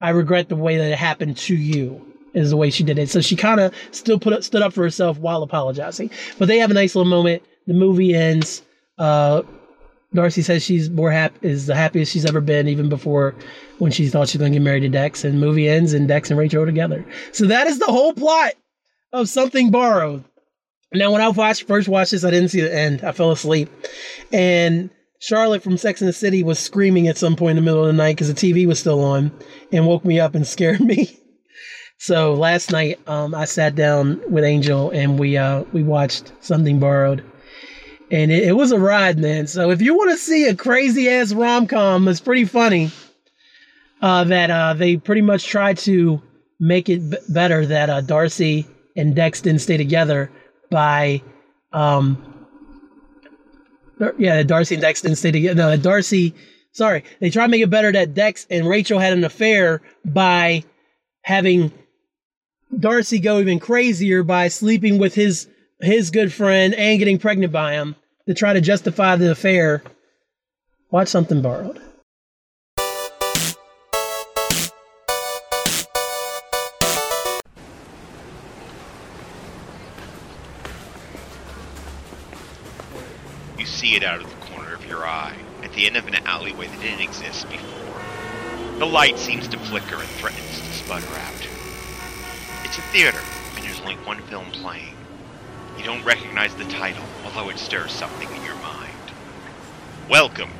I 0.00 0.10
regret 0.10 0.48
the 0.48 0.56
way 0.56 0.76
that 0.76 0.92
it 0.92 0.98
happened 0.98 1.38
to 1.38 1.56
you 1.56 2.06
is 2.36 2.50
the 2.50 2.56
way 2.56 2.70
she 2.70 2.84
did 2.84 2.98
it. 2.98 3.08
So 3.08 3.20
she 3.20 3.34
kind 3.34 3.58
of 3.58 3.74
still 3.90 4.18
put 4.18 4.32
up, 4.32 4.44
stood 4.44 4.62
up 4.62 4.72
for 4.72 4.82
herself 4.82 5.18
while 5.18 5.42
apologizing. 5.42 6.10
But 6.38 6.48
they 6.48 6.58
have 6.58 6.70
a 6.70 6.74
nice 6.74 6.94
little 6.94 7.10
moment. 7.10 7.42
The 7.66 7.74
movie 7.74 8.14
ends. 8.14 8.62
Uh, 8.98 9.42
Darcy 10.14 10.42
says 10.42 10.62
she's 10.62 10.88
more 10.88 11.10
happy 11.10 11.36
is 11.42 11.66
the 11.66 11.74
happiest 11.74 12.12
she's 12.12 12.24
ever 12.24 12.40
been, 12.40 12.68
even 12.68 12.88
before 12.88 13.34
when 13.78 13.90
she 13.90 14.08
thought 14.08 14.28
she 14.28 14.38
was 14.38 14.42
going 14.42 14.52
to 14.52 14.58
get 14.58 14.64
married 14.64 14.80
to 14.80 14.88
Dex. 14.88 15.24
And 15.24 15.40
movie 15.40 15.68
ends, 15.68 15.92
and 15.92 16.06
Dex 16.06 16.30
and 16.30 16.38
Rachel 16.38 16.62
are 16.62 16.66
together. 16.66 17.04
So 17.32 17.46
that 17.46 17.66
is 17.66 17.78
the 17.78 17.86
whole 17.86 18.12
plot 18.12 18.52
of 19.12 19.28
Something 19.28 19.70
Borrowed. 19.70 20.24
Now, 20.92 21.10
when 21.10 21.20
I 21.20 21.28
watched, 21.28 21.64
first 21.66 21.88
watched 21.88 22.12
this, 22.12 22.24
I 22.24 22.30
didn't 22.30 22.50
see 22.50 22.60
the 22.60 22.74
end. 22.74 23.02
I 23.02 23.12
fell 23.12 23.32
asleep, 23.32 23.68
and 24.32 24.88
Charlotte 25.18 25.62
from 25.62 25.76
Sex 25.76 26.00
and 26.00 26.08
the 26.08 26.12
City 26.12 26.42
was 26.42 26.58
screaming 26.58 27.08
at 27.08 27.18
some 27.18 27.34
point 27.34 27.58
in 27.58 27.64
the 27.64 27.68
middle 27.68 27.84
of 27.84 27.88
the 27.88 27.92
night 27.92 28.16
because 28.16 28.32
the 28.32 28.34
TV 28.34 28.66
was 28.66 28.78
still 28.78 29.02
on, 29.02 29.32
and 29.72 29.86
woke 29.86 30.04
me 30.04 30.20
up 30.20 30.34
and 30.34 30.46
scared 30.46 30.80
me. 30.84 31.18
So 31.98 32.34
last 32.34 32.70
night, 32.70 33.00
um, 33.08 33.34
I 33.34 33.46
sat 33.46 33.74
down 33.74 34.20
with 34.30 34.44
Angel 34.44 34.90
and 34.90 35.18
we 35.18 35.36
uh, 35.36 35.64
we 35.72 35.82
watched 35.82 36.32
Something 36.40 36.78
Borrowed 36.78 37.24
and 38.10 38.30
it, 38.30 38.44
it, 38.44 38.52
was 38.52 38.72
a 38.72 38.78
ride, 38.78 39.18
man. 39.18 39.46
So 39.46 39.70
if 39.70 39.82
you 39.82 39.94
want 39.94 40.10
to 40.10 40.16
see 40.16 40.46
a 40.46 40.54
crazy 40.54 41.08
ass 41.08 41.32
rom 41.32 41.66
com, 41.66 42.06
it's 42.08 42.20
pretty 42.20 42.44
funny. 42.44 42.90
Uh, 44.00 44.24
that 44.24 44.50
uh, 44.50 44.74
they 44.74 44.96
pretty 44.98 45.22
much 45.22 45.46
tried 45.46 45.78
to 45.78 46.22
make 46.60 46.88
it 46.88 47.10
b- 47.10 47.16
better 47.30 47.64
that 47.66 47.88
uh, 47.88 48.00
Darcy 48.02 48.66
and 48.94 49.16
Dex 49.16 49.40
didn't 49.40 49.62
stay 49.62 49.78
together 49.78 50.30
by, 50.70 51.22
um, 51.72 52.46
yeah, 54.18 54.42
Darcy 54.42 54.74
and 54.74 54.82
Dex 54.82 55.00
didn't 55.00 55.16
stay 55.16 55.32
together. 55.32 55.54
No, 55.54 55.76
Darcy, 55.78 56.34
sorry, 56.72 57.04
they 57.20 57.30
tried 57.30 57.46
to 57.46 57.50
make 57.50 57.62
it 57.62 57.70
better 57.70 57.90
that 57.90 58.12
Dex 58.12 58.46
and 58.50 58.68
Rachel 58.68 58.98
had 58.98 59.14
an 59.14 59.24
affair 59.24 59.80
by 60.04 60.62
having 61.22 61.72
Darcy 62.74 63.20
go 63.20 63.38
even 63.38 63.60
crazier 63.60 64.22
by 64.22 64.48
sleeping 64.48 64.98
with 64.98 65.14
his 65.14 65.48
his 65.80 66.10
good 66.10 66.32
friend 66.32 66.74
and 66.74 66.98
getting 66.98 67.18
pregnant 67.18 67.52
by 67.52 67.72
him 67.74 67.94
to 68.26 68.34
try 68.34 68.52
to 68.52 68.60
justify 68.60 69.14
the 69.16 69.30
affair. 69.30 69.82
Watch 70.90 71.08
something 71.08 71.42
borrowed. 71.42 71.80
You 83.58 83.66
see 83.66 83.96
it 83.96 84.02
out 84.02 84.20
of 84.20 84.28
the 84.28 84.46
corner 84.46 84.74
of 84.74 84.86
your 84.86 85.06
eye, 85.06 85.36
at 85.62 85.72
the 85.72 85.86
end 85.86 85.96
of 85.96 86.06
an 86.06 86.14
alleyway 86.26 86.66
that 86.66 86.80
didn't 86.80 87.00
exist 87.00 87.48
before. 87.48 88.78
The 88.78 88.86
light 88.86 89.18
seems 89.18 89.46
to 89.48 89.58
flicker 89.58 89.96
and 89.96 90.08
threatens 90.08 90.60
to 90.60 90.72
sputter 90.72 91.14
out. 91.14 91.55
It's 92.66 92.78
a 92.78 92.82
theater, 92.82 93.20
and 93.54 93.64
there's 93.64 93.80
only 93.82 93.94
one 93.98 94.20
film 94.22 94.50
playing. 94.50 94.96
You 95.78 95.84
don't 95.84 96.04
recognize 96.04 96.52
the 96.56 96.64
title, 96.64 97.04
although 97.24 97.48
it 97.48 97.60
stirs 97.60 97.92
something 97.92 98.28
in 98.28 98.42
your 98.42 98.56
mind. 98.56 98.90
Welcome 100.10 100.50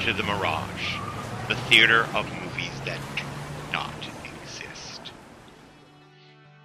to 0.00 0.14
the 0.14 0.22
Mirage, 0.22 0.96
the 1.48 1.54
theater 1.68 2.08
of 2.14 2.24
movies 2.40 2.72
that 2.86 2.98
do 3.14 3.24
not 3.74 3.92
exist. 4.24 5.12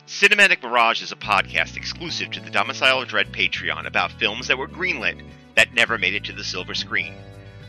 Cinematic 0.07 0.63
Mirage 0.63 1.01
is 1.01 1.11
a 1.11 1.17
podcast 1.17 1.75
exclusive 1.75 2.31
to 2.31 2.39
the 2.39 2.49
Domicile 2.49 3.01
of 3.01 3.09
Dread 3.09 3.33
Patreon 3.33 3.85
about 3.85 4.13
films 4.13 4.47
that 4.47 4.57
were 4.57 4.69
greenlit 4.69 5.21
that 5.55 5.73
never 5.73 5.97
made 5.97 6.13
it 6.13 6.23
to 6.23 6.33
the 6.33 6.45
silver 6.45 6.73
screen. 6.73 7.15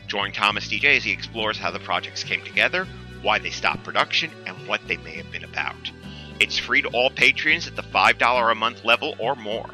Join 0.07 0.31
Thomas 0.31 0.69
DJ 0.69 0.97
as 0.97 1.03
he 1.03 1.11
explores 1.11 1.59
how 1.59 1.73
the 1.73 1.81
projects 1.81 2.23
came 2.23 2.45
together, 2.45 2.87
why 3.21 3.41
they 3.41 3.51
stopped 3.51 3.83
production, 3.83 4.31
and 4.47 4.69
what 4.69 4.81
they 4.87 4.99
may 4.99 5.17
have 5.17 5.33
been 5.33 5.43
about. 5.43 5.91
It's 6.41 6.57
free 6.57 6.81
to 6.81 6.89
all 6.89 7.11
patrons 7.11 7.69
at 7.69 7.77
the 7.77 7.83
$5 7.83 8.51
a 8.51 8.55
month 8.55 8.83
level 8.83 9.15
or 9.19 9.37
more. 9.37 9.69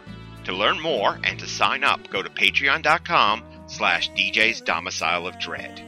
To 0.44 0.52
learn 0.52 0.80
more 0.80 1.18
and 1.22 1.38
to 1.38 1.46
sign 1.46 1.84
up, 1.84 2.10
go 2.10 2.22
to 2.22 2.28
patreon.com 2.28 3.44
slash 3.68 4.10
DJ's 4.10 4.60
Domicile 4.60 5.28
of 5.28 5.38
Dread. 5.38 5.80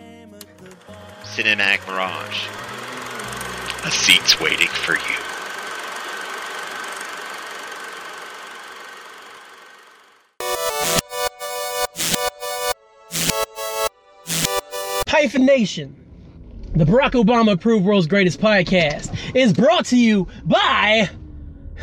Cinematic 1.22 1.86
Mirage. 1.88 2.46
A 3.84 3.90
seat's 3.90 4.40
waiting 4.40 4.68
for 4.68 4.94
you. 4.94 5.28
Hyphen 15.08 15.44
Nation, 15.44 15.96
the 16.74 16.84
Barack 16.84 17.12
Obama 17.12 17.52
approved 17.52 17.84
world's 17.84 18.06
greatest 18.06 18.40
podcast, 18.40 19.16
is 19.34 19.52
brought 19.52 19.86
to 19.86 19.96
you 19.96 20.28
by 20.44 21.08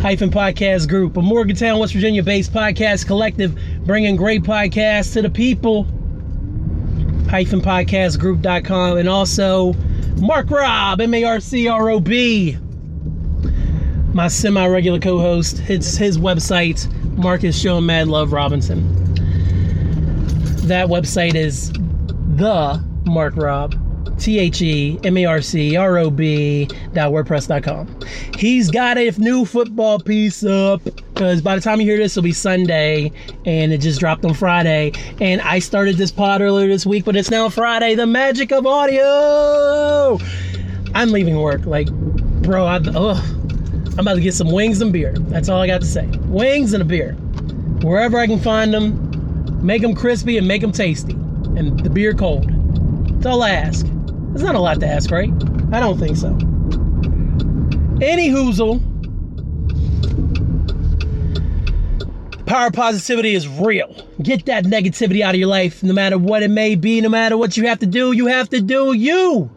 Hyphen 0.00 0.30
Podcast 0.30 0.88
Group, 0.88 1.16
a 1.16 1.22
Morgantown, 1.22 1.78
West 1.78 1.92
Virginia 1.92 2.22
based 2.22 2.52
podcast 2.52 3.06
collective 3.06 3.58
bringing 3.84 4.16
great 4.16 4.42
podcasts 4.42 5.12
to 5.12 5.22
the 5.22 5.30
people. 5.30 5.84
Hyphen 7.28 7.60
podcastgroup.com 7.60 8.96
and 8.96 9.08
also 9.08 9.74
Marc 10.20 10.50
Rob, 10.50 11.00
M 11.00 11.14
A 11.14 11.24
R 11.24 11.40
C 11.40 11.68
R 11.68 11.90
O 11.90 12.00
B, 12.00 12.56
my 14.14 14.28
semi 14.28 14.66
regular 14.66 14.98
co 14.98 15.18
host. 15.18 15.58
His, 15.58 15.96
his 15.96 16.16
website, 16.18 16.90
Marcus 17.18 17.60
Show 17.60 17.80
Mad 17.80 18.08
Love 18.08 18.32
Robinson 18.32 18.98
that 20.68 20.88
website 20.88 21.34
is 21.34 21.72
the 22.38 22.82
Marc 23.04 23.36
Rob, 23.36 23.74
T 24.18 24.38
H 24.38 24.62
E 24.62 24.98
M 25.04 25.16
A 25.16 25.26
R 25.26 25.42
C 25.42 25.76
R 25.76 25.98
O 25.98 26.10
B 26.10 26.66
dot 26.92 27.12
WordPress.com. 27.12 28.00
He's 28.36 28.70
got 28.70 28.96
a 28.96 29.10
new 29.18 29.44
football 29.44 29.98
piece 29.98 30.44
up 30.44 30.82
because 30.84 31.42
by 31.42 31.54
the 31.54 31.60
time 31.60 31.80
you 31.80 31.86
hear 31.86 31.98
this, 31.98 32.16
it'll 32.16 32.24
be 32.24 32.32
Sunday 32.32 33.12
and 33.44 33.72
it 33.72 33.78
just 33.78 34.00
dropped 34.00 34.24
on 34.24 34.34
Friday. 34.34 34.92
And 35.20 35.40
I 35.42 35.58
started 35.58 35.96
this 35.96 36.10
pod 36.10 36.40
earlier 36.40 36.68
this 36.68 36.86
week, 36.86 37.04
but 37.04 37.16
it's 37.16 37.30
now 37.30 37.48
Friday. 37.48 37.94
The 37.94 38.06
magic 38.06 38.52
of 38.52 38.66
audio. 38.66 40.18
I'm 40.94 41.10
leaving 41.10 41.38
work. 41.40 41.66
Like, 41.66 41.90
bro, 41.92 42.64
I, 42.64 42.76
ugh, 42.76 43.24
I'm 43.98 44.00
about 44.00 44.14
to 44.14 44.20
get 44.20 44.34
some 44.34 44.50
wings 44.50 44.80
and 44.80 44.92
beer. 44.92 45.12
That's 45.12 45.48
all 45.48 45.60
I 45.60 45.66
got 45.66 45.80
to 45.80 45.86
say. 45.86 46.06
Wings 46.26 46.72
and 46.72 46.82
a 46.82 46.86
beer. 46.86 47.12
Wherever 47.82 48.18
I 48.18 48.26
can 48.26 48.38
find 48.38 48.72
them, 48.72 49.64
make 49.64 49.82
them 49.82 49.94
crispy 49.94 50.38
and 50.38 50.46
make 50.46 50.60
them 50.60 50.72
tasty, 50.72 51.14
and 51.56 51.78
the 51.80 51.90
beer 51.90 52.14
cold. 52.14 52.46
That's 53.14 53.26
all 53.26 53.42
I 53.42 53.50
ask. 53.50 53.86
It's 54.34 54.42
not 54.42 54.54
a 54.54 54.60
lot 54.60 54.80
to 54.80 54.86
ask, 54.86 55.10
right? 55.10 55.32
I 55.72 55.80
don't 55.80 55.98
think 55.98 56.16
so. 56.16 56.28
Any 58.00 58.28
hoozle, 58.28 58.80
power 62.46 62.70
positivity 62.70 63.34
is 63.34 63.48
real. 63.48 63.94
Get 64.22 64.46
that 64.46 64.64
negativity 64.64 65.22
out 65.22 65.34
of 65.34 65.40
your 65.40 65.48
life, 65.48 65.82
no 65.82 65.92
matter 65.92 66.18
what 66.18 66.42
it 66.42 66.50
may 66.50 66.74
be, 66.74 67.00
no 67.00 67.08
matter 67.08 67.36
what 67.36 67.56
you 67.56 67.66
have 67.66 67.80
to 67.80 67.86
do. 67.86 68.12
You 68.12 68.26
have 68.26 68.48
to 68.50 68.60
do 68.60 68.92
you. 68.92 69.50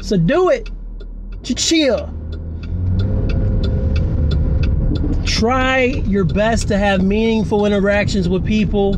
So 0.00 0.16
do 0.16 0.48
it. 0.48 0.70
Chill. 1.42 2.12
Try 5.26 6.02
your 6.06 6.24
best 6.24 6.68
to 6.68 6.78
have 6.78 7.02
meaningful 7.02 7.66
interactions 7.66 8.28
with 8.28 8.44
people 8.44 8.94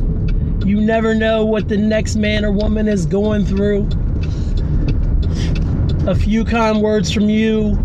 you 0.65 0.81
never 0.81 1.15
know 1.15 1.45
what 1.45 1.67
the 1.67 1.77
next 1.77 2.15
man 2.15 2.45
or 2.45 2.51
woman 2.51 2.87
is 2.87 3.05
going 3.05 3.45
through. 3.45 3.87
A 6.07 6.15
few 6.15 6.43
kind 6.43 6.81
words 6.81 7.11
from 7.11 7.29
you 7.29 7.77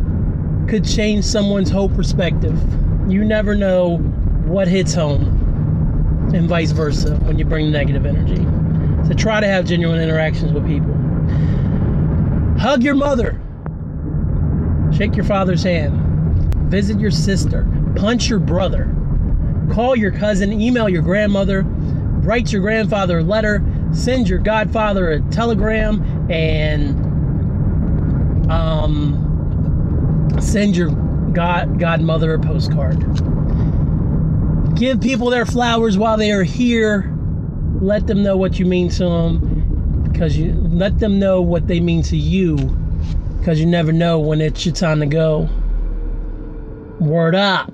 could 0.68 0.84
change 0.84 1.24
someone's 1.24 1.70
whole 1.70 1.88
perspective. 1.88 2.56
You 3.08 3.24
never 3.24 3.54
know 3.54 3.98
what 4.46 4.68
hits 4.68 4.94
home, 4.94 6.30
and 6.34 6.48
vice 6.48 6.72
versa 6.72 7.16
when 7.16 7.38
you 7.38 7.44
bring 7.44 7.70
negative 7.70 8.06
energy. 8.06 8.44
So 9.06 9.14
try 9.14 9.40
to 9.40 9.46
have 9.46 9.66
genuine 9.66 10.00
interactions 10.00 10.52
with 10.52 10.66
people. 10.66 10.94
Hug 12.58 12.82
your 12.82 12.94
mother. 12.94 13.40
Shake 14.96 15.16
your 15.16 15.24
father's 15.24 15.62
hand. 15.62 16.00
Visit 16.70 16.98
your 16.98 17.10
sister. 17.10 17.66
Punch 17.96 18.28
your 18.28 18.38
brother. 18.38 18.94
Call 19.72 19.96
your 19.96 20.10
cousin. 20.10 20.52
Email 20.52 20.88
your 20.88 21.02
grandmother 21.02 21.62
write 22.24 22.52
your 22.52 22.62
grandfather 22.62 23.18
a 23.18 23.22
letter, 23.22 23.62
send 23.92 24.28
your 24.28 24.38
godfather 24.38 25.12
a 25.12 25.20
telegram, 25.30 26.02
and 26.30 27.00
um, 28.50 30.30
send 30.40 30.76
your 30.76 30.90
god 31.32 31.78
godmother 31.78 32.34
a 32.34 32.38
postcard. 32.38 32.98
Give 34.74 35.00
people 35.00 35.30
their 35.30 35.46
flowers 35.46 35.96
while 35.96 36.16
they 36.16 36.32
are 36.32 36.42
here. 36.42 37.10
Let 37.80 38.06
them 38.06 38.22
know 38.22 38.36
what 38.36 38.58
you 38.58 38.66
mean 38.66 38.88
to 38.90 39.04
them, 39.04 40.08
because 40.10 40.36
you 40.36 40.52
let 40.52 40.98
them 40.98 41.18
know 41.18 41.42
what 41.42 41.66
they 41.68 41.80
mean 41.80 42.02
to 42.04 42.16
you, 42.16 42.56
because 43.38 43.60
you 43.60 43.66
never 43.66 43.92
know 43.92 44.18
when 44.18 44.40
it's 44.40 44.64
your 44.64 44.74
time 44.74 45.00
to 45.00 45.06
go. 45.06 45.48
Word 47.00 47.34
up. 47.34 47.72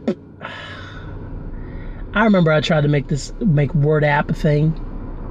I 2.13 2.25
remember 2.25 2.51
I 2.51 2.61
tried 2.61 2.83
to 2.83 2.89
make 2.89 3.09
this 3.09 3.33
make 3.41 3.73
word 3.75 4.03
app 4.03 4.31
a 4.31 4.35
thing 4.35 4.75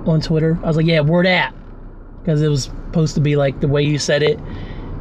on 0.05 0.21
Twitter. 0.21 0.57
I 0.63 0.67
was 0.67 0.77
like, 0.77 0.85
yeah, 0.85 1.01
word 1.01 1.27
app. 1.27 1.53
Because 2.21 2.41
it 2.41 2.47
was 2.47 2.63
supposed 2.63 3.15
to 3.15 3.21
be 3.21 3.35
like 3.35 3.59
the 3.59 3.67
way 3.67 3.83
you 3.83 3.99
said 3.99 4.23
it. 4.23 4.39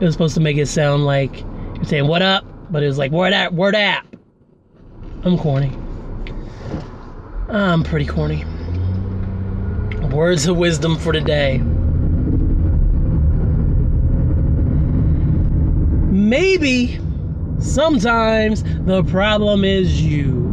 It 0.01 0.05
was 0.05 0.15
supposed 0.15 0.35
to 0.35 0.41
make 0.41 0.57
it 0.57 0.67
sound 0.67 1.07
like 1.07 1.41
you're 1.77 1.85
saying 1.85 2.09
what 2.09 2.23
up, 2.23 2.45
but 2.71 2.83
it 2.83 2.87
was 2.87 2.99
like 2.99 3.13
word 3.13 3.33
app, 3.33 3.53
word 3.53 3.77
app. 3.77 4.07
I'm 5.23 5.39
corny. 5.39 5.73
I'm 7.49 7.83
pretty 7.83 8.07
corny. 8.07 8.45
Words 10.11 10.47
of 10.47 10.57
wisdom 10.57 10.97
for 10.97 11.13
today. 11.13 11.59
Maybe 16.11 16.99
sometimes 17.59 18.65
the 18.85 19.05
problem 19.05 19.65
is 19.65 20.03
you 20.03 20.48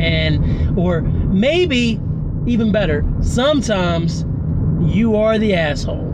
and 0.00 0.78
or 0.78 1.02
maybe 1.02 2.00
even 2.46 2.72
better 2.72 3.04
sometimes 3.20 4.24
you 4.94 5.14
are 5.16 5.38
the 5.38 5.54
asshole. 5.54 6.08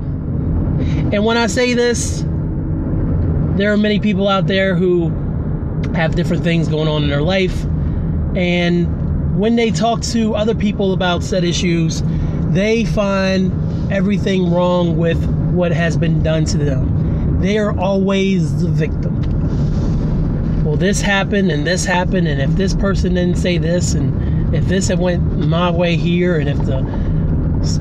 And 1.13 1.25
when 1.25 1.37
i 1.37 1.47
say 1.47 1.75
this 1.75 2.25
there 3.57 3.73
are 3.73 3.77
many 3.77 3.99
people 3.99 4.29
out 4.29 4.47
there 4.47 4.75
who 4.75 5.09
have 5.95 6.15
different 6.15 6.43
things 6.43 6.69
going 6.69 6.89
on 6.89 7.05
in 7.05 7.09
their 7.09 7.23
life 7.23 7.65
and 8.37 9.39
when 9.39 9.57
they 9.57 9.71
talk 9.71 10.03
to 10.03 10.35
other 10.35 10.55
people 10.55 10.93
about 10.93 11.23
said 11.23 11.45
issues 11.45 12.03
they 12.57 12.85
find 12.85 13.53
everything 13.93 14.51
wrong 14.51 14.97
with 14.97 15.23
what 15.53 15.73
has 15.73 15.97
been 15.97 16.23
done 16.23 16.45
to 16.47 16.59
them. 16.59 17.41
They 17.41 17.59
are 17.59 17.79
always 17.79 18.63
the 18.63 18.69
victim 18.69 19.26
well 20.77 20.87
this 20.87 21.01
happened 21.01 21.51
and 21.51 21.67
this 21.67 21.85
happened 21.87 22.29
and 22.29 22.41
if 22.41 22.51
this 22.51 22.75
person 22.75 23.15
didn't 23.15 23.37
say 23.39 23.57
this 23.59 23.95
and 23.95 24.55
if 24.55 24.67
this 24.67 24.89
had 24.89 24.99
went 24.99 25.23
my 25.49 25.71
way 25.71 25.97
here 25.97 26.39
and 26.39 26.51
if 26.51 26.59
the 26.67 26.85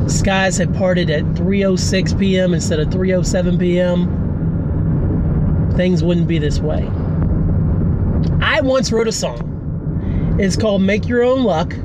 skies 0.08 0.58
had 0.58 0.74
parted 0.76 1.10
at 1.10 1.24
3:06 1.36 2.18
p.m. 2.18 2.54
instead 2.54 2.80
of 2.80 2.88
3:07 2.90 3.60
p.m. 3.60 4.08
things 5.76 6.04
wouldn't 6.04 6.28
be 6.28 6.40
this 6.40 6.60
way 6.60 6.90
I 8.42 8.62
once 8.62 8.92
wrote 8.92 9.08
a 9.08 9.12
song. 9.12 10.38
It's 10.40 10.56
called 10.56 10.82
Make 10.82 11.08
Your 11.08 11.24
Own 11.24 11.44
Luck. 11.44 11.76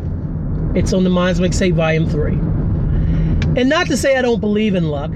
It's 0.75 0.93
on 0.93 1.05
the 1.05 1.11
Minds 1.11 1.41
Make 1.41 1.51
Mixtape 1.51 1.75
Volume 1.75 2.09
3. 2.09 2.33
And 3.61 3.69
not 3.69 3.89
to 3.89 3.97
say 3.97 4.17
I 4.17 4.23
don't 4.23 4.41
believe 4.41 4.75
in 4.77 4.89
luck, 4.89 5.11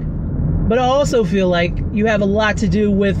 but 0.67 0.77
I 0.77 0.83
also 0.83 1.23
feel 1.23 1.47
like 1.47 1.73
you 1.93 2.05
have 2.05 2.21
a 2.21 2.25
lot 2.25 2.57
to 2.57 2.67
do 2.67 2.91
with 2.91 3.17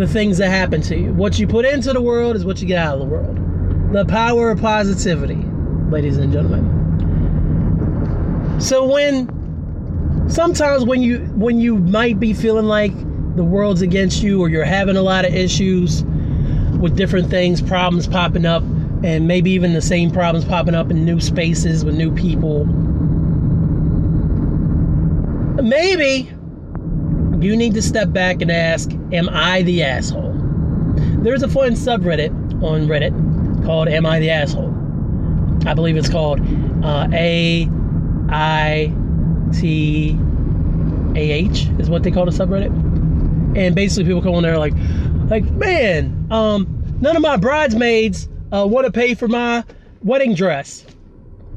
the 0.00 0.08
things 0.08 0.38
that 0.38 0.48
happen 0.48 0.80
to 0.80 0.96
you. 0.96 1.12
What 1.12 1.38
you 1.38 1.46
put 1.46 1.66
into 1.66 1.92
the 1.92 2.00
world 2.00 2.34
is 2.34 2.44
what 2.44 2.60
you 2.60 2.66
get 2.66 2.78
out 2.78 2.94
of 2.94 3.00
the 3.00 3.06
world. 3.06 3.36
The 3.92 4.06
power 4.06 4.50
of 4.50 4.60
positivity, 4.60 5.44
ladies 5.90 6.16
and 6.16 6.32
gentlemen. 6.32 6.78
So 8.60 8.86
when 8.86 9.28
sometimes 10.30 10.84
when 10.84 11.02
you 11.02 11.18
when 11.34 11.60
you 11.60 11.76
might 11.76 12.18
be 12.18 12.32
feeling 12.32 12.64
like 12.64 12.92
the 13.36 13.44
world's 13.44 13.82
against 13.82 14.22
you 14.22 14.40
or 14.40 14.48
you're 14.48 14.64
having 14.64 14.96
a 14.96 15.02
lot 15.02 15.26
of 15.26 15.34
issues 15.34 16.02
with 16.80 16.96
different 16.96 17.28
things, 17.28 17.60
problems 17.60 18.06
popping 18.06 18.46
up, 18.46 18.62
and 19.04 19.28
maybe 19.28 19.50
even 19.50 19.74
the 19.74 19.82
same 19.82 20.10
problems 20.10 20.46
popping 20.46 20.74
up 20.74 20.90
in 20.90 21.04
new 21.04 21.20
spaces 21.20 21.84
with 21.84 21.94
new 21.94 22.14
people. 22.14 22.64
Maybe 25.62 26.32
you 27.40 27.56
need 27.56 27.74
to 27.74 27.82
step 27.82 28.12
back 28.12 28.42
and 28.42 28.50
ask, 28.50 28.90
Am 29.12 29.28
I 29.30 29.62
the 29.62 29.82
asshole? 29.82 30.30
There's 31.22 31.42
a 31.42 31.48
fun 31.48 31.72
subreddit 31.72 32.30
on 32.62 32.86
Reddit 32.86 33.64
called 33.64 33.88
Am 33.88 34.06
I 34.06 34.18
the 34.20 34.30
Asshole? 34.30 34.74
I 35.66 35.74
believe 35.74 35.96
it's 35.96 36.08
called 36.08 36.40
uh, 36.82 37.08
A 37.12 37.68
I 38.30 38.92
T 39.52 40.16
A 41.14 41.30
H 41.30 41.68
is 41.78 41.90
what 41.90 42.02
they 42.02 42.10
call 42.10 42.24
the 42.24 42.30
subreddit. 42.30 42.70
And 43.56 43.74
basically, 43.74 44.04
people 44.04 44.22
come 44.22 44.34
on 44.34 44.42
there 44.42 44.58
like, 44.58 44.72
like, 45.28 45.44
man, 45.50 46.26
um, 46.30 46.82
none 47.00 47.16
of 47.16 47.22
my 47.22 47.36
bridesmaids 47.36 48.28
uh, 48.52 48.66
want 48.66 48.86
to 48.86 48.92
pay 48.92 49.14
for 49.14 49.28
my 49.28 49.64
wedding 50.02 50.34
dress, 50.34 50.86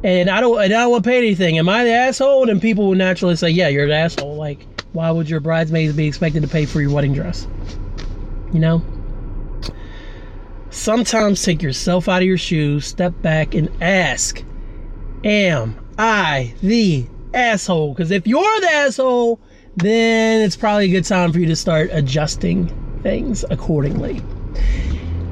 and 0.03 0.29
I 0.29 0.41
don't, 0.41 0.61
and 0.61 0.73
I 0.73 0.81
don't 0.81 0.91
want 0.91 1.03
to 1.03 1.09
pay 1.09 1.19
anything. 1.19 1.57
Am 1.57 1.69
I 1.69 1.83
the 1.83 1.91
asshole? 1.91 2.49
And 2.49 2.61
people 2.61 2.87
will 2.87 2.95
naturally 2.95 3.35
say, 3.35 3.49
yeah, 3.49 3.67
you're 3.67 3.87
the 3.87 3.95
asshole. 3.95 4.35
Like, 4.35 4.65
why 4.93 5.11
would 5.11 5.29
your 5.29 5.39
bridesmaids 5.39 5.95
be 5.95 6.07
expected 6.07 6.43
to 6.43 6.47
pay 6.47 6.65
for 6.65 6.79
your 6.79 6.91
wedding 6.91 7.13
dress? 7.13 7.47
You 8.53 8.59
know. 8.59 8.81
Sometimes 10.69 11.43
take 11.43 11.61
yourself 11.61 12.07
out 12.07 12.21
of 12.21 12.27
your 12.27 12.37
shoes, 12.37 12.87
step 12.87 13.13
back, 13.21 13.53
and 13.53 13.69
ask, 13.81 14.43
Am 15.23 15.75
I 15.97 16.53
the 16.61 17.05
asshole? 17.33 17.93
Because 17.93 18.11
if 18.11 18.25
you're 18.25 18.59
the 18.61 18.71
asshole, 18.71 19.39
then 19.75 20.41
it's 20.41 20.55
probably 20.55 20.85
a 20.85 20.89
good 20.89 21.05
time 21.05 21.31
for 21.31 21.39
you 21.39 21.45
to 21.47 21.55
start 21.55 21.89
adjusting 21.91 22.67
things 23.01 23.43
accordingly. 23.49 24.17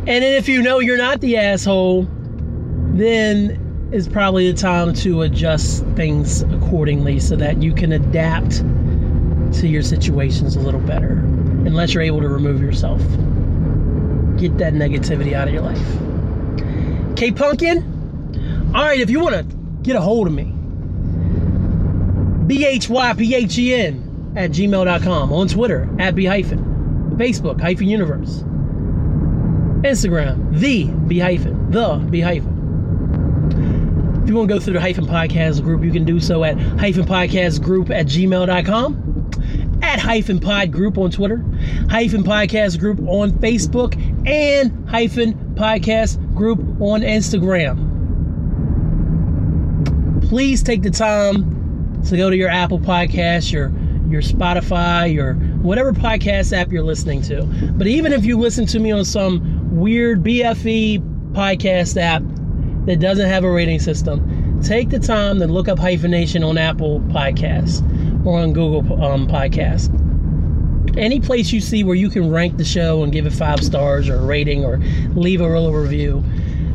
And 0.08 0.24
then 0.24 0.34
if 0.34 0.48
you 0.48 0.62
know 0.62 0.80
you're 0.80 0.98
not 0.98 1.22
the 1.22 1.38
asshole, 1.38 2.08
then 2.94 3.90
it's 3.92 4.08
probably 4.08 4.52
the 4.52 4.58
time 4.58 4.94
to 4.94 5.22
adjust 5.22 5.86
things 5.96 6.42
accordingly 6.44 7.20
so 7.20 7.36
that 7.36 7.62
you 7.62 7.74
can 7.74 7.92
adapt 7.92 8.64
to 9.54 9.68
your 9.68 9.82
situations 9.82 10.56
a 10.56 10.60
little 10.60 10.80
better. 10.82 11.14
Unless 11.66 11.94
you're 11.94 12.04
able 12.04 12.22
to 12.22 12.30
remove 12.30 12.62
yourself. 12.62 13.00
Get 14.38 14.58
that 14.58 14.74
negativity 14.74 15.34
out 15.34 15.48
of 15.48 15.54
your 15.54 15.64
life. 15.64 17.16
K 17.16 17.32
Pumpkin? 17.32 18.72
Alright, 18.76 19.00
if 19.00 19.10
you 19.10 19.20
want 19.20 19.36
to 19.36 19.44
get 19.84 19.96
a 19.96 20.02
hold 20.02 20.28
of 20.28 20.34
me, 20.34 20.54
B-H-Y-P-H-E-N 22.48 24.34
at 24.36 24.52
gmail.com. 24.52 25.32
On 25.32 25.48
Twitter, 25.48 25.90
at 26.00 26.16
B 26.16 26.26
hyphen. 26.26 27.16
Facebook, 27.18 27.62
hyphen 27.62 27.88
universe. 27.88 28.44
Instagram, 29.84 30.58
the 30.60 30.86
B 30.86 31.20
hyphen. 31.20 31.72
The 31.72 31.96
B 32.10 32.22
hyphen. 32.22 32.60
If 34.24 34.30
you 34.30 34.36
want 34.36 34.50
to 34.50 34.56
go 34.56 34.60
through 34.60 34.74
the 34.74 34.82
hyphen 34.82 35.06
podcast 35.06 35.64
group, 35.64 35.84
you 35.84 35.92
can 35.92 36.06
do 36.06 36.20
so 36.20 36.44
at 36.44 36.58
hyphen 36.58 37.06
podcast 37.06 37.62
group 37.62 37.90
at 37.90 38.06
gmail.com. 38.06 39.11
At 39.82 40.00
hyphen 40.00 40.40
pod 40.40 40.72
group 40.72 40.98
on 40.98 41.12
Twitter, 41.12 41.44
hyphen 41.90 42.24
podcast 42.24 42.80
group 42.80 43.00
on 43.08 43.32
Facebook, 43.32 43.96
and 44.28 44.88
hyphen 44.88 45.34
podcast 45.56 46.18
group 46.36 46.60
on 46.80 47.02
Instagram. 47.02 47.90
Please 50.30 50.64
take 50.64 50.82
the 50.82 50.92
time 50.92 52.04
to 52.04 52.18
go 52.18 52.30
to 52.30 52.38
your 52.38 52.50
Apple 52.50 52.80
Podcast, 52.80 53.52
your 53.52 53.72
your 54.10 54.22
Spotify, 54.22 55.12
your 55.12 55.34
whatever 55.62 55.94
podcast 55.94 56.52
app 56.56 56.72
you're 56.72 56.84
listening 56.84 57.22
to. 57.24 57.44
But 57.74 57.88
even 57.88 58.14
if 58.14 58.26
you 58.26 58.38
listen 58.38 58.66
to 58.68 58.80
me 58.80 58.92
on 58.92 59.06
some 59.06 59.76
weird 59.76 60.22
BFE 60.24 61.32
podcast 61.34 62.00
app 62.00 62.22
that 62.86 63.00
doesn't 63.00 63.28
have 63.28 63.44
a 63.44 63.52
rating 63.52 63.80
system, 63.80 64.60
take 64.62 64.90
the 64.90 65.00
time 65.00 65.40
to 65.40 65.48
look 65.48 65.68
up 65.68 65.80
Hyphenation 65.80 66.44
on 66.44 66.58
Apple 66.58 67.00
Podcasts 67.02 67.82
or 68.26 68.40
on 68.40 68.54
Google 68.54 69.04
um, 69.04 69.28
Podcasts. 69.28 69.90
Any 70.98 71.20
place 71.20 71.52
you 71.52 71.62
see 71.62 71.84
where 71.84 71.96
you 71.96 72.10
can 72.10 72.30
rank 72.30 72.58
the 72.58 72.66
show 72.66 73.04
and 73.04 73.14
give 73.14 73.26
it 73.26 73.32
five 73.32 73.64
stars 73.64 74.10
or 74.10 74.16
a 74.16 74.26
rating 74.26 74.66
or 74.66 74.78
leave 75.16 75.40
a 75.40 75.48
little 75.48 75.74
review, 75.74 76.24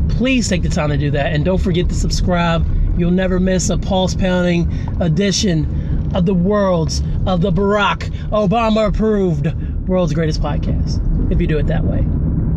please 0.09 0.49
take 0.49 0.63
the 0.63 0.69
time 0.69 0.89
to 0.91 0.97
do 0.97 1.11
that. 1.11 1.33
And 1.33 1.45
don't 1.45 1.59
forget 1.59 1.89
to 1.89 1.95
subscribe. 1.95 2.67
You'll 2.99 3.11
never 3.11 3.39
miss 3.39 3.69
a 3.69 3.77
pulse 3.77 4.15
pounding 4.15 4.73
edition 5.01 6.11
of 6.15 6.25
the 6.25 6.35
world's, 6.35 7.03
of 7.27 7.43
the 7.43 7.53
Barack 7.53 8.09
Obama 8.31 8.89
approved 8.89 9.53
world's 9.87 10.15
greatest 10.15 10.41
podcast 10.41 11.03
if 11.31 11.41
you 11.41 11.47
do 11.47 11.59
it 11.59 11.67
that 11.67 11.85
way. 11.85 12.07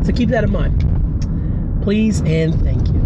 So 0.05 0.13
keep 0.13 0.29
that 0.29 0.45
in 0.45 0.51
mind. 0.51 0.85
Please 1.83 2.21
and 2.21 2.59
thank 2.63 2.87
you. 2.87 2.99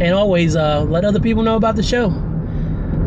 And 0.00 0.14
always 0.14 0.54
uh, 0.54 0.84
let 0.84 1.04
other 1.04 1.20
people 1.20 1.42
know 1.42 1.56
about 1.56 1.74
the 1.74 1.82
show 1.82 2.10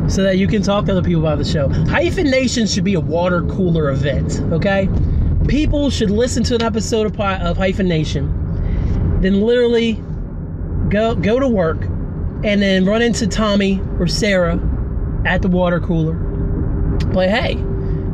so 0.08 0.24
that 0.24 0.38
you 0.38 0.48
can 0.48 0.62
talk 0.62 0.86
to 0.86 0.92
other 0.92 1.02
people 1.02 1.22
about 1.22 1.38
the 1.38 1.46
show. 1.46 1.70
Hyphen 1.70 2.30
Nation 2.30 2.68
should 2.68 2.84
be 2.84 2.94
a 2.94 3.00
water 3.00 3.42
cooler 3.44 3.90
event, 3.90 4.40
okay? 4.52 4.90
People 5.48 5.90
should 5.90 6.12
listen 6.12 6.44
to 6.46 6.56
an 6.56 6.62
episode 6.62 7.06
of, 7.06 7.20
of 7.20 7.58
Hyphen 7.58 7.88
Nation, 7.88 9.20
then 9.22 9.42
literally 9.42 9.94
go 10.90 11.16
go 11.16 11.40
to 11.40 11.48
work, 11.48 11.82
and 12.44 12.62
then 12.62 12.86
run 12.86 13.02
into 13.02 13.28
Tommy 13.28 13.82
or 14.00 14.08
Sarah 14.08 14.60
at 15.26 15.42
the 15.42 15.48
water 15.48 15.80
cooler. 15.80 16.14
But 17.14 17.30
hey, 17.30 17.54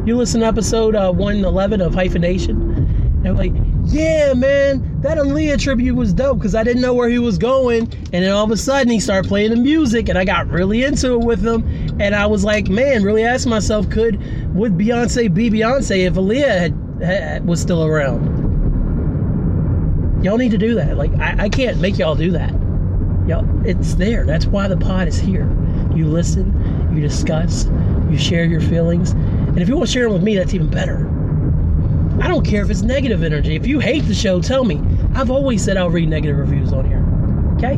you 0.05 0.15
listen 0.15 0.41
to 0.41 0.47
episode 0.47 0.95
uh, 0.95 1.11
111 1.11 1.81
of 1.81 1.93
Hyphen 1.93 2.21
Nation, 2.21 3.21
and 3.25 3.37
like, 3.37 3.53
yeah, 3.85 4.33
man, 4.33 4.88
that 5.01 5.17
Aaliyah 5.17 5.59
tribute 5.59 5.95
was 5.95 6.11
dope 6.13 6.39
because 6.39 6.55
I 6.55 6.63
didn't 6.63 6.81
know 6.81 6.93
where 6.93 7.09
he 7.09 7.19
was 7.19 7.37
going. 7.37 7.83
And 8.11 8.25
then 8.25 8.31
all 8.31 8.43
of 8.43 8.51
a 8.51 8.57
sudden 8.57 8.91
he 8.91 8.99
started 8.99 9.27
playing 9.27 9.51
the 9.51 9.57
music 9.57 10.09
and 10.09 10.17
I 10.17 10.25
got 10.25 10.47
really 10.47 10.83
into 10.83 11.13
it 11.13 11.19
with 11.19 11.45
him. 11.45 11.63
And 12.01 12.13
I 12.15 12.25
was 12.25 12.43
like, 12.43 12.67
man, 12.67 13.03
really 13.03 13.23
asked 13.23 13.47
myself, 13.47 13.89
could 13.89 14.19
would 14.55 14.77
Beyonce 14.77 15.33
be 15.33 15.49
Beyonce 15.49 16.05
if 16.05 16.15
Aaliyah 16.15 16.59
had, 16.59 17.03
had 17.03 17.47
was 17.47 17.61
still 17.61 17.85
around? 17.85 18.39
Y'all 20.23 20.37
need 20.37 20.51
to 20.51 20.57
do 20.57 20.75
that. 20.75 20.97
Like 20.97 21.13
I, 21.15 21.45
I 21.45 21.49
can't 21.49 21.79
make 21.79 21.97
y'all 21.97 22.15
do 22.15 22.31
that. 22.31 22.51
Y'all, 23.25 23.45
it's 23.65 23.95
there. 23.95 24.25
That's 24.25 24.47
why 24.47 24.67
the 24.67 24.75
pod 24.75 25.07
is 25.07 25.17
here. 25.17 25.47
You 25.95 26.07
listen, 26.07 26.91
you 26.93 27.01
discuss, 27.01 27.67
you 28.09 28.17
share 28.17 28.43
your 28.43 28.59
feelings, 28.59 29.11
and 29.11 29.59
if 29.59 29.69
you 29.69 29.75
want 29.75 29.87
to 29.87 29.93
share 29.93 30.03
them 30.03 30.13
with 30.13 30.23
me, 30.23 30.35
that's 30.35 30.53
even 30.53 30.67
better. 30.69 31.08
I 32.21 32.27
don't 32.27 32.45
care 32.45 32.61
if 32.61 32.69
it's 32.69 32.81
negative 32.81 33.23
energy. 33.23 33.55
If 33.55 33.65
you 33.65 33.79
hate 33.79 34.05
the 34.05 34.13
show, 34.13 34.41
tell 34.41 34.65
me. 34.65 34.81
I've 35.15 35.31
always 35.31 35.63
said 35.63 35.77
I'll 35.77 35.89
read 35.89 36.09
negative 36.09 36.37
reviews 36.37 36.73
on 36.73 36.85
here. 36.85 37.05
Okay? 37.55 37.77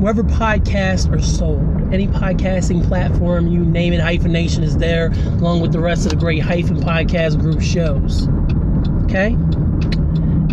Wherever 0.00 0.24
podcasts 0.24 1.10
are 1.12 1.22
sold, 1.22 1.60
any 1.92 2.08
podcasting 2.08 2.86
platform, 2.88 3.46
you 3.46 3.60
name 3.64 3.92
it, 3.92 4.00
Hyphenation 4.00 4.64
is 4.64 4.76
there, 4.78 5.12
along 5.38 5.60
with 5.60 5.72
the 5.72 5.78
rest 5.78 6.04
of 6.04 6.10
the 6.10 6.16
great 6.16 6.42
Hyphen 6.42 6.80
Podcast 6.80 7.38
Group 7.38 7.62
shows. 7.62 8.26
Okay? 9.04 9.36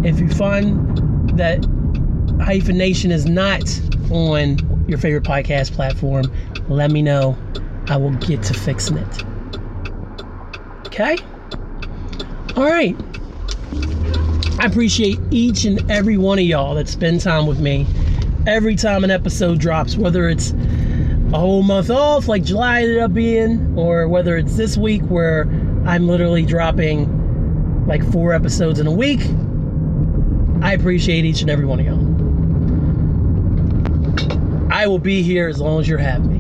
If 0.08 0.20
you 0.20 0.30
find 0.30 1.38
that 1.38 1.60
Hyphenation 2.40 3.12
is 3.12 3.26
not 3.26 3.64
on 4.12 4.58
your 4.88 5.00
favorite 5.00 5.24
podcast 5.24 5.72
platform, 5.72 6.32
let 6.68 6.92
me 6.92 7.02
know. 7.02 7.36
I 7.88 7.98
will 7.98 8.14
get 8.18 8.44
to 8.44 8.54
fixing 8.54 8.98
it. 8.98 9.24
Okay? 10.88 11.18
All 12.60 12.66
right. 12.66 12.94
I 14.60 14.66
appreciate 14.66 15.18
each 15.32 15.64
and 15.64 15.90
every 15.90 16.18
one 16.18 16.40
of 16.40 16.44
y'all 16.44 16.76
that 16.76 16.90
spend 16.90 17.22
time 17.22 17.48
with 17.48 17.62
me 17.62 17.88
every 18.46 18.76
time 18.76 19.06
an 19.06 19.12
episode 19.12 19.60
drops, 19.60 19.96
whether 19.96 20.28
it's 20.28 20.52
a 21.32 21.38
whole 21.38 21.64
month 21.64 21.90
off, 21.90 22.28
like 22.28 22.44
July 22.44 22.82
ended 22.82 22.98
up 22.98 23.14
being, 23.14 23.74
or 23.78 24.10
whether 24.10 24.36
it's 24.36 24.58
this 24.58 24.76
week 24.76 25.04
where 25.04 25.44
I'm 25.86 26.06
literally 26.06 26.46
dropping 26.46 27.86
like 27.88 28.04
four 28.12 28.34
episodes 28.34 28.78
in 28.82 28.88
a 28.88 28.92
week. 28.92 29.22
I 30.62 30.74
appreciate 30.74 31.24
each 31.24 31.40
and 31.40 31.50
every 31.50 31.66
one 31.66 31.80
of 31.80 31.86
y'all. 31.86 32.20
I 34.70 34.86
will 34.86 35.00
be 35.00 35.24
here 35.24 35.48
as 35.48 35.62
long 35.62 35.80
as 35.80 35.88
you 35.88 35.96
have 35.96 36.26
me. 36.26 36.40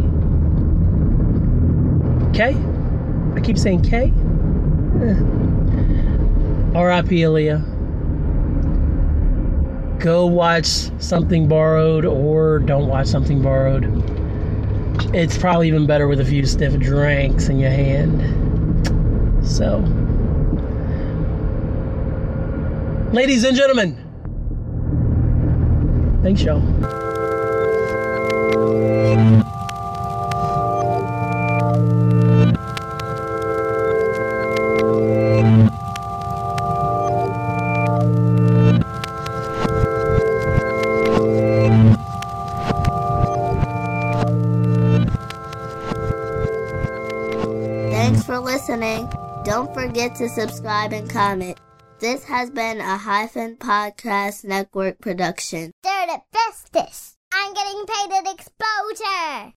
Okay? 2.31 2.57
I 3.37 3.39
keep 3.39 3.57
saying 3.57 3.83
K. 3.83 4.11
Eh. 5.01 5.48
R.I.P. 6.79 7.09
Aaliyah. 7.17 7.59
go 9.99 10.25
watch 10.25 10.65
something 11.01 11.45
borrowed 11.45 12.05
or 12.05 12.59
don't 12.59 12.87
watch 12.87 13.07
something 13.07 13.41
borrowed. 13.41 13.83
It's 15.13 15.37
probably 15.37 15.67
even 15.67 15.85
better 15.85 16.07
with 16.07 16.21
a 16.21 16.25
few 16.25 16.45
stiff 16.45 16.79
drinks 16.79 17.49
in 17.49 17.59
your 17.59 17.69
hand. 17.69 18.21
So, 19.45 19.79
ladies 23.11 23.43
and 23.43 23.57
gentlemen, 23.57 23.97
thanks, 26.23 26.41
y'all. 26.43 27.08
Forget 49.79 50.13
to 50.13 50.27
subscribe 50.27 50.91
and 50.91 51.09
comment. 51.09 51.57
This 51.99 52.25
has 52.25 52.49
been 52.49 52.81
a 52.81 52.97
Hyphen 52.97 53.55
Podcast 53.55 54.43
Network 54.43 54.99
production. 54.99 55.71
They're 55.83 56.07
the 56.07 56.21
bestest. 56.33 57.15
I'm 57.31 57.53
getting 57.53 57.85
paid 57.85 58.11
at 58.11 58.33
exposure. 58.33 59.47